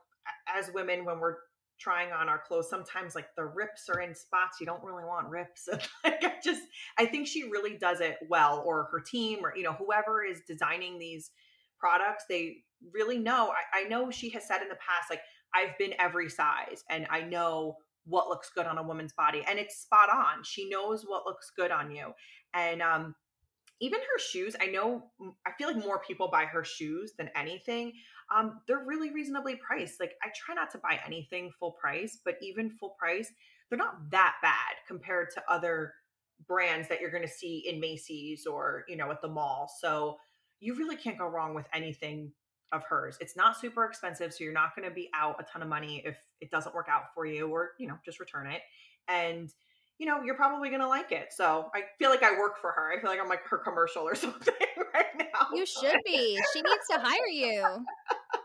as 0.54 0.70
women, 0.72 1.04
when 1.04 1.20
we're 1.20 1.36
trying 1.78 2.12
on 2.12 2.28
our 2.28 2.38
clothes 2.46 2.68
sometimes 2.68 3.14
like 3.14 3.34
the 3.36 3.44
rips 3.44 3.88
are 3.88 4.00
in 4.00 4.14
spots 4.14 4.58
you 4.60 4.66
don't 4.66 4.84
really 4.84 5.02
want 5.02 5.26
rips 5.28 5.66
like 6.04 6.22
i 6.22 6.34
just 6.44 6.60
i 6.98 7.06
think 7.06 7.26
she 7.26 7.44
really 7.44 7.78
does 7.78 8.00
it 8.00 8.18
well 8.28 8.62
or 8.66 8.88
her 8.92 9.00
team 9.00 9.38
or 9.42 9.56
you 9.56 9.62
know 9.62 9.72
whoever 9.72 10.22
is 10.22 10.42
designing 10.46 10.98
these 10.98 11.30
products 11.78 12.24
they 12.28 12.58
really 12.92 13.18
know 13.18 13.50
I, 13.50 13.80
I 13.80 13.88
know 13.88 14.10
she 14.10 14.28
has 14.30 14.46
said 14.46 14.60
in 14.60 14.68
the 14.68 14.74
past 14.74 15.08
like 15.08 15.22
i've 15.54 15.76
been 15.78 15.94
every 15.98 16.28
size 16.28 16.84
and 16.90 17.06
i 17.10 17.20
know 17.20 17.76
what 18.04 18.28
looks 18.28 18.50
good 18.54 18.66
on 18.66 18.78
a 18.78 18.82
woman's 18.82 19.12
body 19.12 19.44
and 19.48 19.58
it's 19.58 19.82
spot 19.82 20.08
on 20.10 20.42
she 20.42 20.68
knows 20.68 21.04
what 21.06 21.26
looks 21.26 21.50
good 21.56 21.70
on 21.70 21.90
you 21.90 22.12
and 22.54 22.82
um 22.82 23.14
even 23.80 24.00
her 24.00 24.18
shoes 24.18 24.56
i 24.60 24.66
know 24.66 25.04
i 25.46 25.50
feel 25.58 25.68
like 25.68 25.84
more 25.84 26.00
people 26.00 26.28
buy 26.28 26.44
her 26.44 26.64
shoes 26.64 27.12
than 27.18 27.30
anything 27.36 27.92
um, 28.34 28.60
they're 28.66 28.84
really 28.84 29.12
reasonably 29.12 29.56
priced. 29.56 30.00
Like 30.00 30.14
I 30.22 30.28
try 30.34 30.54
not 30.54 30.70
to 30.72 30.78
buy 30.78 31.00
anything 31.04 31.50
full 31.58 31.72
price, 31.72 32.18
but 32.24 32.36
even 32.40 32.70
full 32.70 32.94
price, 32.98 33.32
they're 33.68 33.78
not 33.78 34.10
that 34.10 34.36
bad 34.42 34.76
compared 34.86 35.30
to 35.34 35.42
other 35.48 35.94
brands 36.46 36.88
that 36.88 37.00
you're 37.00 37.10
going 37.10 37.26
to 37.26 37.28
see 37.28 37.64
in 37.66 37.80
Macy's 37.80 38.46
or, 38.46 38.84
you 38.88 38.96
know, 38.96 39.10
at 39.10 39.20
the 39.20 39.28
mall. 39.28 39.70
So 39.80 40.18
you 40.60 40.74
really 40.74 40.96
can't 40.96 41.18
go 41.18 41.26
wrong 41.26 41.54
with 41.54 41.66
anything 41.74 42.32
of 42.72 42.82
hers. 42.84 43.16
It's 43.20 43.36
not 43.36 43.58
super 43.58 43.84
expensive, 43.84 44.32
so 44.32 44.44
you're 44.44 44.52
not 44.52 44.76
going 44.76 44.88
to 44.88 44.94
be 44.94 45.10
out 45.14 45.36
a 45.40 45.44
ton 45.44 45.62
of 45.62 45.68
money 45.68 46.02
if 46.04 46.16
it 46.40 46.50
doesn't 46.50 46.74
work 46.74 46.88
out 46.90 47.14
for 47.14 47.26
you 47.26 47.48
or, 47.48 47.70
you 47.78 47.88
know, 47.88 47.96
just 48.04 48.20
return 48.20 48.46
it. 48.46 48.62
And 49.08 49.52
you 50.00 50.06
know, 50.06 50.22
you're 50.22 50.34
probably 50.34 50.70
going 50.70 50.80
to 50.80 50.88
like 50.88 51.12
it. 51.12 51.30
So 51.30 51.70
I 51.74 51.82
feel 51.98 52.08
like 52.08 52.22
I 52.22 52.32
work 52.32 52.58
for 52.58 52.72
her. 52.72 52.90
I 52.90 52.98
feel 52.98 53.10
like 53.10 53.20
I'm 53.20 53.28
like 53.28 53.46
her 53.46 53.58
commercial 53.58 54.02
or 54.02 54.14
something 54.16 54.54
right 54.94 55.04
now. 55.18 55.54
You 55.54 55.66
should 55.66 55.98
be. 56.06 56.38
She 56.54 56.62
needs 56.62 56.88
to 56.90 56.98
hire 56.98 57.28
you. 57.30 57.62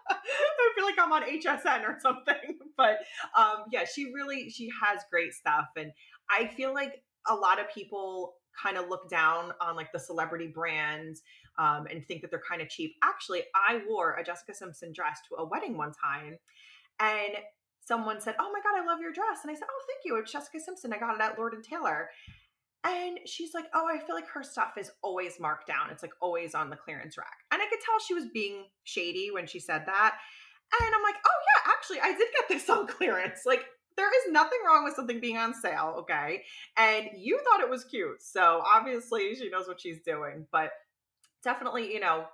I 0.10 0.72
feel 0.76 0.86
like 0.86 0.96
I'm 1.00 1.14
on 1.14 1.24
HSN 1.24 1.88
or 1.88 1.98
something. 2.00 2.36
But 2.78 2.98
um, 3.38 3.64
yeah, 3.72 3.86
she 3.86 4.12
really 4.14 4.50
she 4.50 4.70
has 4.84 5.00
great 5.10 5.32
stuff, 5.32 5.68
and 5.78 5.94
I 6.30 6.48
feel 6.48 6.74
like 6.74 7.02
a 7.26 7.34
lot 7.34 7.58
of 7.58 7.70
people 7.74 8.34
kind 8.62 8.78
of 8.78 8.90
look 8.90 9.10
down 9.10 9.52
on 9.62 9.76
like 9.76 9.92
the 9.92 10.00
celebrity 10.00 10.48
brands 10.48 11.22
um, 11.58 11.88
and 11.90 12.06
think 12.06 12.22
that 12.22 12.32
they're 12.32 12.42
kind 12.48 12.62
of 12.62 12.70
cheap. 12.70 12.96
Actually, 13.04 13.44
I 13.56 13.82
wore 13.88 14.16
a 14.16 14.24
Jessica 14.24 14.54
Simpson 14.54 14.92
dress 14.94 15.20
to 15.30 15.42
a 15.42 15.46
wedding 15.46 15.78
one 15.78 15.92
time, 15.94 16.38
and 17.00 17.36
someone 17.80 18.20
said, 18.20 18.36
"Oh 18.40 18.52
my 18.52 18.60
god, 18.60 18.82
I 18.82 18.86
love 18.86 19.00
your 19.02 19.14
dress," 19.14 19.40
and 19.44 19.52
I 19.52 19.56
said, 19.56 19.68
"Oh, 19.70 19.84
thank 19.88 20.02
you. 20.06 20.18
It's 20.18 20.32
Jessica 20.32 20.60
Simpson. 20.60 20.94
I 20.94 20.98
got 20.98 21.16
it 21.16 21.22
at 21.22 21.38
Lord 21.38 21.54
and 21.54 21.64
Taylor." 21.64 22.10
And 22.84 23.20
she's 23.26 23.54
like, 23.54 23.66
"Oh, 23.74 23.88
I 23.88 24.00
feel 24.00 24.16
like 24.16 24.28
her 24.28 24.44
stuff 24.44 24.74
is 24.78 24.92
always 25.02 25.40
marked 25.40 25.68
down. 25.68 25.90
It's 25.92 26.04
like 26.04 26.14
always 26.22 26.54
on 26.54 26.70
the 26.70 26.76
clearance 26.76 27.18
rack." 27.18 27.38
And 27.52 27.62
I 27.62 27.68
could 27.68 27.80
tell 27.80 28.00
she 28.00 28.14
was 28.14 28.26
being 28.34 28.66
shady 28.84 29.32
when 29.32 29.48
she 29.48 29.60
said 29.60 29.84
that. 29.86 30.18
And 30.82 30.96
I'm 30.96 31.04
like, 31.04 31.16
"Oh 31.26 31.40
yeah, 31.56 31.72
actually, 31.74 32.02
I 32.02 32.18
did 32.18 32.28
get 32.38 32.50
this 32.50 32.70
on 32.70 32.88
clearance. 32.98 33.42
Like 33.46 33.66
there 33.98 34.08
is 34.08 34.32
nothing 34.32 34.60
wrong 34.66 34.84
with 34.84 34.96
something 34.96 35.20
being 35.20 35.38
on 35.38 35.54
sale, 35.54 35.96
okay? 36.00 36.44
And 36.78 37.10
you 37.16 37.40
thought 37.44 37.62
it 37.62 37.70
was 37.70 37.84
cute. 37.84 38.22
So 38.22 38.62
obviously 38.66 39.36
she 39.36 39.50
knows 39.50 39.68
what 39.68 39.80
she's 39.80 40.00
doing, 40.02 40.48
but 40.52 40.72
definitely, 41.44 41.94
you 41.94 42.00
know, 42.00 42.26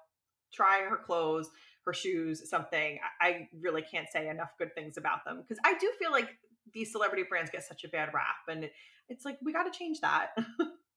try 0.51 0.81
her 0.89 0.97
clothes, 0.97 1.49
her 1.85 1.93
shoes, 1.93 2.49
something. 2.49 2.99
I 3.19 3.47
really 3.59 3.81
can't 3.81 4.07
say 4.11 4.29
enough 4.29 4.51
good 4.57 4.73
things 4.75 4.97
about 4.97 5.23
them 5.25 5.41
because 5.41 5.59
I 5.65 5.77
do 5.77 5.91
feel 5.99 6.11
like 6.11 6.29
these 6.73 6.91
celebrity 6.91 7.23
brands 7.27 7.51
get 7.51 7.63
such 7.63 7.83
a 7.83 7.89
bad 7.89 8.09
rap 8.13 8.47
and 8.47 8.69
it's 9.09 9.25
like 9.25 9.37
we 9.43 9.51
got 9.51 9.71
to 9.71 9.77
change 9.77 9.99
that. 10.01 10.29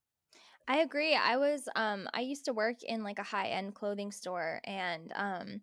I 0.68 0.78
agree. 0.78 1.14
I 1.14 1.36
was 1.36 1.68
um 1.76 2.08
I 2.14 2.20
used 2.20 2.46
to 2.46 2.52
work 2.52 2.82
in 2.82 3.02
like 3.02 3.18
a 3.18 3.24
high-end 3.24 3.74
clothing 3.74 4.12
store 4.12 4.60
and 4.64 5.12
um 5.14 5.60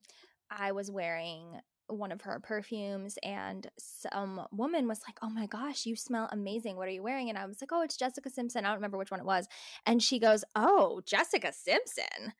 I 0.49 0.73
was 0.73 0.91
wearing 0.91 1.59
one 1.91 2.11
of 2.11 2.21
her 2.21 2.39
perfumes 2.39 3.17
and 3.23 3.69
some 3.77 4.47
woman 4.51 4.87
was 4.87 5.01
like, 5.07 5.17
"Oh 5.21 5.29
my 5.29 5.45
gosh, 5.45 5.85
you 5.85 5.95
smell 5.95 6.29
amazing. 6.31 6.75
What 6.77 6.87
are 6.87 6.91
you 6.91 7.03
wearing?" 7.03 7.29
And 7.29 7.37
I 7.37 7.45
was 7.45 7.61
like, 7.61 7.71
"Oh, 7.71 7.81
it's 7.81 7.97
Jessica 7.97 8.29
Simpson. 8.29 8.65
I 8.65 8.69
don't 8.69 8.77
remember 8.77 8.97
which 8.97 9.11
one 9.11 9.19
it 9.19 9.25
was." 9.25 9.47
And 9.85 10.01
she 10.01 10.19
goes, 10.19 10.43
"Oh, 10.55 11.01
Jessica 11.05 11.51
Simpson." 11.53 12.33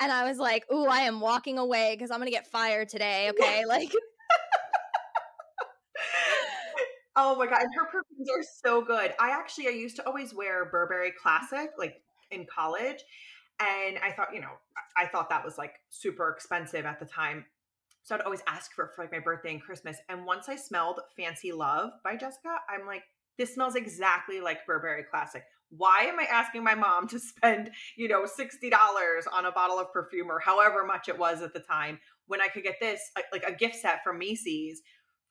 And 0.00 0.12
I 0.12 0.28
was 0.28 0.38
like, 0.38 0.64
"Ooh, 0.72 0.86
I 0.86 1.00
am 1.00 1.20
walking 1.20 1.58
away 1.58 1.96
cuz 1.96 2.10
I'm 2.10 2.18
going 2.18 2.26
to 2.26 2.36
get 2.36 2.46
fired 2.46 2.88
today, 2.88 3.30
okay?" 3.40 3.64
like 3.66 3.92
Oh 7.18 7.34
my 7.36 7.46
god, 7.46 7.62
and 7.62 7.74
her 7.74 7.86
perfumes 7.86 8.28
are 8.30 8.44
so 8.64 8.82
good. 8.82 9.14
I 9.18 9.30
actually 9.30 9.68
I 9.68 9.70
used 9.70 9.96
to 9.96 10.06
always 10.06 10.34
wear 10.34 10.66
Burberry 10.66 11.12
Classic 11.12 11.70
like 11.78 12.02
in 12.30 12.46
college 12.46 13.02
and 13.60 13.98
I 13.98 14.12
thought, 14.12 14.34
you 14.34 14.40
know, 14.40 14.52
I 14.96 15.06
thought 15.06 15.30
that 15.30 15.44
was 15.44 15.56
like 15.56 15.80
super 15.88 16.28
expensive 16.30 16.84
at 16.84 17.00
the 17.00 17.06
time. 17.06 17.46
So 18.06 18.14
I'd 18.14 18.20
always 18.20 18.42
ask 18.46 18.72
for 18.72 18.92
for 18.94 19.02
like 19.02 19.10
my 19.10 19.18
birthday 19.18 19.50
and 19.50 19.60
Christmas. 19.60 19.96
And 20.08 20.24
once 20.24 20.48
I 20.48 20.54
smelled 20.54 21.00
Fancy 21.16 21.50
Love 21.50 21.90
by 22.04 22.14
Jessica, 22.14 22.58
I'm 22.70 22.86
like, 22.86 23.02
this 23.36 23.52
smells 23.52 23.74
exactly 23.74 24.40
like 24.40 24.64
Burberry 24.64 25.02
Classic. 25.10 25.42
Why 25.70 26.02
am 26.02 26.20
I 26.20 26.22
asking 26.30 26.62
my 26.62 26.76
mom 26.76 27.08
to 27.08 27.18
spend, 27.18 27.72
you 27.96 28.06
know, 28.06 28.22
$60 28.22 28.70
on 29.32 29.46
a 29.46 29.50
bottle 29.50 29.80
of 29.80 29.92
perfume 29.92 30.30
or 30.30 30.38
however 30.38 30.86
much 30.86 31.08
it 31.08 31.18
was 31.18 31.42
at 31.42 31.52
the 31.52 31.58
time 31.58 31.98
when 32.28 32.40
I 32.40 32.46
could 32.46 32.62
get 32.62 32.76
this 32.80 33.00
like 33.32 33.42
a 33.42 33.52
gift 33.52 33.74
set 33.74 34.04
from 34.04 34.20
Macy's 34.20 34.82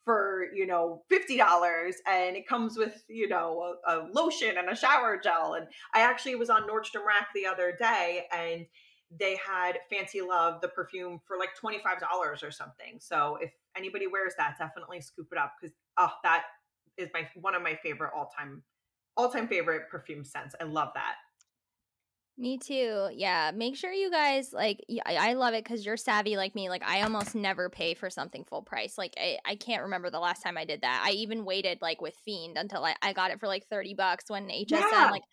for, 0.03 0.47
you 0.53 0.68
know, 0.68 1.03
$50 1.10 1.93
and 2.07 2.35
it 2.35 2.45
comes 2.45 2.77
with, 2.77 3.06
you 3.07 3.30
know, 3.30 3.77
a, 3.88 3.93
a 3.93 4.07
lotion 4.11 4.57
and 4.57 4.68
a 4.68 4.76
shower 4.76 5.18
gel. 5.18 5.53
And 5.53 5.65
I 5.93 6.02
actually 6.02 6.35
was 6.35 6.49
on 6.49 6.68
Nordstrom 6.68 7.06
Rack 7.07 7.30
the 7.34 7.45
other 7.45 7.73
day 7.80 8.26
and 8.38 8.65
they 9.11 9.38
had 9.38 9.80
Fancy 9.90 10.22
Love, 10.22 10.61
the 10.61 10.68
perfume, 10.68 11.19
for 11.26 11.38
like 11.38 11.49
$25 11.61 11.84
or 12.44 12.52
something. 12.52 12.98
So 12.99 13.38
if 13.41 13.52
anybody 13.77 14.07
wears 14.07 14.34
that, 14.38 14.56
definitely 14.60 15.02
scoop 15.02 15.27
it 15.32 15.38
up 15.38 15.53
because 15.60 15.76
oh, 15.98 16.11
that 16.23 16.44
is 16.98 17.10
my 17.14 17.27
one 17.36 17.56
of 17.56 17.61
my 17.61 17.77
favorite 17.84 18.11
all 18.15 18.30
time 18.38 18.64
all 19.18 19.30
time 19.30 19.48
favorite 19.48 19.84
perfume 19.90 20.26
scents. 20.26 20.56
I 20.60 20.65
love 20.65 20.90
that. 20.95 21.15
Me 22.37 22.57
too. 22.57 23.07
Yeah. 23.13 23.51
Make 23.55 23.77
sure 23.77 23.93
you 23.93 24.11
guys 24.11 24.51
like, 24.51 24.83
I, 25.05 25.33
love 25.35 25.53
it 25.53 25.63
because 25.63 25.85
you're 25.85 25.95
savvy 25.95 26.35
like 26.35 26.53
me. 26.53 26.67
Like, 26.67 26.83
I 26.83 27.01
almost 27.03 27.33
never 27.33 27.69
pay 27.69 27.93
for 27.93 28.09
something 28.09 28.43
full 28.43 28.61
price. 28.61 28.97
Like, 28.97 29.13
I, 29.17 29.37
I 29.45 29.55
can't 29.55 29.83
remember 29.83 30.09
the 30.09 30.19
last 30.19 30.41
time 30.41 30.57
I 30.57 30.65
did 30.65 30.81
that. 30.81 31.03
I 31.05 31.11
even 31.11 31.45
waited 31.45 31.77
like 31.81 32.01
with 32.01 32.13
Fiend 32.25 32.57
until 32.57 32.83
I, 32.83 32.95
I 33.01 33.13
got 33.13 33.31
it 33.31 33.39
for 33.39 33.47
like 33.47 33.67
30 33.67 33.93
bucks 33.93 34.25
when 34.27 34.49
HSN, 34.49 34.67
yeah. 34.71 35.09
like, 35.11 35.23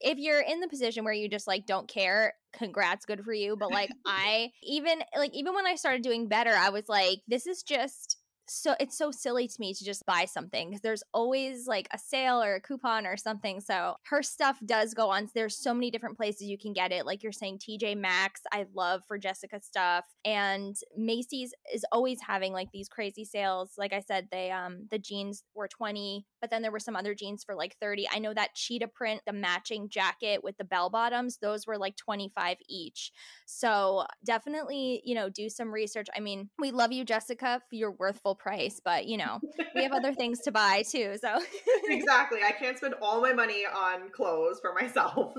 if 0.00 0.18
you're 0.18 0.40
in 0.40 0.60
the 0.60 0.68
position 0.68 1.02
where 1.02 1.12
you 1.12 1.28
just 1.28 1.48
like 1.48 1.66
don't 1.66 1.88
care, 1.88 2.34
congrats, 2.52 3.04
good 3.04 3.24
for 3.24 3.32
you. 3.32 3.56
But 3.56 3.72
like, 3.72 3.90
I 4.06 4.52
even, 4.62 5.00
like, 5.16 5.34
even 5.34 5.54
when 5.54 5.66
I 5.66 5.74
started 5.74 6.02
doing 6.02 6.28
better, 6.28 6.52
I 6.52 6.68
was 6.68 6.88
like, 6.88 7.18
this 7.26 7.48
is 7.48 7.64
just, 7.64 8.13
so 8.48 8.74
it's 8.80 8.96
so 8.96 9.10
silly 9.10 9.48
to 9.48 9.56
me 9.58 9.72
to 9.74 9.84
just 9.84 10.04
buy 10.06 10.24
something 10.24 10.70
because 10.70 10.82
there's 10.82 11.02
always 11.12 11.66
like 11.66 11.88
a 11.92 11.98
sale 11.98 12.42
or 12.42 12.56
a 12.56 12.60
coupon 12.60 13.06
or 13.06 13.16
something. 13.16 13.60
So 13.60 13.96
her 14.04 14.22
stuff 14.22 14.58
does 14.64 14.94
go 14.94 15.10
on. 15.10 15.28
There's 15.34 15.56
so 15.56 15.72
many 15.72 15.90
different 15.90 16.16
places 16.16 16.42
you 16.48 16.58
can 16.58 16.72
get 16.72 16.92
it. 16.92 17.06
Like 17.06 17.22
you're 17.22 17.32
saying, 17.32 17.60
TJ 17.60 17.96
Maxx, 17.96 18.42
I 18.52 18.66
love 18.74 19.02
for 19.06 19.18
Jessica 19.18 19.60
stuff. 19.60 20.04
And 20.24 20.76
Macy's 20.96 21.54
is 21.72 21.84
always 21.92 22.18
having 22.20 22.52
like 22.52 22.68
these 22.72 22.88
crazy 22.88 23.24
sales. 23.24 23.72
Like 23.78 23.92
I 23.92 24.00
said, 24.00 24.28
they 24.30 24.50
um 24.50 24.86
the 24.90 24.98
jeans 24.98 25.42
were 25.54 25.68
20, 25.68 26.26
but 26.40 26.50
then 26.50 26.62
there 26.62 26.72
were 26.72 26.78
some 26.80 26.96
other 26.96 27.14
jeans 27.14 27.44
for 27.44 27.54
like 27.54 27.76
30. 27.80 28.08
I 28.12 28.18
know 28.18 28.34
that 28.34 28.54
cheetah 28.54 28.88
print, 28.88 29.22
the 29.26 29.32
matching 29.32 29.88
jacket 29.88 30.42
with 30.42 30.56
the 30.58 30.64
bell 30.64 30.90
bottoms, 30.90 31.38
those 31.38 31.66
were 31.66 31.78
like 31.78 31.96
25 31.96 32.58
each. 32.68 33.12
So 33.46 34.04
definitely, 34.24 35.02
you 35.04 35.14
know, 35.14 35.28
do 35.28 35.48
some 35.48 35.72
research. 35.72 36.08
I 36.16 36.20
mean, 36.20 36.50
we 36.58 36.70
love 36.70 36.92
you, 36.92 37.04
Jessica. 37.04 37.62
You're 37.70 37.90
worth 37.92 38.20
full 38.34 38.52
price, 38.52 38.80
but 38.84 39.06
you 39.06 39.16
know, 39.16 39.40
we 39.74 39.82
have 39.82 39.92
other 39.92 40.14
things 40.14 40.40
to 40.40 40.52
buy 40.52 40.82
too. 40.88 41.16
So 41.20 41.38
exactly. 41.88 42.40
I 42.46 42.52
can't 42.52 42.76
spend 42.76 42.94
all 43.00 43.20
my 43.20 43.32
money 43.32 43.64
on 43.64 44.10
clothes 44.10 44.60
for 44.60 44.74
myself. 44.74 45.34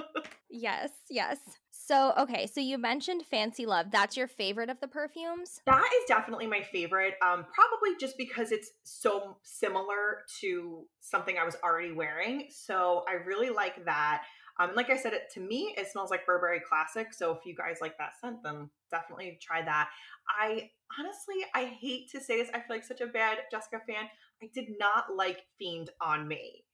yes, 0.50 0.90
yes. 1.10 1.38
So, 1.70 2.12
okay, 2.18 2.46
so 2.46 2.60
you 2.60 2.76
mentioned 2.76 3.22
Fancy 3.30 3.64
Love. 3.64 3.86
That's 3.90 4.14
your 4.14 4.28
favorite 4.28 4.68
of 4.68 4.78
the 4.80 4.88
perfumes? 4.88 5.62
That 5.64 5.88
is 6.00 6.04
definitely 6.06 6.46
my 6.46 6.60
favorite. 6.60 7.14
Um, 7.22 7.46
probably 7.54 7.96
just 7.98 8.18
because 8.18 8.52
it's 8.52 8.72
so 8.82 9.38
similar 9.42 10.24
to 10.42 10.84
something 11.00 11.36
I 11.38 11.44
was 11.44 11.56
already 11.64 11.92
wearing. 11.92 12.48
So, 12.50 13.04
I 13.08 13.14
really 13.14 13.48
like 13.48 13.86
that. 13.86 14.24
Um, 14.58 14.70
like 14.74 14.90
I 14.90 14.96
said, 14.96 15.12
it 15.12 15.30
to 15.34 15.40
me, 15.40 15.74
it 15.76 15.88
smells 15.88 16.10
like 16.10 16.26
Burberry 16.26 16.60
Classic. 16.60 17.12
So, 17.12 17.32
if 17.32 17.46
you 17.46 17.54
guys 17.54 17.78
like 17.80 17.96
that 17.98 18.12
scent, 18.20 18.42
then 18.42 18.68
definitely 18.90 19.38
try 19.40 19.62
that. 19.62 19.88
I 20.28 20.70
honestly, 20.98 21.36
I 21.54 21.64
hate 21.64 22.10
to 22.12 22.20
say 22.20 22.38
this. 22.38 22.50
I 22.52 22.58
feel 22.58 22.76
like 22.76 22.84
such 22.84 23.00
a 23.00 23.06
bad 23.06 23.38
Jessica 23.50 23.80
fan. 23.86 24.08
I 24.42 24.48
did 24.54 24.68
not 24.78 25.16
like 25.16 25.42
Fiend 25.58 25.90
on 26.00 26.26
me. 26.26 26.64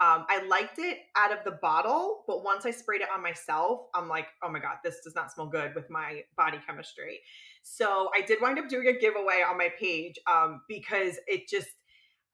Um, 0.00 0.26
I 0.28 0.44
liked 0.48 0.78
it 0.78 0.98
out 1.16 1.32
of 1.32 1.44
the 1.44 1.52
bottle, 1.62 2.24
but 2.26 2.42
once 2.42 2.66
I 2.66 2.72
sprayed 2.72 3.00
it 3.00 3.08
on 3.14 3.22
myself, 3.22 3.82
I'm 3.94 4.08
like, 4.08 4.26
oh 4.42 4.50
my 4.50 4.58
God, 4.58 4.76
this 4.82 5.00
does 5.04 5.14
not 5.14 5.32
smell 5.32 5.46
good 5.46 5.74
with 5.74 5.88
my 5.88 6.22
body 6.36 6.58
chemistry. 6.66 7.20
So 7.62 8.10
I 8.14 8.20
did 8.20 8.40
wind 8.42 8.58
up 8.58 8.68
doing 8.68 8.88
a 8.88 8.98
giveaway 8.98 9.44
on 9.48 9.56
my 9.56 9.70
page 9.78 10.18
um, 10.30 10.62
because 10.68 11.18
it 11.28 11.48
just, 11.48 11.68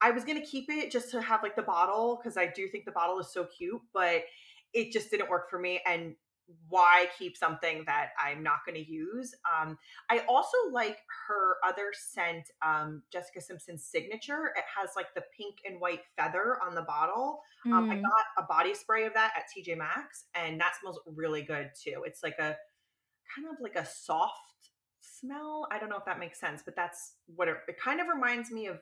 I 0.01 0.11
was 0.11 0.25
going 0.25 0.41
to 0.41 0.47
keep 0.47 0.71
it 0.71 0.91
just 0.91 1.11
to 1.11 1.21
have 1.21 1.43
like 1.43 1.55
the 1.55 1.63
bottle 1.63 2.19
because 2.21 2.39
I 2.39 2.47
do 2.47 2.67
think 2.67 2.87
the 2.87 2.93
bottle 2.93 3.19
is 3.19 3.31
so 3.31 3.45
cute, 3.45 3.83
but 3.93 4.23
it 4.73 4.93
just 4.93 5.11
didn't 5.11 5.31
work 5.31 5.51
for 5.51 5.59
me. 5.59 5.81
And 5.87 6.15
why 6.69 7.07
keep 7.19 7.37
something 7.37 7.85
that 7.87 8.11
I'm 8.19 8.43
not 8.43 8.59
going 8.67 8.83
to 8.83 8.91
use? 8.91 9.35
Um, 9.61 9.79
I 10.11 10.21
also 10.29 10.57
like 10.73 10.99
her 11.29 11.57
other 11.67 11.93
scent, 11.93 12.51
um, 12.65 13.03
Jessica 13.13 13.41
Simpson's 13.41 13.85
signature. 13.85 14.53
It 14.57 14.65
has 14.77 14.91
like 14.97 15.15
the 15.15 15.23
pink 15.37 15.57
and 15.69 15.81
white 15.81 16.01
feather 16.17 16.59
on 16.67 16.75
the 16.75 16.83
bottle. 16.83 17.41
Mm. 17.67 17.73
Um, 17.73 17.91
I 17.91 17.97
mm. 17.97 18.03
got 18.03 18.45
a 18.45 18.47
body 18.47 18.75
spray 18.75 19.07
of 19.07 19.15
that 19.15 19.33
at 19.37 19.45
TJ 19.57 19.77
Maxx, 19.77 20.25
and 20.35 20.61
that 20.61 20.73
smells 20.81 21.01
really 21.07 21.43
good 21.43 21.71
too. 21.81 22.03
It's 22.05 22.23
like 22.23 22.39
a 22.39 22.57
kind 23.35 23.49
of 23.49 23.61
like 23.61 23.77
a 23.77 23.87
soft 23.87 24.71
smell. 25.01 25.67
I 25.71 25.79
don't 25.79 25.89
know 25.89 25.99
if 25.99 26.05
that 26.07 26.19
makes 26.19 26.41
sense, 26.41 26.63
but 26.65 26.75
that's 26.77 27.15
what 27.37 27.49
it, 27.49 27.57
it 27.69 27.77
kind 27.81 28.01
of 28.01 28.09
reminds 28.09 28.51
me 28.51 28.67
of. 28.67 28.79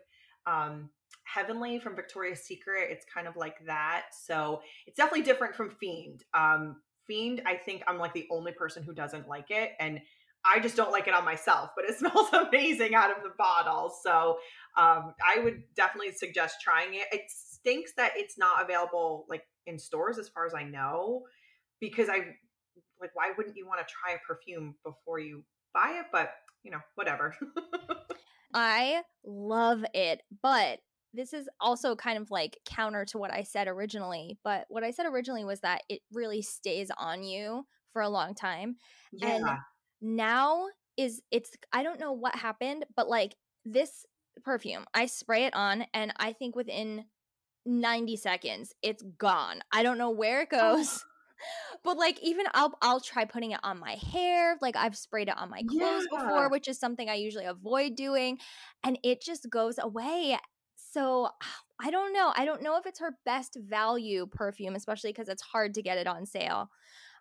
Um, 0.47 0.91
Heavenly 1.33 1.79
from 1.79 1.95
Victoria's 1.95 2.41
Secret. 2.41 2.89
It's 2.91 3.05
kind 3.13 3.27
of 3.27 3.37
like 3.37 3.65
that. 3.67 4.07
So 4.13 4.63
it's 4.87 4.97
definitely 4.97 5.23
different 5.23 5.55
from 5.55 5.71
Fiend. 5.71 6.25
Um, 6.35 6.77
Fiend, 7.07 7.43
I 7.47 7.55
think 7.55 7.83
I'm 7.87 7.99
like 7.99 8.15
the 8.15 8.27
only 8.31 8.53
person 8.53 8.83
who 8.83 8.93
doesn't 8.93 9.29
like 9.29 9.51
it. 9.51 9.73
And 9.81 10.01
I 10.45 10.61
just 10.61 10.77
don't 10.77 10.93
like 10.93 11.09
it 11.09 11.15
on 11.15 11.25
myself, 11.25 11.71
but 11.77 11.85
it 11.85 11.97
smells 11.99 12.29
amazing 12.33 12.95
out 12.95 13.11
of 13.11 13.23
the 13.23 13.33
bottle. 13.37 13.95
So 14.03 14.39
um, 14.77 15.15
I 15.27 15.41
would 15.43 15.63
definitely 15.75 16.13
suggest 16.13 16.61
trying 16.63 16.95
it. 16.95 17.07
It 17.13 17.23
stinks 17.29 17.93
that 17.97 18.13
it's 18.17 18.39
not 18.39 18.63
available 18.63 19.27
like 19.29 19.43
in 19.67 19.79
stores, 19.79 20.19
as 20.19 20.29
far 20.29 20.47
as 20.47 20.55
I 20.55 20.63
know, 20.63 21.25
because 21.81 22.09
I 22.09 22.21
like 23.01 23.11
why 23.15 23.33
wouldn't 23.37 23.57
you 23.57 23.67
want 23.67 23.87
to 23.87 23.87
try 23.93 24.15
a 24.15 24.19
perfume 24.27 24.75
before 24.85 25.19
you 25.19 25.45
buy 25.75 25.97
it? 26.01 26.07
But 26.11 26.31
you 26.63 26.71
know, 26.71 26.81
whatever. 26.95 27.37
I 28.55 29.03
love 29.25 29.85
it, 29.93 30.23
but 30.43 30.81
this 31.15 31.33
is 31.33 31.49
also 31.61 31.97
kind 31.97 32.19
of 32.19 32.31
like 32.31 32.59
counter 32.67 33.05
to 33.07 33.19
what 33.19 33.33
I 33.33 33.43
said 33.43 33.69
originally. 33.69 34.39
But 34.45 34.67
what 34.69 34.85
I 34.85 34.91
said 34.91 35.07
originally 35.07 35.45
was 35.45 35.61
that 35.61 35.83
it 35.89 36.03
really 36.13 36.43
stays 36.43 36.91
on 36.97 37.23
you 37.23 37.67
for 37.93 38.03
a 38.03 38.09
long 38.09 38.35
time. 38.35 38.77
yeah. 39.13 39.39
And 39.39 39.61
now 40.01 40.69
is 40.97 41.23
it's 41.31 41.53
I 41.73 41.83
don't 41.83 42.01
know 42.01 42.13
what 42.13 42.35
happened, 42.37 42.87
but 42.97 43.09
like 43.09 43.37
this 43.65 44.05
perfume, 44.45 44.85
I 44.95 45.07
spray 45.07 45.45
it 45.47 45.55
on 45.55 45.87
and 45.95 46.13
I 46.17 46.33
think 46.33 46.55
within 46.57 47.07
90 47.67 48.17
seconds 48.17 48.73
it's 48.83 49.03
gone. 49.19 49.63
I 49.73 49.83
don't 49.83 49.99
know 49.99 50.11
where 50.11 50.43
it 50.43 50.51
Oh. 50.61 50.77
goes. 50.77 51.05
But 51.85 51.97
like 51.97 52.21
even 52.23 52.47
I'll 52.55 52.77
I'll 52.83 53.01
try 53.01 53.25
putting 53.25 53.53
it 53.53 53.61
on 53.63 53.79
my 53.79 53.95
hair. 53.95 54.59
Like 54.61 54.77
I've 54.77 54.97
sprayed 54.97 55.29
it 55.29 55.37
on 55.37 55.51
my 55.51 55.63
clothes 55.63 56.09
Yeah. 56.09 56.09
before, 56.09 56.51
which 56.51 56.69
is 56.69 56.79
something 56.79 57.09
I 57.09 57.15
usually 57.15 57.45
avoid 57.45 57.95
doing, 57.97 58.39
and 58.83 58.99
it 59.05 59.23
just 59.23 59.49
goes 59.51 59.79
away. 59.79 60.39
So 60.99 61.31
I 61.81 61.91
don't 61.93 62.13
know. 62.13 62.33
I 62.37 62.45
don't 62.45 62.63
know 62.63 62.77
if 62.77 62.87
it's 62.87 62.99
her 62.99 63.19
best 63.25 63.57
value 63.61 64.27
perfume, 64.27 64.75
especially 64.75 65.11
because 65.11 65.29
it's 65.29 65.43
hard 65.43 65.75
to 65.75 65.83
get 65.83 65.97
it 65.99 66.09
on 66.09 66.27
sale. 66.27 66.71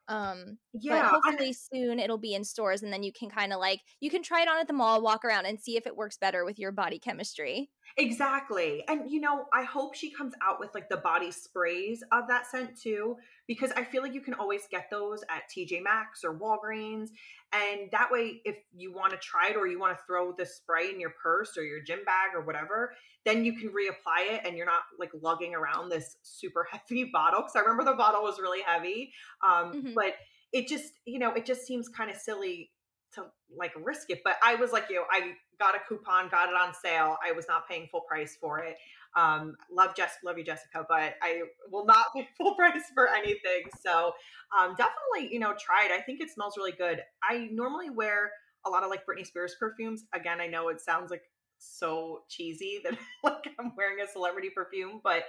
Um, 0.08 0.60
Yeah, 0.74 1.02
but 1.02 1.06
I- 1.06 1.10
hopefully 1.10 1.54
soon 1.54 2.00
it'll 2.00 2.18
be 2.18 2.34
in 2.36 2.44
stores, 2.46 2.84
and 2.84 2.94
then 2.94 3.04
you 3.04 3.14
can 3.14 3.30
kind 3.30 3.54
of 3.54 3.60
like 3.60 3.82
you 4.02 4.10
can 4.10 4.24
try 4.24 4.42
it 4.42 4.48
on 4.50 4.60
at 4.60 4.68
the 4.68 4.74
mall, 4.74 5.02
walk 5.02 5.26
around, 5.26 5.46
and 5.46 5.60
see 5.62 5.78
if 5.78 5.88
it 5.88 5.98
works 5.98 6.18
better 6.18 6.46
with 6.46 6.60
your 6.60 6.72
body 6.72 7.00
chemistry. 7.00 7.72
Exactly. 7.96 8.84
And 8.88 9.10
you 9.10 9.20
know, 9.20 9.46
I 9.54 9.64
hope 9.64 9.96
she 9.96 10.12
comes 10.12 10.34
out 10.42 10.60
with 10.60 10.74
like 10.76 10.90
the 10.90 10.98
body 10.98 11.32
sprays 11.32 12.04
of 12.12 12.28
that 12.28 12.46
scent 12.46 12.80
too, 12.80 13.16
because 13.48 13.72
I 13.72 13.84
feel 13.84 14.02
like 14.04 14.14
you 14.14 14.22
can 14.22 14.34
always 14.36 14.64
get 14.70 14.90
those 14.92 15.24
at 15.30 15.44
TJ 15.50 15.82
Maxx 15.82 16.24
or 16.24 16.38
Walgreens. 16.38 17.10
And 17.54 17.90
that 17.92 18.12
way, 18.12 18.42
if 18.46 18.58
you 18.76 18.94
want 18.94 19.14
to 19.14 19.18
try 19.18 19.50
it 19.50 19.56
or 19.56 19.68
you 19.68 19.80
want 19.80 19.98
to 19.98 20.04
throw 20.06 20.34
the 20.38 20.46
spray 20.46 20.90
in 20.92 21.00
your 21.00 21.14
purse 21.22 21.58
or 21.58 21.64
your 21.64 21.82
gym 21.82 22.00
bag 22.06 22.32
or 22.36 22.42
whatever, 22.42 22.94
then 23.26 23.46
you 23.46 23.54
can 23.54 23.70
reapply 23.70 24.34
it 24.36 24.42
and 24.46 24.58
you're 24.58 24.66
not 24.66 24.82
like 25.00 25.12
lugging 25.22 25.56
around 25.56 25.90
this 25.90 26.18
super 26.24 26.68
heavy 26.72 27.10
bottle. 27.12 27.42
Cause 27.42 27.54
I 27.56 27.62
remember 27.62 27.84
the 27.86 27.96
bottle 27.96 28.22
was 28.24 28.40
really 28.40 28.62
heavy. 28.62 29.12
Um, 29.44 29.74
Mhm. 29.74 29.94
but 29.96 30.14
it 30.54 30.68
just, 30.68 30.94
you 31.06 31.20
know, 31.20 31.34
it 31.34 31.46
just 31.46 31.66
seems 31.66 31.90
kind 31.90 32.10
of 32.12 32.18
silly 32.18 32.72
to 33.14 33.26
like 33.58 33.72
risk 33.82 34.10
it. 34.10 34.20
But 34.24 34.36
I 34.44 34.56
was 34.56 34.72
like 34.72 34.90
you, 34.90 34.98
know, 34.98 35.06
I 35.12 35.34
got 35.60 35.76
a 35.76 35.80
coupon, 35.88 36.30
got 36.30 36.50
it 36.50 36.56
on 36.56 36.74
sale. 36.74 37.18
I 37.26 37.32
was 37.32 37.46
not 37.48 37.68
paying 37.68 37.88
full 37.92 38.02
price 38.02 38.38
for 38.40 38.60
it. 38.60 38.78
Um, 39.16 39.56
love 39.72 39.96
Jess, 39.96 40.18
love 40.24 40.38
you, 40.38 40.44
Jessica, 40.44 40.86
but 40.88 41.16
I 41.22 41.42
will 41.72 41.86
not 41.86 42.08
pay 42.16 42.28
full 42.38 42.56
price 42.56 42.84
for 42.94 43.10
anything. 43.10 43.64
So 43.82 44.14
um, 44.58 44.76
definitely, 44.78 45.34
you 45.34 45.40
know, 45.40 45.54
try 45.60 45.86
it. 45.86 45.92
I 45.92 46.02
think 46.02 46.22
it 46.22 46.30
smells 46.30 46.56
really 46.58 46.74
good. 46.74 47.02
I 47.24 47.50
normally 47.52 47.90
wear 47.90 48.32
a 48.66 48.70
lot 48.70 48.84
of 48.84 48.90
like 48.90 49.06
Britney 49.06 49.26
Spears 49.26 49.56
perfumes. 49.60 50.06
Again, 50.14 50.40
I 50.40 50.48
know 50.48 50.70
it 50.70 50.82
sounds 50.82 51.10
like 51.10 51.24
so 51.58 52.22
cheesy 52.30 52.82
that 52.84 52.98
like 53.24 53.50
I'm 53.60 53.74
wearing 53.76 54.02
a 54.04 54.08
celebrity 54.08 54.50
perfume, 54.54 55.02
but 55.04 55.24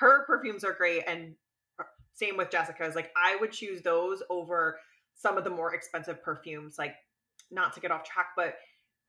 her 0.00 0.24
perfumes 0.26 0.64
are 0.64 0.72
great. 0.74 1.02
And 1.06 1.34
uh, 1.80 1.84
same 2.14 2.36
with 2.36 2.50
Jessica's. 2.50 2.94
Like 2.94 3.10
I 3.16 3.36
would 3.36 3.52
choose 3.52 3.82
those 3.82 4.22
over 4.30 4.78
some 5.14 5.36
of 5.36 5.44
the 5.44 5.50
more 5.50 5.74
expensive 5.74 6.22
perfumes. 6.22 6.76
Like 6.78 6.94
not 7.50 7.74
to 7.74 7.80
get 7.80 7.90
off 7.90 8.04
track, 8.04 8.28
but 8.36 8.54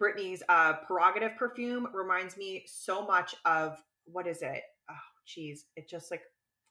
Britney's 0.02 0.44
uh, 0.50 0.74
prerogative 0.86 1.36
perfume 1.38 1.88
reminds 1.94 2.38
me 2.38 2.64
so 2.68 3.06
much 3.06 3.36
of 3.46 3.82
what 4.06 4.28
is 4.28 4.42
it? 4.42 4.62
Oh, 4.90 4.96
geez, 5.26 5.66
it 5.76 5.90
just 5.90 6.12
like 6.12 6.22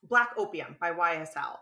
Black 0.03 0.29
Opium 0.37 0.75
by 0.79 0.91
YSL. 0.91 1.57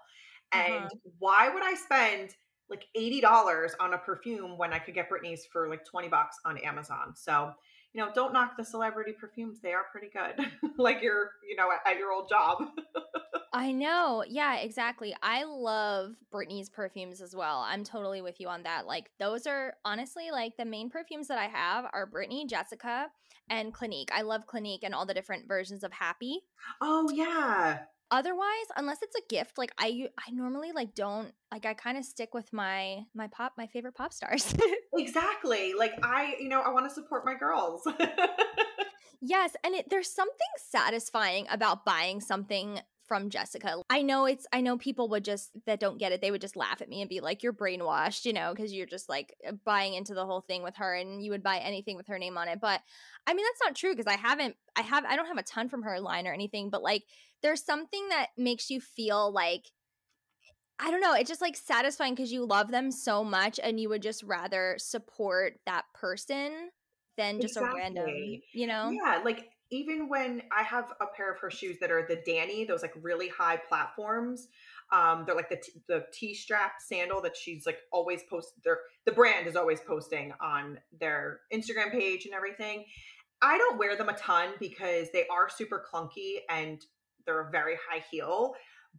And 0.51 0.85
Uh-huh. 0.85 0.89
why 1.19 1.49
would 1.49 1.63
I 1.63 1.73
spend 1.73 2.35
like 2.69 2.85
eighty 2.95 3.21
dollars 3.21 3.73
on 3.79 3.93
a 3.93 3.97
perfume 3.97 4.57
when 4.57 4.73
I 4.73 4.79
could 4.79 4.93
get 4.93 5.09
Britney's 5.09 5.45
for 5.45 5.69
like 5.69 5.83
twenty 5.85 6.07
bucks 6.07 6.37
on 6.45 6.57
Amazon? 6.59 7.13
So 7.15 7.51
you 7.95 8.03
know, 8.03 8.11
don't 8.13 8.33
knock 8.33 8.57
the 8.57 8.63
celebrity 8.65 9.13
perfumes; 9.13 9.59
they 9.61 9.71
are 9.71 9.85
pretty 9.89 10.09
good. 10.09 10.51
like 10.77 11.01
your, 11.01 11.31
you 11.47 11.55
know, 11.55 11.69
at, 11.71 11.89
at 11.89 11.97
your 11.97 12.11
old 12.11 12.27
job. 12.27 12.65
I 13.53 13.71
know. 13.71 14.25
Yeah, 14.27 14.57
exactly. 14.57 15.15
I 15.23 15.45
love 15.45 16.15
Britney's 16.29 16.67
perfumes 16.67 17.21
as 17.21 17.33
well. 17.33 17.59
I'm 17.65 17.85
totally 17.85 18.21
with 18.21 18.41
you 18.41 18.49
on 18.49 18.63
that. 18.63 18.85
Like 18.85 19.11
those 19.17 19.47
are 19.47 19.75
honestly 19.85 20.29
like 20.29 20.57
the 20.57 20.65
main 20.65 20.89
perfumes 20.89 21.29
that 21.29 21.37
I 21.37 21.45
have 21.45 21.85
are 21.93 22.05
Britney, 22.05 22.49
Jessica, 22.49 23.07
and 23.49 23.73
Clinique. 23.73 24.09
I 24.11 24.23
love 24.23 24.45
Clinique 24.45 24.83
and 24.83 24.93
all 24.93 25.05
the 25.05 25.13
different 25.13 25.47
versions 25.47 25.85
of 25.85 25.93
Happy. 25.93 26.41
oh 26.81 27.09
yeah, 27.13 27.79
Otherwise, 28.15 28.67
unless 28.77 29.01
it's 29.01 29.15
a 29.17 29.21
gift, 29.27 29.57
like 29.57 29.73
I 29.77 30.07
I 30.17 30.31
normally 30.31 30.71
like 30.71 30.95
don't 30.95 31.33
like 31.51 31.65
I 31.65 31.73
kind 31.73 31.97
of 31.97 32.05
stick 32.05 32.33
with 32.33 32.53
my 32.53 33.03
my 33.13 33.27
pop 33.27 33.53
my 33.57 33.67
favorite 33.67 33.95
pop 33.95 34.13
stars. 34.13 34.53
exactly. 34.93 35.73
Like 35.73 35.93
I, 36.01 36.35
you 36.39 36.47
know, 36.47 36.61
I 36.61 36.69
want 36.69 36.87
to 36.87 36.93
support 36.93 37.25
my 37.25 37.35
girls. 37.35 37.81
Yes, 39.27 39.55
and 39.63 39.73
it, 39.73 39.89
there's 39.89 40.11
something 40.11 40.35
satisfying 40.69 41.47
about 41.49 41.83
buying 41.83 42.21
something 42.21 42.79
from 43.07 43.29
Jessica. 43.29 43.81
I 43.89 44.01
know 44.01 44.25
it's 44.25 44.45
I 44.51 44.61
know 44.61 44.77
people 44.77 45.09
would 45.09 45.23
just 45.23 45.51
that 45.65 45.79
don't 45.79 45.97
get 45.97 46.11
it, 46.11 46.21
they 46.21 46.31
would 46.31 46.41
just 46.41 46.55
laugh 46.55 46.81
at 46.81 46.89
me 46.89 47.01
and 47.01 47.09
be 47.09 47.21
like 47.21 47.41
you're 47.41 47.53
brainwashed, 47.53 48.25
you 48.25 48.33
know, 48.33 48.53
cuz 48.55 48.73
you're 48.73 48.85
just 48.85 49.09
like 49.09 49.35
uh, 49.47 49.53
buying 49.63 49.93
into 49.93 50.13
the 50.13 50.25
whole 50.25 50.41
thing 50.41 50.63
with 50.63 50.75
her 50.77 50.93
and 50.95 51.23
you 51.23 51.31
would 51.31 51.43
buy 51.43 51.57
anything 51.57 51.97
with 51.97 52.07
her 52.07 52.19
name 52.19 52.37
on 52.37 52.47
it. 52.47 52.59
But 52.59 52.81
I 53.27 53.33
mean 53.33 53.45
that's 53.45 53.67
not 53.67 53.75
true 53.75 53.95
because 53.95 54.11
I 54.11 54.17
haven't 54.17 54.55
I 54.75 54.81
have 54.81 55.05
I 55.05 55.15
don't 55.15 55.27
have 55.27 55.37
a 55.37 55.43
ton 55.43 55.69
from 55.69 55.83
her 55.83 55.99
line 55.99 56.27
or 56.27 56.33
anything, 56.33 56.69
but 56.69 56.83
like 56.83 57.03
there's 57.45 57.63
something 57.63 58.09
that 58.09 58.29
makes 58.37 58.71
you 58.71 58.81
feel 58.81 59.31
like 59.31 59.65
I 60.79 60.89
don't 60.89 60.99
know, 60.99 61.13
it's 61.13 61.29
just 61.29 61.41
like 61.41 61.55
satisfying 61.55 62.15
because 62.15 62.33
you 62.33 62.43
love 62.43 62.69
them 62.69 62.91
so 62.91 63.23
much 63.23 63.59
and 63.63 63.79
you 63.79 63.87
would 63.87 64.01
just 64.01 64.23
rather 64.23 64.75
support 64.79 65.53
that 65.65 65.85
person 65.93 66.71
than 67.17 67.39
just 67.39 67.55
a 67.55 67.61
random, 67.61 68.09
you 68.51 68.67
know? 68.67 68.89
Yeah, 68.89 69.21
like 69.23 69.51
even 69.71 70.09
when 70.09 70.41
I 70.51 70.63
have 70.63 70.91
a 70.99 71.05
pair 71.15 71.31
of 71.31 71.39
her 71.39 71.49
shoes 71.51 71.77
that 71.79 71.91
are 71.91 72.05
the 72.05 72.19
Danny, 72.25 72.65
those 72.65 72.81
like 72.81 72.93
really 73.01 73.29
high 73.29 73.57
platforms. 73.57 74.47
Um, 74.91 75.23
they're 75.25 75.35
like 75.35 75.49
the 75.49 75.57
t- 75.57 75.81
the 75.87 76.05
T 76.11 76.33
strap 76.33 76.73
sandal 76.79 77.21
that 77.21 77.37
she's 77.37 77.65
like 77.65 77.77
always 77.93 78.21
post. 78.29 78.53
Their 78.63 78.79
the 79.05 79.11
brand 79.11 79.47
is 79.47 79.55
always 79.55 79.79
posting 79.79 80.33
on 80.41 80.79
their 80.99 81.41
Instagram 81.53 81.91
page 81.91 82.25
and 82.25 82.33
everything. 82.33 82.85
I 83.41 83.57
don't 83.57 83.77
wear 83.77 83.95
them 83.95 84.09
a 84.09 84.13
ton 84.17 84.49
because 84.59 85.07
they 85.13 85.25
are 85.27 85.49
super 85.49 85.85
clunky 85.93 86.39
and 86.49 86.81
they're 87.25 87.47
a 87.47 87.51
very 87.51 87.75
high 87.89 88.03
heel. 88.11 88.53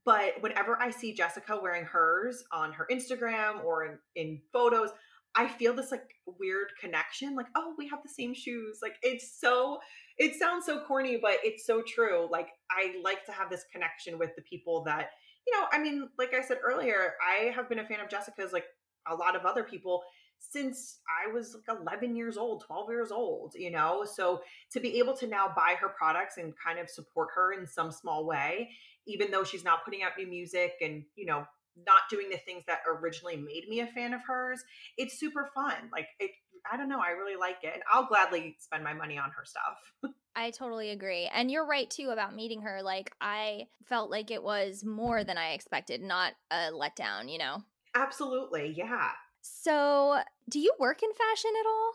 But 0.05 0.35
whenever 0.41 0.81
I 0.81 0.91
see 0.91 1.15
Jessica 1.15 1.59
wearing 1.61 1.85
hers 1.85 2.45
on 2.53 2.73
her 2.73 2.87
Instagram 2.91 3.65
or 3.65 3.85
in, 3.87 3.99
in 4.15 4.41
photos, 4.53 4.91
I 5.35 5.49
feel 5.49 5.75
this 5.75 5.91
like 5.91 6.15
weird 6.39 6.69
connection. 6.81 7.35
Like, 7.35 7.47
oh, 7.55 7.75
we 7.79 7.89
have 7.89 8.03
the 8.03 8.09
same 8.09 8.35
shoes. 8.35 8.79
Like, 8.83 8.97
it's 9.03 9.39
so, 9.39 9.79
it 10.19 10.35
sounds 10.35 10.67
so 10.67 10.81
corny, 10.81 11.19
but 11.21 11.39
it's 11.43 11.67
so 11.67 11.83
true. 11.87 12.29
Like, 12.31 12.49
I 12.71 12.95
like 13.03 13.25
to 13.27 13.33
have 13.33 13.51
this 13.51 13.65
connection 13.73 14.19
with 14.19 14.31
the 14.37 14.43
people 14.43 14.83
that, 14.85 15.11
you 15.47 15.59
know, 15.59 15.67
I 15.73 15.79
mean, 15.79 16.09
like 16.19 16.35
I 16.35 16.43
said 16.43 16.59
earlier, 16.65 17.15
I 17.23 17.51
have 17.51 17.69
been 17.69 17.79
a 17.79 17.87
fan 17.87 18.01
of 18.01 18.09
Jessica's 18.09 18.53
like 18.53 18.65
a 19.09 19.15
lot 19.15 19.37
of 19.37 19.45
other 19.45 19.63
people 19.63 20.03
since 20.39 21.01
I 21.07 21.33
was 21.33 21.55
like 21.55 21.79
11 21.79 22.17
years 22.17 22.37
old, 22.37 22.65
12 22.67 22.91
years 22.91 23.11
old, 23.11 23.55
you 23.55 23.71
know? 23.71 24.05
So 24.05 24.43
to 24.73 24.81
be 24.81 24.99
able 24.99 25.17
to 25.19 25.27
now 25.27 25.53
buy 25.55 25.75
her 25.81 25.89
products 25.89 26.37
and 26.39 26.55
kind 26.57 26.79
of 26.79 26.89
support 26.89 27.29
her 27.35 27.53
in 27.53 27.67
some 27.67 27.91
small 27.91 28.27
way, 28.27 28.71
even 29.07 29.31
though 29.31 29.45
she's 29.45 29.65
not 29.65 29.85
putting 29.85 30.03
out 30.03 30.13
new 30.19 30.27
music 30.27 30.75
and, 30.81 31.05
you 31.15 31.27
know, 31.27 31.45
not 31.87 32.03
doing 32.11 32.31
the 32.31 32.39
things 32.39 32.65
that 32.67 32.81
originally 32.89 33.37
made 33.37 33.69
me 33.69 33.81
a 33.81 33.87
fan 33.87 34.15
of 34.15 34.21
hers, 34.27 34.63
it's 34.97 35.19
super 35.19 35.51
fun. 35.55 35.91
Like, 35.93 36.09
it, 36.19 36.31
I 36.71 36.77
don't 36.77 36.89
know, 36.89 37.01
I 37.01 37.11
really 37.11 37.37
like 37.37 37.59
it. 37.63 37.73
And 37.75 37.83
I'll 37.93 38.07
gladly 38.07 38.57
spend 38.61 38.83
my 38.83 38.95
money 38.95 39.19
on 39.19 39.31
her 39.31 39.45
stuff. 39.45 40.13
I 40.37 40.51
totally 40.51 40.91
agree. 40.91 41.31
And 41.33 41.51
you're 41.51 41.67
right 41.67 41.89
too 41.89 42.11
about 42.11 42.35
meeting 42.35 42.61
her. 42.63 42.83
Like 42.83 43.11
I 43.21 43.69
felt 43.87 44.11
like 44.11 44.31
it 44.31 44.43
was 44.43 44.85
more 44.85 45.25
than 45.25 45.39
I 45.39 45.53
expected, 45.53 46.03
not 46.03 46.35
a 46.51 46.71
letdown, 46.73 47.33
you 47.33 47.39
know. 47.39 47.63
Absolutely. 47.95 48.75
Yeah. 48.77 49.13
So, 49.47 50.21
do 50.49 50.59
you 50.59 50.73
work 50.79 51.03
in 51.03 51.11
fashion 51.13 51.53
at 51.59 51.67
all? 51.67 51.93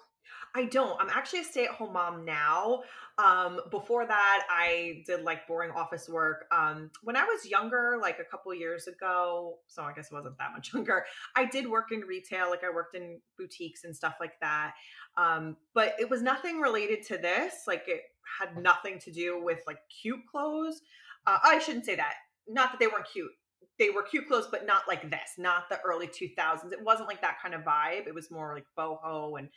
I 0.53 0.65
don't. 0.65 0.99
I'm 1.01 1.09
actually 1.09 1.41
a 1.41 1.43
stay 1.43 1.65
at 1.65 1.71
home 1.71 1.93
mom 1.93 2.25
now. 2.25 2.83
Um, 3.17 3.59
before 3.69 4.05
that, 4.05 4.47
I 4.49 5.03
did 5.05 5.23
like 5.23 5.47
boring 5.47 5.71
office 5.71 6.09
work. 6.09 6.45
Um, 6.51 6.91
when 7.03 7.15
I 7.15 7.23
was 7.23 7.45
younger, 7.45 7.97
like 8.01 8.19
a 8.19 8.23
couple 8.23 8.53
years 8.53 8.87
ago, 8.87 9.59
so 9.67 9.83
I 9.83 9.93
guess 9.93 10.11
it 10.11 10.13
wasn't 10.13 10.37
that 10.37 10.51
much 10.53 10.73
younger, 10.73 11.05
I 11.35 11.45
did 11.45 11.69
work 11.69 11.91
in 11.91 12.01
retail. 12.01 12.49
Like 12.49 12.63
I 12.63 12.69
worked 12.69 12.95
in 12.95 13.19
boutiques 13.37 13.83
and 13.83 13.95
stuff 13.95 14.15
like 14.19 14.39
that. 14.41 14.73
Um, 15.17 15.57
but 15.73 15.93
it 15.99 16.09
was 16.09 16.21
nothing 16.21 16.59
related 16.59 17.05
to 17.07 17.17
this. 17.17 17.63
Like 17.67 17.83
it 17.87 18.01
had 18.39 18.57
nothing 18.61 18.99
to 18.99 19.11
do 19.11 19.41
with 19.43 19.59
like 19.67 19.79
cute 20.01 20.21
clothes. 20.29 20.81
Uh, 21.27 21.37
I 21.43 21.59
shouldn't 21.59 21.85
say 21.85 21.95
that. 21.95 22.13
Not 22.47 22.71
that 22.71 22.79
they 22.79 22.87
weren't 22.87 23.07
cute. 23.11 23.31
They 23.79 23.89
were 23.89 24.03
cute 24.03 24.27
clothes, 24.27 24.47
but 24.51 24.65
not 24.65 24.83
like 24.87 25.09
this, 25.09 25.31
not 25.37 25.69
the 25.69 25.79
early 25.81 26.07
2000s. 26.07 26.71
It 26.71 26.83
wasn't 26.83 27.07
like 27.07 27.21
that 27.21 27.37
kind 27.41 27.55
of 27.55 27.61
vibe. 27.61 28.07
It 28.07 28.13
was 28.13 28.31
more 28.31 28.53
like 28.53 28.65
boho 28.77 29.39
and 29.39 29.49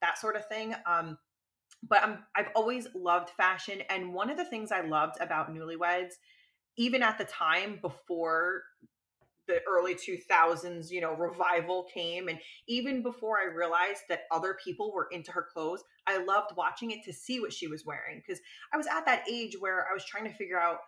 that 0.00 0.18
sort 0.18 0.36
of 0.36 0.46
thing. 0.46 0.74
Um, 0.86 1.18
but 1.88 2.02
I'm, 2.02 2.18
I've 2.36 2.50
always 2.54 2.86
loved 2.94 3.30
fashion. 3.30 3.82
And 3.90 4.14
one 4.14 4.30
of 4.30 4.36
the 4.36 4.44
things 4.44 4.70
I 4.70 4.82
loved 4.82 5.16
about 5.20 5.52
Newlyweds, 5.52 6.12
even 6.76 7.02
at 7.02 7.18
the 7.18 7.24
time 7.24 7.78
before 7.82 8.62
the 9.48 9.58
early 9.68 9.94
2000s, 9.94 10.90
you 10.90 11.00
know, 11.00 11.14
revival 11.14 11.88
came, 11.92 12.28
and 12.28 12.38
even 12.68 13.02
before 13.02 13.38
I 13.40 13.52
realized 13.52 14.02
that 14.08 14.22
other 14.30 14.56
people 14.64 14.92
were 14.92 15.08
into 15.10 15.32
her 15.32 15.46
clothes, 15.52 15.82
I 16.06 16.22
loved 16.22 16.56
watching 16.56 16.92
it 16.92 17.02
to 17.04 17.12
see 17.12 17.40
what 17.40 17.52
she 17.52 17.66
was 17.66 17.84
wearing 17.84 18.22
because 18.26 18.40
I 18.72 18.76
was 18.76 18.86
at 18.86 19.04
that 19.06 19.24
age 19.28 19.56
where 19.58 19.86
I 19.90 19.94
was 19.94 20.04
trying 20.04 20.24
to 20.24 20.34
figure 20.34 20.60
out 20.60 20.78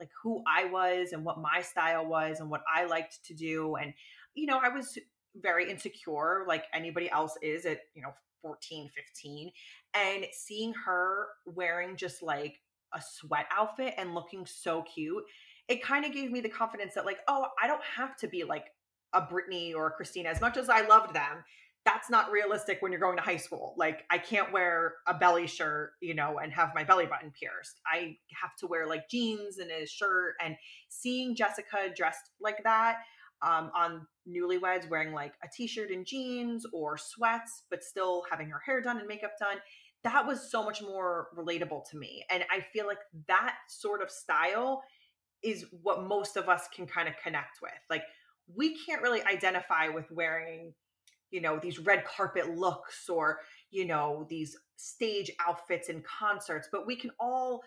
like 0.00 0.10
who 0.22 0.42
I 0.46 0.64
was 0.66 1.12
and 1.12 1.24
what 1.24 1.38
my 1.38 1.62
style 1.62 2.06
was 2.06 2.40
and 2.40 2.50
what 2.50 2.62
I 2.72 2.84
liked 2.86 3.24
to 3.26 3.34
do. 3.34 3.76
And, 3.76 3.94
you 4.34 4.46
know, 4.46 4.60
I 4.62 4.68
was 4.68 4.98
very 5.36 5.70
insecure 5.70 6.44
like 6.46 6.64
anybody 6.74 7.10
else 7.10 7.36
is 7.42 7.64
at, 7.66 7.80
you 7.94 8.02
know, 8.02 8.12
14, 8.42 8.90
15. 8.94 9.52
And 9.94 10.26
seeing 10.32 10.74
her 10.86 11.28
wearing 11.46 11.96
just 11.96 12.22
like 12.22 12.60
a 12.94 13.00
sweat 13.00 13.46
outfit 13.56 13.94
and 13.96 14.14
looking 14.14 14.46
so 14.46 14.82
cute, 14.82 15.24
it 15.68 15.82
kind 15.82 16.04
of 16.04 16.12
gave 16.12 16.30
me 16.30 16.40
the 16.40 16.48
confidence 16.48 16.94
that, 16.94 17.06
like, 17.06 17.18
oh, 17.28 17.46
I 17.62 17.66
don't 17.66 17.82
have 17.96 18.16
to 18.16 18.28
be 18.28 18.44
like 18.44 18.66
a 19.12 19.22
Britney 19.22 19.74
or 19.74 19.86
a 19.86 19.90
Christina. 19.90 20.28
As 20.28 20.40
much 20.40 20.56
as 20.56 20.68
I 20.68 20.86
loved 20.86 21.14
them, 21.14 21.44
that's 21.84 22.08
not 22.08 22.30
realistic 22.30 22.78
when 22.80 22.92
you're 22.92 23.00
going 23.00 23.16
to 23.16 23.22
high 23.22 23.36
school. 23.36 23.74
Like, 23.76 24.04
I 24.10 24.18
can't 24.18 24.52
wear 24.52 24.94
a 25.06 25.14
belly 25.14 25.46
shirt, 25.46 25.92
you 26.00 26.14
know, 26.14 26.38
and 26.38 26.52
have 26.52 26.70
my 26.74 26.84
belly 26.84 27.06
button 27.06 27.32
pierced. 27.32 27.80
I 27.86 28.16
have 28.40 28.54
to 28.60 28.66
wear 28.66 28.86
like 28.86 29.08
jeans 29.08 29.58
and 29.58 29.70
a 29.70 29.86
shirt. 29.86 30.34
And 30.44 30.56
seeing 30.88 31.34
Jessica 31.34 31.92
dressed 31.94 32.30
like 32.40 32.62
that 32.64 32.98
um, 33.42 33.70
on 33.74 34.06
Newlyweds, 34.28 34.88
wearing 34.88 35.12
like 35.12 35.32
a 35.42 35.48
t 35.52 35.66
shirt 35.66 35.90
and 35.90 36.06
jeans 36.06 36.64
or 36.72 36.96
sweats, 36.96 37.64
but 37.68 37.82
still 37.82 38.22
having 38.30 38.48
her 38.50 38.60
hair 38.64 38.80
done 38.80 38.98
and 38.98 39.08
makeup 39.08 39.32
done, 39.40 39.56
that 40.04 40.26
was 40.26 40.50
so 40.50 40.64
much 40.64 40.82
more 40.82 41.28
relatable 41.36 41.88
to 41.90 41.96
me. 41.96 42.24
And 42.30 42.44
I 42.50 42.60
feel 42.72 42.86
like 42.86 42.98
that 43.26 43.56
sort 43.68 44.02
of 44.02 44.10
style 44.10 44.82
is 45.42 45.66
what 45.82 46.04
most 46.04 46.36
of 46.36 46.48
us 46.48 46.68
can 46.74 46.86
kind 46.86 47.08
of 47.08 47.14
connect 47.22 47.60
with. 47.60 47.72
Like, 47.90 48.02
we 48.54 48.76
can't 48.84 49.02
really 49.02 49.22
identify 49.22 49.88
with 49.88 50.10
wearing 50.10 50.74
you 51.32 51.40
know 51.40 51.58
these 51.58 51.80
red 51.80 52.04
carpet 52.04 52.56
looks 52.56 53.08
or 53.08 53.40
you 53.72 53.84
know 53.84 54.24
these 54.30 54.56
stage 54.76 55.32
outfits 55.44 55.88
in 55.88 56.02
concerts 56.02 56.68
but 56.70 56.86
we 56.86 56.94
can 56.94 57.10
all 57.18 57.62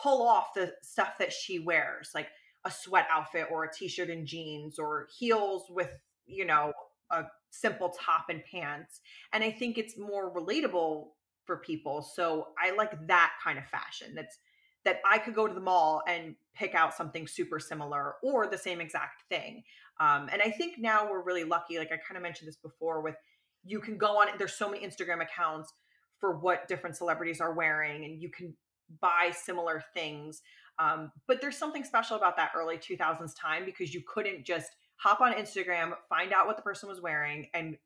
pull 0.00 0.26
off 0.26 0.54
the 0.54 0.72
stuff 0.82 1.14
that 1.18 1.32
she 1.32 1.58
wears 1.58 2.10
like 2.14 2.28
a 2.64 2.70
sweat 2.70 3.06
outfit 3.10 3.46
or 3.50 3.64
a 3.64 3.72
t-shirt 3.72 4.10
and 4.10 4.26
jeans 4.26 4.78
or 4.78 5.08
heels 5.18 5.64
with 5.70 5.90
you 6.26 6.44
know 6.44 6.72
a 7.10 7.24
simple 7.50 7.92
top 7.98 8.26
and 8.28 8.42
pants 8.44 9.00
and 9.32 9.42
i 9.42 9.50
think 9.50 9.78
it's 9.78 9.98
more 9.98 10.32
relatable 10.32 11.08
for 11.44 11.56
people 11.56 12.02
so 12.02 12.48
i 12.62 12.70
like 12.76 12.92
that 13.06 13.32
kind 13.42 13.58
of 13.58 13.64
fashion 13.66 14.14
that's 14.14 14.38
that 14.84 15.00
i 15.08 15.18
could 15.18 15.34
go 15.34 15.46
to 15.46 15.54
the 15.54 15.60
mall 15.60 16.02
and 16.06 16.34
pick 16.54 16.74
out 16.74 16.94
something 16.94 17.26
super 17.26 17.58
similar 17.60 18.14
or 18.22 18.46
the 18.46 18.58
same 18.58 18.80
exact 18.80 19.22
thing 19.28 19.62
um, 20.00 20.30
and 20.32 20.40
I 20.40 20.50
think 20.50 20.78
now 20.78 21.08
we're 21.08 21.22
really 21.22 21.44
lucky. 21.44 21.78
Like 21.78 21.92
I 21.92 21.98
kind 21.98 22.16
of 22.16 22.22
mentioned 22.22 22.48
this 22.48 22.56
before, 22.56 23.02
with 23.02 23.16
you 23.64 23.80
can 23.80 23.98
go 23.98 24.18
on. 24.18 24.26
There's 24.38 24.54
so 24.54 24.68
many 24.68 24.84
Instagram 24.84 25.22
accounts 25.22 25.74
for 26.18 26.38
what 26.38 26.66
different 26.66 26.96
celebrities 26.96 27.40
are 27.40 27.52
wearing, 27.52 28.04
and 28.06 28.20
you 28.20 28.30
can 28.30 28.54
buy 29.00 29.30
similar 29.32 29.84
things. 29.94 30.40
Um, 30.78 31.12
but 31.28 31.42
there's 31.42 31.58
something 31.58 31.84
special 31.84 32.16
about 32.16 32.38
that 32.38 32.52
early 32.56 32.78
2000s 32.78 33.32
time 33.38 33.66
because 33.66 33.92
you 33.92 34.02
couldn't 34.08 34.46
just 34.46 34.70
hop 34.96 35.20
on 35.20 35.34
Instagram, 35.34 35.92
find 36.08 36.32
out 36.32 36.46
what 36.46 36.56
the 36.56 36.62
person 36.62 36.88
was 36.88 37.02
wearing, 37.02 37.48
and 37.52 37.76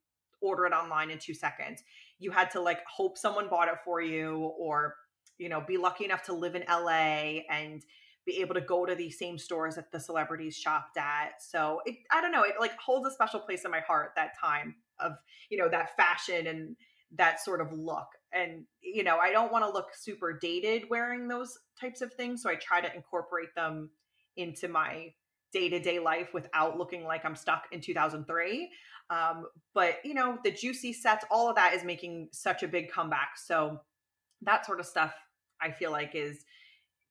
order 0.41 0.67
it 0.67 0.73
online 0.73 1.11
in 1.11 1.19
two 1.19 1.35
seconds. 1.35 1.83
You 2.21 2.31
had 2.31 2.51
to 2.53 2.61
like 2.61 2.79
hope 2.87 3.19
someone 3.19 3.49
bought 3.49 3.67
it 3.67 3.79
for 3.85 4.01
you, 4.01 4.53
or 4.57 4.95
you 5.39 5.49
know, 5.49 5.63
be 5.67 5.77
lucky 5.77 6.05
enough 6.05 6.23
to 6.25 6.33
live 6.33 6.55
in 6.55 6.65
LA 6.69 7.41
and 7.51 7.85
be 8.27 8.41
able 8.41 8.55
to 8.55 8.61
go 8.61 8.87
to 8.87 8.95
these 8.95 9.19
same 9.19 9.39
stores 9.39 9.75
that 9.75 9.93
the 9.93 10.01
celebrities 10.01 10.57
shopped 10.57 10.97
at. 10.97 11.43
So 11.43 11.81
it, 11.85 11.97
I 12.11 12.21
don't 12.21 12.33
know, 12.33 12.43
it 12.43 12.55
like 12.59 12.77
holds 12.79 13.07
a 13.07 13.13
special 13.13 13.41
place 13.41 13.65
in 13.65 13.71
my 13.71 13.81
heart 13.81 14.13
that 14.17 14.33
time 14.41 14.77
of, 14.99 15.13
you 15.51 15.59
know, 15.59 15.69
that 15.69 15.97
fashion 15.97 16.47
and 16.47 16.77
that 17.17 17.41
sort 17.41 17.61
of 17.61 17.73
look. 17.73 18.07
And, 18.33 18.65
you 18.81 19.05
know, 19.05 19.19
I 19.19 19.31
don't 19.31 19.53
want 19.53 19.65
to 19.65 19.71
look 19.71 19.89
super 19.95 20.39
dated 20.41 20.85
wearing 20.89 21.29
those 21.29 21.59
types 21.81 22.01
of 22.01 22.13
things. 22.15 22.43
So 22.43 22.51
I 22.51 22.55
try 22.57 22.81
to 22.81 22.95
incorporate 22.95 23.55
them 23.55 23.91
into 24.37 24.69
my 24.69 25.13
day 25.53 25.69
to 25.69 25.79
day 25.79 25.99
life 25.99 26.29
without 26.35 26.79
looking 26.79 27.05
like 27.05 27.25
I'm 27.25 27.37
stuck 27.37 27.65
in 27.73 27.81
2003. 27.81 28.71
Um, 29.11 29.45
but, 29.75 29.97
you 30.03 30.15
know, 30.15 30.39
the 30.43 30.51
juicy 30.51 30.93
sets, 30.93 31.25
all 31.31 31.49
of 31.49 31.57
that 31.57 31.75
is 31.75 31.85
making 31.85 32.29
such 32.33 32.63
a 32.63 32.69
big 32.69 32.91
comeback. 32.91 33.33
So 33.37 33.81
that 34.43 34.67
sort 34.67 34.81
of 34.81 34.87
stuff 34.87 35.13
I 35.65 35.71
feel 35.71 35.91
like 35.91 36.15
is 36.15 36.45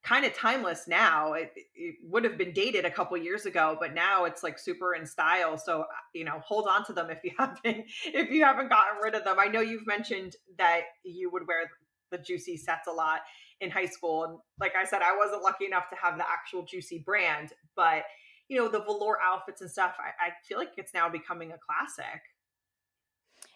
kind 0.03 0.25
of 0.25 0.33
timeless 0.33 0.87
now. 0.87 1.33
It, 1.33 1.53
it, 1.75 1.95
would 2.03 2.23
have 2.25 2.37
been 2.37 2.51
dated 2.51 2.85
a 2.85 2.91
couple 2.91 3.17
years 3.17 3.45
ago, 3.45 3.77
but 3.79 3.93
now 3.93 4.25
it's 4.25 4.43
like 4.43 4.59
super 4.59 4.93
in 4.93 5.05
style. 5.05 5.57
So 5.57 5.81
uh, 5.81 5.85
you 6.13 6.25
know, 6.25 6.41
hold 6.45 6.67
on 6.67 6.85
to 6.85 6.93
them 6.93 7.09
if 7.09 7.19
you 7.23 7.31
haven't 7.39 7.85
if 8.05 8.29
you 8.29 8.43
haven't 8.43 8.69
gotten 8.69 9.01
rid 9.01 9.15
of 9.15 9.23
them. 9.23 9.37
I 9.39 9.47
know 9.47 9.61
you've 9.61 9.87
mentioned 9.87 10.35
that 10.57 10.81
you 11.03 11.31
would 11.31 11.47
wear 11.47 11.69
the 12.11 12.17
juicy 12.17 12.57
sets 12.57 12.87
a 12.87 12.91
lot 12.91 13.21
in 13.61 13.71
high 13.71 13.85
school, 13.85 14.25
and 14.25 14.37
like 14.59 14.73
I 14.79 14.85
said, 14.85 15.01
I 15.01 15.15
wasn't 15.17 15.41
lucky 15.41 15.65
enough 15.65 15.89
to 15.89 15.95
have 15.95 16.17
the 16.17 16.25
actual 16.29 16.63
juicy 16.63 16.99
brand, 16.99 17.53
but 17.75 18.03
you 18.49 18.57
know, 18.57 18.67
the 18.67 18.81
velour 18.81 19.17
outfits 19.23 19.61
and 19.61 19.71
stuff. 19.71 19.95
I, 19.97 20.27
I 20.27 20.29
feel 20.47 20.57
like 20.57 20.73
it's 20.77 20.93
now 20.93 21.09
becoming 21.09 21.51
a 21.51 21.57
classic. 21.57 22.21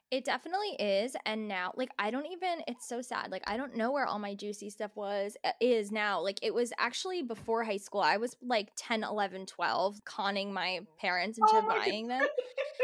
It 0.09 0.23
definitely 0.23 0.75
is. 0.79 1.15
And 1.25 1.49
now, 1.49 1.73
like, 1.75 1.89
I 1.99 2.11
don't 2.11 2.27
even, 2.27 2.61
it's 2.65 2.87
so 2.87 3.01
sad. 3.01 3.29
Like, 3.29 3.43
I 3.45 3.57
don't 3.57 3.75
know 3.75 3.91
where 3.91 4.05
all 4.05 4.19
my 4.19 4.35
juicy 4.35 4.69
stuff 4.69 4.91
was, 4.95 5.35
uh, 5.43 5.51
is 5.59 5.91
now. 5.91 6.21
Like, 6.21 6.39
it 6.41 6.53
was 6.53 6.71
actually 6.77 7.23
before 7.23 7.65
high 7.65 7.77
school. 7.77 7.99
I 7.99 8.15
was 8.15 8.35
like 8.41 8.69
10, 8.77 9.03
11, 9.03 9.47
12, 9.47 10.05
conning 10.05 10.53
my 10.53 10.79
parents 10.99 11.37
into 11.37 11.51
oh 11.51 11.61
my 11.61 11.79
buying 11.79 12.07
them. 12.07 12.25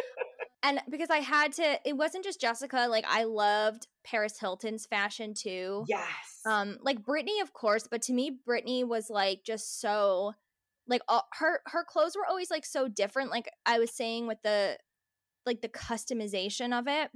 and 0.63 0.81
because 0.89 1.09
I 1.09 1.19
had 1.19 1.53
to, 1.53 1.79
it 1.85 1.95
wasn't 1.95 2.25
just 2.25 2.41
Jessica. 2.41 2.87
Like, 2.89 3.05
I 3.07 3.23
loved 3.23 3.87
Paris 4.03 4.37
Hilton's 4.37 4.85
fashion 4.85 5.33
too. 5.33 5.85
Yes. 5.87 6.41
Um, 6.45 6.77
like 6.81 7.03
Britney, 7.03 7.41
of 7.41 7.53
course, 7.53 7.87
but 7.89 8.01
to 8.03 8.13
me, 8.13 8.37
Britney 8.45 8.85
was 8.85 9.09
like 9.09 9.45
just 9.45 9.79
so, 9.79 10.33
like, 10.89 11.01
all, 11.07 11.25
her 11.39 11.61
her 11.67 11.85
clothes 11.85 12.17
were 12.17 12.25
always 12.27 12.51
like 12.51 12.65
so 12.65 12.89
different. 12.89 13.31
Like 13.31 13.49
I 13.65 13.79
was 13.79 13.91
saying 13.91 14.27
with 14.27 14.41
the 14.43 14.77
like 15.45 15.61
the 15.61 15.69
customization 15.69 16.77
of 16.77 16.87
it. 16.87 17.11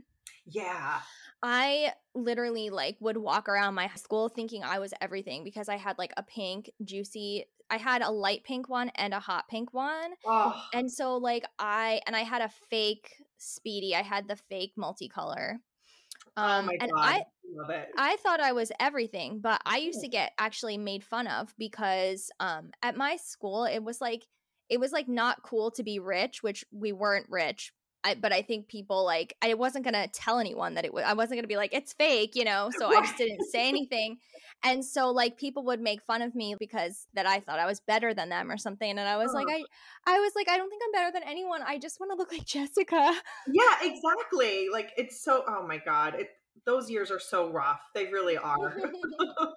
Yeah. 0.46 1.00
I 1.44 1.94
literally 2.16 2.70
like 2.70 2.98
would 3.00 3.18
walk 3.18 3.48
around 3.48 3.76
my 3.76 3.88
school 3.96 4.28
thinking 4.30 4.64
I 4.64 4.80
was 4.80 4.94
everything 5.02 5.44
because 5.44 5.70
I 5.70 5.78
had 5.78 5.98
like 5.98 6.14
a 6.18 6.24
pink 6.24 6.72
juicy 6.84 7.46
I 7.70 7.78
had 7.78 8.02
a 8.02 8.10
light 8.10 8.44
pink 8.44 8.70
one 8.70 8.90
and 8.96 9.14
a 9.14 9.20
hot 9.20 9.48
pink 9.50 9.74
one. 9.74 10.12
Oh. 10.26 10.56
And 10.74 10.92
so 10.92 11.18
like 11.18 11.46
I 11.60 12.02
and 12.08 12.16
I 12.16 12.22
had 12.22 12.42
a 12.42 12.50
fake 12.70 13.12
speedy. 13.38 13.96
I 13.96 14.04
had 14.04 14.28
the 14.28 14.36
fake 14.36 14.74
multicolor. 14.78 15.58
Oh 16.36 16.44
um, 16.44 16.64
oh 16.64 16.68
my 16.68 16.78
and 16.80 16.92
God. 16.92 17.04
I 17.04 17.24
love 17.54 17.70
it. 17.70 17.90
I 17.98 18.16
thought 18.18 18.40
I 18.40 18.54
was 18.54 18.72
everything, 18.80 19.40
but 19.40 19.62
I 19.66 19.78
used 19.78 20.02
to 20.02 20.08
get 20.08 20.32
actually 20.38 20.78
made 20.78 21.04
fun 21.04 21.28
of 21.28 21.54
because 21.58 22.32
um 22.40 22.72
at 22.82 22.96
my 22.96 23.18
school 23.18 23.66
it 23.66 23.84
was 23.84 24.02
like 24.02 24.26
it 24.70 24.80
was 24.80 24.92
like 24.92 25.08
not 25.08 25.44
cool 25.44 25.72
to 25.72 25.84
be 25.84 26.00
rich, 26.00 26.44
which 26.44 26.66
we 26.72 26.92
weren't 26.92 27.28
rich, 27.30 27.74
I, 28.08 28.16
but 28.16 28.32
I 28.32 28.42
think 28.42 28.70
people 28.70 29.04
like 29.04 29.36
I 29.42 29.54
wasn't 29.54 29.84
gonna 29.84 30.08
tell 30.08 30.40
anyone 30.40 30.76
that 30.76 30.86
it 30.86 30.94
was 30.94 31.04
I 31.04 31.14
wasn't 31.14 31.38
gonna 31.40 31.48
be 31.48 31.58
like 31.58 31.74
it's 31.74 31.92
fake, 31.92 32.36
you 32.36 32.46
know. 32.46 32.70
So 32.78 32.88
I 32.88 33.02
just 33.02 33.18
didn't 33.18 33.44
say 33.52 33.68
anything, 33.68 34.18
and 34.64 34.84
so 34.84 35.12
like 35.12 35.38
people 35.38 35.64
would 35.66 35.82
make 35.82 36.02
fun 36.02 36.22
of 36.22 36.34
me 36.34 36.56
because 36.58 37.08
that 37.14 37.28
I 37.28 37.42
thought 37.42 37.60
I 37.60 37.66
was 37.66 37.82
better 37.82 38.14
than 38.14 38.30
them 38.30 38.50
or 38.50 38.58
something, 38.58 38.90
and 38.90 39.00
I 39.00 39.18
was 39.18 39.34
like 39.34 39.48
I 39.50 39.64
I 40.06 40.20
was 40.20 40.32
like 40.36 40.48
I 40.48 40.58
don't 40.58 40.70
think 40.70 40.82
I'm 40.86 40.92
better 40.94 41.12
than 41.12 41.28
anyone. 41.28 41.62
I 41.66 41.78
just 41.78 42.00
want 42.00 42.12
to 42.14 42.18
look 42.18 42.32
like 42.32 42.46
Jessica. 42.46 43.14
Yeah, 43.52 43.76
exactly. 43.82 44.68
Like 44.72 44.92
it's 44.98 45.22
so. 45.22 45.44
Oh 45.48 45.68
my 45.68 45.78
god, 45.78 46.16
it, 46.16 46.30
those 46.66 46.90
years 46.90 47.12
are 47.12 47.20
so 47.20 47.52
rough. 47.52 47.82
They 47.94 48.06
really 48.06 48.38
are. 48.38 48.78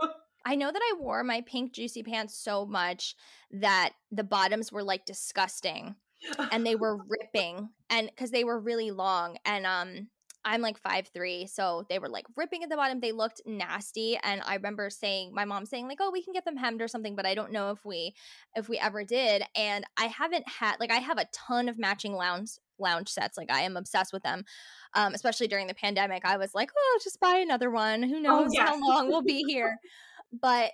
I 0.45 0.57
know 0.57 0.73
that 0.73 0.83
I 0.83 0.95
wore 0.99 1.23
my 1.23 1.43
pink 1.43 1.73
juicy 1.73 2.03
pants 2.03 2.35
so 2.37 2.67
much 2.67 3.15
that 3.53 3.93
the 4.11 4.25
bottoms 4.25 4.73
were 4.73 4.83
like 4.83 5.05
disgusting 5.05 5.95
and 6.53 6.67
they 6.67 6.77
were 6.77 6.99
ripping 7.09 7.69
and 7.89 8.09
because 8.09 8.31
they 8.31 8.45
were 8.45 8.59
really 8.59 8.91
long 8.91 9.37
and 9.45 9.67
um 9.67 10.09
I'm 10.45 10.63
like 10.63 10.79
five 10.79 11.09
three, 11.13 11.47
so 11.47 11.85
they 11.89 11.99
were 11.99 12.09
like 12.09 12.25
ripping 12.37 12.63
at 12.63 12.71
the 12.71 12.77
bottom. 12.77 13.01
They 13.01 13.13
looked 13.13 13.43
nasty, 13.45 14.19
and 14.23 14.41
I 14.45 14.55
remember 14.55 14.89
saying, 14.89 15.35
my 15.35 15.45
mom 15.45 15.67
saying 15.67 15.87
like, 15.87 15.99
"Oh, 16.01 16.11
we 16.11 16.23
can 16.23 16.33
get 16.33 16.45
them 16.45 16.57
hemmed 16.57 16.81
or 16.81 16.89
something," 16.89 17.15
but 17.15 17.27
I 17.27 17.35
don't 17.35 17.53
know 17.53 17.71
if 17.71 17.85
we 17.85 18.15
if 18.55 18.69
we 18.69 18.79
ever 18.79 19.05
did. 19.05 19.43
And 19.55 19.85
I 19.99 20.07
haven't 20.07 20.49
had 20.49 20.77
like 20.81 20.91
I 20.91 20.97
have 20.97 21.19
a 21.19 21.27
ton 21.33 21.69
of 21.69 21.79
matching 21.79 22.15
lounge 22.15 22.53
lounge 22.79 23.11
sets. 23.11 23.37
Like 23.37 23.53
I 23.53 23.63
am 23.63 23.77
obsessed 23.77 24.13
with 24.15 24.23
them, 24.23 24.45
um, 24.95 25.13
especially 25.13 25.47
during 25.47 25.67
the 25.67 25.75
pandemic. 25.75 26.25
I 26.25 26.39
was 26.39 26.55
like, 26.55 26.71
"Oh, 26.77 26.99
just 27.05 27.21
buy 27.21 27.37
another 27.37 27.71
one. 27.71 28.03
Who 28.03 28.17
oh, 28.17 28.21
knows 28.21 28.49
oh, 28.49 28.53
yes. 28.53 28.69
how 28.69 28.81
long 28.81 29.09
we'll 29.09 29.23
be 29.23 29.45
here." 29.47 29.79
but 30.33 30.71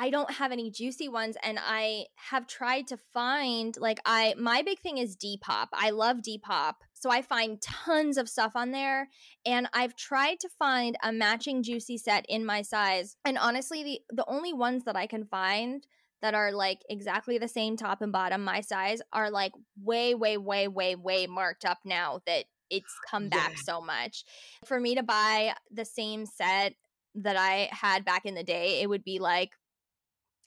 I 0.00 0.08
don't 0.08 0.30
have 0.32 0.50
any 0.50 0.70
juicy 0.70 1.10
ones 1.10 1.36
and 1.42 1.58
I 1.60 2.06
have 2.30 2.46
tried 2.46 2.86
to 2.86 2.96
find 2.96 3.76
like 3.78 4.00
I 4.06 4.34
my 4.38 4.62
big 4.62 4.80
thing 4.80 4.96
is 4.96 5.14
Depop. 5.14 5.66
I 5.74 5.90
love 5.90 6.18
Depop. 6.26 6.76
So 6.94 7.10
I 7.10 7.20
find 7.20 7.60
tons 7.60 8.16
of 8.16 8.26
stuff 8.26 8.52
on 8.54 8.70
there 8.70 9.08
and 9.44 9.68
I've 9.74 9.94
tried 9.96 10.40
to 10.40 10.48
find 10.58 10.96
a 11.02 11.12
matching 11.12 11.62
juicy 11.62 11.98
set 11.98 12.24
in 12.30 12.46
my 12.46 12.62
size. 12.62 13.16
And 13.26 13.36
honestly, 13.36 13.84
the 13.84 14.00
the 14.10 14.24
only 14.26 14.54
ones 14.54 14.84
that 14.84 14.96
I 14.96 15.06
can 15.06 15.26
find 15.26 15.86
that 16.22 16.32
are 16.32 16.50
like 16.52 16.80
exactly 16.88 17.36
the 17.36 17.46
same 17.48 17.76
top 17.76 18.00
and 18.00 18.10
bottom 18.10 18.42
my 18.42 18.62
size 18.62 19.02
are 19.12 19.30
like 19.30 19.52
way 19.82 20.14
way 20.14 20.38
way 20.38 20.66
way 20.66 20.96
way 20.96 21.26
marked 21.26 21.66
up 21.66 21.78
now 21.84 22.20
that 22.24 22.46
it's 22.70 22.94
come 23.10 23.28
back 23.28 23.50
Yeah. 23.50 23.62
so 23.64 23.80
much. 23.82 24.24
For 24.64 24.80
me 24.80 24.94
to 24.94 25.02
buy 25.02 25.54
the 25.70 25.84
same 25.84 26.24
set 26.24 26.72
that 27.16 27.36
I 27.36 27.68
had 27.70 28.06
back 28.06 28.24
in 28.24 28.34
the 28.34 28.44
day, 28.44 28.80
it 28.80 28.88
would 28.88 29.04
be 29.04 29.18
like 29.18 29.50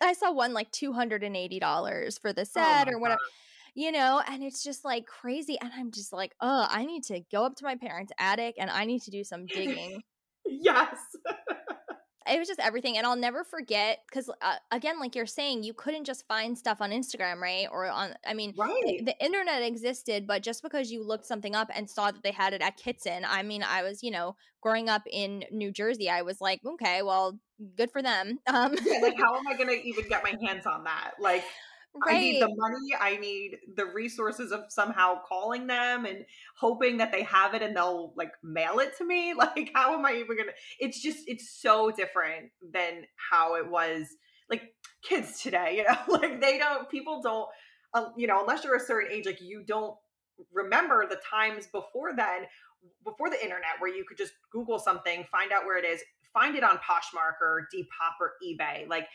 I 0.04 0.14
saw 0.14 0.32
one 0.32 0.54
like 0.54 0.72
$280 0.72 2.20
for 2.20 2.34
the 2.34 2.42
oh 2.42 2.44
set 2.46 2.88
Oh 2.88 2.94
or 2.94 3.00
whatever. 3.00 3.20
You 3.76 3.92
know, 3.92 4.22
and 4.28 4.44
it's 4.44 4.64
just 4.64 4.86
like 4.86 5.08
crazy. 5.08 5.60
And 5.60 5.72
I'm 5.74 5.92
just 5.92 6.14
like, 6.14 6.36
oh, 6.40 6.68
I 6.70 6.86
need 6.86 7.04
to 7.06 7.22
go 7.32 7.44
up 7.46 7.56
to 7.58 7.66
my 7.66 7.76
parents' 7.76 8.14
attic 8.20 8.56
and 8.60 8.70
I 8.70 8.86
need 8.86 9.02
to 9.04 9.12
do 9.12 9.24
some 9.24 9.48
digging. 9.48 10.04
Yes. 10.46 11.13
It 12.28 12.40
was 12.40 12.48
just 12.48 12.60
everything 12.60 12.98
and 12.98 13.06
i'll 13.06 13.16
never 13.16 13.44
forget 13.44 14.00
because 14.08 14.30
uh, 14.42 14.56
again 14.72 15.00
like 15.00 15.16
you're 15.16 15.26
saying 15.26 15.64
you 15.64 15.74
couldn't 15.74 16.06
just 16.06 16.28
find 16.28 16.58
stuff 16.58 16.82
on 16.82 16.92
instagram 16.92 17.40
right 17.40 17.68
or 17.72 17.90
on 17.90 18.14
i 18.26 18.34
mean 18.34 18.54
right. 18.58 18.72
the, 18.86 19.04
the 19.06 19.26
internet 19.26 19.62
existed 19.62 20.26
but 20.28 20.42
just 20.42 20.62
because 20.64 20.92
you 20.92 21.04
looked 21.04 21.26
something 21.26 21.56
up 21.56 21.70
and 21.74 21.90
saw 21.90 22.12
that 22.12 22.24
they 22.24 22.32
had 22.32 22.54
it 22.54 22.62
at 22.62 22.78
kitson 22.78 23.26
i 23.28 23.44
mean 23.44 23.64
i 23.64 23.82
was 23.84 24.04
you 24.04 24.12
know 24.12 24.36
growing 24.62 24.90
up 24.90 25.04
in 25.12 25.44
new 25.52 25.72
jersey 25.72 26.10
i 26.10 26.22
was 26.22 26.40
like 26.42 26.60
okay 26.66 27.02
well 27.02 27.38
good 27.76 27.92
for 27.92 28.02
them 28.02 28.40
um 28.48 28.76
yeah, 28.86 29.00
like 29.02 29.16
how 29.18 29.36
am 29.36 29.48
I 29.48 29.56
gonna 29.56 29.74
even 29.74 30.08
get 30.08 30.24
my 30.24 30.36
hands 30.46 30.66
on 30.66 30.84
that? 30.84 31.12
Like 31.20 31.44
I 32.02 32.18
need 32.18 32.42
the 32.42 32.50
money, 32.56 32.96
I 33.00 33.18
need 33.18 33.58
the 33.76 33.86
resources 33.86 34.52
of 34.52 34.66
somehow 34.70 35.20
calling 35.28 35.68
them 35.68 36.06
and 36.06 36.26
hoping 36.56 36.98
that 36.98 37.12
they 37.12 37.24
have 37.24 37.54
it 37.54 37.62
and 37.62 37.76
they'll 37.76 38.14
like 38.16 38.32
mail 38.44 38.80
it 38.80 38.98
to 38.98 39.06
me. 39.06 39.34
Like 39.44 39.72
how 39.76 39.94
am 39.94 40.06
I 40.06 40.14
even 40.14 40.38
gonna 40.38 40.52
it's 40.80 41.02
just 41.02 41.20
it's 41.28 41.50
so 41.50 41.92
different 41.92 42.52
than 42.72 43.06
how 43.16 43.56
it 43.56 43.70
was 43.70 44.08
like 44.50 44.74
kids 45.04 45.42
today, 45.42 45.78
you 45.78 45.84
know, 45.84 46.20
like 46.20 46.42
they 46.42 46.58
don't 46.58 46.90
people 46.90 47.22
don't 47.22 47.50
uh, 47.94 48.10
you 48.18 48.26
know, 48.26 48.42
unless 48.42 48.64
you're 48.64 48.76
a 48.76 48.80
certain 48.80 49.12
age, 49.12 49.26
like 49.28 49.42
you 49.42 49.64
don't 49.64 49.96
remember 50.52 51.06
the 51.08 51.20
times 51.30 51.68
before 51.68 52.16
then 52.16 52.46
before 53.04 53.30
the 53.30 53.42
internet 53.42 53.80
where 53.80 53.96
you 53.96 54.04
could 54.04 54.18
just 54.18 54.34
google 54.52 54.78
something 54.80 55.24
find 55.32 55.54
out 55.54 55.64
where 55.64 55.78
it 55.78 55.86
is 55.86 56.02
find 56.34 56.56
it 56.56 56.64
on 56.64 56.78
poshmark 56.78 57.40
or 57.42 57.68
depop 57.74 58.20
or 58.20 58.34
ebay. 58.44 58.88
Like 58.90 59.08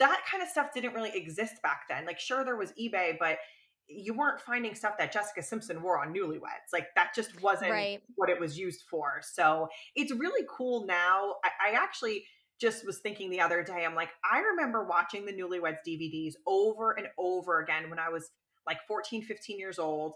that 0.00 0.22
kind 0.30 0.42
of 0.42 0.48
stuff 0.48 0.72
didn't 0.74 0.94
really 0.94 1.12
exist 1.14 1.62
back 1.62 1.82
then 1.88 2.04
like 2.04 2.18
sure 2.18 2.44
there 2.44 2.56
was 2.56 2.72
ebay 2.72 3.16
but 3.18 3.38
you 3.86 4.14
weren't 4.14 4.40
finding 4.40 4.74
stuff 4.74 4.94
that 4.98 5.12
jessica 5.12 5.42
simpson 5.42 5.82
wore 5.82 6.00
on 6.00 6.12
newlyweds 6.12 6.72
like 6.72 6.88
that 6.96 7.10
just 7.14 7.40
wasn't 7.42 7.70
Right. 7.70 8.00
what 8.16 8.28
it 8.30 8.40
was 8.40 8.58
used 8.58 8.82
for 8.90 9.20
so 9.22 9.68
it's 9.94 10.12
really 10.12 10.46
cool 10.48 10.86
now 10.86 11.34
I, 11.44 11.70
I 11.70 11.72
actually 11.74 12.24
just 12.60 12.84
was 12.84 12.98
thinking 12.98 13.30
the 13.30 13.40
other 13.40 13.62
day 13.62 13.84
i'm 13.84 13.94
like 13.94 14.10
i 14.30 14.40
remember 14.40 14.84
watching 14.84 15.24
the 15.24 15.32
newlyweds 15.32 15.78
dvds 15.86 16.34
over 16.46 16.92
and 16.92 17.06
over 17.18 17.60
again 17.60 17.88
when 17.90 17.98
i 17.98 18.08
was 18.08 18.30
like 18.66 18.78
14 18.88 19.22
15 19.22 19.58
years 19.58 19.78
old 19.78 20.14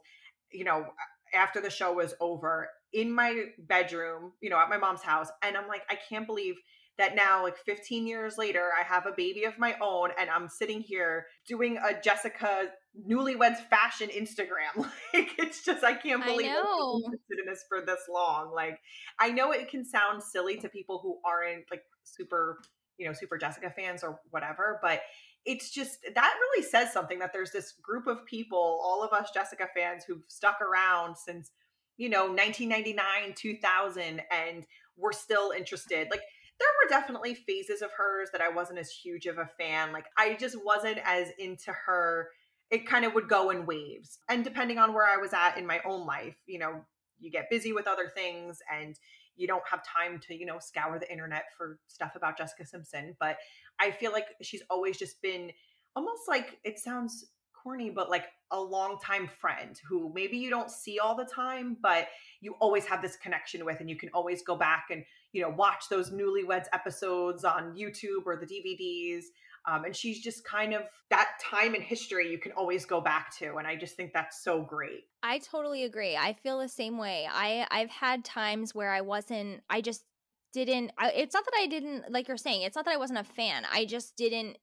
you 0.52 0.64
know 0.64 0.86
after 1.34 1.60
the 1.60 1.70
show 1.70 1.92
was 1.92 2.14
over 2.20 2.68
in 2.92 3.10
my 3.12 3.46
bedroom, 3.58 4.32
you 4.40 4.48
know, 4.48 4.58
at 4.58 4.68
my 4.68 4.76
mom's 4.76 5.02
house. 5.02 5.28
And 5.42 5.56
I'm 5.56 5.66
like, 5.66 5.82
I 5.90 5.96
can't 6.08 6.26
believe 6.26 6.54
that 6.98 7.16
now, 7.16 7.42
like 7.42 7.56
15 7.58 8.06
years 8.06 8.38
later, 8.38 8.70
I 8.78 8.84
have 8.84 9.06
a 9.06 9.12
baby 9.16 9.44
of 9.44 9.58
my 9.58 9.74
own 9.80 10.10
and 10.18 10.30
I'm 10.30 10.48
sitting 10.48 10.80
here 10.80 11.26
doing 11.46 11.78
a 11.78 12.00
Jessica 12.00 12.68
newlyweds 13.08 13.58
fashion 13.68 14.08
Instagram. 14.08 14.88
Like, 15.12 15.30
it's 15.38 15.64
just, 15.64 15.84
I 15.84 15.94
can't 15.94 16.22
I 16.22 16.26
believe 16.26 16.50
I've 16.50 16.64
been 16.64 17.02
interested 17.04 17.38
in 17.40 17.46
this 17.46 17.64
for 17.68 17.80
this 17.80 18.00
long. 18.12 18.52
Like, 18.52 18.80
I 19.20 19.30
know 19.30 19.52
it 19.52 19.68
can 19.68 19.84
sound 19.84 20.22
silly 20.22 20.56
to 20.58 20.68
people 20.68 20.98
who 21.02 21.18
aren't 21.24 21.70
like 21.70 21.82
super, 22.02 22.58
you 22.98 23.06
know, 23.06 23.12
super 23.12 23.38
Jessica 23.38 23.72
fans 23.76 24.02
or 24.02 24.20
whatever, 24.30 24.80
but 24.82 25.02
it's 25.44 25.70
just 25.70 25.98
that 26.14 26.34
really 26.40 26.66
says 26.66 26.92
something 26.92 27.18
that 27.18 27.32
there's 27.32 27.52
this 27.52 27.72
group 27.82 28.06
of 28.06 28.24
people, 28.26 28.80
all 28.82 29.04
of 29.04 29.12
us 29.12 29.30
Jessica 29.32 29.68
fans 29.76 30.04
who've 30.04 30.22
stuck 30.26 30.60
around 30.60 31.16
since, 31.16 31.50
you 31.96 32.08
know, 32.08 32.26
1999, 32.26 33.34
2000, 33.36 34.22
and 34.32 34.66
we're 34.96 35.12
still 35.12 35.52
interested. 35.52 36.08
Like, 36.10 36.22
there 36.58 36.68
were 36.82 36.88
definitely 36.88 37.34
phases 37.34 37.82
of 37.82 37.90
hers 37.92 38.30
that 38.32 38.40
I 38.40 38.48
wasn't 38.48 38.78
as 38.78 38.90
huge 38.90 39.26
of 39.26 39.38
a 39.38 39.50
fan. 39.58 39.92
Like, 39.92 40.06
I 40.16 40.34
just 40.34 40.56
wasn't 40.64 40.98
as 41.04 41.28
into 41.38 41.72
her. 41.72 42.28
It 42.70 42.86
kind 42.86 43.04
of 43.04 43.14
would 43.14 43.28
go 43.28 43.50
in 43.50 43.66
waves. 43.66 44.18
And 44.28 44.44
depending 44.44 44.78
on 44.78 44.94
where 44.94 45.06
I 45.06 45.16
was 45.16 45.32
at 45.32 45.58
in 45.58 45.66
my 45.66 45.80
own 45.84 46.06
life, 46.06 46.36
you 46.46 46.58
know, 46.58 46.84
you 47.18 47.30
get 47.30 47.50
busy 47.50 47.72
with 47.72 47.86
other 47.86 48.10
things 48.14 48.60
and 48.72 48.98
you 49.36 49.46
don't 49.46 49.62
have 49.68 49.82
time 49.84 50.20
to, 50.20 50.34
you 50.34 50.46
know, 50.46 50.58
scour 50.60 50.98
the 50.98 51.10
internet 51.10 51.44
for 51.56 51.78
stuff 51.88 52.14
about 52.14 52.38
Jessica 52.38 52.64
Simpson. 52.64 53.16
But 53.18 53.36
I 53.80 53.90
feel 53.90 54.12
like 54.12 54.26
she's 54.42 54.62
always 54.70 54.96
just 54.96 55.20
been 55.22 55.50
almost 55.96 56.22
like 56.28 56.58
it 56.64 56.78
sounds 56.78 57.26
corny, 57.52 57.90
but 57.90 58.10
like 58.10 58.26
a 58.50 58.60
longtime 58.60 59.28
friend 59.40 59.80
who 59.88 60.12
maybe 60.14 60.36
you 60.36 60.50
don't 60.50 60.70
see 60.70 60.98
all 60.98 61.16
the 61.16 61.24
time, 61.24 61.76
but 61.82 62.08
you 62.40 62.54
always 62.60 62.84
have 62.84 63.02
this 63.02 63.16
connection 63.16 63.64
with, 63.64 63.80
and 63.80 63.88
you 63.88 63.96
can 63.96 64.10
always 64.12 64.42
go 64.42 64.54
back 64.54 64.86
and 64.90 65.04
you 65.34 65.42
know 65.42 65.50
watch 65.50 65.84
those 65.90 66.10
newlyweds 66.10 66.66
episodes 66.72 67.44
on 67.44 67.76
YouTube 67.76 68.24
or 68.24 68.36
the 68.36 68.46
DVDs. 68.46 69.24
Um, 69.66 69.86
and 69.86 69.96
she's 69.96 70.20
just 70.20 70.44
kind 70.44 70.74
of 70.74 70.82
that 71.08 71.30
time 71.42 71.74
in 71.74 71.80
history 71.80 72.30
you 72.30 72.38
can 72.38 72.52
always 72.52 72.84
go 72.84 73.00
back 73.00 73.34
to, 73.38 73.56
and 73.56 73.66
I 73.66 73.76
just 73.76 73.96
think 73.96 74.12
that's 74.12 74.44
so 74.44 74.62
great. 74.62 75.04
I 75.22 75.38
totally 75.38 75.84
agree. 75.84 76.16
I 76.16 76.34
feel 76.34 76.58
the 76.58 76.68
same 76.68 76.98
way. 76.98 77.26
I 77.30 77.66
I've 77.70 77.90
had 77.90 78.24
times 78.24 78.74
where 78.74 78.92
I 78.92 79.00
wasn't 79.00 79.62
I 79.68 79.80
just 79.80 80.04
didn't 80.52 80.92
I, 80.96 81.10
it's 81.10 81.34
not 81.34 81.44
that 81.44 81.54
I 81.58 81.66
didn't 81.66 82.12
like 82.12 82.28
you're 82.28 82.36
saying, 82.36 82.62
it's 82.62 82.76
not 82.76 82.84
that 82.84 82.94
I 82.94 82.98
wasn't 82.98 83.18
a 83.18 83.24
fan. 83.24 83.64
I 83.72 83.86
just 83.86 84.16
didn't 84.16 84.58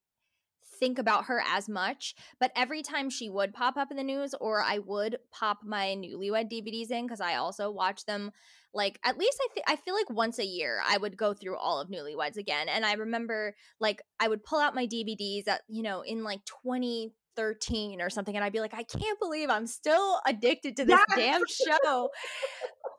think 0.82 1.00
about 1.00 1.26
her 1.26 1.42
as 1.48 1.70
much, 1.70 2.16
but 2.40 2.52
every 2.58 2.82
time 2.82 3.10
she 3.10 3.30
would 3.30 3.54
pop 3.54 3.78
up 3.78 3.92
in 3.92 3.96
the 3.98 4.04
news 4.04 4.36
or 4.42 4.62
I 4.62 4.80
would 4.80 5.18
pop 5.32 5.60
my 5.64 5.96
newlywed 5.98 6.52
DVDs 6.52 6.92
in 6.92 7.08
cuz 7.08 7.22
I 7.22 7.36
also 7.36 7.72
watch 7.72 8.04
them 8.06 8.32
like 8.74 9.00
at 9.04 9.18
least 9.18 9.38
I 9.42 9.48
th- 9.54 9.66
I 9.68 9.76
feel 9.78 9.94
like 9.94 10.10
once 10.10 10.40
a 10.40 10.46
year 10.46 10.82
I 10.86 10.98
would 10.98 11.16
go 11.16 11.34
through 11.34 11.58
all 11.58 11.80
of 11.80 11.90
newlyweds 11.90 12.38
again 12.38 12.68
and 12.68 12.86
I 12.86 12.94
remember 12.94 13.56
like 13.80 14.02
I 14.20 14.28
would 14.28 14.44
pull 14.44 14.60
out 14.60 14.76
my 14.76 14.88
DVDs 14.88 15.48
at 15.48 15.62
you 15.70 15.84
know 15.84 16.02
in 16.02 16.24
like 16.24 16.44
20 16.64 17.14
13 17.38 18.02
or 18.02 18.10
something 18.10 18.36
and 18.36 18.44
I'd 18.44 18.52
be 18.52 18.60
like 18.60 18.74
I 18.74 18.84
can't 18.84 19.20
believe 19.20 19.50
I'm 19.50 19.68
still 19.68 20.20
addicted 20.28 20.76
to 20.78 20.86
this 20.86 21.00
Yes. 21.08 21.18
damn 21.18 21.44
show 21.48 22.10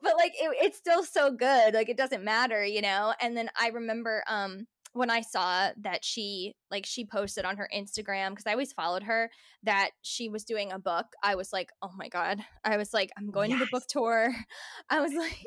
but 0.03 0.17
like 0.17 0.33
it, 0.35 0.57
it's 0.61 0.79
still 0.79 1.05
so 1.05 1.31
good 1.31 1.75
like 1.75 1.89
it 1.91 1.97
doesn't 1.99 2.25
matter 2.25 2.65
you 2.65 2.81
know 2.81 3.13
and 3.21 3.37
then 3.37 3.51
I 3.61 3.69
remember 3.69 4.25
um 4.29 4.67
when 4.93 5.11
I 5.11 5.23
saw 5.23 5.71
that 5.79 6.05
she 6.05 6.55
like 6.71 6.87
she 6.87 7.05
posted 7.05 7.45
on 7.45 7.57
her 7.57 7.69
Instagram 7.75 8.31
because 8.31 8.47
I 8.47 8.53
always 8.53 8.73
followed 8.73 9.05
her 9.05 9.31
that 9.63 9.91
she 10.03 10.29
was 10.29 10.45
doing 10.45 10.73
a 10.73 10.79
book 10.79 11.07
I 11.23 11.35
was 11.35 11.53
like 11.53 11.71
oh 11.83 11.93
my 11.97 12.09
god. 12.09 12.41
I 12.65 12.77
was 12.77 12.93
like 12.93 13.11
I'm 13.17 13.31
going 13.31 13.51
to 13.53 13.59
the 13.59 13.69
book 13.71 13.85
tour. 13.89 14.35
I 14.91 15.01
was 15.01 15.13
like 15.15 15.45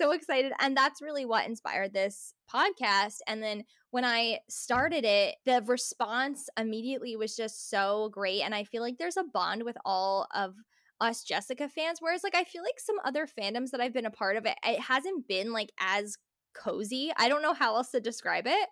so 0.00 0.12
excited 0.12 0.52
and 0.60 0.76
that's 0.76 1.02
really 1.02 1.26
what 1.26 1.46
inspired 1.46 1.92
this 1.92 2.32
podcast 2.52 3.16
and 3.26 3.42
then 3.42 3.64
when 3.90 4.04
i 4.04 4.38
started 4.48 5.04
it 5.04 5.34
the 5.44 5.62
response 5.66 6.48
immediately 6.58 7.16
was 7.16 7.36
just 7.36 7.68
so 7.68 8.08
great 8.12 8.40
and 8.40 8.54
i 8.54 8.64
feel 8.64 8.80
like 8.80 8.96
there's 8.98 9.18
a 9.18 9.24
bond 9.24 9.62
with 9.62 9.76
all 9.84 10.26
of 10.34 10.54
us 11.00 11.22
jessica 11.22 11.68
fans 11.68 11.98
whereas 12.00 12.22
like 12.22 12.34
i 12.34 12.44
feel 12.44 12.62
like 12.62 12.78
some 12.78 12.96
other 13.04 13.26
fandoms 13.26 13.70
that 13.70 13.80
i've 13.80 13.92
been 13.92 14.06
a 14.06 14.10
part 14.10 14.36
of 14.36 14.46
it 14.46 14.56
it 14.64 14.80
hasn't 14.80 15.26
been 15.28 15.52
like 15.52 15.70
as 15.78 16.16
cozy 16.54 17.12
i 17.16 17.28
don't 17.28 17.42
know 17.42 17.54
how 17.54 17.76
else 17.76 17.90
to 17.90 18.00
describe 18.00 18.46
it 18.46 18.68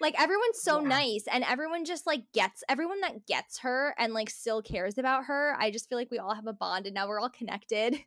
like 0.00 0.14
everyone's 0.20 0.60
so 0.62 0.80
Yeah. 0.80 0.88
nice 0.88 1.24
and 1.30 1.44
everyone 1.44 1.84
just 1.84 2.06
like 2.06 2.22
gets 2.32 2.62
everyone 2.68 3.00
that 3.02 3.26
gets 3.26 3.58
her 3.60 3.94
and 3.98 4.12
like 4.12 4.30
still 4.30 4.62
cares 4.62 4.98
about 4.98 5.24
her 5.26 5.56
i 5.58 5.70
just 5.70 5.88
feel 5.88 5.98
like 5.98 6.10
we 6.10 6.18
all 6.18 6.34
have 6.34 6.46
a 6.46 6.52
bond 6.52 6.86
and 6.86 6.94
now 6.94 7.06
we're 7.08 7.20
all 7.20 7.30
connected 7.30 7.96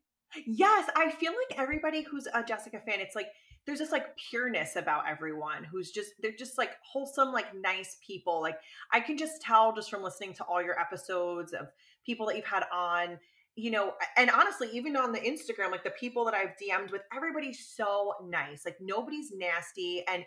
Yes, 0.48 0.90
I 0.96 1.12
feel 1.12 1.34
like 1.34 1.60
everybody 1.60 2.04
who's 2.04 2.26
a 2.34 2.42
Jessica 2.42 2.80
fan, 2.80 3.02
it's 3.02 3.16
like 3.18 3.28
there's 3.66 3.80
this 3.80 3.92
like 3.92 4.16
pureness 4.30 4.78
about 4.78 5.04
everyone 5.06 5.66
who's 5.66 5.92
just 5.92 6.12
they're 6.22 6.32
just 6.32 6.58
like 6.58 6.70
wholesome, 6.90 7.34
like 7.34 7.48
nice 7.54 7.98
people. 8.06 8.40
Like 8.42 8.56
I 8.94 9.02
can 9.02 9.18
just 9.18 9.42
tell 9.42 9.76
just 9.76 9.90
from 9.90 10.02
listening 10.04 10.34
to 10.36 10.46
all 10.46 10.64
your 10.64 10.80
episodes 10.80 11.52
of 11.52 11.68
people 12.06 12.26
that 12.28 12.38
you've 12.38 12.46
had 12.46 12.64
on, 12.72 13.20
you 13.62 13.70
know, 13.70 13.94
and 14.18 14.32
honestly, 14.32 14.70
even 14.74 14.98
on 14.98 15.12
the 15.12 15.20
Instagram, 15.20 15.70
like 15.70 15.84
the 15.84 15.92
people 15.92 16.26
that 16.26 16.34
I've 16.34 16.56
DM'd 16.60 16.90
with, 16.90 17.04
everybody's 17.16 17.74
so 17.76 18.16
nice. 18.28 18.64
Like 18.66 18.78
nobody's 18.82 19.32
nasty. 19.32 20.04
And 20.12 20.26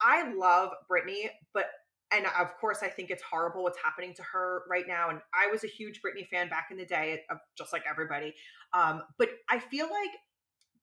I 0.00 0.32
love 0.32 0.70
Britney, 0.90 1.28
but 1.52 1.66
and 2.10 2.24
of 2.40 2.56
course, 2.58 2.78
I 2.82 2.88
think 2.88 3.10
it's 3.10 3.22
horrible 3.22 3.64
what's 3.64 3.78
happening 3.84 4.14
to 4.14 4.22
her 4.22 4.62
right 4.68 4.86
now. 4.88 5.10
And 5.10 5.20
I 5.34 5.48
was 5.52 5.62
a 5.62 5.66
huge 5.66 6.00
Britney 6.00 6.26
fan 6.26 6.48
back 6.48 6.68
in 6.70 6.78
the 6.78 6.86
day, 6.86 7.20
just 7.56 7.70
like 7.74 7.82
everybody. 7.88 8.34
Um, 8.72 9.02
but 9.18 9.28
I 9.50 9.58
feel 9.58 9.84
like 9.84 10.10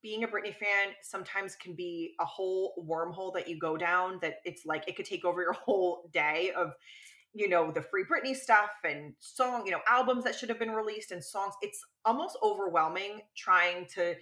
being 0.03 0.23
a 0.23 0.27
Britney 0.27 0.55
fan 0.55 0.93
sometimes 1.01 1.55
can 1.55 1.73
be 1.73 2.13
a 2.21 2.25
whole 2.25 2.85
wormhole 2.87 3.33
that 3.33 3.47
you 3.47 3.57
go 3.57 3.75
down 3.75 4.19
that 4.21 4.35
it's 4.45 4.67
like 4.67 4.87
it 4.87 4.95
could 4.95 5.05
take 5.05 5.25
over 5.25 5.41
your 5.41 5.53
whole 5.65 6.09
day 6.13 6.51
of 6.55 6.73
you 7.37 7.47
know 7.47 7.71
the 7.71 7.81
free 7.81 8.03
Britney 8.03 8.35
stuff 8.35 8.71
and 8.83 9.13
song, 9.19 9.63
you 9.65 9.71
know, 9.71 9.81
albums 9.89 10.23
that 10.23 10.35
should 10.35 10.49
have 10.49 10.59
been 10.59 10.71
released 10.71 11.11
and 11.11 11.23
songs. 11.23 11.53
It's 11.61 11.79
almost 12.03 12.37
overwhelming 12.43 13.21
trying 13.35 13.85
to 13.95 14.15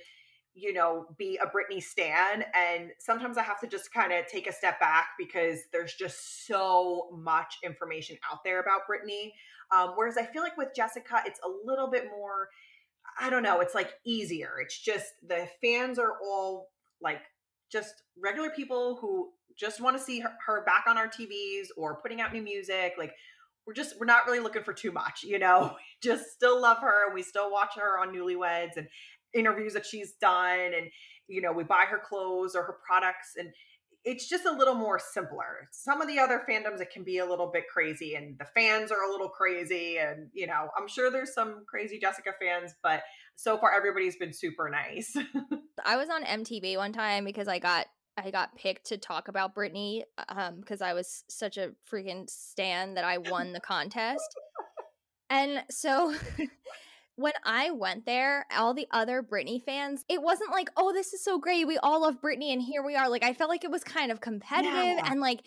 you 0.56 0.72
know, 0.72 1.06
be 1.18 1.38
a 1.44 1.46
Britney 1.46 1.84
stan. 1.84 2.46
And 2.56 2.92
sometimes 2.98 3.38
I 3.38 3.44
have 3.44 3.60
to 3.60 3.68
just 3.68 3.94
kind 3.94 4.14
of 4.14 4.26
take 4.28 4.48
a 4.48 4.54
step 4.54 4.80
back 4.80 5.10
because 5.20 5.60
there's 5.74 5.94
just 5.94 6.48
so 6.48 7.10
much 7.14 7.58
information 7.64 8.18
out 8.32 8.40
there 8.46 8.62
about 8.62 8.82
Britney. 8.90 9.32
Um, 9.76 9.92
whereas 9.96 10.18
I 10.18 10.26
feel 10.26 10.42
like 10.42 10.58
with 10.58 10.70
Jessica, 10.74 11.22
it's 11.26 11.42
a 11.44 11.50
little 11.66 11.92
bit 11.92 12.06
more, 12.06 12.48
I 13.20 13.30
don't 13.30 13.44
know, 13.44 13.60
it's 13.60 13.76
like 13.76 13.96
easier. 14.06 14.54
It's 14.62 14.80
just 14.80 15.08
the 15.28 15.50
fans 15.62 16.00
are 16.00 16.14
all 16.26 16.70
like 17.02 17.22
just 17.72 18.04
regular 18.22 18.50
people 18.50 18.98
who 19.02 19.32
just 19.58 19.82
want 19.82 19.98
to 19.98 20.04
see 20.04 20.20
her, 20.20 20.34
her 20.46 20.66
back 20.66 20.86
on 20.88 20.98
our 20.98 21.08
TVs 21.08 21.68
or 21.78 22.02
putting 22.02 22.22
out 22.22 22.34
new 22.34 22.42
music. 22.42 22.94
Like, 22.98 23.14
we're 23.66 23.74
just 23.74 24.00
we're 24.00 24.06
not 24.06 24.26
really 24.26 24.40
looking 24.40 24.64
for 24.64 24.74
too 24.74 24.92
much 24.92 25.24
you 25.24 25.40
know 25.40 25.76
we 26.04 26.10
just 26.10 26.32
still 26.32 26.62
love 26.62 26.78
her 26.80 27.06
and 27.06 27.14
we 27.14 27.24
still 27.24 27.52
watch 27.52 27.74
her 27.76 28.00
on 28.00 28.14
newlyweds 28.14 28.78
and 28.78 28.88
interviews 29.34 29.74
that 29.74 29.86
she's 29.86 30.14
done 30.14 30.74
and 30.76 30.90
you 31.28 31.42
know 31.42 31.52
we 31.52 31.64
buy 31.64 31.86
her 31.90 32.00
clothes 32.00 32.56
or 32.56 32.64
her 32.64 32.78
products 32.86 33.34
and 33.38 33.50
it's 34.04 34.30
just 34.30 34.46
a 34.46 34.52
little 34.52 34.76
more 34.76 35.00
simpler 35.00 35.68
some 35.72 36.02
of 36.02 36.08
the 36.08 36.20
other 36.20 36.44
fandoms 36.50 36.80
it 36.80 36.92
can 36.92 37.04
be 37.04 37.18
a 37.18 37.26
little 37.26 37.52
bit 37.52 37.64
crazy 37.72 38.16
and 38.16 38.38
the 38.38 38.46
fans 38.46 38.92
are 38.92 39.04
a 39.08 39.12
little 39.12 39.30
crazy 39.30 39.98
and 39.98 40.30
you 40.34 40.48
know 40.48 40.70
i'm 40.78 40.88
sure 40.88 41.12
there's 41.12 41.34
some 41.34 41.66
crazy 41.68 42.00
jessica 42.00 42.32
fans 42.40 42.74
but 42.82 43.02
so 43.36 43.58
far 43.58 43.74
everybody's 43.74 44.16
been 44.18 44.34
super 44.34 44.70
nice 44.70 45.16
i 45.86 45.96
was 45.98 46.10
on 46.10 46.24
mtv 46.24 46.78
one 46.78 46.94
time 46.94 47.26
because 47.26 47.48
i 47.48 47.60
got 47.60 47.88
I 48.18 48.32
got 48.32 48.56
picked 48.56 48.86
to 48.88 48.98
talk 48.98 49.28
about 49.28 49.54
Britney 49.54 50.04
um 50.30 50.62
because 50.62 50.82
I 50.82 50.94
was 50.94 51.26
such 51.28 51.58
a 51.58 51.72
freaking 51.92 52.30
stan 52.30 52.94
that 52.94 53.04
I 53.04 53.18
won 53.18 53.52
the 53.52 53.60
contest. 53.60 54.38
And 55.30 55.64
so 55.70 56.16
when 57.16 57.34
I 57.44 57.72
went 57.72 58.06
there, 58.06 58.46
all 58.56 58.74
the 58.74 58.88
other 58.92 59.24
Britney 59.24 59.64
fans, 59.64 60.04
it 60.10 60.22
wasn't 60.22 60.52
like, 60.52 60.70
oh, 60.78 60.94
this 60.94 61.14
is 61.14 61.24
so 61.24 61.40
great. 61.40 61.68
We 61.68 61.78
all 61.78 62.02
love 62.02 62.22
Britney 62.22 62.54
and 62.54 62.62
here 62.62 62.84
we 62.84 62.96
are. 62.96 63.10
Like, 63.10 63.24
I 63.24 63.34
felt 63.34 63.50
like 63.50 63.64
it 63.64 63.72
was 63.72 63.84
kind 63.84 64.12
of 64.12 64.22
competitive 64.22 64.74
yeah. 64.74 65.12
and 65.12 65.20
like 65.20 65.42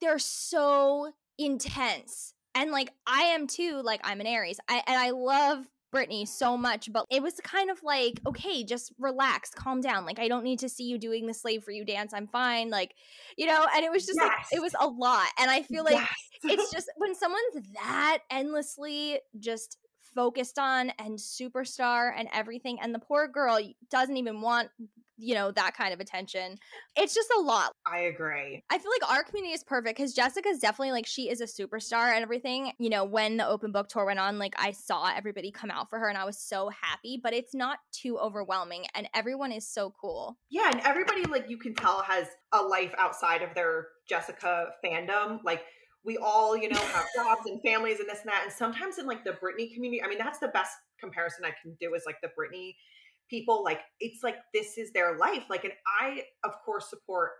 they're 0.00 0.18
so 0.18 1.12
intense. 1.38 2.34
And 2.54 2.70
like, 2.70 2.92
I 3.06 3.22
am 3.22 3.46
too, 3.46 3.80
like, 3.82 4.00
I'm 4.04 4.20
an 4.20 4.26
Aries. 4.26 4.60
I, 4.68 4.82
and 4.86 4.98
I 4.98 5.10
love 5.10 5.64
Britney 5.92 6.26
so 6.26 6.56
much, 6.56 6.92
but 6.92 7.06
it 7.10 7.22
was 7.22 7.34
kind 7.42 7.70
of 7.70 7.82
like, 7.82 8.20
okay, 8.26 8.64
just 8.64 8.92
relax, 8.98 9.50
calm 9.50 9.80
down. 9.80 10.06
Like, 10.06 10.18
I 10.18 10.28
don't 10.28 10.44
need 10.44 10.60
to 10.60 10.68
see 10.68 10.84
you 10.84 10.98
doing 10.98 11.26
the 11.26 11.34
slave 11.34 11.62
for 11.62 11.70
you 11.70 11.84
dance. 11.84 12.12
I'm 12.14 12.26
fine. 12.26 12.70
Like, 12.70 12.94
you 13.36 13.46
know, 13.46 13.66
and 13.74 13.84
it 13.84 13.90
was 13.90 14.06
just 14.06 14.18
yes. 14.20 14.28
like, 14.28 14.46
it 14.52 14.60
was 14.60 14.74
a 14.80 14.86
lot. 14.86 15.28
And 15.38 15.50
I 15.50 15.62
feel 15.62 15.84
like 15.84 15.94
yes. 15.94 16.08
it's 16.44 16.72
just 16.72 16.90
when 16.96 17.14
someone's 17.14 17.68
that 17.74 18.18
endlessly 18.30 19.20
just 19.38 19.78
focused 20.14 20.58
on 20.58 20.92
and 20.98 21.18
superstar 21.18 22.12
and 22.16 22.28
everything 22.32 22.78
and 22.80 22.94
the 22.94 22.98
poor 22.98 23.26
girl 23.26 23.58
doesn't 23.90 24.16
even 24.16 24.40
want 24.40 24.68
you 25.22 25.34
know 25.34 25.50
that 25.52 25.76
kind 25.76 25.94
of 25.94 26.00
attention. 26.00 26.56
It's 26.96 27.14
just 27.14 27.28
a 27.38 27.40
lot. 27.40 27.72
I 27.86 28.00
agree. 28.00 28.62
I 28.70 28.78
feel 28.78 28.90
like 29.00 29.10
our 29.10 29.22
community 29.22 29.54
is 29.54 29.64
perfect 29.64 29.96
because 29.96 30.14
jessica's 30.14 30.58
definitely 30.58 30.92
like 30.92 31.06
she 31.06 31.30
is 31.30 31.40
a 31.40 31.46
superstar 31.46 32.12
and 32.12 32.22
everything. 32.22 32.72
You 32.78 32.90
know 32.90 33.04
when 33.04 33.36
the 33.36 33.46
open 33.46 33.72
book 33.72 33.88
tour 33.88 34.06
went 34.06 34.18
on 34.18 34.38
like 34.38 34.54
i 34.58 34.72
saw 34.72 35.12
everybody 35.14 35.50
come 35.50 35.70
out 35.70 35.88
for 35.88 35.98
her 35.98 36.08
and 36.08 36.18
i 36.18 36.24
was 36.24 36.38
so 36.38 36.70
happy 36.70 37.20
but 37.22 37.32
it's 37.32 37.54
not 37.54 37.78
too 37.92 38.18
overwhelming 38.18 38.84
and 38.94 39.08
everyone 39.14 39.52
is 39.52 39.68
so 39.68 39.92
cool. 40.00 40.38
Yeah 40.50 40.70
and 40.70 40.80
everybody 40.80 41.24
like 41.24 41.48
you 41.48 41.58
can 41.58 41.74
tell 41.74 42.02
has 42.02 42.26
a 42.52 42.60
life 42.60 42.94
outside 42.98 43.42
of 43.42 43.54
their 43.54 43.86
jessica 44.08 44.68
fandom. 44.84 45.38
Like 45.44 45.62
we 46.04 46.18
all, 46.18 46.56
you 46.56 46.68
know, 46.68 46.80
have 46.80 47.06
jobs 47.16 47.42
and 47.46 47.60
families 47.62 48.00
and 48.00 48.08
this 48.08 48.20
and 48.20 48.28
that. 48.28 48.42
And 48.44 48.52
sometimes 48.52 48.98
in 48.98 49.06
like 49.06 49.24
the 49.24 49.32
Britney 49.32 49.72
community, 49.72 50.02
I 50.02 50.08
mean, 50.08 50.18
that's 50.18 50.38
the 50.38 50.48
best 50.48 50.72
comparison 51.00 51.44
I 51.44 51.52
can 51.62 51.76
do 51.80 51.94
is 51.94 52.02
like 52.06 52.16
the 52.22 52.28
Britney 52.28 52.74
people. 53.32 53.64
Like, 53.64 53.80
it's 53.98 54.22
like 54.22 54.36
this 54.54 54.78
is 54.78 54.92
their 54.92 55.18
life. 55.18 55.44
Like, 55.50 55.64
and 55.64 55.72
I, 56.00 56.22
of 56.44 56.52
course, 56.64 56.90
support 56.90 57.30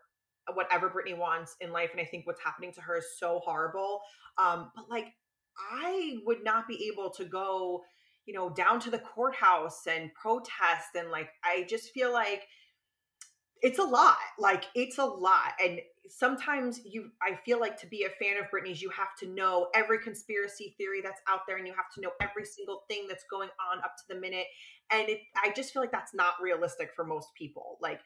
whatever 0.54 0.90
Britney 0.90 1.16
wants 1.16 1.54
in 1.60 1.70
life. 1.70 1.90
And 1.92 2.00
I 2.00 2.04
think 2.04 2.26
what's 2.26 2.42
happening 2.42 2.72
to 2.72 2.80
her 2.80 2.96
is 2.96 3.06
so 3.18 3.40
horrible. 3.44 4.00
Um, 4.38 4.72
but 4.74 4.86
like, 4.90 5.06
I 5.72 6.16
would 6.26 6.42
not 6.42 6.66
be 6.66 6.90
able 6.92 7.10
to 7.10 7.24
go, 7.24 7.82
you 8.26 8.34
know, 8.34 8.50
down 8.50 8.80
to 8.80 8.90
the 8.90 8.98
courthouse 8.98 9.86
and 9.86 10.10
protest. 10.14 10.88
And 10.98 11.10
like, 11.10 11.28
I 11.44 11.66
just 11.68 11.90
feel 11.90 12.12
like, 12.12 12.42
it's 13.64 13.78
a 13.78 13.84
lot. 13.84 14.16
Like 14.38 14.64
it's 14.74 14.98
a 14.98 15.04
lot. 15.04 15.52
And 15.64 15.80
sometimes 16.08 16.80
you 16.84 17.10
I 17.22 17.36
feel 17.44 17.60
like 17.60 17.78
to 17.80 17.86
be 17.86 18.04
a 18.04 18.24
fan 18.24 18.36
of 18.36 18.46
Britney's, 18.50 18.82
you 18.82 18.90
have 18.90 19.14
to 19.20 19.26
know 19.28 19.68
every 19.74 19.98
conspiracy 19.98 20.74
theory 20.78 21.00
that's 21.02 21.20
out 21.28 21.40
there 21.46 21.56
and 21.56 21.66
you 21.66 21.74
have 21.74 21.90
to 21.94 22.00
know 22.00 22.10
every 22.20 22.44
single 22.44 22.82
thing 22.88 23.06
that's 23.08 23.24
going 23.30 23.50
on 23.72 23.78
up 23.78 23.96
to 23.98 24.14
the 24.14 24.20
minute. 24.20 24.46
And 24.90 25.08
it 25.08 25.20
I 25.36 25.52
just 25.54 25.72
feel 25.72 25.82
like 25.82 25.92
that's 25.92 26.14
not 26.14 26.34
realistic 26.42 26.90
for 26.94 27.04
most 27.04 27.28
people. 27.36 27.78
Like 27.80 28.00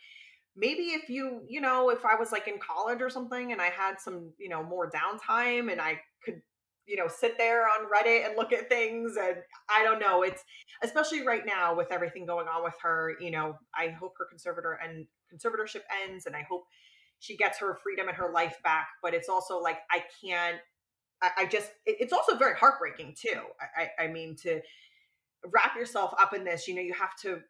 maybe 0.56 0.82
if 0.82 1.08
you, 1.08 1.42
you 1.48 1.60
know, 1.60 1.90
if 1.90 2.04
I 2.04 2.16
was 2.16 2.32
like 2.32 2.48
in 2.48 2.58
college 2.58 3.00
or 3.00 3.10
something 3.10 3.52
and 3.52 3.60
I 3.60 3.68
had 3.68 4.00
some, 4.00 4.32
you 4.38 4.48
know, 4.48 4.62
more 4.62 4.90
downtime 4.90 5.70
and 5.70 5.80
I 5.80 6.00
could 6.24 6.42
you 6.86 6.94
know 6.96 7.08
sit 7.08 7.36
there 7.36 7.64
on 7.64 7.90
reddit 7.90 8.24
and 8.24 8.36
look 8.36 8.52
at 8.52 8.68
things 8.68 9.16
and 9.20 9.38
i 9.68 9.82
don't 9.82 9.98
know 9.98 10.22
it's 10.22 10.44
especially 10.84 11.26
right 11.26 11.44
now 11.44 11.74
with 11.74 11.90
everything 11.90 12.24
going 12.24 12.46
on 12.46 12.62
with 12.62 12.76
her 12.80 13.16
you 13.18 13.28
know 13.28 13.58
i 13.74 13.88
hope 13.88 14.12
her 14.16 14.24
conservator 14.24 14.78
and 14.80 15.04
conservatorship 15.32 15.82
ends 16.04 16.26
and 16.26 16.34
I 16.36 16.42
hope 16.48 16.66
she 17.20 17.36
gets 17.36 17.58
her 17.58 17.78
freedom 17.82 18.08
and 18.08 18.16
her 18.16 18.32
life 18.32 18.56
back. 18.62 18.88
But 19.02 19.14
it's 19.14 19.28
also 19.28 19.60
like, 19.60 19.78
I 19.90 20.04
can't, 20.24 20.58
I, 21.22 21.30
I 21.38 21.46
just, 21.46 21.70
it, 21.86 21.96
it's 22.00 22.12
also 22.12 22.36
very 22.36 22.54
heartbreaking 22.54 23.14
too. 23.18 23.40
I, 23.60 23.82
I, 23.82 24.04
I 24.04 24.08
mean, 24.08 24.36
to 24.42 24.60
wrap 25.52 25.76
yourself 25.76 26.14
up 26.20 26.34
in 26.34 26.44
this, 26.44 26.68
you 26.68 26.74
know, 26.74 26.82
you 26.82 26.94
have 26.94 27.16
to 27.22 27.40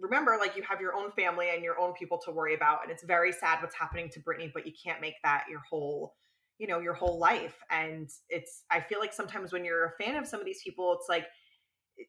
remember 0.00 0.36
like 0.38 0.56
you 0.56 0.62
have 0.62 0.80
your 0.80 0.94
own 0.94 1.10
family 1.12 1.48
and 1.54 1.62
your 1.62 1.78
own 1.78 1.92
people 1.94 2.18
to 2.24 2.30
worry 2.30 2.54
about 2.54 2.82
and 2.82 2.90
it's 2.90 3.02
very 3.02 3.32
sad 3.32 3.60
what's 3.60 3.74
happening 3.74 4.08
to 4.10 4.20
Britney 4.20 4.52
but 4.52 4.66
you 4.66 4.72
can't 4.84 5.00
make 5.00 5.14
that 5.24 5.44
your 5.48 5.60
whole 5.68 6.14
you 6.58 6.66
know 6.66 6.80
your 6.80 6.94
whole 6.94 7.18
life 7.18 7.56
and 7.70 8.10
it's 8.28 8.64
I 8.70 8.80
feel 8.80 8.98
like 8.98 9.12
sometimes 9.12 9.52
when 9.52 9.64
you're 9.64 9.86
a 9.86 10.02
fan 10.02 10.16
of 10.16 10.26
some 10.26 10.40
of 10.40 10.46
these 10.46 10.60
people 10.62 10.96
it's 10.98 11.08
like 11.08 11.26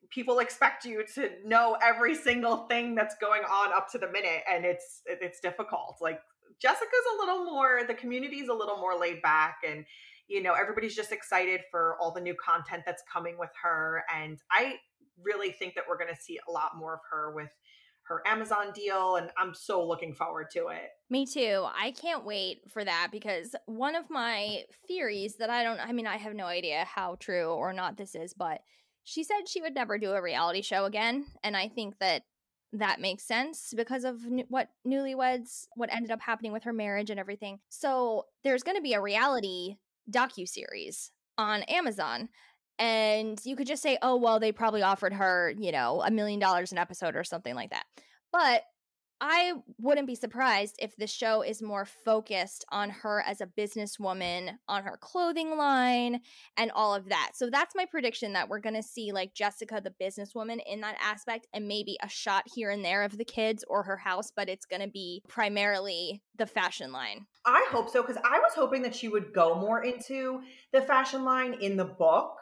people 0.10 0.40
expect 0.40 0.84
you 0.84 1.06
to 1.16 1.30
know 1.46 1.78
every 1.82 2.14
single 2.14 2.68
thing 2.68 2.94
that's 2.94 3.16
going 3.22 3.44
on 3.44 3.72
up 3.72 3.90
to 3.92 3.98
the 3.98 4.12
minute 4.12 4.44
and 4.52 4.66
it's 4.66 5.02
it's 5.06 5.40
difficult 5.40 5.98
like 6.02 6.20
jessica's 6.62 6.90
a 7.16 7.26
little 7.26 7.46
more 7.46 7.82
the 7.88 7.94
community's 7.94 8.48
a 8.48 8.54
little 8.54 8.78
more 8.78 8.98
laid 9.00 9.22
back 9.22 9.58
and 9.68 9.86
you 10.28 10.42
know 10.42 10.54
everybody's 10.54 10.96
just 10.96 11.12
excited 11.12 11.62
for 11.72 11.98
all 12.02 12.12
the 12.12 12.22
new 12.22 12.36
content 12.36 12.84
that's 12.86 13.04
coming 13.12 13.38
with 13.38 13.52
her 13.62 14.04
and 14.16 14.40
i 14.52 14.76
really 15.24 15.52
think 15.52 15.76
that 15.76 15.84
we're 15.88 15.98
going 15.98 16.14
to 16.14 16.22
see 16.22 16.40
a 16.48 16.52
lot 16.52 16.72
more 16.78 16.94
of 16.94 17.00
her 17.10 17.34
with 17.34 17.50
her 18.04 18.22
Amazon 18.26 18.72
deal, 18.74 19.18
and 19.18 19.30
I'm 19.38 19.54
so 19.54 19.86
looking 19.86 20.14
forward 20.14 20.50
to 20.52 20.68
it. 20.70 20.92
Me 21.10 21.26
too. 21.26 21.66
I 21.78 21.92
can't 21.92 22.24
wait 22.24 22.62
for 22.72 22.86
that 22.86 23.10
because 23.12 23.54
one 23.66 23.96
of 23.96 24.10
my 24.10 24.64
theories 24.88 25.36
that 25.40 25.50
I 25.50 25.62
don't, 25.64 25.78
I 25.82 25.92
mean, 25.92 26.08
I 26.08 26.16
have 26.16 26.34
no 26.34 26.46
idea 26.46 26.86
how 26.86 27.18
true 27.20 27.50
or 27.50 27.74
not 27.74 27.98
this 27.98 28.16
is, 28.16 28.34
but 28.34 28.62
she 29.08 29.24
said 29.24 29.48
she 29.48 29.62
would 29.62 29.74
never 29.74 29.98
do 29.98 30.12
a 30.12 30.22
reality 30.22 30.62
show 30.62 30.84
again 30.84 31.26
and 31.42 31.56
i 31.56 31.70
think 31.70 31.98
that 32.00 32.24
that 32.74 33.00
makes 33.00 33.24
sense 33.24 33.74
because 33.76 34.04
of 34.04 34.22
what 34.50 34.70
newlyweds 34.86 35.68
what 35.76 35.94
ended 35.94 36.12
up 36.12 36.22
happening 36.22 36.52
with 36.52 36.64
her 36.64 36.74
marriage 36.74 37.10
and 37.10 37.20
everything. 37.20 37.60
So 37.70 38.26
there's 38.44 38.64
going 38.64 38.78
to 38.78 38.84
be 38.84 38.94
a 38.94 39.02
reality 39.02 39.78
docu 40.12 40.48
series 40.48 41.12
on 41.38 41.64
amazon 41.64 42.30
and 42.80 43.40
you 43.44 43.56
could 43.56 43.68
just 43.68 43.84
say 43.84 43.98
oh 44.02 44.16
well 44.16 44.40
they 44.40 44.52
probably 44.52 44.82
offered 44.82 45.12
her 45.14 45.54
you 45.58 45.72
know 45.72 46.02
a 46.02 46.10
million 46.10 46.40
dollars 46.40 46.72
an 46.72 46.78
episode 46.78 47.16
or 47.16 47.24
something 47.24 47.56
like 47.56 47.72
that. 47.72 47.86
But 48.32 48.64
I 49.20 49.54
wouldn't 49.80 50.08
be 50.08 50.16
surprised 50.16 50.76
if 50.80 50.96
the 50.96 51.08
show 51.08 51.42
is 51.42 51.62
more 51.62 51.86
focused 51.86 52.66
on 52.72 52.90
her 52.90 53.24
as 53.26 53.42
a 53.42 53.48
businesswoman, 53.48 54.58
on 54.68 54.84
her 54.84 54.98
clothing 55.02 55.58
line, 55.58 56.22
and 56.56 56.72
all 56.72 56.94
of 56.94 57.10
that. 57.10 57.32
So 57.34 57.50
that's 57.50 57.76
my 57.76 57.86
prediction 57.86 58.34
that 58.34 58.48
we're 58.48 58.60
going 58.60 58.76
to 58.76 58.84
see 58.84 59.12
like 59.12 59.34
Jessica, 59.34 59.82
the 59.84 59.94
businesswoman, 60.04 60.60
in 60.68 60.82
that 60.82 60.98
aspect, 61.02 61.48
and 61.54 61.68
maybe 61.68 61.98
a 62.04 62.10
shot 62.10 62.44
here 62.54 62.70
and 62.70 62.86
there 62.86 63.04
of 63.04 63.18
the 63.18 63.26
kids 63.26 63.64
or 63.68 63.84
her 63.84 63.98
house, 63.98 64.32
but 64.36 64.50
it's 64.50 64.66
going 64.66 64.82
to 64.82 64.90
be 64.90 65.24
primarily 65.28 66.22
the 66.38 66.46
fashion 66.46 66.92
line. 66.92 67.26
I 67.46 67.66
hope 67.72 67.90
so 67.90 68.04
because 68.04 68.22
I 68.24 68.40
was 68.40 68.54
hoping 68.54 68.84
that 68.84 68.96
she 68.96 69.08
would 69.08 69.34
go 69.34 69.56
more 69.56 69.84
into 69.84 70.42
the 70.72 70.82
fashion 70.82 71.24
line 71.24 71.56
in 71.56 71.78
the 71.78 71.86
book 71.86 72.36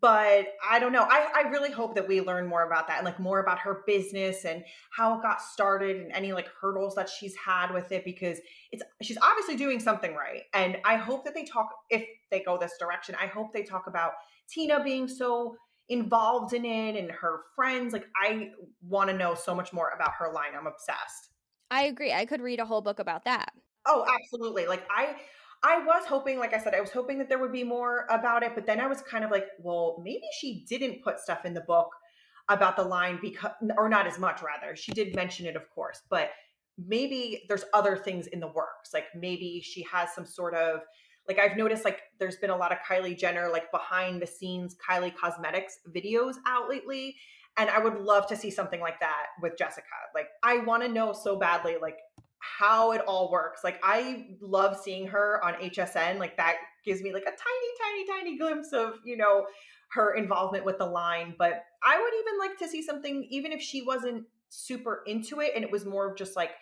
but 0.00 0.48
I 0.68 0.78
don't 0.78 0.92
know. 0.92 1.06
I, 1.08 1.28
I 1.34 1.48
really 1.48 1.70
hope 1.70 1.94
that 1.94 2.06
we 2.06 2.20
learn 2.20 2.46
more 2.46 2.66
about 2.66 2.88
that 2.88 2.98
and 2.98 3.04
like 3.04 3.18
more 3.18 3.40
about 3.40 3.58
her 3.60 3.82
business 3.86 4.44
and 4.44 4.64
how 4.90 5.18
it 5.18 5.22
got 5.22 5.40
started 5.40 5.96
and 5.96 6.12
any 6.12 6.32
like 6.32 6.48
hurdles 6.60 6.94
that 6.96 7.08
she's 7.08 7.34
had 7.36 7.72
with 7.72 7.90
it 7.90 8.04
because 8.04 8.38
it's 8.70 8.82
she's 9.02 9.18
obviously 9.22 9.56
doing 9.56 9.80
something 9.80 10.14
right. 10.14 10.42
And 10.52 10.78
I 10.84 10.96
hope 10.96 11.24
that 11.24 11.34
they 11.34 11.44
talk 11.44 11.70
if 11.90 12.04
they 12.30 12.42
go 12.42 12.58
this 12.58 12.74
direction. 12.78 13.14
I 13.20 13.26
hope 13.26 13.52
they 13.52 13.62
talk 13.62 13.86
about 13.86 14.12
Tina 14.48 14.82
being 14.82 15.08
so 15.08 15.56
involved 15.88 16.52
in 16.52 16.64
it 16.64 16.96
and 16.96 17.10
her 17.10 17.40
friends. 17.56 17.92
Like 17.92 18.06
I 18.14 18.50
want 18.82 19.08
to 19.08 19.16
know 19.16 19.34
so 19.34 19.54
much 19.54 19.72
more 19.72 19.90
about 19.94 20.12
her 20.18 20.32
line. 20.32 20.52
I'm 20.58 20.66
obsessed. 20.66 21.30
I 21.70 21.84
agree. 21.84 22.12
I 22.12 22.26
could 22.26 22.42
read 22.42 22.60
a 22.60 22.66
whole 22.66 22.82
book 22.82 22.98
about 22.98 23.24
that. 23.24 23.52
Oh, 23.86 24.04
absolutely. 24.20 24.66
Like 24.66 24.86
I 24.90 25.16
I 25.62 25.78
was 25.78 26.04
hoping, 26.06 26.38
like 26.38 26.54
I 26.54 26.58
said, 26.58 26.74
I 26.74 26.80
was 26.80 26.90
hoping 26.90 27.18
that 27.18 27.28
there 27.28 27.38
would 27.38 27.52
be 27.52 27.64
more 27.64 28.06
about 28.10 28.42
it, 28.42 28.52
but 28.54 28.66
then 28.66 28.80
I 28.80 28.86
was 28.86 29.02
kind 29.02 29.24
of 29.24 29.30
like, 29.30 29.46
well, 29.58 30.00
maybe 30.04 30.26
she 30.38 30.64
didn't 30.68 31.02
put 31.02 31.18
stuff 31.18 31.44
in 31.44 31.54
the 31.54 31.62
book 31.62 31.88
about 32.48 32.76
the 32.76 32.82
line 32.82 33.18
because 33.20 33.50
or 33.76 33.88
not 33.88 34.06
as 34.06 34.18
much 34.18 34.40
rather. 34.42 34.76
She 34.76 34.92
did 34.92 35.14
mention 35.14 35.46
it, 35.46 35.56
of 35.56 35.68
course, 35.70 36.02
but 36.08 36.30
maybe 36.86 37.44
there's 37.48 37.64
other 37.74 37.96
things 37.96 38.28
in 38.28 38.40
the 38.40 38.46
works. 38.46 38.94
Like 38.94 39.06
maybe 39.14 39.60
she 39.60 39.82
has 39.90 40.14
some 40.14 40.24
sort 40.24 40.54
of 40.54 40.80
like 41.26 41.38
I've 41.38 41.56
noticed 41.56 41.84
like 41.84 42.00
there's 42.18 42.36
been 42.36 42.50
a 42.50 42.56
lot 42.56 42.72
of 42.72 42.78
Kylie 42.78 43.18
Jenner 43.18 43.50
like 43.50 43.70
behind 43.70 44.22
the 44.22 44.26
scenes 44.26 44.76
Kylie 44.88 45.14
Cosmetics 45.14 45.78
videos 45.94 46.36
out 46.46 46.68
lately 46.70 47.16
and 47.58 47.68
I 47.68 47.80
would 47.80 47.98
love 47.98 48.26
to 48.28 48.36
see 48.36 48.50
something 48.50 48.80
like 48.80 49.00
that 49.00 49.26
with 49.42 49.58
Jessica. 49.58 49.86
Like 50.14 50.28
I 50.42 50.58
want 50.58 50.82
to 50.84 50.88
know 50.88 51.12
so 51.12 51.36
badly 51.36 51.76
like 51.82 51.98
how 52.40 52.92
it 52.92 53.00
all 53.06 53.30
works. 53.30 53.62
Like 53.64 53.80
I 53.82 54.28
love 54.40 54.78
seeing 54.80 55.06
her 55.08 55.44
on 55.44 55.54
HSN. 55.54 56.18
Like 56.18 56.36
that 56.36 56.56
gives 56.84 57.02
me 57.02 57.12
like 57.12 57.22
a 57.22 57.26
tiny 57.26 58.06
tiny 58.06 58.06
tiny 58.06 58.38
glimpse 58.38 58.72
of, 58.72 58.94
you 59.04 59.16
know, 59.16 59.46
her 59.92 60.14
involvement 60.14 60.64
with 60.64 60.78
the 60.78 60.86
line, 60.86 61.34
but 61.38 61.64
I 61.82 62.00
would 62.00 62.12
even 62.20 62.38
like 62.38 62.58
to 62.58 62.68
see 62.68 62.82
something 62.82 63.26
even 63.30 63.52
if 63.52 63.60
she 63.60 63.82
wasn't 63.82 64.24
super 64.50 65.02
into 65.06 65.40
it 65.40 65.52
and 65.54 65.64
it 65.64 65.70
was 65.70 65.84
more 65.84 66.10
of 66.10 66.16
just 66.16 66.36
like 66.36 66.52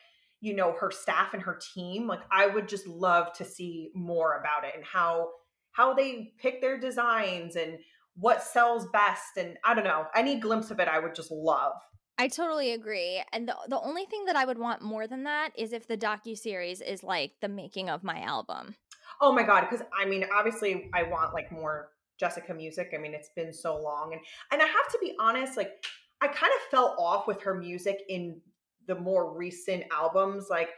you 0.41 0.55
know 0.55 0.75
her 0.79 0.91
staff 0.91 1.35
and 1.35 1.43
her 1.43 1.59
team 1.75 2.07
like 2.07 2.21
i 2.31 2.47
would 2.47 2.69
just 2.69 2.87
love 2.87 3.33
to 3.33 3.45
see 3.45 3.91
more 3.95 4.41
about 4.41 4.65
it 4.65 4.75
and 4.75 4.85
how 4.85 5.31
how 5.73 5.95
they 5.95 6.33
pick 6.39 6.61
their 6.61 6.79
designs 6.79 7.57
and 7.57 7.79
what 8.17 8.43
sells 8.43 8.87
best 8.93 9.37
and 9.37 9.57
i 9.65 9.73
don't 9.73 9.85
know 9.85 10.05
any 10.15 10.39
glimpse 10.39 10.71
of 10.71 10.81
it 10.81 10.89
i 10.89 10.99
would 10.99 11.15
just 11.15 11.31
love 11.31 11.73
I 12.19 12.29
totally 12.29 12.73
agree. 12.73 13.23
And 13.33 13.49
the 13.49 13.57
the 13.69 13.81
only 13.81 14.07
thing 14.07 14.25
that 14.27 14.37
I 14.37 14.45
would 14.45 14.59
want 14.59 14.83
more 14.83 15.07
than 15.07 15.25
that 15.25 15.53
is 15.57 15.73
if 15.73 15.87
the 15.87 15.97
docu 15.97 16.37
series 16.37 16.81
is 16.81 17.03
like 17.03 17.33
the 17.41 17.49
making 17.49 17.91
of 17.91 18.03
my 18.03 18.21
album. 18.21 18.75
Oh 19.21 19.33
my 19.33 19.43
god, 19.43 19.67
because 19.69 19.85
I 19.99 20.07
mean, 20.07 20.25
obviously, 20.35 20.91
I 20.95 21.03
want 21.03 21.35
like 21.35 21.53
more 21.53 21.91
Jessica 22.19 22.55
music. 22.55 22.93
I 22.95 22.99
mean, 22.99 23.15
it's 23.15 23.31
been 23.37 23.53
so 23.53 23.77
long, 23.77 24.13
and 24.13 24.23
and 24.51 24.63
I 24.63 24.67
have 24.67 24.89
to 24.93 24.99
be 25.01 25.15
honest, 25.21 25.57
like 25.57 25.73
I 26.21 26.29
kind 26.29 26.53
of 26.57 26.71
fell 26.71 26.97
off 26.99 27.27
with 27.27 27.43
her 27.43 27.55
music 27.55 28.03
in 28.09 28.41
the 28.87 28.95
more 28.95 29.37
recent 29.37 29.85
albums. 29.93 30.47
Like, 30.49 30.71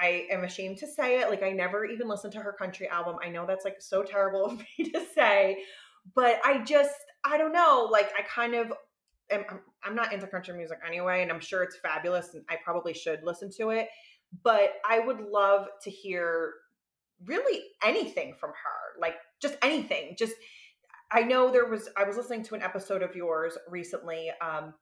I 0.00 0.26
am 0.30 0.44
ashamed 0.44 0.78
to 0.78 0.86
say 0.86 1.20
it. 1.20 1.30
Like, 1.30 1.42
I 1.42 1.50
never 1.50 1.84
even 1.84 2.08
listened 2.08 2.32
to 2.34 2.40
her 2.40 2.52
country 2.52 2.88
album. 2.88 3.16
I 3.24 3.28
know 3.28 3.46
that's 3.46 3.64
like 3.64 3.80
so 3.80 4.02
terrible 4.02 4.44
of 4.46 4.58
me 4.58 4.90
to 4.90 5.04
say, 5.14 5.62
but 6.14 6.40
I 6.44 6.62
just, 6.64 6.94
I 7.24 7.38
don't 7.38 7.52
know. 7.52 7.88
Like, 7.90 8.10
I 8.18 8.22
kind 8.22 8.54
of 8.54 8.72
am, 9.30 9.44
I'm 9.84 9.94
not 9.94 10.12
into 10.12 10.26
country 10.26 10.56
music 10.56 10.78
anyway, 10.86 11.22
and 11.22 11.30
I'm 11.30 11.40
sure 11.40 11.62
it's 11.62 11.76
fabulous 11.76 12.34
and 12.34 12.44
I 12.48 12.56
probably 12.64 12.94
should 12.94 13.20
listen 13.22 13.50
to 13.58 13.70
it. 13.70 13.88
But 14.42 14.74
I 14.88 15.00
would 15.00 15.20
love 15.20 15.66
to 15.82 15.90
hear 15.90 16.54
really 17.24 17.62
anything 17.84 18.34
from 18.38 18.50
her, 18.50 19.00
like 19.00 19.14
just 19.40 19.56
anything. 19.62 20.14
Just, 20.18 20.34
I 21.10 21.22
know 21.22 21.50
there 21.50 21.66
was, 21.66 21.88
I 21.96 22.04
was 22.04 22.16
listening 22.16 22.44
to 22.44 22.54
an 22.54 22.62
episode 22.62 23.02
of 23.02 23.16
yours 23.16 23.58
recently 23.68 24.30
um, 24.40 24.74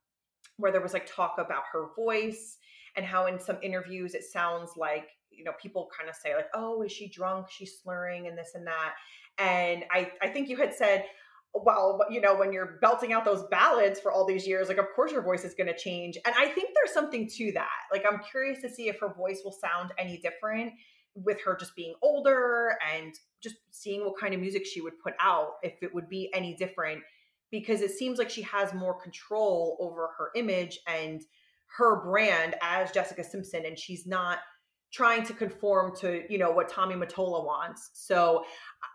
where 0.59 0.71
there 0.71 0.83
was 0.83 0.93
like 0.93 1.07
talk 1.07 1.37
about 1.39 1.63
her 1.73 1.87
voice 1.97 2.59
and 2.97 3.07
how 3.07 3.27
in 3.27 3.41
some 3.41 3.59
interviews 3.63 4.15
it 4.15 4.25
sounds 4.25 4.73
like 4.77 5.09
you 5.31 5.45
know 5.45 5.53
people 5.61 5.89
kind 5.97 6.11
of 6.11 6.17
say 6.17 6.35
like 6.35 6.49
oh 6.55 6.83
is 6.83 6.93
she 6.93 7.09
drunk 7.09 7.47
she's 7.49 7.79
slurring 7.81 8.27
and 8.27 8.37
this 8.37 8.53
and 8.55 8.67
that 8.67 8.95
and 9.39 9.85
i 9.93 10.11
i 10.21 10.29
think 10.29 10.49
you 10.49 10.57
had 10.57 10.75
said 10.75 11.05
well 11.55 11.99
you 12.11 12.21
know 12.21 12.37
when 12.37 12.53
you're 12.53 12.79
belting 12.81 13.13
out 13.13 13.25
those 13.25 13.45
ballads 13.51 13.99
for 13.99 14.13
all 14.13 14.27
these 14.27 14.47
years 14.47 14.69
like 14.69 14.79
of 14.79 14.87
course 14.95 15.11
your 15.11 15.23
voice 15.23 15.45
is 15.45 15.55
going 15.55 15.67
to 15.67 15.77
change 15.77 16.17
and 16.25 16.35
i 16.39 16.47
think 16.47 16.71
there's 16.75 16.93
something 16.93 17.29
to 17.29 17.51
that 17.53 17.81
like 17.93 18.05
i'm 18.11 18.21
curious 18.31 18.61
to 18.61 18.69
see 18.69 18.89
if 18.89 19.01
her 19.01 19.13
voice 19.15 19.41
will 19.45 19.53
sound 19.53 19.93
any 19.99 20.19
different 20.19 20.73
with 21.15 21.41
her 21.45 21.57
just 21.57 21.75
being 21.75 21.95
older 22.03 22.77
and 22.95 23.15
just 23.43 23.57
seeing 23.71 24.05
what 24.05 24.15
kind 24.21 24.35
of 24.35 24.41
music 24.41 24.65
she 24.65 24.81
would 24.81 24.99
put 25.03 25.15
out 25.21 25.53
if 25.63 25.83
it 25.83 25.93
would 25.95 26.09
be 26.09 26.31
any 26.33 26.55
different 26.55 27.01
because 27.51 27.81
it 27.81 27.91
seems 27.91 28.19
like 28.19 28.31
she 28.31 28.43
has 28.43 28.75
more 28.75 29.01
control 29.01 29.77
over 29.81 30.11
her 30.19 30.31
image 30.37 30.81
and 30.87 31.23
her 31.77 32.03
brand 32.03 32.55
as 32.63 32.91
Jessica 32.91 33.25
Simpson 33.25 33.65
and 33.67 33.79
she's 33.79 34.07
not 34.07 34.39
trying 34.93 35.25
to 35.27 35.35
conform 35.35 35.95
to, 35.97 36.23
you 36.31 36.39
know, 36.39 36.51
what 36.51 36.69
Tommy 36.69 36.95
Mottola 36.95 37.45
wants. 37.45 37.91
So 37.93 38.45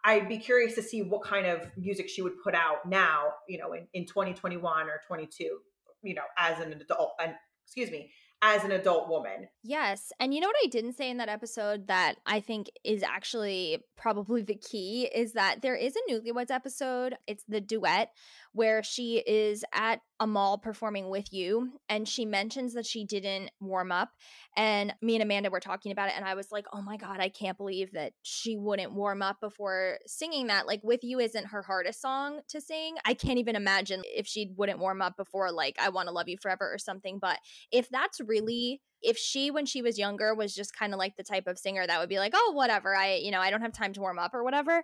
I'd 0.06 0.28
be 0.28 0.38
curious 0.38 0.76
to 0.76 0.84
see 0.84 1.02
what 1.02 1.24
kind 1.24 1.46
of 1.46 1.62
music 1.78 2.10
she 2.10 2.22
would 2.22 2.42
put 2.44 2.56
out 2.56 2.88
now, 2.88 3.34
you 3.48 3.58
know, 3.58 3.74
in, 3.74 3.88
in 3.94 4.06
2021 4.06 4.88
or 4.88 5.02
22, 5.08 5.60
you 6.04 6.14
know, 6.14 6.24
as 6.38 6.60
an 6.60 6.74
adult 6.74 7.14
and 7.22 7.34
excuse 7.66 7.90
me, 7.90 8.12
as 8.46 8.66
an 8.66 8.72
adult 8.74 9.08
woman. 9.08 9.48
Yes. 9.64 10.12
And 10.20 10.34
you 10.34 10.42
know 10.42 10.48
what 10.48 10.56
I 10.62 10.68
didn't 10.68 10.98
say 10.98 11.10
in 11.10 11.18
that 11.18 11.30
episode 11.30 11.88
that 11.88 12.16
I 12.26 12.42
think 12.42 12.70
is 12.84 13.02
actually 13.02 13.82
probably 13.96 14.42
the 14.42 14.56
key 14.58 15.10
is 15.16 15.32
that 15.34 15.62
there 15.62 15.78
is 15.78 15.96
a 15.96 16.12
Newlyweds 16.12 16.52
episode. 16.52 17.16
It's 17.26 17.46
the 17.48 17.62
duet 17.62 18.10
where 18.52 18.84
she 18.84 19.24
is 19.26 19.64
at 19.74 20.02
a 20.20 20.28
mall 20.28 20.58
performing 20.58 21.10
with 21.10 21.34
you 21.34 21.72
and 21.90 22.08
she 22.08 22.26
mentions 22.26 22.74
that 22.74 22.86
she 22.86 23.06
didn't 23.06 23.50
warm 23.60 23.92
up 23.92 24.10
and 24.56 24.94
me 25.02 25.16
and 25.16 25.24
Amanda 25.24 25.50
were 25.50 25.60
talking 25.60 25.92
about 25.92 26.10
it 26.10 26.14
and 26.16 26.24
I 26.24 26.36
was 26.36 26.52
like, 26.52 26.66
"Oh 26.72 26.82
my 26.82 26.98
god, 26.98 27.20
I 27.20 27.30
can't 27.30 27.58
believe 27.58 27.92
that 27.94 28.14
she 28.22 28.56
wouldn't 28.56 28.94
warm 28.94 29.22
up 29.22 29.40
before 29.42 29.98
singing 30.06 30.48
that. 30.48 30.68
Like 30.68 30.82
with 30.84 31.04
you 31.04 31.20
isn't 31.20 31.48
her 31.48 31.62
hardest 31.64 32.02
song 32.02 32.42
to 32.50 32.62
sing. 32.62 32.96
I 33.06 33.16
can't 33.16 33.40
even 33.40 33.56
imagine 33.56 34.04
if 34.06 34.28
she 34.28 34.52
wouldn't 34.56 34.80
warm 34.80 35.02
up 35.02 35.18
before 35.18 35.52
like 35.52 35.76
I 35.80 35.90
want 35.90 36.08
to 36.08 36.14
love 36.14 36.30
you 36.30 36.38
forever 36.38 36.72
or 36.72 36.78
something, 36.78 37.20
but 37.20 37.40
if 37.72 37.90
that's 37.90 38.20
really 38.34 38.82
if 39.02 39.18
she 39.18 39.52
when 39.52 39.66
she 39.66 39.82
was 39.82 40.00
younger 40.00 40.34
was 40.34 40.56
just 40.56 40.74
kind 40.78 40.94
of 40.94 41.00
like 41.00 41.18
the 41.18 41.24
type 41.24 41.46
of 41.46 41.60
singer 41.60 41.86
that 41.86 42.00
would 42.00 42.10
be 42.10 42.20
like, 42.20 42.34
"Oh, 42.36 42.52
whatever. 42.56 42.96
I, 42.96 43.16
you 43.16 43.32
know, 43.32 43.42
I 43.42 43.50
don't 43.50 43.62
have 43.62 43.74
time 43.74 43.94
to 43.94 44.02
warm 44.02 44.18
up 44.18 44.34
or 44.34 44.44
whatever." 44.44 44.84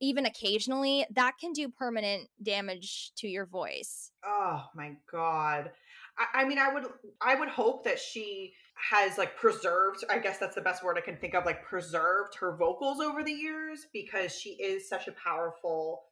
even 0.00 0.26
occasionally, 0.26 1.06
that 1.14 1.38
can 1.40 1.52
do 1.52 1.68
permanent 1.68 2.28
damage 2.42 3.12
to 3.16 3.28
your 3.28 3.46
voice. 3.46 4.10
Oh 4.24 4.64
my 4.74 4.92
god. 5.10 5.70
I, 6.18 6.42
I 6.42 6.44
mean, 6.44 6.58
I 6.58 6.72
would 6.72 6.84
I 7.20 7.34
would 7.34 7.48
hope 7.48 7.84
that 7.84 7.98
she 7.98 8.52
has 8.90 9.16
like 9.16 9.36
preserved, 9.36 10.04
I 10.10 10.18
guess 10.18 10.38
that's 10.38 10.54
the 10.54 10.60
best 10.60 10.84
word 10.84 10.98
I 10.98 11.00
can 11.00 11.16
think 11.16 11.34
of, 11.34 11.46
like 11.46 11.64
preserved 11.64 12.34
her 12.38 12.56
vocals 12.56 13.00
over 13.00 13.22
the 13.22 13.32
years 13.32 13.86
because 13.92 14.34
she 14.38 14.50
is 14.50 14.88
such 14.88 15.08
a 15.08 15.12
powerful 15.12 16.02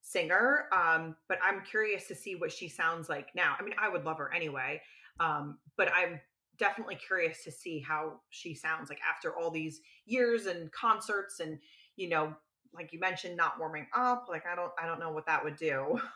singer. 0.00 0.66
Um, 0.72 1.16
but 1.28 1.38
I'm 1.42 1.62
curious 1.62 2.06
to 2.08 2.14
see 2.14 2.36
what 2.36 2.52
she 2.52 2.68
sounds 2.68 3.08
like 3.08 3.28
now. 3.34 3.56
I 3.58 3.64
mean, 3.64 3.74
I 3.80 3.88
would 3.88 4.04
love 4.04 4.18
her 4.18 4.32
anyway. 4.32 4.80
Um, 5.18 5.58
but 5.76 5.90
I'm 5.94 6.20
definitely 6.58 6.96
curious 6.96 7.42
to 7.44 7.50
see 7.50 7.80
how 7.80 8.20
she 8.30 8.54
sounds 8.54 8.88
like 8.88 9.00
after 9.08 9.36
all 9.36 9.50
these 9.50 9.80
years 10.06 10.46
and 10.46 10.70
concerts 10.72 11.40
and 11.40 11.58
you 11.96 12.08
know 12.08 12.32
like 12.72 12.92
you 12.92 13.00
mentioned 13.00 13.36
not 13.36 13.58
warming 13.58 13.86
up 13.96 14.26
like 14.28 14.44
i 14.46 14.54
don't 14.54 14.70
i 14.80 14.86
don't 14.86 15.00
know 15.00 15.10
what 15.10 15.26
that 15.26 15.42
would 15.42 15.56
do 15.56 16.00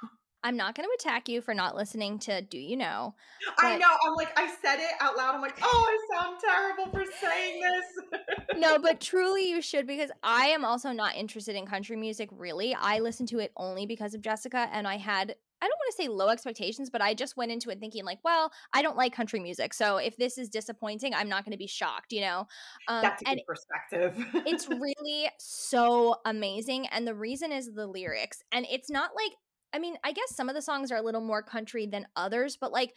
I'm 0.44 0.56
not 0.56 0.76
going 0.76 0.88
to 0.88 0.94
attack 0.94 1.28
you 1.28 1.40
for 1.40 1.52
not 1.52 1.74
listening 1.74 2.20
to 2.20 2.40
Do 2.42 2.58
You 2.58 2.76
Know? 2.76 3.14
I 3.58 3.76
know. 3.76 3.88
I'm 4.06 4.14
like, 4.14 4.38
I 4.38 4.46
said 4.62 4.76
it 4.78 4.92
out 5.00 5.16
loud. 5.16 5.34
I'm 5.34 5.40
like, 5.40 5.58
oh, 5.60 5.86
I 5.88 6.16
sound 6.16 6.38
terrible 6.40 6.92
for 6.92 7.04
saying 7.20 7.60
this. 7.60 8.20
no, 8.56 8.78
but 8.78 9.00
truly 9.02 9.48
you 9.48 9.60
should 9.60 9.86
because 9.86 10.12
I 10.22 10.46
am 10.46 10.64
also 10.64 10.92
not 10.92 11.16
interested 11.16 11.56
in 11.56 11.66
country 11.66 11.96
music, 11.96 12.28
really. 12.32 12.72
I 12.72 13.00
listen 13.00 13.26
to 13.26 13.40
it 13.40 13.52
only 13.56 13.84
because 13.84 14.14
of 14.14 14.22
Jessica, 14.22 14.68
and 14.72 14.86
I 14.86 14.96
had. 14.96 15.34
I 15.60 15.66
don't 15.66 15.78
want 15.78 15.96
to 15.96 16.02
say 16.02 16.08
low 16.08 16.28
expectations, 16.28 16.90
but 16.90 17.02
I 17.02 17.14
just 17.14 17.36
went 17.36 17.52
into 17.52 17.70
it 17.70 17.80
thinking 17.80 18.04
like, 18.04 18.18
well, 18.24 18.52
I 18.72 18.82
don't 18.82 18.96
like 18.96 19.14
country 19.14 19.40
music, 19.40 19.74
so 19.74 19.96
if 19.96 20.16
this 20.16 20.38
is 20.38 20.48
disappointing, 20.48 21.14
I'm 21.14 21.28
not 21.28 21.44
going 21.44 21.52
to 21.52 21.58
be 21.58 21.66
shocked, 21.66 22.12
you 22.12 22.20
know. 22.20 22.46
Um, 22.88 23.02
That's 23.02 23.22
a 23.22 23.34
good 23.34 23.42
perspective. 23.46 24.26
it's 24.46 24.68
really 24.70 25.30
so 25.38 26.16
amazing, 26.24 26.86
and 26.88 27.06
the 27.06 27.14
reason 27.14 27.52
is 27.52 27.72
the 27.74 27.86
lyrics, 27.86 28.42
and 28.52 28.66
it's 28.70 28.90
not 28.90 29.10
like 29.14 29.32
I 29.72 29.78
mean, 29.78 29.96
I 30.02 30.12
guess 30.12 30.34
some 30.34 30.48
of 30.48 30.54
the 30.54 30.62
songs 30.62 30.90
are 30.90 30.96
a 30.96 31.02
little 31.02 31.20
more 31.20 31.42
country 31.42 31.86
than 31.86 32.06
others, 32.16 32.56
but 32.58 32.72
like 32.72 32.94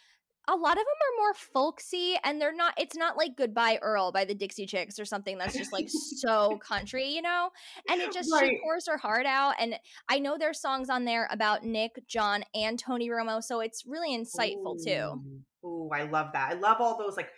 a 0.48 0.56
lot 0.56 0.74
of 0.74 0.78
them 0.78 0.86
are 0.86 1.22
more 1.22 1.34
folksy 1.34 2.16
and 2.24 2.42
they're 2.42 2.56
not 2.56 2.74
it's 2.78 2.96
not 2.96 3.16
like 3.16 3.36
goodbye 3.38 3.78
earl 3.82 4.12
by 4.12 4.26
the 4.26 4.34
dixie 4.34 4.66
chicks 4.66 5.00
or 5.00 5.06
something 5.06 5.38
that's 5.38 5.56
just 5.56 5.72
like 5.72 5.88
so 5.90 6.58
country 6.68 7.08
you 7.08 7.22
know 7.22 7.50
and 7.90 8.02
it 8.02 8.12
just 8.12 8.32
right. 8.32 8.50
she 8.50 8.60
pours 8.64 8.88
her 8.88 8.98
heart 8.98 9.26
out 9.26 9.54
and 9.60 9.76
i 10.10 10.18
know 10.18 10.38
there's 10.38 10.60
songs 10.60 10.90
on 10.90 11.06
there 11.06 11.28
about 11.32 11.64
nick 11.64 11.92
john 12.08 12.44
and 12.56 12.80
tony 12.80 13.10
romo 13.10 13.42
so 13.42 13.60
it's 13.60 13.86
really 13.86 14.18
insightful 14.18 14.80
Ooh. 14.80 14.84
too 14.84 15.22
oh 15.64 15.90
i 15.94 16.04
love 16.04 16.32
that 16.34 16.52
i 16.52 16.56
love 16.56 16.78
all 16.80 16.98
those 16.98 17.16
like 17.16 17.30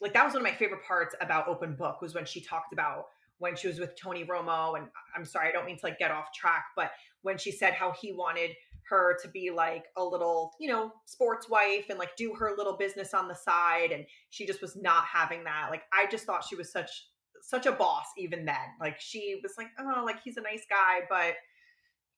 like 0.00 0.12
that 0.12 0.24
was 0.24 0.34
one 0.34 0.42
of 0.42 0.46
my 0.50 0.56
favorite 0.56 0.84
parts 0.86 1.14
about 1.20 1.48
open 1.48 1.74
book 1.74 2.00
was 2.00 2.14
when 2.14 2.24
she 2.24 2.40
talked 2.40 2.72
about 2.72 3.06
when 3.38 3.56
she 3.56 3.66
was 3.66 3.80
with 3.80 3.96
tony 3.96 4.24
romo 4.24 4.78
and 4.78 4.86
i'm 5.16 5.24
sorry 5.24 5.48
i 5.48 5.52
don't 5.52 5.66
mean 5.66 5.76
to 5.76 5.86
like 5.86 5.98
get 5.98 6.12
off 6.12 6.32
track 6.32 6.66
but 6.76 6.92
when 7.22 7.36
she 7.36 7.50
said 7.50 7.72
how 7.72 7.92
he 8.00 8.12
wanted 8.12 8.50
her 8.88 9.16
to 9.22 9.28
be 9.28 9.50
like 9.50 9.84
a 9.96 10.04
little, 10.04 10.52
you 10.60 10.68
know, 10.68 10.92
sports 11.06 11.48
wife 11.48 11.86
and 11.88 11.98
like 11.98 12.16
do 12.16 12.34
her 12.34 12.52
little 12.56 12.76
business 12.76 13.14
on 13.14 13.28
the 13.28 13.34
side 13.34 13.92
and 13.92 14.04
she 14.30 14.46
just 14.46 14.60
was 14.60 14.76
not 14.76 15.04
having 15.04 15.44
that. 15.44 15.68
Like 15.70 15.82
I 15.92 16.06
just 16.10 16.24
thought 16.24 16.44
she 16.44 16.56
was 16.56 16.70
such 16.72 16.90
such 17.42 17.66
a 17.66 17.72
boss 17.72 18.06
even 18.18 18.44
then. 18.44 18.56
Like 18.80 19.00
she 19.00 19.40
was 19.42 19.52
like, 19.58 19.68
"Oh, 19.78 20.02
like 20.04 20.22
he's 20.22 20.36
a 20.36 20.42
nice 20.42 20.64
guy, 20.70 21.00
but 21.08 21.34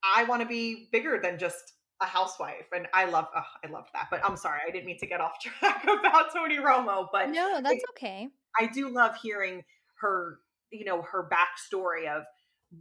I 0.02 0.24
want 0.24 0.42
to 0.42 0.48
be 0.48 0.88
bigger 0.92 1.18
than 1.22 1.38
just 1.38 1.62
a 2.02 2.06
housewife, 2.06 2.66
and 2.74 2.86
I 2.92 3.06
love 3.06 3.26
oh, 3.34 3.42
I 3.64 3.70
loved 3.70 3.88
that. 3.94 4.08
But 4.10 4.24
I'm 4.24 4.36
sorry, 4.36 4.60
I 4.66 4.70
didn't 4.70 4.86
mean 4.86 4.98
to 4.98 5.06
get 5.06 5.20
off 5.20 5.38
track 5.40 5.84
about 5.84 6.32
Tony 6.34 6.58
Romo. 6.58 7.06
But 7.12 7.30
No, 7.30 7.60
that's 7.62 7.76
it- 7.76 7.82
okay. 7.96 8.28
I 8.60 8.66
do 8.66 8.88
love 8.88 9.16
hearing 9.22 9.62
her, 10.00 10.38
you 10.70 10.84
know, 10.84 11.02
her 11.02 11.28
backstory 11.32 12.06
of 12.14 12.24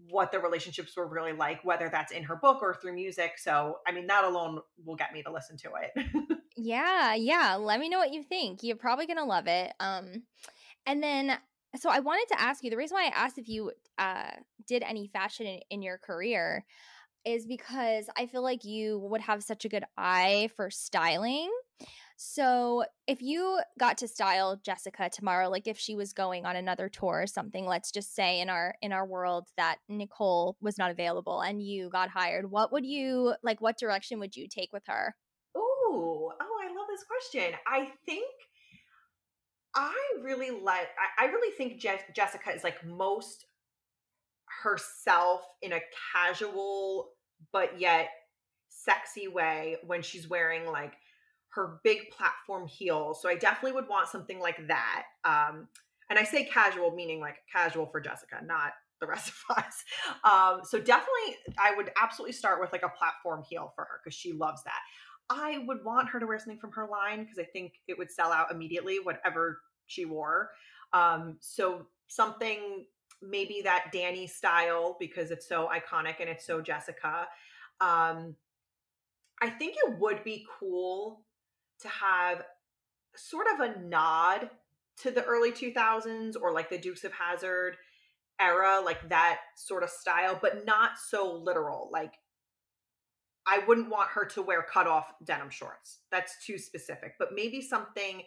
what 0.09 0.31
the 0.31 0.39
relationships 0.39 0.95
were 0.95 1.07
really 1.07 1.33
like, 1.33 1.63
whether 1.63 1.89
that's 1.89 2.11
in 2.11 2.23
her 2.23 2.35
book 2.35 2.61
or 2.61 2.73
through 2.73 2.93
music. 2.93 3.33
So, 3.37 3.77
I 3.87 3.91
mean, 3.91 4.07
that 4.07 4.23
alone 4.23 4.59
will 4.85 4.95
get 4.95 5.13
me 5.13 5.23
to 5.23 5.31
listen 5.31 5.57
to 5.57 5.71
it. 5.81 6.37
Yeah, 6.55 7.15
yeah. 7.15 7.55
Let 7.55 7.79
me 7.79 7.89
know 7.89 7.97
what 7.97 8.13
you 8.13 8.23
think. 8.23 8.63
You're 8.63 8.75
probably 8.75 9.07
gonna 9.07 9.25
love 9.25 9.47
it. 9.47 9.73
Um, 9.79 10.23
and 10.85 11.01
then 11.01 11.37
so 11.75 11.89
I 11.89 11.99
wanted 11.99 12.27
to 12.33 12.41
ask 12.41 12.63
you 12.63 12.69
the 12.69 12.77
reason 12.77 12.95
why 12.95 13.05
I 13.05 13.25
asked 13.25 13.37
if 13.37 13.49
you 13.49 13.71
uh 13.97 14.31
did 14.67 14.83
any 14.83 15.07
fashion 15.07 15.47
in, 15.47 15.59
in 15.69 15.81
your 15.81 15.97
career 15.97 16.63
is 17.25 17.45
because 17.47 18.05
I 18.17 18.27
feel 18.27 18.43
like 18.43 18.65
you 18.65 18.99
would 18.99 19.21
have 19.21 19.43
such 19.43 19.65
a 19.65 19.69
good 19.69 19.85
eye 19.97 20.49
for 20.55 20.69
styling. 20.69 21.49
So 22.15 22.85
if 23.07 23.21
you 23.21 23.59
got 23.79 23.97
to 23.97 24.07
style 24.07 24.59
Jessica 24.63 25.09
tomorrow, 25.11 25.49
like 25.49 25.67
if 25.67 25.77
she 25.77 25.95
was 25.95 26.13
going 26.13 26.45
on 26.45 26.55
another 26.55 26.87
tour 26.87 27.21
or 27.21 27.27
something, 27.27 27.65
let's 27.65 27.91
just 27.91 28.15
say 28.15 28.39
in 28.39 28.49
our 28.49 28.75
in 28.81 28.93
our 28.93 29.05
world 29.05 29.49
that 29.57 29.77
Nicole 29.89 30.55
was 30.61 30.77
not 30.77 30.91
available 30.91 31.41
and 31.41 31.61
you 31.61 31.89
got 31.89 32.09
hired, 32.09 32.49
what 32.49 32.71
would 32.71 32.85
you 32.85 33.33
like? 33.43 33.61
What 33.61 33.77
direction 33.77 34.19
would 34.19 34.35
you 34.35 34.47
take 34.47 34.71
with 34.71 34.83
her? 34.87 35.15
Ooh, 35.57 36.31
oh, 36.31 36.61
I 36.63 36.67
love 36.67 36.87
this 36.89 37.03
question. 37.03 37.57
I 37.67 37.91
think 38.05 38.25
I 39.75 39.95
really 40.21 40.51
like. 40.51 40.87
I, 41.19 41.25
really 41.25 41.55
think 41.57 41.79
Je- 41.79 42.13
Jessica 42.15 42.51
is 42.51 42.63
like 42.63 42.85
most 42.85 43.45
herself 44.63 45.41
in 45.61 45.73
a 45.73 45.79
casual 46.13 47.09
but 47.51 47.79
yet 47.79 48.09
sexy 48.69 49.27
way 49.27 49.77
when 49.85 50.01
she's 50.01 50.29
wearing 50.29 50.65
like 50.65 50.93
her 51.55 51.79
big 51.83 52.09
platform 52.09 52.67
heel. 52.67 53.13
So 53.13 53.29
I 53.29 53.35
definitely 53.35 53.73
would 53.73 53.87
want 53.87 54.09
something 54.09 54.39
like 54.39 54.67
that. 54.67 55.03
Um, 55.23 55.67
and 56.09 56.17
I 56.17 56.23
say 56.23 56.45
casual, 56.45 56.91
meaning 56.91 57.19
like 57.19 57.37
casual 57.51 57.85
for 57.85 58.01
Jessica, 58.01 58.41
not 58.43 58.73
the 58.99 59.07
rest 59.07 59.29
of 59.29 59.57
us. 59.57 59.83
Um, 60.23 60.61
so 60.63 60.79
definitely, 60.79 61.37
I 61.59 61.75
would 61.75 61.91
absolutely 62.01 62.33
start 62.33 62.59
with 62.59 62.71
like 62.71 62.83
a 62.83 62.89
platform 62.89 63.43
heel 63.47 63.71
for 63.75 63.83
her 63.83 63.99
because 64.03 64.15
she 64.15 64.33
loves 64.33 64.63
that. 64.63 64.79
I 65.29 65.63
would 65.67 65.83
want 65.85 66.09
her 66.09 66.19
to 66.19 66.25
wear 66.25 66.37
something 66.37 66.59
from 66.59 66.71
her 66.73 66.87
line 66.87 67.23
because 67.23 67.39
I 67.39 67.45
think 67.45 67.73
it 67.87 67.97
would 67.97 68.11
sell 68.11 68.31
out 68.31 68.51
immediately, 68.51 68.99
whatever 69.01 69.61
she 69.87 70.05
wore. 70.05 70.49
Um, 70.91 71.37
so 71.39 71.87
something 72.07 72.85
maybe 73.21 73.61
that 73.63 73.91
Dany 73.93 74.29
style 74.29 74.97
because 74.99 75.31
it's 75.31 75.47
so 75.47 75.69
iconic 75.69 76.15
and 76.19 76.29
it's 76.29 76.45
so 76.45 76.61
Jessica. 76.61 77.27
Um, 77.79 78.35
I 79.41 79.49
think 79.49 79.75
it 79.77 79.99
would 79.99 80.23
be 80.23 80.45
cool 80.59 81.23
to 81.81 81.87
have 81.87 82.43
sort 83.15 83.47
of 83.53 83.59
a 83.59 83.79
nod 83.79 84.49
to 85.01 85.11
the 85.11 85.23
early 85.23 85.51
2000s 85.51 86.35
or 86.39 86.51
like 86.51 86.69
the 86.69 86.77
Dukes 86.77 87.03
of 87.03 87.11
Hazzard 87.11 87.77
era, 88.39 88.81
like 88.83 89.09
that 89.09 89.39
sort 89.55 89.83
of 89.83 89.89
style, 89.89 90.37
but 90.41 90.65
not 90.65 90.91
so 90.97 91.33
literal. 91.33 91.89
Like 91.91 92.13
I 93.45 93.59
wouldn't 93.67 93.89
want 93.89 94.09
her 94.11 94.25
to 94.25 94.41
wear 94.41 94.63
cut 94.63 94.87
off 94.87 95.13
denim 95.23 95.49
shorts. 95.49 95.99
That's 96.11 96.45
too 96.45 96.57
specific, 96.57 97.15
but 97.19 97.29
maybe 97.33 97.61
something 97.61 98.23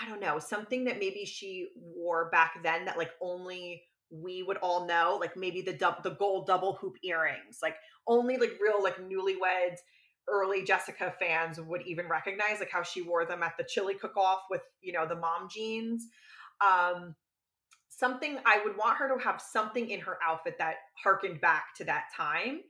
I 0.00 0.08
don't 0.08 0.20
know, 0.20 0.38
something 0.38 0.84
that 0.84 0.98
maybe 0.98 1.24
she 1.24 1.68
wore 1.74 2.28
back 2.30 2.62
then 2.62 2.84
that 2.84 2.98
like 2.98 3.10
only 3.20 3.84
we 4.10 4.42
would 4.42 4.58
all 4.58 4.86
know, 4.86 5.18
like 5.20 5.36
maybe 5.36 5.60
the 5.62 5.72
the 6.02 6.16
gold 6.18 6.46
double 6.46 6.74
hoop 6.74 6.96
earrings, 7.02 7.58
like 7.62 7.76
only 8.06 8.36
like 8.36 8.52
real 8.60 8.82
like 8.82 8.96
newlyweds 8.98 9.78
early 10.30 10.64
Jessica 10.64 11.12
fans 11.18 11.60
would 11.60 11.82
even 11.86 12.08
recognize 12.08 12.60
like 12.60 12.70
how 12.70 12.82
she 12.82 13.02
wore 13.02 13.24
them 13.24 13.42
at 13.42 13.56
the 13.58 13.64
chili 13.64 13.94
cook 13.94 14.16
off 14.16 14.40
with, 14.50 14.62
you 14.80 14.92
know, 14.92 15.06
the 15.06 15.16
mom 15.16 15.48
jeans. 15.50 16.06
Um 16.60 17.14
something 17.88 18.38
I 18.46 18.60
would 18.64 18.76
want 18.76 18.98
her 18.98 19.08
to 19.08 19.22
have 19.22 19.40
something 19.40 19.90
in 19.90 20.00
her 20.00 20.18
outfit 20.24 20.56
that 20.58 20.76
harkened 21.02 21.40
back 21.40 21.74
to 21.76 21.84
that 21.84 22.04
time. 22.16 22.60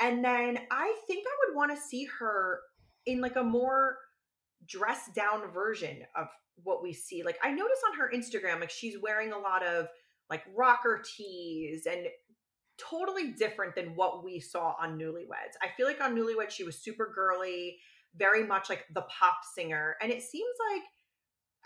And 0.00 0.24
then 0.24 0.58
I 0.70 0.94
think 1.06 1.24
I 1.26 1.46
would 1.46 1.56
want 1.56 1.74
to 1.74 1.82
see 1.82 2.06
her 2.18 2.60
in 3.06 3.20
like 3.20 3.36
a 3.36 3.42
more 3.42 3.96
dressed 4.66 5.14
down 5.14 5.50
version 5.52 6.02
of 6.14 6.28
what 6.62 6.82
we 6.82 6.92
see. 6.92 7.22
Like 7.22 7.38
I 7.42 7.50
notice 7.50 7.78
on 7.90 7.98
her 7.98 8.12
Instagram, 8.14 8.60
like 8.60 8.70
she's 8.70 9.00
wearing 9.00 9.32
a 9.32 9.38
lot 9.38 9.64
of 9.64 9.88
like 10.30 10.42
rocker 10.54 11.02
tees 11.16 11.86
and 11.86 12.06
totally 12.78 13.32
different 13.32 13.74
than 13.74 13.94
what 13.94 14.24
we 14.24 14.40
saw 14.40 14.74
on 14.80 14.98
Newlyweds. 14.98 15.56
I 15.62 15.68
feel 15.76 15.86
like 15.86 16.00
on 16.00 16.16
Newlyweds 16.16 16.50
she 16.50 16.64
was 16.64 16.78
super 16.78 17.12
girly, 17.14 17.78
very 18.16 18.46
much 18.46 18.68
like 18.68 18.86
the 18.94 19.02
pop 19.02 19.38
singer, 19.54 19.96
and 20.00 20.10
it 20.10 20.22
seems 20.22 20.54
like 20.72 20.82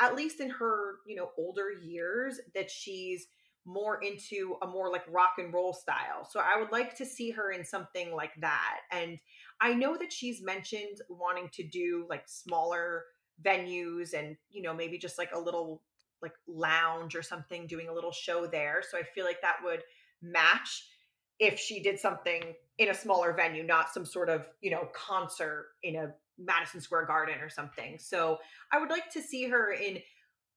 at 0.01 0.17
least 0.17 0.41
in 0.41 0.51
her, 0.51 0.97
you 1.07 1.17
know, 1.17 1.31
older 1.39 1.71
years 1.71 2.41
that 2.55 2.71
she's 2.71 3.27
more 3.65 4.03
into 4.03 4.57
a 4.63 4.67
more 4.67 4.91
like 4.91 5.05
rock 5.09 5.35
and 5.39 5.55
roll 5.55 5.73
style. 5.73 6.27
So 6.29 6.41
I 6.41 6.59
would 6.59 6.73
like 6.73 6.97
to 6.97 7.07
see 7.07 7.31
her 7.31 7.53
in 7.53 7.65
something 7.65 8.13
like 8.13 8.33
that. 8.41 8.81
And 8.91 9.19
I 9.61 9.75
know 9.75 9.97
that 9.97 10.13
she's 10.13 10.43
mentioned 10.43 10.99
wanting 11.09 11.49
to 11.53 11.63
do 11.63 12.07
like 12.11 12.25
smaller 12.27 13.05
venues 13.45 14.15
and, 14.15 14.37
you 14.51 14.63
know, 14.63 14.75
maybe 14.75 14.99
just 14.99 15.19
like 15.19 15.31
a 15.33 15.39
little 15.39 15.83
like 16.21 16.35
lounge 16.49 17.15
or 17.15 17.23
something 17.23 17.67
doing 17.67 17.89
a 17.89 17.95
little 17.95 18.13
show 18.13 18.47
there. 18.47 18.83
So 18.89 18.99
I 18.99 19.03
feel 19.15 19.25
like 19.25 19.43
that 19.43 19.59
would 19.63 19.83
match 20.21 20.89
if 21.43 21.59
she 21.59 21.83
did 21.83 21.99
something 21.99 22.55
in 22.79 22.89
a 22.89 22.95
smaller 22.95 23.33
venue, 23.33 23.65
not 23.65 23.93
some 23.93 24.07
sort 24.07 24.29
of, 24.29 24.47
you 24.61 24.71
know, 24.71 24.89
concert 24.95 25.71
in 25.83 25.97
a 25.97 26.15
Madison 26.39 26.81
Square 26.81 27.07
Garden 27.07 27.41
or 27.41 27.51
something. 27.51 27.99
So 27.99 28.39
I 28.73 28.79
would 28.79 28.91
like 28.91 29.11
to 29.11 29.21
see 29.21 29.49
her 29.49 29.73
in 29.73 29.99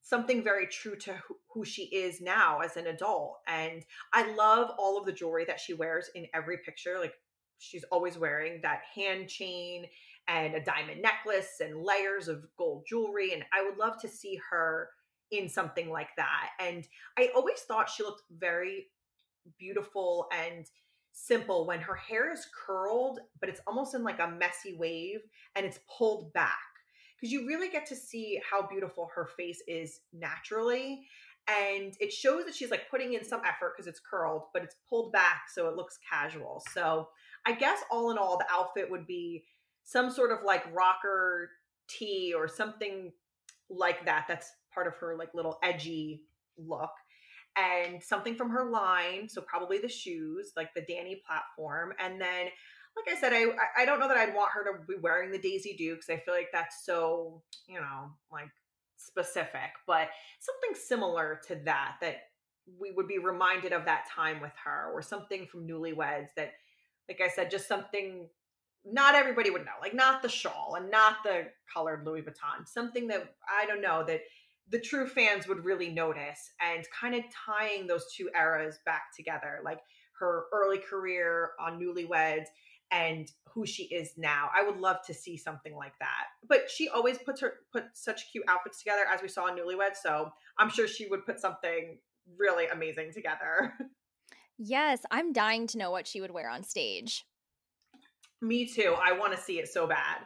something 0.04 0.44
very 0.44 0.68
true 0.68 0.96
to 0.98 1.14
who- 1.50 1.66
she 1.66 1.86
is 1.86 2.22
now 2.22 2.60
as 2.60 2.78
an 2.78 2.86
adult. 2.86 3.40
And 3.48 3.84
I 4.14 4.32
love 4.34 4.76
all 4.78 5.00
of 5.00 5.06
the 5.06 5.12
jewelry 5.12 5.46
that 5.46 5.60
she 5.60 5.74
wears 5.74 6.10
in 6.14 6.28
every 6.36 6.60
picture. 6.60 7.00
Like 7.00 7.16
she's 7.58 7.86
always 7.86 8.18
wearing 8.20 8.62
that 8.62 8.84
hand 8.94 9.28
chain 9.28 9.90
and 10.28 10.54
a 10.54 10.64
diamond 10.64 11.02
necklace 11.02 11.62
and 11.62 11.82
layers 11.82 12.28
of 12.28 12.46
gold 12.58 12.86
jewelry. 12.88 13.34
And 13.34 13.44
I 13.52 13.64
would 13.64 13.78
love 13.78 14.00
to 14.02 14.08
see 14.08 14.40
her 14.52 14.92
in 15.32 15.50
something 15.50 15.90
like 15.90 16.16
that. 16.18 16.52
And 16.60 16.88
I 17.18 17.32
always 17.34 17.62
thought 17.62 17.90
she 17.90 18.04
looked 18.04 18.24
very 18.30 18.92
beautiful 19.58 20.28
and 20.32 20.66
simple 21.12 21.66
when 21.66 21.80
her 21.80 21.96
hair 21.96 22.32
is 22.32 22.46
curled, 22.54 23.20
but 23.40 23.50
it's 23.50 23.62
almost 23.68 23.96
in 23.96 24.04
like 24.04 24.20
a 24.20 24.28
messy 24.28 24.76
wave 24.78 25.22
and 25.56 25.66
it's 25.66 25.80
pulled 25.98 26.34
back 26.34 26.58
because 27.16 27.32
you 27.32 27.48
really 27.48 27.70
get 27.70 27.86
to 27.88 27.96
see 27.96 28.40
how 28.50 28.68
beautiful 28.68 29.10
her 29.16 29.30
face 29.38 29.62
is 29.68 30.02
naturally. 30.14 31.06
And 31.48 31.96
it 32.00 32.12
shows 32.12 32.46
that 32.46 32.56
she's 32.56 32.72
like 32.72 32.90
putting 32.90 33.14
in 33.14 33.24
some 33.24 33.42
effort 33.46 33.74
because 33.76 33.88
it's 33.88 34.00
curled, 34.00 34.44
but 34.54 34.64
it's 34.64 34.76
pulled 34.90 35.12
back 35.12 35.44
so 35.54 35.70
it 35.70 35.76
looks 35.76 36.00
casual. 36.10 36.64
So 36.74 37.08
I 37.46 37.54
guess 37.54 37.80
all 37.92 38.12
in 38.12 38.18
all, 38.18 38.38
the 38.38 38.48
outfit 38.52 38.90
would 38.90 39.06
be 39.06 39.46
some 39.84 40.10
sort 40.10 40.32
of 40.32 40.40
like 40.44 40.64
rocker 40.74 41.52
tee 41.88 42.34
or 42.36 42.48
something 42.48 43.12
like 43.70 44.06
that. 44.06 44.26
That's 44.28 44.52
part 44.74 44.88
of 44.88 44.96
her 44.98 45.16
like 45.16 45.34
little 45.34 45.60
edgy 45.64 46.24
look 46.58 46.92
and 47.58 48.04
something 48.04 48.36
from 48.36 48.50
her 48.50 48.70
line. 48.70 49.30
So 49.30 49.42
probably 49.42 49.78
the 49.78 49.90
shoes, 49.90 50.52
like 50.56 50.74
the 50.74 50.82
Dany 50.82 51.22
platform. 51.24 51.94
And 52.00 52.20
then, 52.20 52.48
like 52.96 53.16
I 53.16 53.20
said, 53.20 53.34
I 53.34 53.46
I 53.78 53.86
don't 53.86 54.00
know 54.00 54.08
that 54.08 54.18
I'd 54.18 54.36
want 54.36 54.52
her 54.54 54.64
to 54.64 54.86
be 54.88 54.96
wearing 55.02 55.32
the 55.32 55.38
Daisy 55.38 55.76
Dukes. 55.78 56.10
I 56.10 56.18
feel 56.18 56.34
like 56.34 56.50
that's 56.54 56.86
so 56.86 57.42
you 57.68 57.80
know 57.80 58.12
like 58.32 58.50
specific, 58.98 59.72
but 59.86 60.10
something 60.40 60.82
similar 60.82 61.42
to 61.48 61.56
that 61.66 61.96
that 62.02 62.18
we 62.80 62.92
would 62.92 63.08
be 63.08 63.20
reminded 63.20 63.74
of 63.74 63.86
that 63.86 64.08
time 64.10 64.42
with 64.42 64.54
her, 64.64 64.92
or 64.94 65.02
something 65.02 65.46
from 65.46 65.68
Newlyweds 65.68 66.30
that, 66.36 66.54
like 67.08 67.22
I 67.24 67.28
said, 67.28 67.52
just 67.52 67.68
something 67.68 68.28
not 68.86 69.16
everybody 69.16 69.50
would 69.50 69.66
know, 69.66 69.72
like 69.82 69.94
not 69.94 70.22
the 70.22 70.30
shawl 70.30 70.76
and 70.78 70.92
not 70.92 71.18
the 71.24 71.48
colored 71.74 72.06
Louis 72.06 72.22
Vuitton, 72.22 72.68
something 72.68 73.08
that 73.08 73.34
I 73.50 73.66
don't 73.66 73.82
know 73.82 74.04
that 74.06 74.22
the 74.70 74.80
true 74.80 75.08
fans 75.08 75.48
would 75.48 75.64
really 75.64 75.90
notice 75.90 76.52
and 76.62 76.86
kind 77.00 77.16
of 77.16 77.24
tying 77.46 77.88
those 77.88 78.06
two 78.16 78.30
eras 78.36 78.80
back 78.86 79.16
together, 79.16 79.60
like 79.64 79.80
her 80.20 80.46
early 80.54 80.78
career 80.78 81.52
on 81.60 81.80
Newlyweds 81.80 82.46
and 82.92 83.32
who 83.54 83.66
she 83.66 83.84
is 83.86 84.12
now. 84.18 84.50
I 84.56 84.64
would 84.64 84.78
love 84.78 84.98
to 85.08 85.14
see 85.14 85.38
something 85.38 85.76
like 85.76 85.98
that. 86.00 86.26
But 86.48 86.70
she 86.70 86.90
always 86.90 87.18
puts 87.18 87.42
her 87.42 87.54
put 87.72 87.86
such 87.94 88.32
cute 88.32 88.46
outfits 88.48 88.80
together 88.80 89.04
as 89.12 89.22
we 89.22 89.28
saw 89.28 89.48
in 89.48 89.56
Newlyweds, 89.56 89.98
so 90.02 90.32
I'm 90.58 90.70
sure 90.70 90.88
she 90.88 91.08
would 91.08 91.26
put 91.26 91.40
something 91.40 91.98
really 92.38 92.68
amazing 92.68 93.12
together. 93.14 93.74
Yes, 94.58 95.02
I'm 95.12 95.34
dying 95.34 95.68
to 95.68 95.78
know 95.78 95.92
what 95.92 96.08
she 96.08 96.22
would 96.22 96.32
wear 96.32 96.50
on 96.50 96.64
stage. 96.64 97.26
Me 98.42 98.66
too. 98.66 98.96
I 99.02 99.12
want 99.12 99.34
to 99.34 99.42
see 99.42 99.60
it 99.60 99.68
so 99.68 99.88
bad. 99.88 100.20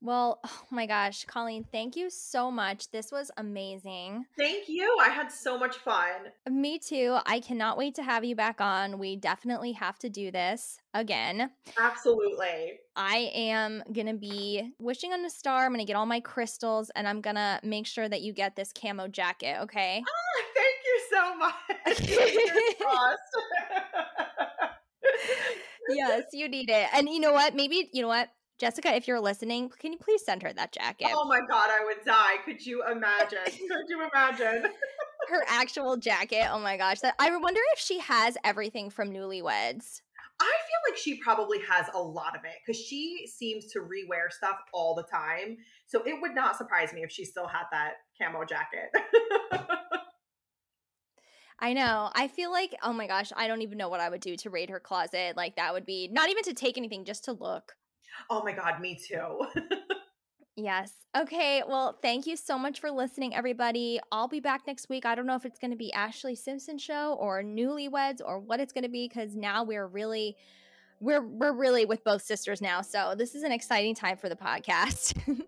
Well, 0.00 0.38
oh 0.44 0.60
my 0.70 0.86
gosh, 0.86 1.24
Colleen, 1.24 1.64
thank 1.72 1.96
you 1.96 2.08
so 2.08 2.48
much. 2.50 2.90
This 2.90 3.10
was 3.10 3.30
amazing. 3.36 4.26
Thank 4.36 4.68
you. 4.68 4.96
I 5.00 5.08
had 5.08 5.32
so 5.32 5.58
much 5.58 5.78
fun. 5.78 6.28
Me 6.48 6.78
too. 6.78 7.18
I 7.26 7.40
cannot 7.40 7.76
wait 7.76 7.96
to 7.96 8.04
have 8.04 8.24
you 8.24 8.36
back 8.36 8.60
on. 8.60 8.98
We 8.98 9.16
definitely 9.16 9.72
have 9.72 9.98
to 10.00 10.08
do 10.08 10.30
this 10.30 10.78
again. 10.94 11.50
Absolutely. 11.80 12.78
I 12.94 13.32
am 13.34 13.82
going 13.92 14.06
to 14.06 14.14
be 14.14 14.72
wishing 14.78 15.12
on 15.12 15.24
a 15.24 15.30
star. 15.30 15.64
I'm 15.64 15.72
going 15.72 15.80
to 15.80 15.84
get 15.84 15.96
all 15.96 16.06
my 16.06 16.20
crystals 16.20 16.92
and 16.94 17.08
I'm 17.08 17.20
going 17.20 17.36
to 17.36 17.58
make 17.64 17.86
sure 17.86 18.08
that 18.08 18.22
you 18.22 18.32
get 18.32 18.54
this 18.54 18.72
camo 18.72 19.08
jacket, 19.08 19.56
okay? 19.62 20.04
Ah, 20.06 20.42
thank 20.54 20.76
you 20.86 21.00
so 21.10 21.36
much. 21.36 21.54
Yes, 25.90 26.24
you 26.32 26.48
need 26.48 26.68
it. 26.68 26.88
And 26.92 27.08
you 27.08 27.18
know 27.18 27.32
what? 27.32 27.54
Maybe, 27.54 27.88
you 27.92 28.02
know 28.02 28.08
what? 28.08 28.28
Jessica, 28.58 28.94
if 28.94 29.06
you're 29.06 29.20
listening, 29.20 29.70
can 29.78 29.92
you 29.92 29.98
please 29.98 30.24
send 30.24 30.42
her 30.42 30.52
that 30.52 30.72
jacket? 30.72 31.08
Oh 31.14 31.26
my 31.28 31.40
god, 31.40 31.70
I 31.70 31.84
would 31.84 32.04
die. 32.04 32.36
Could 32.44 32.64
you 32.64 32.82
imagine? 32.90 33.38
Could 33.46 33.88
you 33.88 34.08
imagine? 34.12 34.70
her 35.28 35.44
actual 35.46 35.96
jacket. 35.96 36.46
Oh 36.50 36.58
my 36.58 36.76
gosh. 36.76 37.00
That 37.00 37.14
I 37.18 37.34
wonder 37.36 37.60
if 37.72 37.78
she 37.78 37.98
has 38.00 38.36
everything 38.44 38.90
from 38.90 39.10
Newlyweds. 39.10 40.02
I 40.40 40.44
feel 40.44 40.90
like 40.90 40.96
she 40.96 41.18
probably 41.20 41.58
has 41.68 41.86
a 41.94 41.98
lot 41.98 42.36
of 42.36 42.44
it 42.44 42.54
because 42.64 42.80
she 42.80 43.26
seems 43.26 43.66
to 43.72 43.80
rewear 43.80 44.30
stuff 44.30 44.56
all 44.72 44.94
the 44.94 45.02
time. 45.02 45.56
So 45.86 46.02
it 46.06 46.20
would 46.20 46.34
not 46.34 46.56
surprise 46.56 46.92
me 46.92 47.02
if 47.02 47.10
she 47.10 47.24
still 47.24 47.48
had 47.48 47.64
that 47.72 47.94
camo 48.20 48.44
jacket. 48.44 48.90
I 51.60 51.72
know. 51.72 52.10
I 52.14 52.28
feel 52.28 52.52
like, 52.52 52.76
oh 52.84 52.92
my 52.92 53.08
gosh, 53.08 53.32
I 53.36 53.48
don't 53.48 53.62
even 53.62 53.78
know 53.78 53.88
what 53.88 53.98
I 53.98 54.08
would 54.08 54.20
do 54.20 54.36
to 54.36 54.50
raid 54.50 54.70
her 54.70 54.78
closet. 54.78 55.36
Like, 55.36 55.56
that 55.56 55.74
would 55.74 55.84
be 55.84 56.06
not 56.06 56.30
even 56.30 56.44
to 56.44 56.54
take 56.54 56.78
anything, 56.78 57.04
just 57.04 57.24
to 57.24 57.32
look. 57.32 57.74
Oh 58.30 58.42
my 58.44 58.52
God, 58.52 58.80
me 58.80 58.96
too. 58.96 59.46
yes. 60.56 60.92
Okay. 61.16 61.62
Well, 61.66 61.98
thank 62.02 62.26
you 62.26 62.36
so 62.36 62.58
much 62.58 62.80
for 62.80 62.90
listening, 62.90 63.34
everybody. 63.34 64.00
I'll 64.12 64.28
be 64.28 64.40
back 64.40 64.62
next 64.66 64.88
week. 64.88 65.06
I 65.06 65.14
don't 65.14 65.26
know 65.26 65.36
if 65.36 65.44
it's 65.44 65.58
going 65.58 65.70
to 65.70 65.76
be 65.76 65.92
Ashlee 65.96 66.36
Simpson 66.36 66.78
show 66.78 67.14
or 67.14 67.42
Newlyweds 67.42 68.20
or 68.24 68.38
what 68.38 68.60
it's 68.60 68.72
going 68.72 68.84
to 68.84 68.90
be 68.90 69.08
because 69.08 69.34
now 69.34 69.64
we're 69.64 69.86
really. 69.86 70.36
We're 71.00 71.24
we're 71.24 71.52
really 71.52 71.84
with 71.84 72.02
both 72.02 72.22
sisters 72.22 72.60
now, 72.60 72.82
so 72.82 73.14
this 73.16 73.36
is 73.36 73.44
an 73.44 73.52
exciting 73.52 73.94
time 73.94 74.16
for 74.16 74.28
the 74.28 74.34
podcast. 74.34 75.16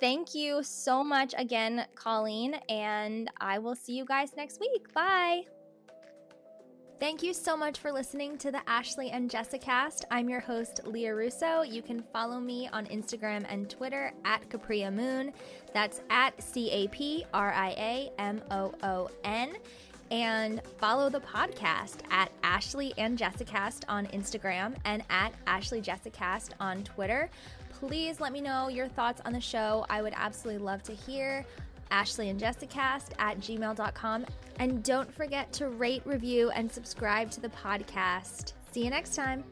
Thank 0.00 0.34
you 0.34 0.62
so 0.62 1.04
much 1.04 1.34
again, 1.36 1.86
Colleen, 1.94 2.54
and 2.68 3.30
I 3.38 3.58
will 3.58 3.74
see 3.74 3.92
you 3.92 4.06
guys 4.06 4.30
next 4.34 4.60
week. 4.60 4.92
Bye. 4.94 5.42
Thank 6.98 7.22
you 7.22 7.34
so 7.34 7.58
much 7.58 7.78
for 7.78 7.92
listening 7.92 8.38
to 8.38 8.50
the 8.50 8.62
Ashlee 8.66 9.10
and 9.12 9.30
Jessica 9.30 9.66
Jessicast. 9.66 10.04
I'm 10.10 10.30
your 10.30 10.40
host, 10.40 10.80
Lia 10.86 11.14
Russo. 11.14 11.60
You 11.60 11.82
can 11.82 12.02
follow 12.12 12.40
me 12.40 12.68
on 12.72 12.86
Instagram 12.86 13.44
and 13.50 13.68
Twitter 13.68 14.12
at 14.24 14.48
Capria 14.48 14.90
Moon. 14.90 15.32
That's 15.74 16.00
at 16.08 16.42
C 16.42 16.70
A 16.70 16.88
P 16.88 17.24
R 17.34 17.52
I 17.52 17.68
A 17.76 18.12
M 18.18 18.42
O 18.50 18.72
O 18.82 19.10
N. 19.24 19.56
And 20.10 20.62
follow 20.78 21.10
the 21.10 21.20
podcast 21.20 21.98
at 22.10 22.30
Ashlee 22.42 22.94
and 22.96 23.18
Jessicast 23.18 23.84
on 23.88 24.06
Instagram 24.06 24.74
and 24.84 25.02
at 25.10 25.32
Ashlee 25.46 25.84
Jessicast 25.84 26.50
on 26.60 26.82
Twitter. 26.82 27.28
Please 27.78 28.20
let 28.20 28.32
me 28.32 28.40
know 28.40 28.68
your 28.68 28.88
thoughts 28.88 29.20
on 29.26 29.34
the 29.34 29.40
show. 29.40 29.84
I 29.90 30.00
would 30.00 30.14
absolutely 30.16 30.64
love 30.64 30.82
to 30.84 30.94
hear. 30.94 31.44
Ashlee 31.90 32.30
and 32.30 32.40
Jessicast 32.40 33.10
at 33.18 33.38
gmail.com. 33.38 34.26
And 34.58 34.82
don't 34.82 35.12
forget 35.12 35.52
to 35.54 35.68
rate, 35.68 36.02
review, 36.04 36.50
and 36.50 36.70
subscribe 36.70 37.30
to 37.32 37.40
the 37.40 37.50
podcast. 37.50 38.52
See 38.72 38.84
you 38.84 38.90
next 38.90 39.14
time. 39.14 39.44